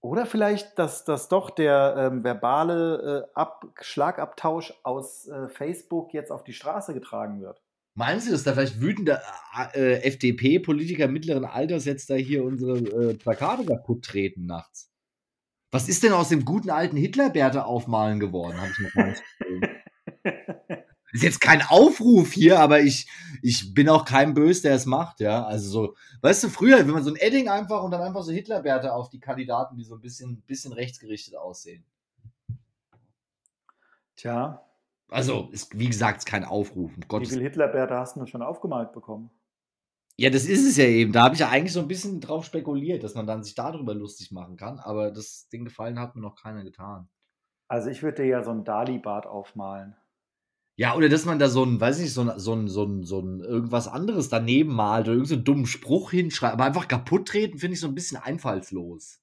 Oder 0.00 0.26
vielleicht, 0.26 0.78
dass, 0.78 1.04
dass 1.04 1.28
doch 1.28 1.50
der 1.50 1.94
ähm, 1.98 2.22
verbale 2.22 3.26
äh, 3.26 3.32
Ab 3.34 3.66
Schlagabtausch 3.80 4.72
aus 4.84 5.26
äh, 5.26 5.48
Facebook 5.48 6.14
jetzt 6.14 6.30
auf 6.30 6.44
die 6.44 6.52
Straße 6.52 6.94
getragen 6.94 7.40
wird. 7.40 7.60
Meinst 7.98 8.28
du, 8.28 8.30
dass 8.30 8.44
da 8.44 8.52
vielleicht 8.52 8.80
wütende 8.80 9.20
äh, 9.74 10.02
FDP-Politiker 10.02 11.08
mittleren 11.08 11.44
Alters 11.44 11.84
jetzt 11.84 12.08
da 12.08 12.14
hier 12.14 12.44
unsere 12.44 12.78
äh, 12.78 13.14
Plakate 13.14 13.64
kaputt 13.64 14.04
treten 14.04 14.46
nachts? 14.46 14.92
Was 15.72 15.88
ist 15.88 16.04
denn 16.04 16.12
aus 16.12 16.28
dem 16.28 16.44
guten 16.44 16.70
alten 16.70 16.96
Hitlerbärte 16.96 17.64
aufmalen 17.64 18.20
geworden? 18.20 18.60
Habe 18.60 18.70
ich 18.70 18.78
noch 18.78 18.92
gar. 18.92 19.08
Ist 21.12 21.24
jetzt 21.24 21.40
kein 21.40 21.60
Aufruf 21.62 22.32
hier, 22.32 22.60
aber 22.60 22.82
ich, 22.82 23.08
ich 23.42 23.74
bin 23.74 23.88
auch 23.88 24.04
kein 24.04 24.32
Bös, 24.32 24.62
der 24.62 24.74
es 24.74 24.86
macht, 24.86 25.18
ja. 25.18 25.44
Also 25.44 25.68
so, 25.68 25.96
weißt 26.20 26.44
du, 26.44 26.50
früher, 26.50 26.78
wenn 26.78 26.90
man 26.90 27.02
so 27.02 27.10
ein 27.10 27.16
Edding 27.16 27.48
einfach 27.48 27.82
und 27.82 27.90
dann 27.90 28.02
einfach 28.02 28.22
so 28.22 28.30
Hitlerbärte 28.30 28.92
auf 28.92 29.08
die 29.08 29.18
Kandidaten, 29.18 29.76
die 29.76 29.82
so 29.82 29.96
ein 29.96 30.00
bisschen, 30.00 30.40
bisschen 30.42 30.72
rechtsgerichtet 30.72 31.34
aussehen. 31.34 31.84
Tja, 34.14 34.67
also, 35.10 35.48
ist, 35.52 35.78
wie 35.78 35.86
gesagt, 35.86 36.26
kein 36.26 36.44
Aufruf. 36.44 36.92
Um 37.08 37.20
wie 37.20 37.26
viele 37.26 37.42
Hitlerbärte 37.42 37.94
hast 37.94 38.16
du 38.16 38.26
schon 38.26 38.42
aufgemalt 38.42 38.92
bekommen? 38.92 39.30
Ja, 40.16 40.30
das 40.30 40.46
ist 40.46 40.66
es 40.66 40.76
ja 40.76 40.84
eben. 40.84 41.12
Da 41.12 41.22
habe 41.22 41.34
ich 41.34 41.40
ja 41.40 41.48
eigentlich 41.48 41.72
so 41.72 41.80
ein 41.80 41.88
bisschen 41.88 42.20
drauf 42.20 42.44
spekuliert, 42.44 43.04
dass 43.04 43.14
man 43.14 43.26
dann 43.26 43.44
sich 43.44 43.54
darüber 43.54 43.94
lustig 43.94 44.32
machen 44.32 44.56
kann. 44.56 44.80
Aber 44.80 45.12
das, 45.12 45.48
den 45.48 45.64
Gefallen 45.64 45.98
hat 46.00 46.16
mir 46.16 46.22
noch 46.22 46.34
keiner 46.34 46.64
getan. 46.64 47.08
Also 47.68 47.88
ich 47.88 48.02
würde 48.02 48.22
dir 48.22 48.28
ja 48.28 48.42
so 48.42 48.50
ein 48.50 48.64
Dali-Bart 48.64 49.26
aufmalen. 49.26 49.94
Ja, 50.76 50.94
oder 50.96 51.08
dass 51.08 51.24
man 51.24 51.38
da 51.38 51.48
so 51.48 51.64
ein, 51.64 51.80
weiß 51.80 51.98
nicht, 52.00 52.12
so 52.14 52.22
ein, 52.22 52.38
so 52.38 52.54
ein, 52.54 52.68
so 52.68 52.84
ein, 52.84 53.04
so 53.04 53.20
ein 53.20 53.40
irgendwas 53.40 53.88
anderes 53.88 54.28
daneben 54.28 54.72
malt 54.74 55.06
oder 55.06 55.14
irgendeinen 55.14 55.38
so 55.38 55.44
dummen 55.44 55.66
Spruch 55.66 56.10
hinschreibt, 56.12 56.54
aber 56.54 56.64
einfach 56.64 56.88
kaputt 56.88 57.28
treten, 57.28 57.58
finde 57.58 57.74
ich 57.74 57.80
so 57.80 57.88
ein 57.88 57.94
bisschen 57.94 58.16
einfallslos. 58.16 59.20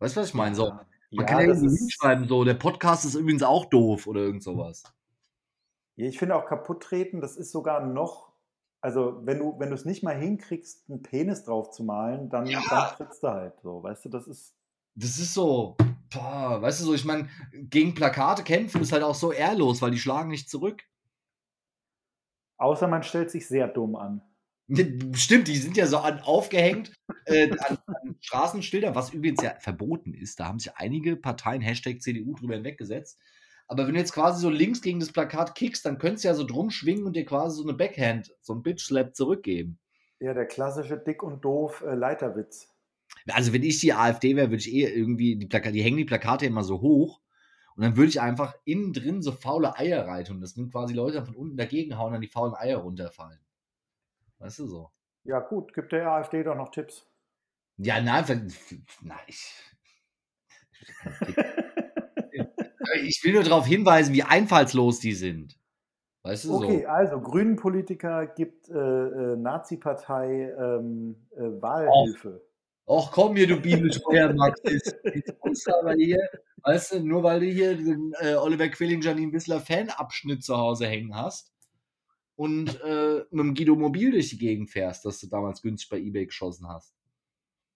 Weißt 0.00 0.16
du, 0.16 0.20
was 0.20 0.28
ich 0.28 0.34
meine? 0.34 0.54
So, 0.56 0.70
man 0.70 0.86
Ja, 1.10 1.22
kann 1.24 1.40
ja 1.40 1.46
irgendwie 1.48 1.66
ist- 1.66 1.78
hinschreiben, 1.80 2.28
so, 2.28 2.44
der 2.44 2.54
Podcast 2.54 3.04
ist 3.04 3.14
übrigens 3.14 3.42
auch 3.42 3.64
doof 3.66 4.06
oder 4.06 4.20
irgend 4.20 4.42
sowas. 4.42 4.82
Ja, 5.98 6.06
ich 6.06 6.16
finde 6.18 6.36
auch 6.36 6.46
kaputt 6.46 6.82
treten, 6.84 7.20
das 7.20 7.36
ist 7.36 7.50
sogar 7.50 7.84
noch, 7.84 8.32
also 8.80 9.20
wenn 9.26 9.40
du, 9.40 9.58
wenn 9.58 9.70
du 9.70 9.74
es 9.74 9.84
nicht 9.84 10.04
mal 10.04 10.16
hinkriegst, 10.16 10.88
einen 10.88 11.02
Penis 11.02 11.42
drauf 11.44 11.70
zu 11.72 11.82
malen, 11.82 12.30
dann, 12.30 12.46
Ja. 12.46 12.62
dann 12.70 12.96
trittst 12.96 13.22
du 13.24 13.28
halt 13.28 13.60
so, 13.60 13.82
weißt 13.82 14.04
du, 14.04 14.08
das 14.08 14.28
ist, 14.28 14.54
Das 14.94 15.18
ist 15.18 15.34
so, 15.34 15.76
boah, 16.12 16.62
weißt 16.62 16.80
du 16.80 16.84
so, 16.84 16.94
ich 16.94 17.04
meine, 17.04 17.28
gegen 17.52 17.94
Plakate 17.94 18.44
kämpfen 18.44 18.80
ist 18.80 18.92
halt 18.92 19.02
auch 19.02 19.16
so 19.16 19.32
ehrlos, 19.32 19.82
weil 19.82 19.90
die 19.90 19.98
schlagen 19.98 20.30
nicht 20.30 20.48
zurück. 20.48 20.84
außer 22.58 22.86
man 22.88 23.02
stellt 23.02 23.30
sich 23.30 23.48
sehr 23.48 23.66
dumm 23.68 23.96
an. 23.96 24.22
Stimmt, 25.14 25.48
die 25.48 25.56
sind 25.56 25.76
ja 25.76 25.86
so 25.86 25.98
an, 25.98 26.20
aufgehängt 26.20 26.92
äh, 27.24 27.50
an, 27.58 27.78
an 27.86 28.16
Straßenschildern, 28.20 28.94
was 28.94 29.12
übrigens 29.12 29.42
ja 29.42 29.54
verboten 29.58 30.14
ist. 30.14 30.38
Da 30.38 30.46
haben 30.46 30.58
sich 30.60 30.76
einige 30.76 31.16
Parteien 31.16 31.62
Hashtag 31.62 32.02
CDU 32.02 32.34
drüber 32.34 32.54
hinweggesetzt. 32.54 33.18
Aber 33.68 33.86
wenn 33.86 33.92
du 33.92 34.00
jetzt 34.00 34.14
quasi 34.14 34.40
so 34.40 34.48
links 34.48 34.80
gegen 34.80 34.98
das 34.98 35.12
Plakat 35.12 35.54
kickst, 35.54 35.84
dann 35.84 35.98
könntest 35.98 36.24
du 36.24 36.28
ja 36.28 36.34
so 36.34 36.44
drum 36.44 36.70
schwingen 36.70 37.04
und 37.04 37.14
dir 37.14 37.26
quasi 37.26 37.58
so 37.58 37.68
eine 37.68 37.76
Backhand, 37.76 38.34
so 38.40 38.54
ein 38.54 38.62
Bitch-Slap 38.62 39.14
zurückgeben. 39.14 39.78
Ja, 40.20 40.32
der 40.32 40.46
klassische 40.46 40.96
dick 40.96 41.22
und 41.22 41.44
doof 41.44 41.84
äh, 41.86 41.94
Leiterwitz. 41.94 42.74
Also 43.28 43.52
wenn 43.52 43.62
ich 43.62 43.78
die 43.78 43.92
AfD 43.92 44.36
wäre, 44.36 44.48
würde 44.48 44.62
ich 44.62 44.72
eh 44.72 44.84
irgendwie, 44.84 45.36
die, 45.36 45.46
Plakate, 45.46 45.72
die 45.72 45.82
hängen 45.82 45.98
die 45.98 46.06
Plakate 46.06 46.46
immer 46.46 46.64
so 46.64 46.80
hoch 46.80 47.20
und 47.76 47.82
dann 47.82 47.96
würde 47.96 48.08
ich 48.08 48.20
einfach 48.20 48.54
innen 48.64 48.94
drin 48.94 49.20
so 49.20 49.32
faule 49.32 49.76
Eier 49.76 50.06
reiten 50.06 50.32
und 50.32 50.40
das 50.40 50.52
sind 50.52 50.72
quasi 50.72 50.94
Leute 50.94 51.24
von 51.24 51.36
unten 51.36 51.58
dagegen 51.58 51.98
hauen 51.98 52.08
und 52.08 52.12
dann 52.14 52.20
die 52.22 52.28
faulen 52.28 52.54
Eier 52.54 52.78
runterfallen. 52.78 53.38
Weißt 54.38 54.60
du 54.60 54.66
so? 54.66 54.90
Ja, 55.24 55.40
gut, 55.40 55.74
gibt 55.74 55.92
der 55.92 56.10
AfD 56.10 56.42
doch 56.42 56.56
noch 56.56 56.70
Tipps. 56.70 57.06
Ja, 57.76 58.00
nein, 58.00 58.50
nein, 59.02 59.18
ich, 59.26 59.52
ich 63.02 63.20
will 63.24 63.34
nur 63.34 63.42
darauf 63.42 63.66
hinweisen, 63.66 64.14
wie 64.14 64.22
einfallslos 64.22 65.00
die 65.00 65.14
sind. 65.14 65.58
Weißt 66.22 66.44
du 66.44 66.56
Okay, 66.56 66.82
so? 66.82 66.88
also 66.88 67.20
grünen 67.20 67.56
Politiker 67.56 68.26
gibt 68.26 68.68
äh, 68.68 68.74
äh, 68.74 69.36
Nazi-Partei 69.36 70.52
ähm, 70.58 71.16
äh, 71.36 71.40
Wahlhilfe. 71.40 72.42
Ach 72.86 73.10
komm 73.12 73.36
hier, 73.36 73.46
du 73.46 73.60
Bibelscheuer, 73.60 74.32
Max. 74.34 74.60
Jetzt 74.64 74.96
jetzt 75.04 75.38
kommst 75.40 75.66
du 75.66 75.74
aber 75.74 75.92
hier, 75.92 76.18
weißt 76.62 76.94
du, 76.94 77.00
nur 77.00 77.22
weil 77.22 77.40
du 77.40 77.46
hier 77.46 77.76
den 77.76 78.12
äh, 78.20 78.34
Oliver 78.34 78.68
Quilling, 78.68 79.02
Janine 79.02 79.32
Wissler 79.32 79.60
Fanabschnitt 79.60 80.42
zu 80.42 80.56
Hause 80.56 80.86
hängen 80.86 81.14
hast 81.14 81.52
und 82.36 82.80
äh, 82.82 83.24
mit 83.30 83.44
dem 83.44 83.54
Guido 83.54 83.76
Mobil 83.76 84.10
durch 84.10 84.30
die 84.30 84.38
Gegend 84.38 84.70
fährst, 84.70 85.04
das 85.04 85.20
du 85.20 85.26
damals 85.28 85.60
günstig 85.60 85.90
bei 85.90 85.98
Ebay 85.98 86.26
geschossen 86.26 86.68
hast. 86.68 86.94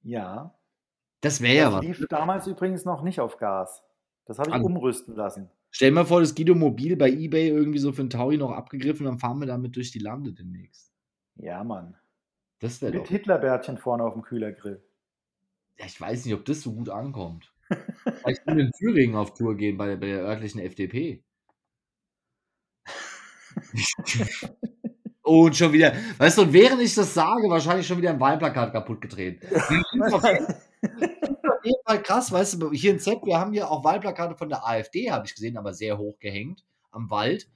Ja. 0.03 0.59
Das 1.21 1.41
wäre 1.41 1.57
ja 1.57 1.73
was. 1.73 1.85
lief 1.85 2.07
damals 2.09 2.47
übrigens 2.47 2.85
noch 2.85 3.03
nicht 3.03 3.21
auf 3.21 3.37
Gas. 3.37 3.83
Das 4.33 4.39
habe 4.39 4.49
ich 4.49 4.55
An- 4.55 4.63
umrüsten 4.63 5.15
lassen. 5.15 5.51
Stell 5.71 5.91
dir 5.91 5.97
mal 5.97 6.07
vor, 6.07 6.21
das 6.21 6.35
Guido 6.35 6.55
Mobil 6.55 6.97
bei 6.97 7.11
Ebay 7.11 7.49
irgendwie 7.49 7.79
so 7.79 7.93
für 7.93 8.01
einen 8.01 8.09
Taui 8.09 8.39
noch 8.39 8.51
abgegriffen, 8.51 9.05
dann 9.05 9.19
fahren 9.19 9.39
wir 9.41 9.47
damit 9.47 9.77
durch 9.77 9.91
die 9.91 9.99
Lande 9.99 10.33
demnächst. 10.33 10.91
Ja, 11.37 11.63
Mann. 11.63 11.97
Das 12.59 12.81
wäre 12.81 12.93
Mit 12.93 13.03
doch. 13.03 13.09
Hitlerbärtchen 13.09 13.77
vorne 13.77 14.05
auf 14.05 14.15
dem 14.15 14.23
Kühlergrill. 14.23 14.83
Ja, 15.79 15.85
ich 15.85 16.01
weiß 16.01 16.25
nicht, 16.25 16.33
ob 16.35 16.47
das 16.47 16.63
so 16.63 16.73
gut 16.73 16.89
ankommt. 16.89 17.53
Vielleicht 18.23 18.47
in 18.47 18.71
Thüringen 18.73 19.17
auf 19.17 19.35
Tour 19.35 19.55
gehen 19.55 19.77
bei, 19.77 19.97
bei 19.97 20.07
der 20.07 20.23
örtlichen 20.23 20.61
FDP. 20.63 21.23
Oh, 25.25 25.45
und 25.45 25.55
schon 25.55 25.75
wieder, 25.75 25.93
weißt 26.17 26.39
du, 26.39 26.43
und 26.43 26.55
während 26.55 26.81
ich 26.81 26.95
das 26.95 27.13
sage, 27.13 27.51
wahrscheinlich 27.51 27.87
schon 27.87 27.99
wieder 27.99 28.11
ein 28.11 28.21
Wahlplakat 28.21 28.73
kaputt 28.73 29.03
getreten. 29.03 29.47
Jeden 31.65 31.83
Fall 31.87 32.03
krass, 32.03 32.33
weißt 32.33 32.61
du, 32.61 32.73
hier 32.73 32.93
in 32.93 33.01
Z, 33.01 33.25
wir 33.25 33.39
haben 33.39 33.55
ja 33.55 33.69
auch 33.69 33.85
Wahlplakate 33.85 34.37
von 34.37 34.49
der 34.49 34.67
AfD, 34.67 35.11
habe 35.11 35.27
ich 35.27 35.35
gesehen, 35.35 35.57
aber 35.57 35.75
sehr 35.75 35.99
hoch 35.99 36.19
gehängt 36.19 36.65
am 36.91 37.11
Wald. 37.11 37.49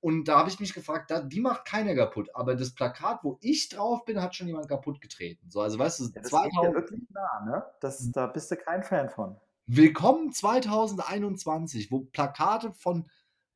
Und 0.00 0.28
da 0.28 0.38
habe 0.38 0.50
ich 0.50 0.60
mich 0.60 0.74
gefragt, 0.74 1.10
da, 1.10 1.22
die 1.22 1.40
macht 1.40 1.64
keiner 1.64 1.94
kaputt. 1.94 2.28
Aber 2.34 2.56
das 2.56 2.74
Plakat, 2.74 3.20
wo 3.22 3.38
ich 3.40 3.70
drauf 3.70 4.04
bin, 4.04 4.20
hat 4.20 4.34
schon 4.34 4.46
jemand 4.46 4.68
kaputt 4.68 5.00
getreten. 5.00 5.48
So, 5.48 5.62
also 5.62 5.78
weißt 5.78 6.00
du, 6.00 6.04
Ja, 6.04 6.10
das 6.10 6.22
geht 6.24 6.26
2000, 6.26 6.62
ja 6.62 6.74
wirklich 6.74 7.00
nah, 7.08 7.44
ne? 7.46 7.64
Das, 7.80 8.10
da 8.12 8.26
bist 8.26 8.50
du 8.50 8.56
kein 8.56 8.82
Fan 8.82 9.08
von. 9.08 9.36
Willkommen 9.66 10.30
2021, 10.30 11.90
wo 11.90 12.00
Plakate 12.00 12.72
von 12.72 13.08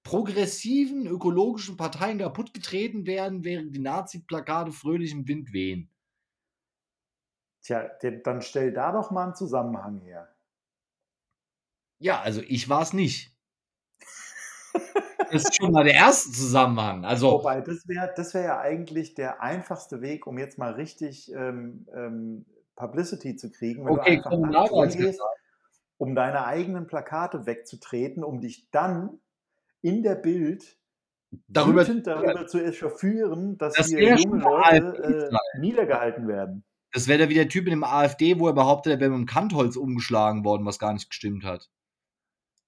progressiven 0.03 1.07
ökologischen 1.07 1.77
Parteien 1.77 2.17
kaputtgetreten 2.17 3.07
werden, 3.07 3.45
während 3.45 3.77
die 3.77 3.81
Nazi-Plakate 3.81 4.73
fröhlich 4.73 5.13
im 5.13 5.29
Wind 5.29 5.53
wehen. 5.53 5.91
Tja, 7.63 7.91
dann 8.25 8.43
stell 8.43 8.73
da 8.73 8.93
doch 8.93 9.11
mal 9.11 9.25
einen 9.25 9.35
Zusammenhang 9.35 9.99
her. 9.99 10.29
Ja, 11.99 12.21
also 12.21 12.41
ich 12.47 12.69
war 12.69 12.83
es 12.83 12.93
nicht. 12.93 13.35
Das 15.31 15.45
ist 15.45 15.57
schon 15.57 15.73
mal 15.73 15.85
der 15.85 15.95
erste 15.95 16.31
Zusammenhang. 16.31 17.05
Also, 17.05 17.33
Wobei, 17.33 17.61
das 17.61 17.87
wäre 17.87 18.11
das 18.17 18.33
wär 18.35 18.43
ja 18.43 18.61
eigentlich 18.61 19.15
der 19.15 19.43
einfachste 19.43 20.01
Weg, 20.01 20.27
um 20.27 20.39
jetzt 20.39 20.59
mal 20.59 20.73
richtig 20.73 21.31
ähm, 21.33 21.87
ähm, 21.95 22.47
Publicity 22.77 23.37
zu 23.37 23.51
kriegen, 23.51 23.85
wenn 23.85 23.93
okay, 23.93 24.11
du 24.11 24.17
einfach 24.19 24.31
Kommunalwahl 24.31 24.89
hingehst, 24.89 25.21
um 25.99 26.15
deine 26.15 26.47
eigenen 26.47 26.87
Plakate 26.87 27.45
wegzutreten, 27.45 28.25
um 28.25 28.41
dich 28.41 28.71
dann 28.71 29.19
in 29.83 30.03
der 30.03 30.15
Bild 30.15 30.79
darüber, 31.49 31.85
darüber 31.85 32.47
zu 32.47 32.65
echauffieren, 32.65 33.59
dass 33.59 33.75
Das 33.75 33.89
hier 33.89 34.17
junge 34.17 34.43
Leute 34.43 35.31
äh, 35.31 35.59
niedergehalten 35.59 36.29
werden. 36.29 36.65
Das 36.99 37.09
wäre 37.09 37.19
da 37.25 37.29
wie 37.29 37.35
der 37.35 37.49
Typ 37.49 37.67
in 37.67 37.71
dem 37.71 37.85
AfD, 37.85 38.39
wo 38.39 38.49
er 38.49 38.53
behauptet, 38.55 38.93
er 38.95 39.01
wäre 39.01 39.11
mit 39.11 39.21
dem 39.21 39.27
Kantholz 39.27 39.77
umgeschlagen 39.77 40.45
worden, 40.45 40.67
was 40.67 40.79
gar 40.79 40.93
nicht 40.93 41.09
gestimmt 41.09 41.45
hat. 41.45 41.71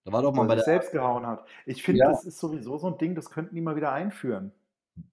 Da 0.04 0.12
war 0.12 0.22
doch 0.22 0.32
mal 0.32 0.42
Weil 0.42 0.48
bei 0.48 0.54
er 0.54 0.56
der, 0.56 0.64
selbst 0.64 0.92
gehauen 0.92 1.26
hat. 1.26 1.46
Ich 1.66 1.82
finde, 1.82 2.00
Ja. 2.00 2.10
das 2.10 2.24
ist 2.24 2.38
sowieso 2.38 2.78
so 2.78 2.86
ein 2.88 2.98
Ding, 2.98 3.14
das 3.14 3.30
könnten 3.30 3.54
die 3.54 3.60
mal 3.60 3.76
wieder 3.76 3.92
einführen. 3.92 4.52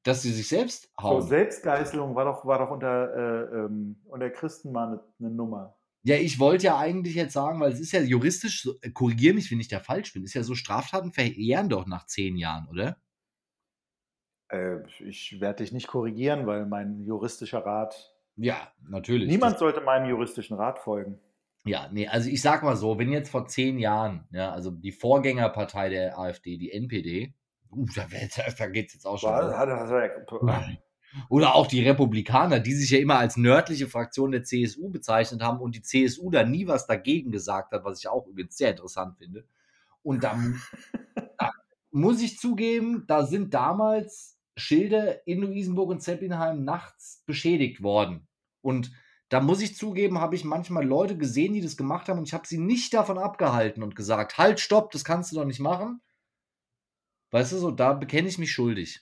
dass 0.04 0.22
sie 0.22 0.32
sich 0.34 0.48
selbst 0.48 0.92
So, 1.02 1.04
hauen. 1.04 1.22
Selbstgeißelung 1.22 2.16
war 2.16 2.26
doch, 2.26 2.46
war 2.46 2.60
doch 2.60 2.72
unter, 2.72 3.14
äh, 3.16 3.56
ähm, 3.66 4.02
unter 4.06 4.30
Christen 4.30 4.72
mal 4.72 4.88
eine, 4.88 5.04
eine 5.20 5.30
Nummer. 5.32 5.78
Ja, 6.04 6.16
ich 6.16 6.40
wollte 6.40 6.66
ja 6.66 6.78
eigentlich 6.78 7.16
jetzt 7.16 7.34
sagen, 7.34 7.60
weil 7.60 7.72
es 7.72 7.80
ist 7.80 7.92
ja 7.92 8.02
juristisch, 8.02 8.62
so, 8.64 8.76
äh, 8.82 8.92
korrigier 8.92 9.34
mich, 9.34 9.52
wenn 9.52 9.60
ich 9.60 9.68
da 9.68 9.80
falsch 9.80 10.14
bin, 10.14 10.24
ist 10.24 10.34
ja 10.34 10.44
so, 10.44 10.56
Straftaten 10.56 11.12
verjähren 11.12 11.70
doch 11.70 11.86
nach 11.86 12.06
zehn 12.06 12.38
Jahren, 12.38 12.68
oder? 12.70 12.98
Äh, 14.50 14.80
ich 15.00 15.40
werde 15.40 15.64
dich 15.64 15.72
nicht 15.72 15.88
korrigieren, 15.88 16.48
weil 16.48 16.66
mein 16.66 17.02
juristischer 17.06 17.66
Rat. 17.66 18.14
Ja, 18.38 18.72
natürlich. 18.88 19.28
Niemand 19.28 19.58
sollte 19.58 19.82
meinem 19.82 20.10
juristischen 20.10 20.58
Rat 20.58 20.80
folgen. 20.80 21.20
Das, 21.64 21.72
ja, 21.72 21.90
nee, 21.92 22.08
also 22.08 22.30
ich 22.30 22.42
sag 22.42 22.64
mal 22.64 22.76
so, 22.76 22.98
wenn 23.00 23.12
jetzt 23.12 23.30
vor 23.30 23.48
zehn 23.48 23.80
Jahren, 23.80 24.28
ja, 24.32 24.52
also 24.52 24.72
die 24.72 24.92
Vorgängerpartei 24.92 25.90
der 25.90 26.18
AfD, 26.18 26.58
die 26.58 26.72
NPD, 26.72 27.34
uh, 27.72 27.86
da, 27.96 28.06
da, 28.36 28.44
da 28.58 28.68
geht's 28.68 28.94
jetzt 28.94 29.06
auch 29.06 29.18
schon. 29.18 29.32
War, 29.32 29.58
hat, 29.58 29.70
hat, 29.70 29.90
Oder 31.30 31.56
auch 31.56 31.68
die 31.68 31.84
Republikaner, 31.84 32.60
die 32.60 32.74
sich 32.74 32.92
ja 32.92 33.00
immer 33.00 33.18
als 33.18 33.38
nördliche 33.38 33.88
Fraktion 33.88 34.32
der 34.32 34.44
CSU 34.44 34.90
bezeichnet 34.90 35.42
haben 35.42 35.60
und 35.60 35.76
die 35.76 35.82
CSU 35.82 36.30
da 36.30 36.44
nie 36.44 36.68
was 36.68 36.86
dagegen 36.86 37.32
gesagt 37.32 37.74
hat, 37.74 37.84
was 37.84 38.00
ich 38.00 38.08
auch 38.08 38.28
übrigens 38.28 38.56
sehr 38.56 38.72
interessant 38.72 39.18
finde. 39.18 39.46
Und 40.04 40.24
da, 40.24 40.40
da 41.40 41.52
muss 41.92 42.22
ich 42.22 42.38
zugeben, 42.38 43.06
da 43.08 43.26
sind 43.26 43.54
damals 43.54 44.38
Schilder 44.56 45.26
in 45.28 45.42
Luisenburg 45.42 45.90
und 45.90 46.02
Zeppelinheim 46.02 46.64
nachts 46.64 47.24
beschädigt 47.26 47.84
worden. 47.84 48.27
Und 48.68 48.92
da 49.30 49.40
muss 49.40 49.62
ich 49.62 49.78
zugeben, 49.78 50.20
habe 50.20 50.36
ich 50.36 50.44
manchmal 50.44 50.86
Leute 50.86 51.18
gesehen, 51.18 51.54
die 51.54 51.62
das 51.62 51.78
gemacht 51.78 52.10
haben 52.10 52.18
und 52.20 52.28
ich 52.28 52.34
habe 52.34 52.46
sie 52.46 52.58
nicht 52.58 52.94
davon 52.94 53.18
abgehalten 53.18 53.82
und 53.82 53.96
gesagt, 53.96 54.38
halt, 54.38 54.60
stopp, 54.60 54.92
das 54.92 55.06
kannst 55.06 55.32
du 55.32 55.38
doch 55.38 55.46
nicht 55.46 55.60
machen. 55.62 56.02
Weißt 57.32 57.54
du, 57.54 57.58
so, 57.58 57.72
da 57.72 57.94
bekenne 57.94 58.28
ich 58.28 58.38
mich 58.38 58.52
schuldig. 58.52 59.02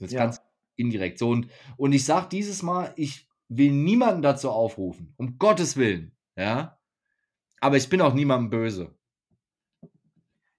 Das 0.00 0.10
Ja. 0.10 0.20
ganz 0.24 0.40
indirekt. 0.74 1.18
So, 1.18 1.30
und, 1.30 1.48
und 1.76 1.92
ich 1.92 2.04
sage 2.04 2.28
dieses 2.28 2.62
Mal, 2.64 2.92
ich 2.96 3.28
will 3.48 3.70
niemanden 3.70 4.22
dazu 4.22 4.50
aufrufen, 4.50 5.14
um 5.16 5.38
Gottes 5.38 5.76
Willen, 5.76 6.16
ja. 6.36 6.80
Aber 7.60 7.76
ich 7.76 7.88
bin 7.88 8.00
auch 8.00 8.14
niemandem 8.14 8.50
böse. 8.50 8.96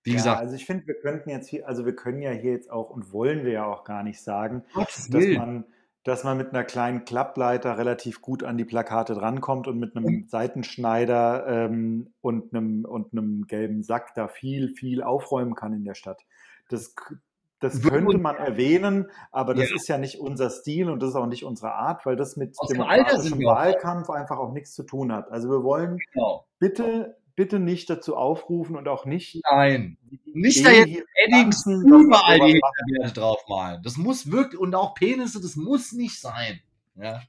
Wie 0.03 0.11
ja, 0.11 0.15
gesagt, 0.17 0.39
also 0.39 0.55
ich 0.55 0.65
finde, 0.65 0.87
wir 0.87 0.95
könnten 0.95 1.29
jetzt 1.29 1.49
hier, 1.49 1.67
also 1.67 1.85
wir 1.85 1.95
können 1.95 2.21
ja 2.21 2.31
hier 2.31 2.51
jetzt 2.51 2.71
auch 2.71 2.89
und 2.89 3.11
wollen 3.11 3.43
wir 3.43 3.51
ja 3.51 3.65
auch 3.65 3.83
gar 3.83 4.03
nicht 4.03 4.21
sagen, 4.21 4.63
Gottes 4.73 5.09
dass 5.09 5.21
Willen. 5.21 5.37
man, 5.37 5.65
dass 6.04 6.24
man 6.24 6.38
mit 6.38 6.49
einer 6.49 6.64
kleinen 6.64 7.06
Klappleiter 7.06 7.78
relativ 7.78 8.22
gut 8.22 8.43
an 8.43 8.58
die 8.58 8.66
Plakate 8.66 9.14
drankommt 9.14 9.68
und 9.68 9.78
mit 9.80 9.95
einem 9.95 10.26
Seitenschneider 10.28 11.45
ähm, 11.47 12.14
und, 12.22 12.54
einem, 12.54 12.86
und 12.86 13.12
einem 13.14 13.45
gelben 13.47 13.84
Sack 13.84 14.14
da 14.16 14.28
viel, 14.28 14.70
viel 14.70 15.04
aufräumen 15.04 15.54
kann 15.56 15.74
in 15.74 15.84
der 15.84 15.93
Stadt. 15.93 16.22
Das, 16.70 16.95
das 17.60 17.82
könnte 17.84 18.18
man 18.18 18.36
erwähnen, 18.38 19.12
aber 19.32 19.54
das 19.54 19.70
Ja. 19.70 19.76
ist 19.76 19.88
ja 19.88 19.97
nicht 19.99 20.20
unser 20.20 20.49
Stil 20.49 20.89
und 20.89 21.02
das 21.04 21.10
ist 21.12 21.16
auch 21.16 21.28
nicht 21.28 21.45
unsere 21.45 21.74
Art, 21.74 22.06
weil 22.08 22.16
das 22.16 22.36
mit 22.36 22.56
Aus 22.58 22.70
dem 22.70 22.78
demokratischem. 22.80 23.43
Wahlkampf 23.45 24.10
einfach 24.10 24.39
auch 24.39 24.54
nichts 24.54 24.74
zu 24.74 24.84
tun 24.84 25.12
hat. 25.14 25.30
Also 25.32 25.49
wir 25.49 25.64
wollen 25.64 25.99
Genau. 26.14 26.45
bitte 26.58 27.18
bitte 27.36 27.59
nicht 27.59 27.89
dazu 27.89 28.15
aufrufen 28.15 28.75
und 28.75 28.88
auch 28.88 29.05
nicht. 29.05 29.41
Nein. 29.49 29.97
Nicht 30.34 30.65
da 30.65 30.71
jetzt 30.71 31.03
Eddings 31.15 31.65
überall 31.65 32.39
die 32.39 32.53
Hinterwerte 32.53 33.19
draufmalen. 33.19 33.84
Das 33.84 33.97
muss 33.97 34.32
wirklich, 34.32 34.59
und 34.59 34.75
auch 34.75 34.93
Penisse, 34.93 35.41
das 35.41 35.55
muss 35.55 35.91
nicht 35.91 36.19
sein. 36.19 36.59
Ja. 36.95 37.21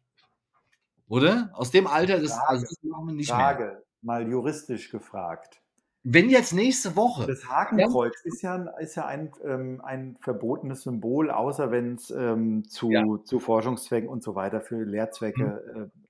Oder? 1.09 1.51
Aus 1.53 1.71
dem 1.71 1.87
Alter, 1.87 2.21
das, 2.21 2.33
Frage, 2.33 2.49
also 2.49 2.67
das 2.67 2.79
machen 2.83 3.07
wir 3.09 3.15
nicht 3.15 3.31
Frage, 3.31 3.65
mehr. 3.65 3.83
mal 4.03 4.29
juristisch 4.29 4.91
gefragt. 4.91 5.61
Wenn 6.05 6.31
jetzt 6.31 6.53
nächste 6.53 6.97
Woche. 6.97 7.27
Das 7.27 7.49
Hakenkreuz 7.49 8.15
ja. 8.25 8.33
ist 8.33 8.43
ja, 8.43 8.57
ist 8.81 8.95
ja 8.97 9.07
ein, 9.07 9.31
ähm, 9.45 9.81
ein 9.85 10.17
verbotenes 10.21 10.83
Symbol, 10.83 11.31
außer 11.31 11.71
wenn 11.71 11.95
es 11.95 12.11
ähm, 12.11 12.69
zu, 12.69 12.91
ja. 12.91 13.05
zu 13.25 13.39
Forschungszwecken 13.39 14.09
und 14.09 14.23
so 14.23 14.35
weiter 14.35 14.61
für 14.61 14.83
Lehrzwecke 14.83 15.63
mhm. 15.75 15.83
äh, 15.83 16.02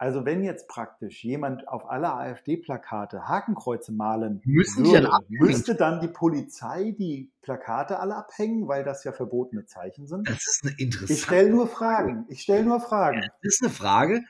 also 0.00 0.24
wenn 0.24 0.42
jetzt 0.42 0.66
praktisch 0.66 1.22
jemand 1.24 1.68
auf 1.68 1.84
alle 1.90 2.10
AfD-Plakate 2.14 3.28
Hakenkreuze 3.28 3.92
malen 3.92 4.40
Müssen 4.46 4.86
würde, 4.86 5.02
dann 5.02 5.22
müsste 5.28 5.74
dann 5.74 6.00
die 6.00 6.08
Polizei 6.08 6.94
die 6.98 7.30
Plakate 7.42 8.00
alle 8.00 8.16
abhängen, 8.16 8.66
weil 8.66 8.82
das 8.82 9.04
ja 9.04 9.12
verbotene 9.12 9.66
Zeichen 9.66 10.06
sind? 10.06 10.26
Das 10.26 10.38
ist 10.38 10.62
eine 10.64 10.72
interessante 10.78 11.12
Ich 11.12 11.22
stelle 11.22 11.50
nur 11.50 11.68
Fragen. 11.68 12.24
Ich 12.30 12.40
stelle 12.40 12.64
nur 12.64 12.80
Fragen. 12.80 13.20
Das 13.20 13.56
ist 13.56 13.62
eine 13.62 13.70
Frage, 13.70 14.22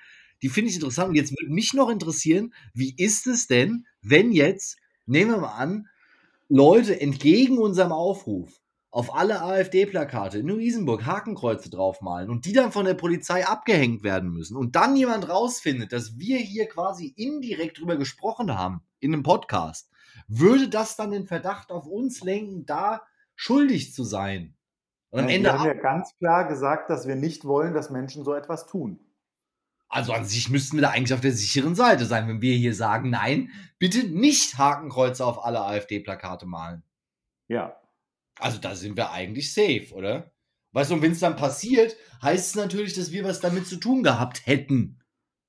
die 0.43 0.49
finde 0.49 0.71
ich 0.71 0.75
interessant. 0.75 1.11
Und 1.11 1.15
jetzt 1.15 1.31
würde 1.31 1.55
mich 1.55 1.73
noch 1.73 1.89
interessieren, 1.89 2.53
wie 2.75 2.93
ist 2.97 3.29
es 3.29 3.47
denn, 3.47 3.87
wenn 4.03 4.33
jetzt, 4.33 4.77
nehmen 5.07 5.31
wir 5.31 5.39
mal 5.39 5.55
an, 5.55 5.87
Leute 6.49 7.01
entgegen 7.01 7.59
unserem 7.59 7.93
Aufruf 7.93 8.60
auf 8.91 9.15
alle 9.15 9.41
AfD-Plakate 9.43 10.39
in 10.39 10.49
Luisenburg 10.49 11.07
Hakenkreuze 11.07 11.71
draufmalen 11.71 12.29
und 12.29 12.45
die 12.45 12.53
dann 12.53 12.73
von 12.73 12.85
der 12.85 12.95
Polizei 12.95 13.47
abgehängt 13.47 14.03
werden 14.03 14.31
müssen 14.31 14.57
und 14.57 14.75
dann 14.75 14.97
jemand 14.97 15.29
rausfindet, 15.29 15.93
dass 15.93 16.19
wir 16.19 16.39
hier 16.39 16.69
quasi 16.69 17.07
indirekt 17.17 17.79
drüber 17.79 17.97
gesprochen 17.97 18.57
haben 18.57 18.83
in 18.99 19.15
einem 19.15 19.23
Podcast, 19.23 19.91
würde 20.27 20.69
das 20.69 20.97
dann 20.97 21.13
den 21.13 21.27
Verdacht 21.27 21.71
auf 21.71 21.87
uns 21.87 22.23
lenken, 22.23 22.67
da 22.67 23.03
schuldig 23.37 23.95
zu 23.95 24.03
sein? 24.03 24.57
Und 25.11 25.21
am 25.21 25.29
ja, 25.29 25.35
Ende 25.37 25.49
wir 25.51 25.59
haben 25.59 25.67
ja 25.67 25.75
ganz 25.75 26.17
klar 26.19 26.49
gesagt, 26.49 26.91
dass 26.91 27.07
wir 27.07 27.17
nicht 27.17 27.45
wollen, 27.45 27.75
dass 27.75 27.91
Menschen 27.91 28.25
so 28.25 28.35
etwas 28.35 28.67
tun. 28.67 28.99
Also 29.89 30.13
an 30.13 30.25
sich 30.25 30.51
müssten 30.51 30.77
wir 30.77 30.83
da 30.83 30.91
eigentlich 30.91 31.15
auf 31.15 31.21
der 31.21 31.33
sicheren 31.33 31.75
Seite 31.75 32.05
sein, 32.07 32.29
wenn 32.29 32.43
wir 32.43 32.55
hier 32.55 32.75
sagen, 32.75 33.11
nein, 33.11 33.51
bitte 33.79 34.07
nicht 34.07 34.57
Hakenkreuze 34.57 35.25
auf 35.25 35.45
alle 35.45 35.63
AfD-Plakate 35.63 36.47
malen. 36.47 36.85
Ja, 37.49 37.80
also 38.43 38.59
da 38.59 38.75
sind 38.75 38.97
wir 38.97 39.11
eigentlich 39.11 39.53
safe, 39.53 39.93
oder? 39.95 40.33
Weißt 40.73 40.91
du, 40.91 40.95
und 40.95 41.03
wenn 41.03 41.13
es 41.13 41.21
dann 41.21 41.37
passiert, 41.37 41.97
heißt 42.23 42.51
es 42.51 42.55
natürlich, 42.55 42.95
dass 42.95 43.11
wir 43.11 43.25
was 43.25 43.41
damit 43.41 43.67
zu 43.67 43.77
tun 43.77 44.03
gehabt 44.03 44.47
hätten. 44.47 45.01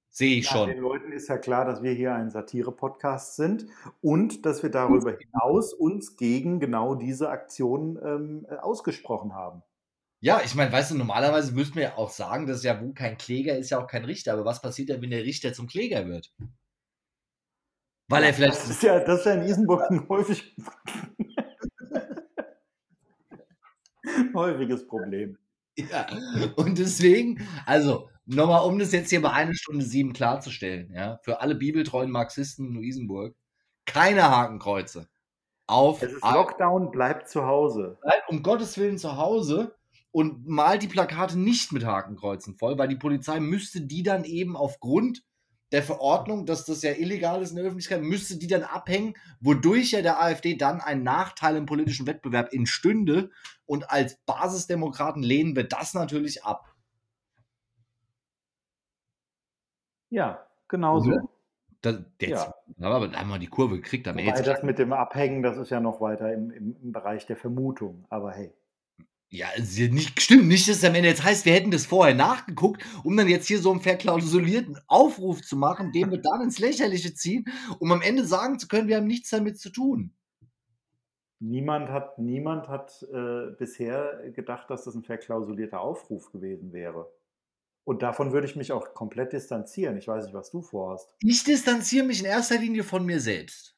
Sehe 0.10 0.40
ich 0.40 0.46
ja, 0.46 0.52
schon. 0.52 0.70
Den 0.70 0.80
Leuten 0.80 1.12
ist 1.14 1.30
ja 1.30 1.38
klar, 1.38 1.64
dass 1.64 1.82
wir 1.84 1.94
hier 1.94 2.14
ein 2.14 2.30
Satire-Podcast 2.30 3.38
sind 3.38 3.68
und 4.02 4.46
dass 4.46 4.62
wir 4.62 4.70
darüber 4.70 5.16
hinaus 5.18 5.74
uns 5.74 6.18
gegen 6.18 6.60
genau 6.60 6.96
diese 6.96 7.30
Aktion 7.30 7.98
ähm, 8.04 8.46
äh, 8.50 8.56
ausgesprochen 8.56 9.34
haben. 9.34 9.64
Ja, 10.20 10.42
ich 10.44 10.54
meine, 10.54 10.72
weißt 10.72 10.92
du, 10.92 10.96
normalerweise 10.96 11.54
müssten 11.54 11.76
wir 11.76 11.84
ja 11.84 11.98
auch 11.98 12.10
sagen, 12.10 12.46
dass 12.46 12.64
ja, 12.64 12.80
wo 12.82 12.92
kein 12.94 13.18
Kläger 13.18 13.58
ist, 13.58 13.70
ja 13.70 13.82
auch 13.82 13.88
kein 13.88 14.06
Richter. 14.06 14.34
Aber 14.34 14.46
was 14.46 14.62
passiert 14.62 14.90
denn, 14.90 15.02
wenn 15.02 15.12
der 15.12 15.24
Richter 15.24 15.54
zum 15.54 15.68
Kläger 15.68 16.06
wird? 16.08 16.34
Weil 18.10 18.26
er 18.26 18.34
vielleicht. 18.34 18.58
Das 18.58 18.70
ist 18.70 18.84
ja, 18.84 19.00
das 19.00 19.20
ist 19.20 19.26
ja 19.26 19.34
in 19.36 19.44
Isenburg 19.44 19.90
häufig 20.10 20.56
Häufiges 24.34 24.88
Problem. 24.88 25.38
Ja, 25.78 26.08
und 26.58 26.78
deswegen, 26.78 27.48
also 27.66 28.10
nochmal, 28.26 28.68
um 28.68 28.78
das 28.78 28.92
jetzt 28.92 29.10
hier 29.10 29.22
bei 29.22 29.32
einer 29.32 29.54
Stunde 29.54 29.86
sieben 29.86 30.14
klarzustellen, 30.14 30.92
ja, 30.94 31.20
für 31.24 31.42
alle 31.42 31.56
bibeltreuen 31.56 32.12
Marxisten 32.12 32.68
in 32.68 32.76
Luisenburg, 32.76 33.36
keine 33.86 34.30
Hakenkreuze. 34.30 35.08
Auf 35.68 36.02
es 36.02 36.14
ist 36.14 36.24
Lockdown, 36.24 36.92
bleibt 36.92 37.30
zu 37.30 37.46
Hause. 37.46 37.98
Bleibt 38.02 38.30
um 38.30 38.44
Gottes 38.44 38.78
Willen 38.78 38.98
zu 38.98 39.16
Hause 39.16 39.76
und 40.12 40.46
malt 40.48 40.84
die 40.84 40.88
Plakate 40.88 41.40
nicht 41.40 41.72
mit 41.72 41.86
Hakenkreuzen 41.86 42.56
voll, 42.56 42.78
weil 42.78 42.90
die 42.90 42.98
Polizei 42.98 43.40
müsste 43.40 43.82
die 43.82 44.04
dann 44.04 44.26
eben 44.26 44.58
aufgrund 44.58 45.24
der 45.72 45.84
Verordnung, 45.84 46.46
dass 46.46 46.66
das 46.66 46.82
ja 46.82 46.92
illegal 46.92 47.42
ist 47.42 47.52
in 47.52 47.56
der 47.56 47.66
Öffentlichkeit, 47.66 48.02
müsste 48.02 48.38
die 48.38 48.48
dann 48.48 48.64
abhängen, 48.64 49.16
wodurch 49.40 49.92
ja 49.92 50.02
der 50.02 50.22
AfD 50.22 50.56
dann 50.56 50.82
ein 50.82 51.04
Nachteil 51.04 51.56
im 51.56 51.66
politischen 51.66 52.08
Wettbewerb 52.08 52.54
entstünde. 52.54 53.30
Und 53.66 53.90
als 53.90 54.18
Basisdemokraten 54.26 55.24
lehnen 55.24 55.56
wir 55.56 55.68
das 55.68 55.94
natürlich 55.94 56.44
ab. 56.44 56.76
Ja, 60.10 60.46
genau 60.68 61.00
so. 61.00 61.12
Das, 61.82 61.98
jetzt, 62.20 62.30
ja. 62.30 62.54
aber 62.80 63.08
da 63.08 63.20
haben 63.20 63.30
wir 63.30 63.40
die 63.40 63.48
Kurve 63.48 63.78
gekriegt. 63.78 64.08
Am 64.08 64.18
Wobei 64.18 64.42
das 64.42 64.62
mit 64.62 64.78
dem 64.78 64.94
Abhängen, 64.94 65.42
das 65.42 65.58
ist 65.58 65.72
ja 65.72 65.80
noch 65.80 66.00
weiter 66.00 66.32
im, 66.32 66.52
im, 66.52 66.76
im 66.80 66.92
Bereich 66.92 67.26
der 67.26 67.38
Vermutung. 67.38 68.06
Aber 68.10 68.32
hey. 68.34 68.54
Ja, 69.34 69.48
nicht, 69.58 70.22
stimmt 70.22 70.48
nicht, 70.50 70.68
dass 70.68 70.78
es 70.78 70.84
am 70.84 70.94
Ende 70.94 71.08
jetzt 71.08 71.24
heißt, 71.24 71.46
wir 71.46 71.54
hätten 71.54 71.72
das 71.72 71.86
vorher 71.86 72.14
nachgeguckt, 72.14 72.84
um 73.06 73.16
dann 73.16 73.30
jetzt 73.30 73.48
hier 73.48 73.60
so 73.60 73.72
einen 73.72 73.80
verklausulierten 73.80 74.78
Aufruf 74.88 75.42
zu 75.42 75.56
machen, 75.56 75.94
den 75.94 76.12
wir 76.12 76.18
dann 76.18 76.42
ins 76.42 76.60
Lächerliche 76.60 77.14
ziehen, 77.14 77.46
um 77.80 77.94
am 77.94 78.02
Ende 78.02 78.26
sagen 78.26 78.60
zu 78.60 78.68
können, 78.68 78.90
wir 78.90 78.98
haben 78.98 79.08
nichts 79.08 79.30
damit 79.30 79.58
zu 79.58 79.70
tun. 79.70 80.14
Niemand 81.40 81.90
hat, 81.90 82.20
niemand 82.20 82.68
hat 82.68 83.08
äh, 83.14 83.52
bisher 83.58 84.32
gedacht, 84.36 84.70
dass 84.70 84.84
das 84.84 84.96
ein 84.96 85.04
verklausulierter 85.04 85.80
Aufruf 85.80 86.30
gewesen 86.34 86.74
wäre. 86.74 87.10
Und 87.86 88.04
davon 88.04 88.34
würde 88.34 88.48
ich 88.48 88.58
mich 88.58 88.74
auch 88.74 88.94
komplett 88.94 89.32
distanzieren. 89.32 89.96
Ich 89.96 90.10
weiß 90.10 90.26
nicht, 90.26 90.34
was 90.34 90.52
du 90.52 90.62
vorhast. 90.62 91.10
Ich 91.22 91.46
distanziere 91.46 92.06
mich 92.06 92.20
in 92.20 92.26
erster 92.26 92.58
Linie 92.58 92.84
von 92.84 93.06
mir 93.06 93.22
selbst. 93.22 93.78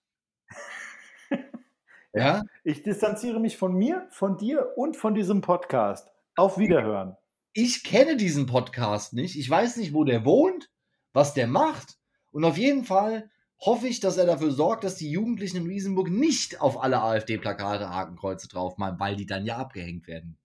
Ja? 2.13 2.43
Ich 2.63 2.83
distanziere 2.83 3.39
mich 3.39 3.57
von 3.57 3.73
mir, 3.73 4.07
von 4.11 4.37
dir 4.37 4.73
und 4.75 4.95
von 4.95 5.15
diesem 5.15 5.41
Podcast. 5.41 6.09
Auf 6.35 6.57
Wiederhören. 6.57 7.17
Ich 7.53 7.83
kenne 7.83 8.17
diesen 8.17 8.45
Podcast 8.45 9.13
nicht. 9.13 9.37
Ich 9.37 9.49
weiß 9.49 9.77
nicht, 9.77 9.93
wo 9.93 10.03
der 10.03 10.25
wohnt, 10.25 10.69
was 11.11 11.33
der 11.33 11.47
macht. 11.47 11.97
Und 12.31 12.45
auf 12.45 12.57
jeden 12.57 12.83
Fall 12.83 13.29
hoffe 13.59 13.87
ich, 13.87 13.99
dass 13.99 14.17
er 14.17 14.25
dafür 14.25 14.51
sorgt, 14.51 14.83
dass 14.83 14.95
die 14.95 15.11
Jugendlichen 15.11 15.57
in 15.57 15.67
Riesenburg 15.67 16.09
nicht 16.09 16.61
auf 16.61 16.81
alle 16.81 17.01
AfD-Plakate 17.01 17.89
Hakenkreuze 17.89 18.47
draufmalen, 18.47 18.99
weil 18.99 19.15
die 19.15 19.25
dann 19.25 19.45
ja 19.45 19.57
abgehängt 19.57 20.07
werden. 20.07 20.37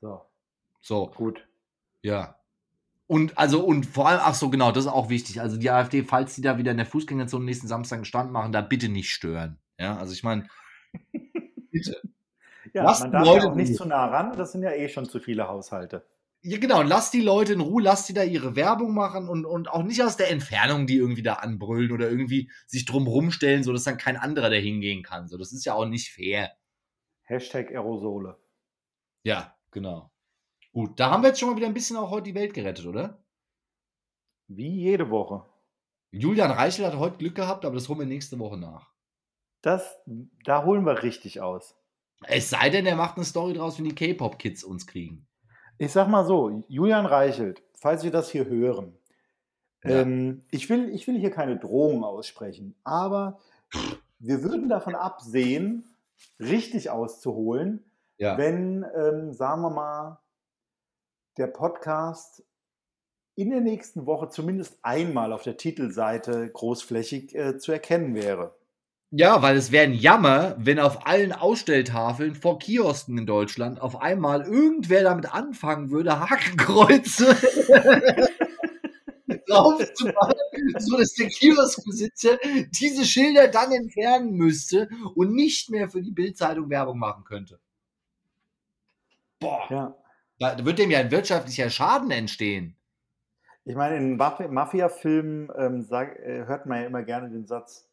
So. 0.00 0.22
So. 0.80 1.10
Gut. 1.14 1.46
Ja. 2.02 2.36
Und 3.06 3.36
also, 3.36 3.64
und 3.64 3.86
vor 3.86 4.08
allem, 4.08 4.20
ach 4.22 4.34
so, 4.34 4.50
genau, 4.50 4.72
das 4.72 4.84
ist 4.84 4.90
auch 4.90 5.08
wichtig. 5.08 5.40
Also 5.40 5.56
die 5.56 5.70
AfD, 5.70 6.04
falls 6.04 6.34
die 6.34 6.42
da 6.42 6.58
wieder 6.58 6.70
in 6.70 6.76
der 6.76 6.86
Fußgängerzone 6.86 7.44
nächsten 7.44 7.66
Samstag 7.66 7.96
einen 7.96 8.04
Stand 8.04 8.32
machen, 8.32 8.52
da 8.52 8.60
bitte 8.60 8.88
nicht 8.88 9.10
stören. 9.10 9.58
Ja, 9.80 9.96
also 9.96 10.12
ich 10.12 10.22
meine, 10.22 10.46
bitte. 11.72 12.00
Ja, 12.74 12.84
lasst 12.84 13.02
man 13.02 13.12
darf 13.12 13.24
Leute 13.24 13.46
ja 13.46 13.50
auch 13.50 13.54
nicht 13.56 13.74
zu 13.74 13.86
nah 13.86 14.06
ran, 14.06 14.36
das 14.36 14.52
sind 14.52 14.62
ja 14.62 14.72
eh 14.72 14.88
schon 14.88 15.08
zu 15.08 15.18
viele 15.18 15.48
Haushalte. 15.48 16.06
Ja, 16.42 16.58
genau, 16.58 16.82
lasst 16.82 17.14
die 17.14 17.20
Leute 17.20 17.54
in 17.54 17.60
Ruhe, 17.60 17.82
lasst 17.82 18.08
die 18.08 18.14
da 18.14 18.22
ihre 18.22 18.56
Werbung 18.56 18.94
machen 18.94 19.28
und, 19.28 19.44
und 19.44 19.68
auch 19.68 19.82
nicht 19.82 20.02
aus 20.02 20.16
der 20.16 20.30
Entfernung 20.30 20.86
die 20.86 20.96
irgendwie 20.96 21.22
da 21.22 21.34
anbrüllen 21.34 21.92
oder 21.92 22.10
irgendwie 22.10 22.50
sich 22.66 22.84
drum 22.84 23.06
rumstellen, 23.06 23.64
sodass 23.64 23.84
dann 23.84 23.96
kein 23.96 24.16
anderer 24.16 24.50
da 24.50 24.56
hingehen 24.56 25.02
kann. 25.02 25.28
So, 25.28 25.36
das 25.36 25.52
ist 25.52 25.64
ja 25.64 25.74
auch 25.74 25.86
nicht 25.86 26.10
fair. 26.10 26.52
Hashtag 27.22 27.70
Aerosole. 27.70 28.38
Ja, 29.22 29.56
genau. 29.70 30.10
Gut, 30.72 31.00
da 31.00 31.10
haben 31.10 31.22
wir 31.22 31.28
jetzt 31.28 31.40
schon 31.40 31.50
mal 31.50 31.56
wieder 31.56 31.66
ein 31.66 31.74
bisschen 31.74 31.96
auch 31.96 32.10
heute 32.10 32.24
die 32.24 32.34
Welt 32.34 32.54
gerettet, 32.54 32.86
oder? 32.86 33.22
Wie 34.46 34.80
jede 34.80 35.10
Woche. 35.10 35.44
Julian 36.10 36.50
Reichel 36.50 36.86
hat 36.86 36.96
heute 36.96 37.18
Glück 37.18 37.34
gehabt, 37.34 37.64
aber 37.64 37.74
das 37.74 37.88
holen 37.88 38.00
wir 38.00 38.06
nächste 38.06 38.38
Woche 38.38 38.56
nach. 38.56 38.89
Das, 39.62 39.98
da 40.44 40.64
holen 40.64 40.84
wir 40.84 41.02
richtig 41.02 41.40
aus. 41.40 41.76
Es 42.26 42.50
sei 42.50 42.70
denn, 42.70 42.86
er 42.86 42.96
macht 42.96 43.16
eine 43.16 43.24
Story 43.24 43.54
draus, 43.54 43.78
wenn 43.78 43.86
die 43.86 43.94
K-Pop-Kids 43.94 44.64
uns 44.64 44.86
kriegen. 44.86 45.26
Ich 45.78 45.92
sag 45.92 46.08
mal 46.08 46.26
so, 46.26 46.64
Julian 46.68 47.06
Reichelt, 47.06 47.62
falls 47.74 48.04
wir 48.04 48.10
das 48.10 48.30
hier 48.30 48.46
hören, 48.46 48.98
ja. 49.82 50.02
ähm, 50.02 50.44
ich, 50.50 50.68
will, 50.68 50.90
ich 50.90 51.06
will 51.06 51.18
hier 51.18 51.30
keine 51.30 51.58
Drohung 51.58 52.04
aussprechen, 52.04 52.74
aber 52.84 53.38
wir 54.18 54.42
würden 54.42 54.68
davon 54.68 54.94
absehen, 54.94 55.84
richtig 56.38 56.90
auszuholen, 56.90 57.84
ja. 58.18 58.36
wenn, 58.36 58.84
ähm, 58.94 59.32
sagen 59.32 59.62
wir 59.62 59.70
mal, 59.70 60.20
der 61.38 61.46
Podcast 61.46 62.44
in 63.34 63.48
der 63.48 63.62
nächsten 63.62 64.04
Woche 64.04 64.28
zumindest 64.28 64.78
einmal 64.82 65.32
auf 65.32 65.42
der 65.42 65.56
Titelseite 65.56 66.50
großflächig 66.50 67.34
äh, 67.34 67.56
zu 67.56 67.72
erkennen 67.72 68.14
wäre. 68.14 68.54
Ja, 69.12 69.42
weil 69.42 69.56
es 69.56 69.72
wäre 69.72 69.84
ein 69.84 69.94
Jammer, 69.94 70.54
wenn 70.56 70.78
auf 70.78 71.04
allen 71.06 71.32
Ausstelltafeln 71.32 72.36
vor 72.36 72.60
Kiosken 72.60 73.18
in 73.18 73.26
Deutschland 73.26 73.80
auf 73.80 74.00
einmal 74.00 74.42
irgendwer 74.42 75.02
damit 75.02 75.34
anfangen 75.34 75.90
würde, 75.90 76.20
Hakenkreuze 76.20 77.26
draufzumachen, 79.48 80.38
so 80.78 80.96
dass 80.96 81.14
der 81.14 81.26
Kioskbesitzer 81.26 82.38
diese 82.70 83.04
Schilder 83.04 83.48
dann 83.48 83.72
entfernen 83.72 84.34
müsste 84.34 84.88
und 85.16 85.34
nicht 85.34 85.70
mehr 85.70 85.88
für 85.88 86.02
die 86.02 86.12
Bildzeitung 86.12 86.70
Werbung 86.70 86.98
machen 86.98 87.24
könnte. 87.24 87.58
Boah. 89.40 89.66
Ja. 89.70 89.96
Da 90.38 90.64
wird 90.64 90.78
dem 90.78 90.92
ja 90.92 91.00
ein 91.00 91.10
wirtschaftlicher 91.10 91.68
Schaden 91.68 92.12
entstehen. 92.12 92.76
Ich 93.64 93.74
meine, 93.74 93.96
in 93.96 94.16
Mafia-Filmen 94.16 95.50
ähm, 95.56 95.86
äh, 95.90 96.46
hört 96.46 96.66
man 96.66 96.80
ja 96.80 96.86
immer 96.86 97.02
gerne 97.02 97.28
den 97.28 97.46
Satz, 97.46 97.89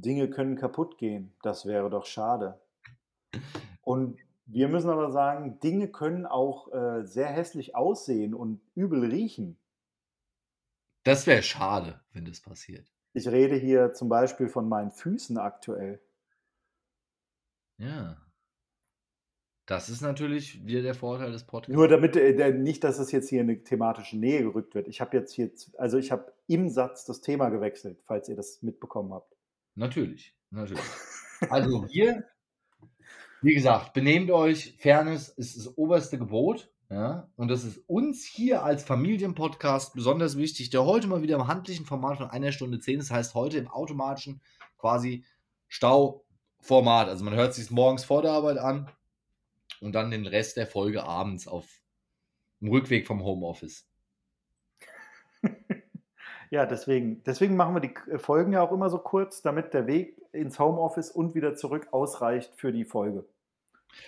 Dinge 0.00 0.30
können 0.30 0.56
kaputt 0.56 0.98
gehen. 0.98 1.32
Das 1.42 1.66
wäre 1.66 1.90
doch 1.90 2.06
schade. 2.06 2.60
Und 3.82 4.18
wir 4.46 4.68
müssen 4.68 4.90
aber 4.90 5.12
sagen, 5.12 5.60
Dinge 5.60 5.88
können 5.88 6.26
auch 6.26 6.72
äh, 6.72 7.04
sehr 7.04 7.28
hässlich 7.28 7.76
aussehen 7.76 8.34
und 8.34 8.60
übel 8.74 9.04
riechen. 9.04 9.56
Das 11.04 11.26
wäre 11.26 11.42
schade, 11.42 12.00
wenn 12.12 12.24
das 12.24 12.40
passiert. 12.40 12.92
Ich 13.12 13.28
rede 13.28 13.56
hier 13.56 13.92
zum 13.92 14.08
Beispiel 14.08 14.48
von 14.48 14.68
meinen 14.68 14.90
Füßen 14.90 15.38
aktuell. 15.38 16.00
Ja. 17.78 18.16
Das 19.66 19.88
ist 19.88 20.00
natürlich 20.00 20.66
wieder 20.66 20.82
der 20.82 20.94
Vorteil 20.94 21.30
des 21.30 21.44
Podcasts. 21.44 21.72
Nur 21.74 21.86
damit, 21.86 22.16
äh, 22.16 22.52
nicht, 22.52 22.82
dass 22.82 22.98
es 22.98 23.12
jetzt 23.12 23.28
hier 23.28 23.40
in 23.40 23.48
eine 23.48 23.62
thematische 23.62 24.18
Nähe 24.18 24.42
gerückt 24.42 24.74
wird. 24.74 24.88
Ich 24.88 25.00
habe 25.00 25.16
jetzt 25.16 25.32
hier, 25.32 25.50
also 25.78 25.96
ich 25.96 26.10
habe 26.10 26.32
im 26.48 26.68
Satz 26.68 27.04
das 27.04 27.20
Thema 27.20 27.50
gewechselt, 27.50 28.02
falls 28.04 28.28
ihr 28.28 28.34
das 28.34 28.62
mitbekommen 28.62 29.12
habt. 29.12 29.36
Natürlich, 29.80 30.36
natürlich. 30.50 30.84
Also 31.48 31.88
wir, 31.88 32.28
wie 33.40 33.54
gesagt, 33.54 33.94
benehmt 33.94 34.30
euch. 34.30 34.76
Fairness 34.78 35.30
ist 35.30 35.56
das 35.56 35.78
oberste 35.78 36.18
Gebot. 36.18 36.70
Ja, 36.90 37.30
und 37.36 37.48
das 37.48 37.64
ist 37.64 37.78
uns 37.86 38.22
hier 38.26 38.62
als 38.62 38.84
Familienpodcast 38.84 39.94
besonders 39.94 40.36
wichtig, 40.36 40.68
der 40.68 40.84
heute 40.84 41.06
mal 41.06 41.22
wieder 41.22 41.36
im 41.36 41.46
handlichen 41.46 41.86
Format 41.86 42.18
von 42.18 42.28
einer 42.28 42.52
Stunde 42.52 42.78
zehn, 42.78 42.98
das 42.98 43.10
heißt 43.10 43.34
heute 43.34 43.56
im 43.56 43.68
automatischen 43.68 44.42
quasi 44.76 45.24
Stauformat. 45.68 47.08
Also 47.08 47.24
man 47.24 47.32
hört 47.32 47.54
sich 47.54 47.70
morgens 47.70 48.04
vor 48.04 48.20
der 48.20 48.32
Arbeit 48.32 48.58
an 48.58 48.90
und 49.80 49.94
dann 49.94 50.10
den 50.10 50.26
Rest 50.26 50.58
der 50.58 50.66
Folge 50.66 51.04
abends 51.04 51.48
auf 51.48 51.80
dem 52.60 52.68
Rückweg 52.68 53.06
vom 53.06 53.24
Homeoffice. 53.24 53.88
ja, 56.50 56.66
deswegen, 56.66 57.22
deswegen 57.24 57.56
machen 57.56 57.74
wir 57.74 57.80
die 57.80 58.18
Folgen 58.18 58.52
ja 58.52 58.60
auch 58.60 58.72
immer 58.72 58.90
so 58.90 58.98
kurz, 58.98 59.40
damit 59.40 59.72
der 59.72 59.86
Weg 59.86 60.20
ins 60.32 60.58
Homeoffice 60.58 61.10
und 61.10 61.34
wieder 61.34 61.54
zurück 61.54 61.88
ausreicht 61.92 62.52
für 62.56 62.72
die 62.72 62.84
Folge. 62.84 63.24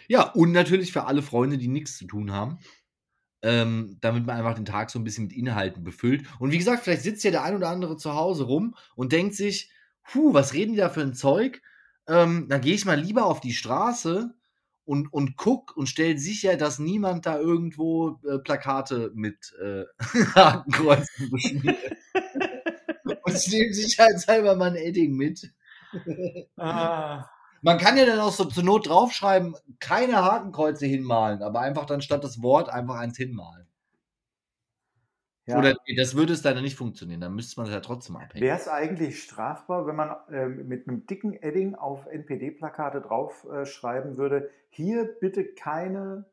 Ja, 0.08 0.30
und 0.30 0.52
natürlich 0.52 0.92
für 0.92 1.04
alle 1.04 1.22
Freunde, 1.22 1.56
die 1.58 1.68
nichts 1.68 1.96
zu 1.96 2.06
tun 2.06 2.32
haben. 2.32 2.58
Ähm, 3.44 3.96
damit 4.00 4.24
man 4.24 4.36
einfach 4.36 4.54
den 4.54 4.64
Tag 4.64 4.88
so 4.90 5.00
ein 5.00 5.04
bisschen 5.04 5.24
mit 5.24 5.36
Inhalten 5.36 5.82
befüllt. 5.82 6.24
Und 6.38 6.52
wie 6.52 6.58
gesagt, 6.58 6.84
vielleicht 6.84 7.02
sitzt 7.02 7.24
ja 7.24 7.32
der 7.32 7.42
ein 7.42 7.56
oder 7.56 7.70
andere 7.70 7.96
zu 7.96 8.14
Hause 8.14 8.44
rum 8.44 8.76
und 8.94 9.10
denkt 9.10 9.34
sich, 9.34 9.72
puh, 10.04 10.32
was 10.32 10.52
reden 10.52 10.74
die 10.74 10.78
da 10.78 10.88
für 10.88 11.00
ein 11.00 11.14
Zeug? 11.14 11.60
Ähm, 12.06 12.46
dann 12.48 12.60
gehe 12.60 12.74
ich 12.74 12.84
mal 12.84 13.00
lieber 13.00 13.26
auf 13.26 13.40
die 13.40 13.52
Straße 13.52 14.32
und, 14.84 15.12
und 15.12 15.36
guck 15.36 15.76
und 15.76 15.88
stell 15.88 16.18
sicher, 16.18 16.56
dass 16.56 16.78
niemand 16.78 17.26
da 17.26 17.38
irgendwo 17.38 18.20
äh, 18.28 18.38
Plakate 18.38 19.10
mit 19.14 19.54
äh, 19.60 19.84
Hakenkreuzen 20.34 21.30
beschmiert. 21.30 21.78
und 23.22 23.36
ich 23.36 23.50
nehme 23.50 23.72
sicherheitshalber 23.72 24.56
mal 24.56 24.70
ein 24.70 24.76
Edding 24.76 25.16
mit. 25.16 25.52
ah. 26.56 27.28
Man 27.64 27.78
kann 27.78 27.96
ja 27.96 28.04
dann 28.04 28.18
auch 28.18 28.32
so 28.32 28.44
zur 28.44 28.64
Not 28.64 28.88
draufschreiben, 28.88 29.54
keine 29.78 30.16
Hakenkreuze 30.16 30.86
hinmalen, 30.86 31.42
aber 31.42 31.60
einfach 31.60 31.86
dann 31.86 32.02
statt 32.02 32.24
das 32.24 32.42
Wort 32.42 32.68
einfach 32.68 32.96
eins 32.96 33.16
hinmalen. 33.16 33.68
Ja. 35.46 35.58
Oder 35.58 35.74
das 35.96 36.14
würde 36.14 36.32
es 36.32 36.42
dann 36.42 36.60
nicht 36.62 36.76
funktionieren, 36.76 37.20
dann 37.20 37.34
müsste 37.34 37.58
man 37.58 37.66
es 37.66 37.74
ja 37.74 37.80
trotzdem 37.80 38.16
abhängen. 38.16 38.44
Wäre 38.44 38.56
es 38.56 38.68
eigentlich 38.68 39.22
strafbar, 39.22 39.86
wenn 39.86 39.96
man 39.96 40.14
äh, 40.30 40.46
mit 40.46 40.86
einem 40.86 41.06
dicken 41.06 41.34
Edding 41.34 41.74
auf 41.74 42.06
NPD-Plakate 42.06 43.00
draufschreiben 43.00 44.14
äh, 44.14 44.16
würde, 44.16 44.50
hier 44.68 45.04
bitte 45.04 45.44
keine, 45.44 46.26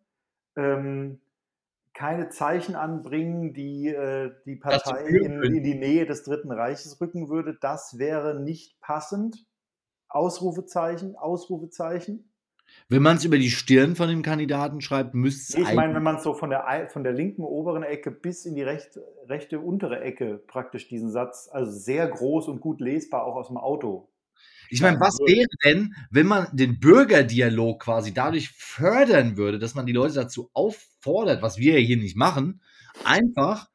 ähm, 0.56 1.20
keine 1.94 2.30
Zeichen 2.30 2.76
anbringen, 2.76 3.54
die 3.54 3.88
äh, 3.88 4.32
die 4.46 4.56
Partei 4.56 5.06
in, 5.06 5.44
in 5.44 5.64
die 5.64 5.76
Nähe 5.76 6.06
des 6.06 6.24
Dritten 6.24 6.52
Reiches 6.52 7.00
rücken 7.02 7.30
würde, 7.30 7.58
das 7.60 7.98
wäre 7.98 8.40
nicht 8.40 8.80
passend? 8.80 9.46
Ausrufezeichen, 10.08 11.16
Ausrufezeichen. 11.16 12.30
Wenn 12.88 13.02
man 13.02 13.18
es 13.18 13.26
über 13.26 13.38
die 13.38 13.50
Stirn 13.50 13.96
von 13.96 14.10
dem 14.10 14.22
Kandidaten 14.22 14.82
schreibt, 14.82 15.14
müsste 15.14 15.62
es. 15.62 15.70
Ich 15.70 15.76
meine, 15.76 15.94
wenn 15.94 16.04
man 16.04 16.18
es 16.18 16.24
so 16.24 16.34
von 16.34 16.50
der, 16.50 16.88
von 16.92 17.04
der 17.04 17.14
linken 17.14 17.44
oberen 17.44 17.84
Ecke 17.84 18.12
bis 18.12 18.46
in 18.46 18.56
die 18.56 18.62
recht, 18.62 19.00
rechte 19.28 19.60
untere 19.60 20.02
Ecke 20.02 20.38
praktisch 20.48 20.88
diesen 20.88 21.10
Satz, 21.10 21.50
also 21.52 21.72
sehr 21.72 22.08
groß 22.08 22.48
und 22.48 22.62
gut 22.62 22.80
lesbar 22.80 23.24
auch 23.24 23.36
aus 23.36 23.48
dem 23.48 23.58
Auto. 23.58 24.10
Ich 24.70 24.82
meine, 24.82 25.00
was 25.00 25.18
wäre 25.20 25.48
denn, 25.66 25.96
wenn 26.12 26.28
man 26.28 26.48
den 26.52 26.80
Bürgerdialog 26.80 27.82
quasi 27.82 28.14
dadurch 28.14 28.50
fördern 28.50 29.36
würde, 29.38 29.60
dass 29.60 29.76
man 29.76 29.86
die 29.86 29.94
Leute 29.94 30.16
dazu 30.16 30.50
auffordert, 30.54 31.42
was 31.42 31.58
wir 31.58 31.80
ja 31.80 31.86
hier 31.86 31.98
nicht 31.98 32.16
machen, 32.16 32.62
einfach 33.04 33.70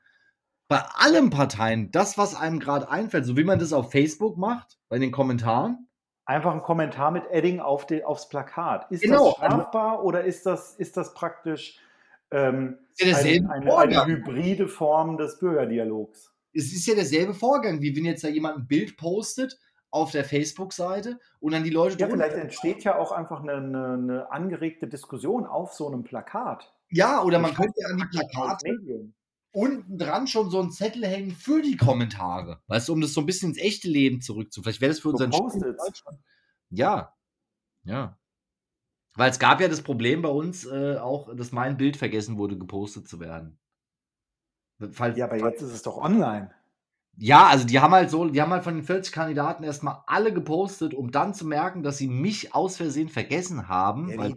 bei 0.68 0.80
allen 0.94 1.30
Parteien 1.30 1.90
das, 1.90 2.16
was 2.16 2.34
einem 2.34 2.60
gerade 2.60 2.88
einfällt, 2.90 3.26
so 3.26 3.36
wie 3.36 3.44
man 3.44 3.58
das 3.58 3.72
auf 3.72 3.90
Facebook 3.90 4.38
macht, 4.38 4.78
bei 4.88 4.98
den 4.98 5.10
Kommentaren, 5.10 5.88
Einfach 6.26 6.54
ein 6.54 6.62
Kommentar 6.62 7.10
mit 7.10 7.24
Edding 7.30 7.60
auf 7.60 7.86
die, 7.86 8.02
aufs 8.02 8.30
Plakat. 8.30 8.90
Ist 8.90 9.02
genau. 9.02 9.26
das 9.26 9.34
strafbar 9.34 10.02
oder 10.04 10.24
ist 10.24 10.46
das, 10.46 10.74
ist 10.74 10.96
das 10.96 11.12
praktisch 11.12 11.78
ähm, 12.30 12.78
ja 12.96 13.14
eine, 13.14 13.50
eine, 13.50 13.76
eine, 13.76 14.06
hybride 14.06 14.66
Form 14.68 15.18
des 15.18 15.38
Bürgerdialogs? 15.38 16.32
Es 16.54 16.72
ist 16.72 16.86
ja 16.86 16.94
derselbe 16.94 17.34
Vorgang, 17.34 17.82
wie 17.82 17.94
wenn 17.94 18.06
jetzt 18.06 18.24
da 18.24 18.28
jemand 18.28 18.56
ein 18.56 18.66
Bild 18.66 18.96
postet 18.96 19.58
auf 19.94 20.10
der 20.10 20.24
Facebook-Seite 20.24 21.20
und 21.38 21.52
dann 21.52 21.62
die 21.62 21.70
Leute. 21.70 21.96
Ja, 21.98 22.08
vielleicht 22.08 22.34
entsteht 22.34 22.82
ja 22.82 22.98
auch 22.98 23.12
einfach 23.12 23.40
eine, 23.40 23.54
eine, 23.54 23.92
eine, 23.92 24.32
angeregte 24.32 24.88
Diskussion 24.88 25.46
auf 25.46 25.72
so 25.72 25.86
einem 25.86 26.02
Plakat. 26.02 26.74
Ja, 26.90 27.22
oder 27.22 27.38
man 27.38 27.54
könnte 27.54 27.80
ja 27.80 27.88
an 27.88 27.98
die 27.98 28.18
Plakate 28.18 29.12
unten 29.52 29.98
dran 29.98 30.26
schon 30.26 30.50
so 30.50 30.60
einen 30.60 30.72
Zettel 30.72 31.06
hängen 31.06 31.30
für 31.30 31.62
die 31.62 31.76
Kommentare. 31.76 32.60
Weißt 32.66 32.88
du, 32.88 32.92
um 32.92 33.00
das 33.00 33.12
so 33.12 33.20
ein 33.20 33.26
bisschen 33.26 33.50
ins 33.50 33.58
echte 33.58 33.88
Leben 33.88 34.20
zurückzuführen. 34.20 34.64
Vielleicht 34.64 34.80
wäre 34.80 34.90
das 34.90 35.00
für 35.00 35.10
unseren 35.10 35.30
so 35.30 35.48
Ja. 36.70 37.14
Ja. 37.84 38.18
Weil 39.14 39.30
es 39.30 39.38
gab 39.38 39.60
ja 39.60 39.68
das 39.68 39.82
Problem 39.82 40.22
bei 40.22 40.28
uns 40.28 40.66
äh, 40.66 40.96
auch, 40.96 41.32
dass 41.36 41.52
mein 41.52 41.76
Bild 41.76 41.96
vergessen 41.96 42.36
wurde, 42.36 42.58
gepostet 42.58 43.06
zu 43.06 43.20
werden. 43.20 43.60
Fall, 44.90 45.16
ja, 45.16 45.26
aber 45.26 45.36
jetzt 45.36 45.62
ist 45.62 45.72
es 45.72 45.82
doch 45.82 45.98
online. 45.98 46.52
Ja, 47.16 47.46
also 47.46 47.64
die 47.64 47.78
haben 47.78 47.92
halt 47.92 48.10
so, 48.10 48.28
die 48.28 48.42
haben 48.42 48.52
halt 48.52 48.64
von 48.64 48.74
den 48.74 48.84
40 48.84 49.12
Kandidaten 49.12 49.62
erstmal 49.62 50.02
alle 50.06 50.32
gepostet, 50.32 50.94
um 50.94 51.10
dann 51.10 51.32
zu 51.32 51.46
merken, 51.46 51.82
dass 51.82 51.98
sie 51.98 52.08
mich 52.08 52.54
aus 52.54 52.76
Versehen 52.76 53.08
vergessen 53.08 53.68
haben. 53.68 54.10
Ja, 54.10 54.18
weil, 54.18 54.34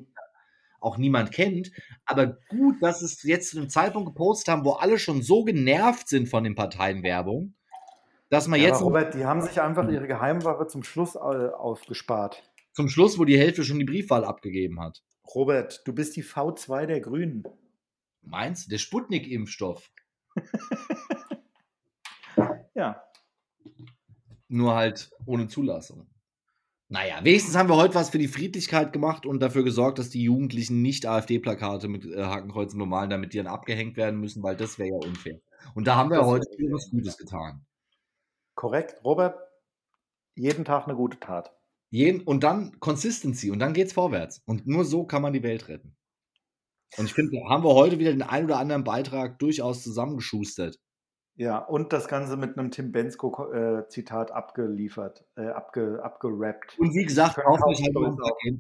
auch 0.80 0.98
niemand 0.98 1.32
kennt. 1.32 1.72
Aber 2.06 2.38
gut, 2.50 2.76
dass 2.82 3.02
es 3.02 3.24
jetzt 3.24 3.52
zu 3.52 3.58
einem 3.58 3.70
Zeitpunkt 3.70 4.08
gepostet 4.08 4.50
haben, 4.50 4.66
wo 4.66 4.74
alle 4.74 5.00
schon 5.00 5.22
so 5.22 5.44
genervt 5.44 6.08
sind 6.08 6.30
von 6.30 6.44
den 6.44 6.56
Parteienwerbung, 6.56 7.56
dass 8.30 8.48
man 8.48 8.60
ja, 8.60 8.68
jetzt. 8.68 8.82
Robert, 8.82 9.14
die 9.14 9.26
haben 9.26 9.42
sich 9.42 9.60
einfach 9.62 9.90
ihre 9.90 10.08
Geheimwaffe 10.08 10.68
zum 10.68 10.84
Schluss 10.84 11.16
äh, 11.16 11.20
aufgespart. 11.20 12.44
Zum 12.74 12.90
Schluss, 12.90 13.18
wo 13.18 13.26
die 13.26 13.40
Hälfte 13.40 13.64
schon 13.64 13.80
die 13.80 13.86
Briefwahl 13.86 14.24
abgegeben 14.24 14.80
hat. 14.80 15.02
Robert, 15.34 15.82
du 15.86 15.94
bist 15.94 16.16
die 16.16 16.24
V2 16.24 16.86
der 16.86 17.02
Grünen. 17.02 17.44
Meinst 18.22 18.68
du? 18.68 18.70
Der 18.70 18.78
Sputnik-Impfstoff. 18.78 19.90
ja. 22.78 23.04
Nur 24.48 24.76
halt 24.76 25.12
ohne 25.26 25.48
Zulassung. 25.48 26.08
Naja, 26.90 27.20
wenigstens 27.22 27.58
haben 27.58 27.68
wir 27.68 27.76
heute 27.76 27.96
was 27.96 28.12
für 28.12 28.18
die 28.18 28.30
Friedlichkeit 28.30 28.94
gemacht 28.94 29.26
und 29.26 29.42
dafür 29.42 29.66
gesorgt, 29.66 30.00
dass 30.00 30.10
die 30.10 30.24
Jugendlichen 30.24 30.82
nicht 30.82 31.06
AfD-Plakate 31.06 31.90
mit 31.90 32.06
äh, 32.06 32.24
Hakenkreuzen 32.24 32.80
bemalen, 32.80 33.10
damit 33.10 33.34
die 33.34 33.38
dann 33.38 33.48
abgehängt 33.48 33.98
werden 33.98 34.22
müssen, 34.22 34.42
weil 34.42 34.56
das 34.56 34.80
wäre 34.80 34.90
ja 34.92 34.96
unfair. 34.96 35.42
Und 35.76 35.86
da 35.86 35.98
haben 35.98 36.10
wir 36.10 36.20
das 36.20 36.28
heute 36.28 36.46
was 36.72 36.90
Gutes 36.90 37.18
getan. 37.18 37.66
Korrekt, 38.56 39.04
Robert. 39.04 39.38
Jeden 40.36 40.64
Tag 40.64 40.86
eine 40.88 40.96
gute 40.96 41.20
Tat. 41.20 41.52
Jeden, 41.90 42.22
und 42.22 42.44
dann 42.44 42.80
Consistency 42.80 43.52
und 43.52 43.60
dann 43.60 43.74
geht's 43.74 43.94
vorwärts. 43.94 44.42
Und 44.46 44.66
nur 44.66 44.86
so 44.86 45.04
kann 45.06 45.22
man 45.22 45.34
die 45.34 45.44
Welt 45.44 45.68
retten. 45.68 45.98
Und 46.96 47.06
ich 47.06 47.14
finde, 47.14 47.38
haben 47.50 47.66
wir 47.66 47.74
heute 47.74 48.00
wieder 48.00 48.12
den 48.12 48.24
ein 48.24 48.46
oder 48.46 48.60
anderen 48.60 48.86
Beitrag 48.86 49.40
durchaus 49.40 49.84
zusammengeschustert. 49.84 50.80
Ja, 51.38 51.60
und 51.60 51.94
das 51.94 52.08
Ganze 52.08 52.36
mit 52.36 52.58
einem 52.58 52.72
Tim 52.72 52.92
Bensko-Zitat 52.92 54.32
äh, 54.32 54.34
abgeliefert, 54.34 55.24
äh, 55.36 55.48
abge, 55.48 56.04
abgerappt. 56.04 56.80
Und 56.80 56.96
wie 56.96 57.06
gesagt, 57.06 57.36
kauft 57.36 57.64
euch, 57.64 57.82
halt 57.82 57.94
noch 57.94 58.08
ein 58.08 58.18
paar 58.18 58.38
Game 58.42 58.60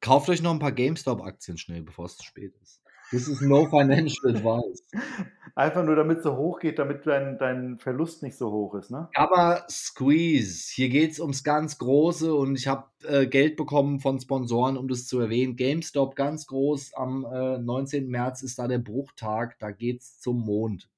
kauft 0.00 0.28
euch 0.28 0.40
noch 0.40 0.52
ein 0.52 0.60
paar 0.60 0.72
GameStop-Aktien 0.72 1.58
schnell, 1.58 1.82
bevor 1.82 2.06
es 2.06 2.16
zu 2.16 2.24
spät 2.24 2.54
ist. 2.62 2.80
Das 3.10 3.26
ist 3.26 3.40
no 3.40 3.66
financial 3.66 4.36
advice. 4.36 4.84
Einfach 5.56 5.82
nur, 5.82 5.96
damit 5.96 6.18
es 6.18 6.24
so 6.24 6.36
hoch 6.36 6.60
geht, 6.60 6.78
damit 6.78 7.06
dein, 7.06 7.38
dein 7.38 7.78
Verlust 7.78 8.22
nicht 8.22 8.36
so 8.36 8.52
hoch 8.52 8.74
ist, 8.74 8.90
ne? 8.90 9.08
Aber 9.14 9.64
Squeeze, 9.68 10.70
hier 10.72 10.90
geht 10.90 11.12
es 11.12 11.18
ums 11.18 11.42
ganz 11.42 11.78
Große 11.78 12.32
und 12.32 12.54
ich 12.54 12.68
habe 12.68 12.84
äh, 13.04 13.26
Geld 13.26 13.56
bekommen 13.56 13.98
von 13.98 14.20
Sponsoren, 14.20 14.76
um 14.76 14.86
das 14.86 15.06
zu 15.06 15.18
erwähnen. 15.18 15.56
GameStop 15.56 16.14
ganz 16.14 16.46
groß, 16.46 16.94
am 16.94 17.24
äh, 17.24 17.58
19. 17.58 18.08
März 18.08 18.42
ist 18.42 18.58
da 18.58 18.68
der 18.68 18.78
Bruchtag, 18.78 19.58
da 19.58 19.72
geht 19.72 20.02
es 20.02 20.20
zum 20.20 20.44
Mond. 20.44 20.88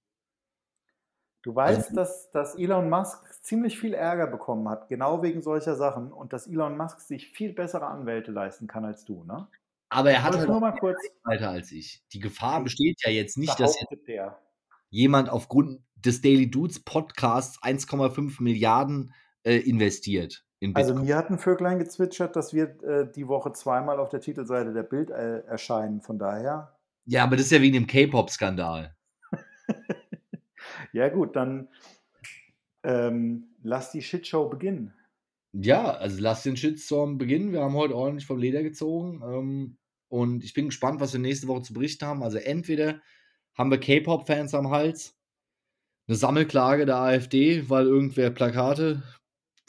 Du 1.43 1.55
weißt, 1.55 1.91
also, 1.91 1.95
dass, 1.95 2.31
dass 2.33 2.55
Elon 2.55 2.91
Musk 2.91 3.25
ziemlich 3.43 3.79
viel 3.79 3.95
Ärger 3.95 4.27
bekommen 4.27 4.69
hat, 4.69 4.89
genau 4.89 5.23
wegen 5.23 5.43
solcher 5.43 5.75
Sachen 5.75 6.13
und 6.13 6.33
dass 6.33 6.47
Elon 6.47 6.77
Musk 6.77 7.01
sich 7.01 7.29
viel 7.29 7.55
bessere 7.55 7.87
Anwälte 7.87 8.31
leisten 8.31 8.67
kann 8.67 8.85
als 8.85 9.05
du, 9.05 9.25
ne? 9.25 9.49
Aber 9.93 10.13
er 10.13 10.23
hat 10.23 10.37
halt 10.37 10.49
nur 10.49 10.61
mal 10.61 10.73
kurz 10.73 11.01
weiter 11.25 11.51
als 11.51 11.73
ich. 11.73 12.05
Die 12.13 12.21
Gefahr 12.21 12.63
besteht 12.63 13.01
ja 13.05 13.11
jetzt 13.11 13.37
nicht, 13.37 13.59
dass 13.59 13.77
der. 14.07 14.39
jemand 14.91 15.29
aufgrund 15.29 15.83
des 15.97 16.21
Daily 16.21 16.49
Dudes 16.49 16.81
Podcasts 16.85 17.61
1,5 17.63 18.41
Milliarden 18.41 19.13
äh, 19.43 19.57
investiert. 19.57 20.45
also 20.75 20.95
mir 20.95 21.17
hat 21.17 21.31
ein 21.31 21.39
Vöglein 21.39 21.81
gezwitschert, 21.81 22.37
dass 22.37 22.55
wir 22.55 22.83
äh, 22.85 23.11
die 23.11 23.27
Woche 23.27 23.53
zweimal 23.53 23.99
auf 23.99 24.11
der 24.11 24.21
Titelseite 24.21 24.73
der 24.73 24.85
Bild 24.85 25.11
äh, 25.11 25.41
erscheinen. 25.41 26.03
Von 26.03 26.19
daher. 26.19 26.77
Ja, 27.07 27.25
aber 27.25 27.37
das 27.37 27.47
ist 27.47 27.53
ja 27.53 27.61
wegen 27.61 27.75
dem 27.75 27.87
K-Pop-Skandal. 27.89 28.95
Ja 30.93 31.09
gut, 31.09 31.37
dann 31.37 31.69
ähm, 32.83 33.55
lass 33.63 33.93
die 33.93 34.03
Shitshow 34.03 34.49
beginnen. 34.49 34.95
Ja, 35.53 35.91
also 35.95 36.21
lass 36.21 36.45
den 36.45 36.57
Shitstorm 36.57 37.19
beginnen. 37.19 37.53
Wir 37.53 37.63
haben 37.63 37.75
heute 37.75 37.97
ordentlich 37.97 38.27
vom 38.27 38.39
Leder 38.39 38.63
gezogen. 38.63 39.21
Ähm, 39.23 39.79
und 40.09 40.45
ich 40.45 40.55
bin 40.55 40.67
gespannt, 40.67 41.01
was 41.01 41.13
wir 41.13 41.21
nächste 41.21 41.49
Woche 41.49 41.63
zu 41.63 41.73
berichten 41.73 42.07
haben. 42.07 42.23
Also 42.23 42.39
entweder 42.39 43.01
haben 43.55 43.71
wir 43.71 43.79
K-Pop-Fans 43.79 44.55
am 44.55 44.71
Hals, 44.71 45.17
eine 46.07 46.17
Sammelklage 46.17 46.87
der 46.87 46.97
AfD, 46.97 47.69
weil 47.69 47.87
irgendwer 47.87 48.31
Plakate 48.31 49.03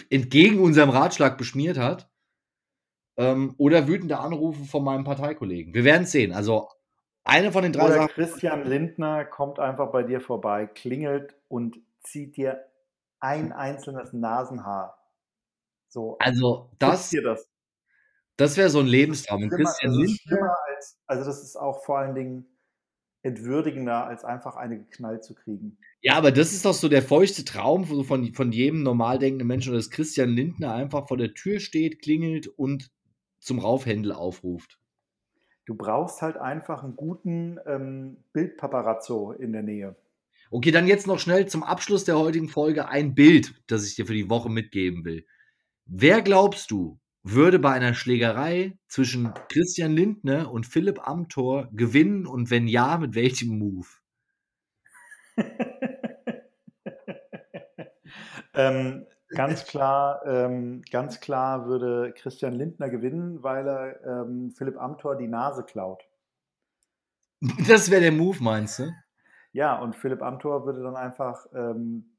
entgegen 0.09 0.59
unserem 0.59 0.89
Ratschlag 0.89 1.37
beschmiert 1.37 1.77
hat. 1.77 2.09
Ähm, 3.17 3.55
oder 3.57 3.87
wütende 3.87 4.19
Anrufe 4.19 4.63
von 4.65 4.83
meinem 4.83 5.03
Parteikollegen. 5.03 5.73
Wir 5.73 5.83
werden 5.83 6.03
es 6.03 6.11
sehen. 6.11 6.31
Also 6.31 6.69
eine 7.23 7.51
von 7.51 7.63
den 7.63 7.73
drei 7.73 7.85
oder 7.85 7.93
Sachen. 7.93 8.13
Christian 8.13 8.65
Lindner 8.65 9.25
kommt 9.25 9.59
einfach 9.59 9.91
bei 9.91 10.03
dir 10.03 10.21
vorbei, 10.21 10.65
klingelt 10.65 11.35
und 11.47 11.79
zieht 12.03 12.37
dir 12.37 12.65
ein 13.19 13.51
einzelnes 13.51 14.13
Nasenhaar. 14.13 14.97
So. 15.87 16.17
Also 16.19 16.71
das, 16.79 17.09
das. 17.09 17.47
das 18.37 18.57
wäre 18.57 18.69
so 18.69 18.79
ein 18.79 18.87
Lebenstraum. 18.87 19.49
Das 19.49 19.57
Christian 19.57 19.93
Lindner, 19.93 20.55
als, 20.67 20.99
also 21.05 21.25
das 21.25 21.43
ist 21.43 21.55
auch 21.55 21.83
vor 21.83 21.99
allen 21.99 22.15
Dingen 22.15 22.47
entwürdigender, 23.23 24.07
als 24.07 24.23
einfach 24.23 24.55
eine 24.55 24.79
geknallt 24.79 25.23
zu 25.23 25.35
kriegen. 25.35 25.77
Ja, 26.01 26.15
aber 26.15 26.31
das 26.31 26.53
ist 26.53 26.65
doch 26.65 26.73
so 26.73 26.89
der 26.89 27.03
feuchte 27.03 27.45
Traum 27.45 27.85
von, 27.85 28.33
von 28.33 28.51
jedem 28.51 28.81
normal 28.81 29.19
denkenden 29.19 29.47
Menschen, 29.47 29.73
dass 29.73 29.91
Christian 29.91 30.29
Lindner 30.29 30.73
einfach 30.73 31.07
vor 31.07 31.17
der 31.17 31.35
Tür 31.35 31.59
steht, 31.59 32.01
klingelt 32.01 32.47
und 32.47 32.89
zum 33.39 33.59
Raufhändel 33.59 34.11
aufruft. 34.11 34.80
Du 35.65 35.75
brauchst 35.75 36.21
halt 36.21 36.37
einfach 36.37 36.83
einen 36.83 36.95
guten 36.95 37.59
ähm, 37.65 38.23
Bildpaparazzo 38.33 39.31
in 39.31 39.53
der 39.53 39.63
Nähe. 39.63 39.95
Okay, 40.49 40.71
dann 40.71 40.87
jetzt 40.87 41.07
noch 41.07 41.19
schnell 41.19 41.45
zum 41.47 41.63
Abschluss 41.63 42.03
der 42.03 42.19
heutigen 42.19 42.49
Folge 42.49 42.89
ein 42.89 43.15
Bild, 43.15 43.53
das 43.67 43.87
ich 43.87 43.95
dir 43.95 44.05
für 44.05 44.13
die 44.13 44.29
Woche 44.29 44.49
mitgeben 44.49 45.05
will. 45.05 45.25
Wer 45.85 46.21
glaubst 46.21 46.71
du, 46.71 46.99
würde 47.23 47.59
bei 47.59 47.71
einer 47.71 47.93
Schlägerei 47.93 48.77
zwischen 48.87 49.33
Christian 49.49 49.93
Lindner 49.93 50.51
und 50.51 50.65
Philipp 50.65 51.07
Amthor 51.07 51.69
gewinnen 51.71 52.25
und 52.25 52.49
wenn 52.49 52.67
ja, 52.67 52.97
mit 52.97 53.15
welchem 53.15 53.59
Move? 53.59 53.87
ähm, 58.53 59.05
ganz 59.31 59.65
klar, 59.67 60.25
ähm, 60.25 60.81
ganz 60.91 61.19
klar 61.19 61.65
würde 61.67 62.13
Christian 62.13 62.53
Lindner 62.53 62.89
gewinnen, 62.89 63.43
weil 63.43 63.67
er 63.67 64.05
ähm, 64.05 64.51
Philipp 64.51 64.79
Amthor 64.79 65.15
die 65.15 65.27
Nase 65.27 65.63
klaut. 65.63 66.03
Das 67.67 67.89
wäre 67.89 68.01
der 68.01 68.11
Move, 68.11 68.37
meinst 68.41 68.79
du? 68.79 68.91
Ja, 69.51 69.79
und 69.79 69.95
Philipp 69.95 70.21
Amthor 70.21 70.65
würde 70.65 70.83
dann 70.83 70.95
einfach 70.95 71.45
ähm, 71.53 72.11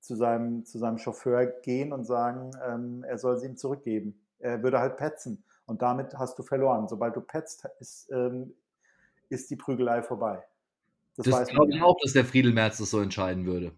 zu, 0.00 0.16
seinem, 0.16 0.64
zu 0.64 0.78
seinem 0.78 0.98
Chauffeur 0.98 1.46
gehen 1.46 1.92
und 1.92 2.04
sagen, 2.04 2.50
ähm, 2.66 3.04
er 3.04 3.18
soll 3.18 3.38
sie 3.38 3.46
ihm 3.46 3.56
zurückgeben. 3.56 4.20
Er 4.38 4.62
würde 4.62 4.80
halt 4.80 4.96
petzen 4.96 5.44
und 5.66 5.80
damit 5.80 6.14
hast 6.18 6.38
du 6.38 6.42
verloren. 6.42 6.88
Sobald 6.88 7.16
du 7.16 7.20
petzt, 7.20 7.66
ist, 7.80 8.10
ähm, 8.12 8.52
ist 9.28 9.50
die 9.50 9.56
Prügelei 9.56 10.02
vorbei. 10.02 10.42
Das, 11.16 11.26
das 11.26 11.48
glaube 11.48 11.72
ich 11.72 11.80
auch, 11.80 11.96
dass 12.02 12.12
der 12.12 12.24
Friedel 12.24 12.52
Merz 12.52 12.78
das 12.78 12.90
so 12.90 13.00
entscheiden 13.00 13.46
würde. 13.46 13.72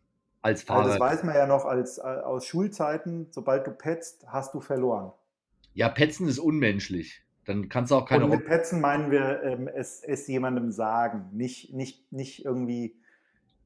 Als 0.46 0.62
Fahrer. 0.62 0.78
Also 0.78 0.90
das 0.90 1.00
weiß 1.00 1.24
man 1.24 1.34
ja 1.34 1.46
noch 1.46 1.64
als, 1.64 1.98
aus 1.98 2.46
Schulzeiten. 2.46 3.26
Sobald 3.32 3.66
du 3.66 3.72
petzt, 3.72 4.24
hast 4.28 4.54
du 4.54 4.60
verloren. 4.60 5.10
Ja, 5.74 5.88
petzen 5.88 6.28
ist 6.28 6.38
unmenschlich. 6.38 7.24
Dann 7.46 7.68
kannst 7.68 7.90
du 7.90 7.96
auch 7.96 8.06
keine. 8.06 8.24
Und 8.24 8.30
mit 8.30 8.44
Petzen 8.44 8.80
meinen 8.80 9.10
wir 9.10 9.42
ähm, 9.42 9.66
es, 9.66 10.04
es 10.04 10.28
jemandem 10.28 10.70
sagen, 10.70 11.30
nicht, 11.32 11.72
nicht, 11.74 12.12
nicht 12.12 12.44
irgendwie 12.44 12.96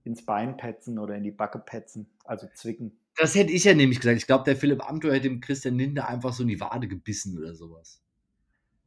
ins 0.05 0.25
Bein 0.25 0.57
petzen 0.57 0.99
oder 0.99 1.15
in 1.17 1.23
die 1.23 1.31
Backe 1.31 1.59
petzen, 1.59 2.09
also 2.25 2.47
zwicken. 2.55 2.99
Das 3.19 3.35
hätte 3.35 3.53
ich 3.53 3.65
ja 3.65 3.75
nämlich 3.75 4.01
gesagt. 4.01 4.17
Ich 4.17 4.27
glaube, 4.27 4.45
der 4.45 4.57
Philipp 4.57 4.89
Amthor 4.89 5.13
hätte 5.13 5.29
dem 5.29 5.43
Christian 5.43 5.77
Lindner 5.77 6.09
einfach 6.09 6.33
so 6.33 6.45
in 6.45 6.49
die 6.49 6.61
Wade 6.61 6.89
gebissen 6.89 7.37
oder 7.37 7.55
sowas. 7.55 8.03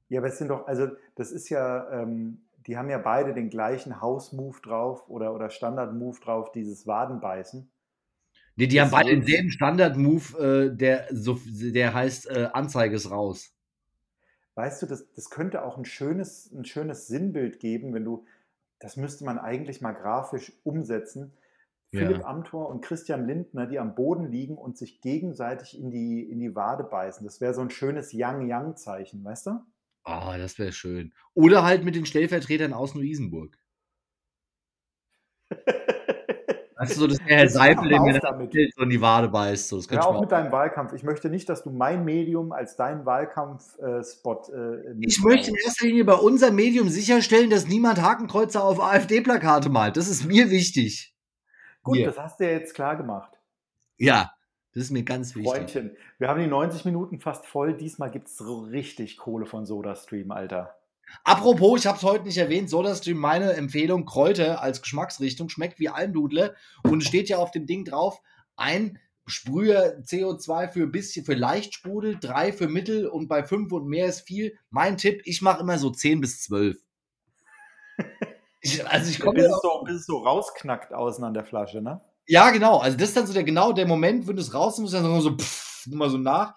Ja, 0.09 0.19
aber 0.19 0.29
es 0.29 0.39
sind 0.39 0.47
doch, 0.47 0.65
also 0.65 0.87
das 1.13 1.31
ist 1.31 1.49
ja, 1.49 1.91
ähm, 1.91 2.41
die 2.65 2.75
haben 2.75 2.89
ja 2.89 2.97
beide 2.97 3.35
den 3.35 3.51
gleichen 3.51 4.01
House-Move 4.01 4.61
drauf 4.61 5.07
oder, 5.09 5.35
oder 5.35 5.51
Standard-Move 5.51 6.19
drauf, 6.19 6.51
dieses 6.51 6.87
Wadenbeißen. 6.87 7.69
Nee, 8.55 8.67
die 8.67 8.75
das 8.75 8.85
haben 8.85 8.91
beide 8.91 9.09
denselben 9.09 9.49
Standard-Move, 9.49 10.69
äh, 10.71 10.75
der, 10.75 11.07
so, 11.11 11.39
der 11.45 11.93
heißt 11.93 12.29
äh, 12.29 12.49
Anzeige 12.53 12.95
ist 12.95 13.09
raus. 13.09 13.53
Weißt 14.55 14.81
du, 14.81 14.85
das, 14.85 15.11
das 15.13 15.29
könnte 15.31 15.63
auch 15.63 15.77
ein 15.77 15.85
schönes, 15.85 16.51
ein 16.51 16.65
schönes 16.65 17.07
Sinnbild 17.07 17.59
geben, 17.59 17.93
wenn 17.93 18.05
du, 18.05 18.25
das 18.79 18.97
müsste 18.97 19.25
man 19.25 19.39
eigentlich 19.39 19.81
mal 19.81 19.93
grafisch 19.93 20.53
umsetzen. 20.63 21.33
Ja. 21.91 22.01
Philipp 22.01 22.25
Amthor 22.25 22.69
und 22.69 22.81
Christian 22.81 23.25
Lindner, 23.27 23.67
die 23.67 23.79
am 23.79 23.95
Boden 23.95 24.31
liegen 24.31 24.57
und 24.57 24.77
sich 24.77 25.01
gegenseitig 25.01 25.79
in 25.79 25.91
die, 25.91 26.21
in 26.23 26.39
die 26.39 26.55
Wade 26.55 26.83
beißen. 26.83 27.25
Das 27.25 27.41
wäre 27.41 27.53
so 27.53 27.61
ein 27.61 27.69
schönes 27.69 28.13
Yang-Yang-Zeichen, 28.13 29.23
weißt 29.23 29.47
du? 29.47 29.59
Ah, 30.03 30.33
oh, 30.33 30.37
das 30.37 30.59
wäre 30.59 30.71
schön. 30.71 31.13
Oder 31.33 31.63
halt 31.63 31.83
mit 31.83 31.95
den 31.95 32.05
Stellvertretern 32.05 32.73
aus 32.73 32.93
Neu-Isenburg. 32.93 33.57
Weißt 36.83 36.95
du, 36.95 36.99
so, 37.01 37.07
dass 37.07 37.17
der 37.17 37.37
Herr 37.37 37.49
Seipel 37.49 37.91
in 37.91 38.03
der 38.05 38.21
so 38.75 38.83
in 38.83 38.89
die 38.89 39.01
Wade 39.01 39.29
beißt. 39.29 39.69
So, 39.69 39.77
das 39.77 39.87
ja, 39.87 40.03
auch 40.03 40.19
mit 40.19 40.31
deinem 40.31 40.51
Wahlkampf. 40.51 40.93
Ich 40.93 41.03
möchte 41.03 41.29
nicht, 41.29 41.47
dass 41.49 41.63
du 41.63 41.71
mein 41.71 42.05
Medium 42.05 42.51
als 42.51 42.75
deinen 42.75 43.05
Wahlkampfspot. 43.05 44.49
Äh, 44.49 44.93
ich 45.01 45.21
möchte 45.23 45.51
in 45.51 45.55
erster 45.55 45.85
Linie 45.85 46.05
bei 46.05 46.15
unserem 46.15 46.55
Medium 46.55 46.89
sicherstellen, 46.89 47.49
dass 47.49 47.67
niemand 47.67 48.01
Hakenkreuzer 48.01 48.63
auf 48.63 48.81
AfD-Plakate 48.81 49.69
malt. 49.69 49.97
Das 49.97 50.07
ist 50.07 50.25
mir 50.25 50.49
wichtig. 50.49 51.15
Gut, 51.83 51.97
Hier. 51.97 52.05
das 52.07 52.17
hast 52.17 52.39
du 52.39 52.45
ja 52.45 52.51
jetzt 52.51 52.73
klar 52.73 52.95
gemacht. 52.95 53.39
Ja, 53.97 54.31
das 54.73 54.83
ist 54.85 54.91
mir 54.91 55.03
ganz 55.03 55.35
wichtig. 55.35 55.51
Freundchen, 55.51 55.97
wir 56.17 56.29
haben 56.29 56.39
die 56.39 56.47
90 56.47 56.85
Minuten 56.85 57.19
fast 57.19 57.45
voll. 57.45 57.73
Diesmal 57.73 58.09
gibt 58.09 58.27
es 58.27 58.43
richtig 58.71 59.17
Kohle 59.17 59.45
von 59.45 59.65
SodaStream, 59.65 60.31
Alter. 60.31 60.75
Apropos, 61.23 61.79
ich 61.79 61.87
habe 61.87 61.97
es 61.97 62.03
heute 62.03 62.25
nicht 62.25 62.37
erwähnt, 62.37 62.69
SodaStream, 62.69 63.17
meine 63.17 63.53
Empfehlung, 63.53 64.05
Kräuter 64.05 64.61
als 64.61 64.81
Geschmacksrichtung, 64.81 65.49
schmeckt 65.49 65.79
wie 65.79 65.89
Almdudle 65.89 66.55
und 66.83 67.03
steht 67.03 67.29
ja 67.29 67.37
auf 67.37 67.51
dem 67.51 67.65
Ding 67.65 67.85
drauf, 67.85 68.21
ein 68.55 68.99
Sprüher 69.25 69.99
CO2 70.01 70.67
für 70.67 70.87
bisschen, 70.87 71.23
für 71.23 71.33
Leichtsprudel, 71.33 72.17
drei 72.19 72.51
für 72.51 72.67
Mittel 72.67 73.07
und 73.07 73.29
bei 73.29 73.43
fünf 73.43 73.71
und 73.71 73.87
mehr 73.87 74.07
ist 74.07 74.21
viel. 74.21 74.57
Mein 74.69 74.97
Tipp, 74.97 75.21
ich 75.23 75.41
mache 75.41 75.61
immer 75.61 75.77
so 75.77 75.89
10 75.89 76.21
bis 76.21 76.41
12. 76.43 76.77
Ich, 78.65 78.87
also 78.87 79.09
ich 79.09 79.19
komme 79.19 79.41
bis, 79.41 79.51
so, 79.61 79.83
bis 79.83 79.95
es 79.95 80.05
so 80.05 80.19
rausknackt 80.19 80.93
außen 80.93 81.21
an 81.25 81.33
der 81.33 81.43
Flasche, 81.43 81.81
ne? 81.81 81.99
Ja, 82.25 82.49
genau. 82.49 82.77
Also 82.77 82.95
das 82.95 83.09
ist 83.09 83.17
dann 83.17 83.27
so 83.27 83.33
der 83.33 83.43
genau 83.43 83.73
der 83.73 83.85
Moment, 83.85 84.25
wenn 84.25 84.37
du 84.37 84.41
es 84.41 84.53
raus 84.53 84.77
musst, 84.77 84.93
dann 84.93 85.19
so 85.19 85.35
pff, 85.35 85.85
mal 85.87 86.09
so 86.09 86.17
nach 86.17 86.55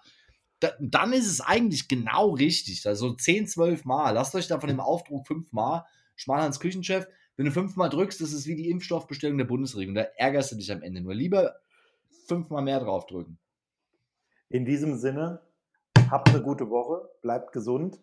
da, 0.59 0.71
dann 0.79 1.13
ist 1.13 1.27
es 1.27 1.41
eigentlich 1.41 1.87
genau 1.87 2.31
richtig. 2.31 2.85
Also 2.87 3.13
10, 3.13 3.47
12 3.47 3.85
Mal. 3.85 4.11
Lasst 4.11 4.35
euch 4.35 4.47
da 4.47 4.59
von 4.59 4.69
dem 4.69 4.79
Aufdruck 4.79 5.27
5 5.27 5.51
Mal. 5.51 5.85
Schmalhans 6.15 6.59
Küchenchef. 6.59 7.07
Wenn 7.35 7.45
du 7.45 7.51
fünfmal 7.51 7.89
drückst, 7.89 8.19
das 8.19 8.33
ist 8.33 8.47
wie 8.47 8.55
die 8.55 8.69
Impfstoffbestellung 8.69 9.37
der 9.37 9.45
Bundesregierung. 9.45 9.93
Da 9.93 10.01
ärgerst 10.17 10.51
du 10.51 10.55
dich 10.55 10.71
am 10.71 10.81
Ende 10.81 11.01
nur. 11.01 11.13
Lieber 11.13 11.55
fünfmal 12.27 12.63
mehr 12.63 12.79
draufdrücken. 12.79 13.37
In 14.49 14.65
diesem 14.65 14.97
Sinne, 14.97 15.41
habt 16.09 16.29
eine 16.29 16.41
gute 16.41 16.69
Woche, 16.69 17.09
bleibt 17.21 17.51
gesund. 17.51 17.99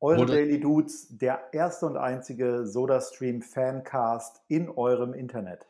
Eure 0.00 0.22
Oder 0.22 0.34
Daily 0.34 0.60
Dudes, 0.60 1.08
der 1.10 1.52
erste 1.52 1.86
und 1.86 1.96
einzige 1.96 2.66
SodaStream 2.66 3.42
Fancast 3.42 4.42
in 4.48 4.68
eurem 4.68 5.14
Internet. 5.14 5.66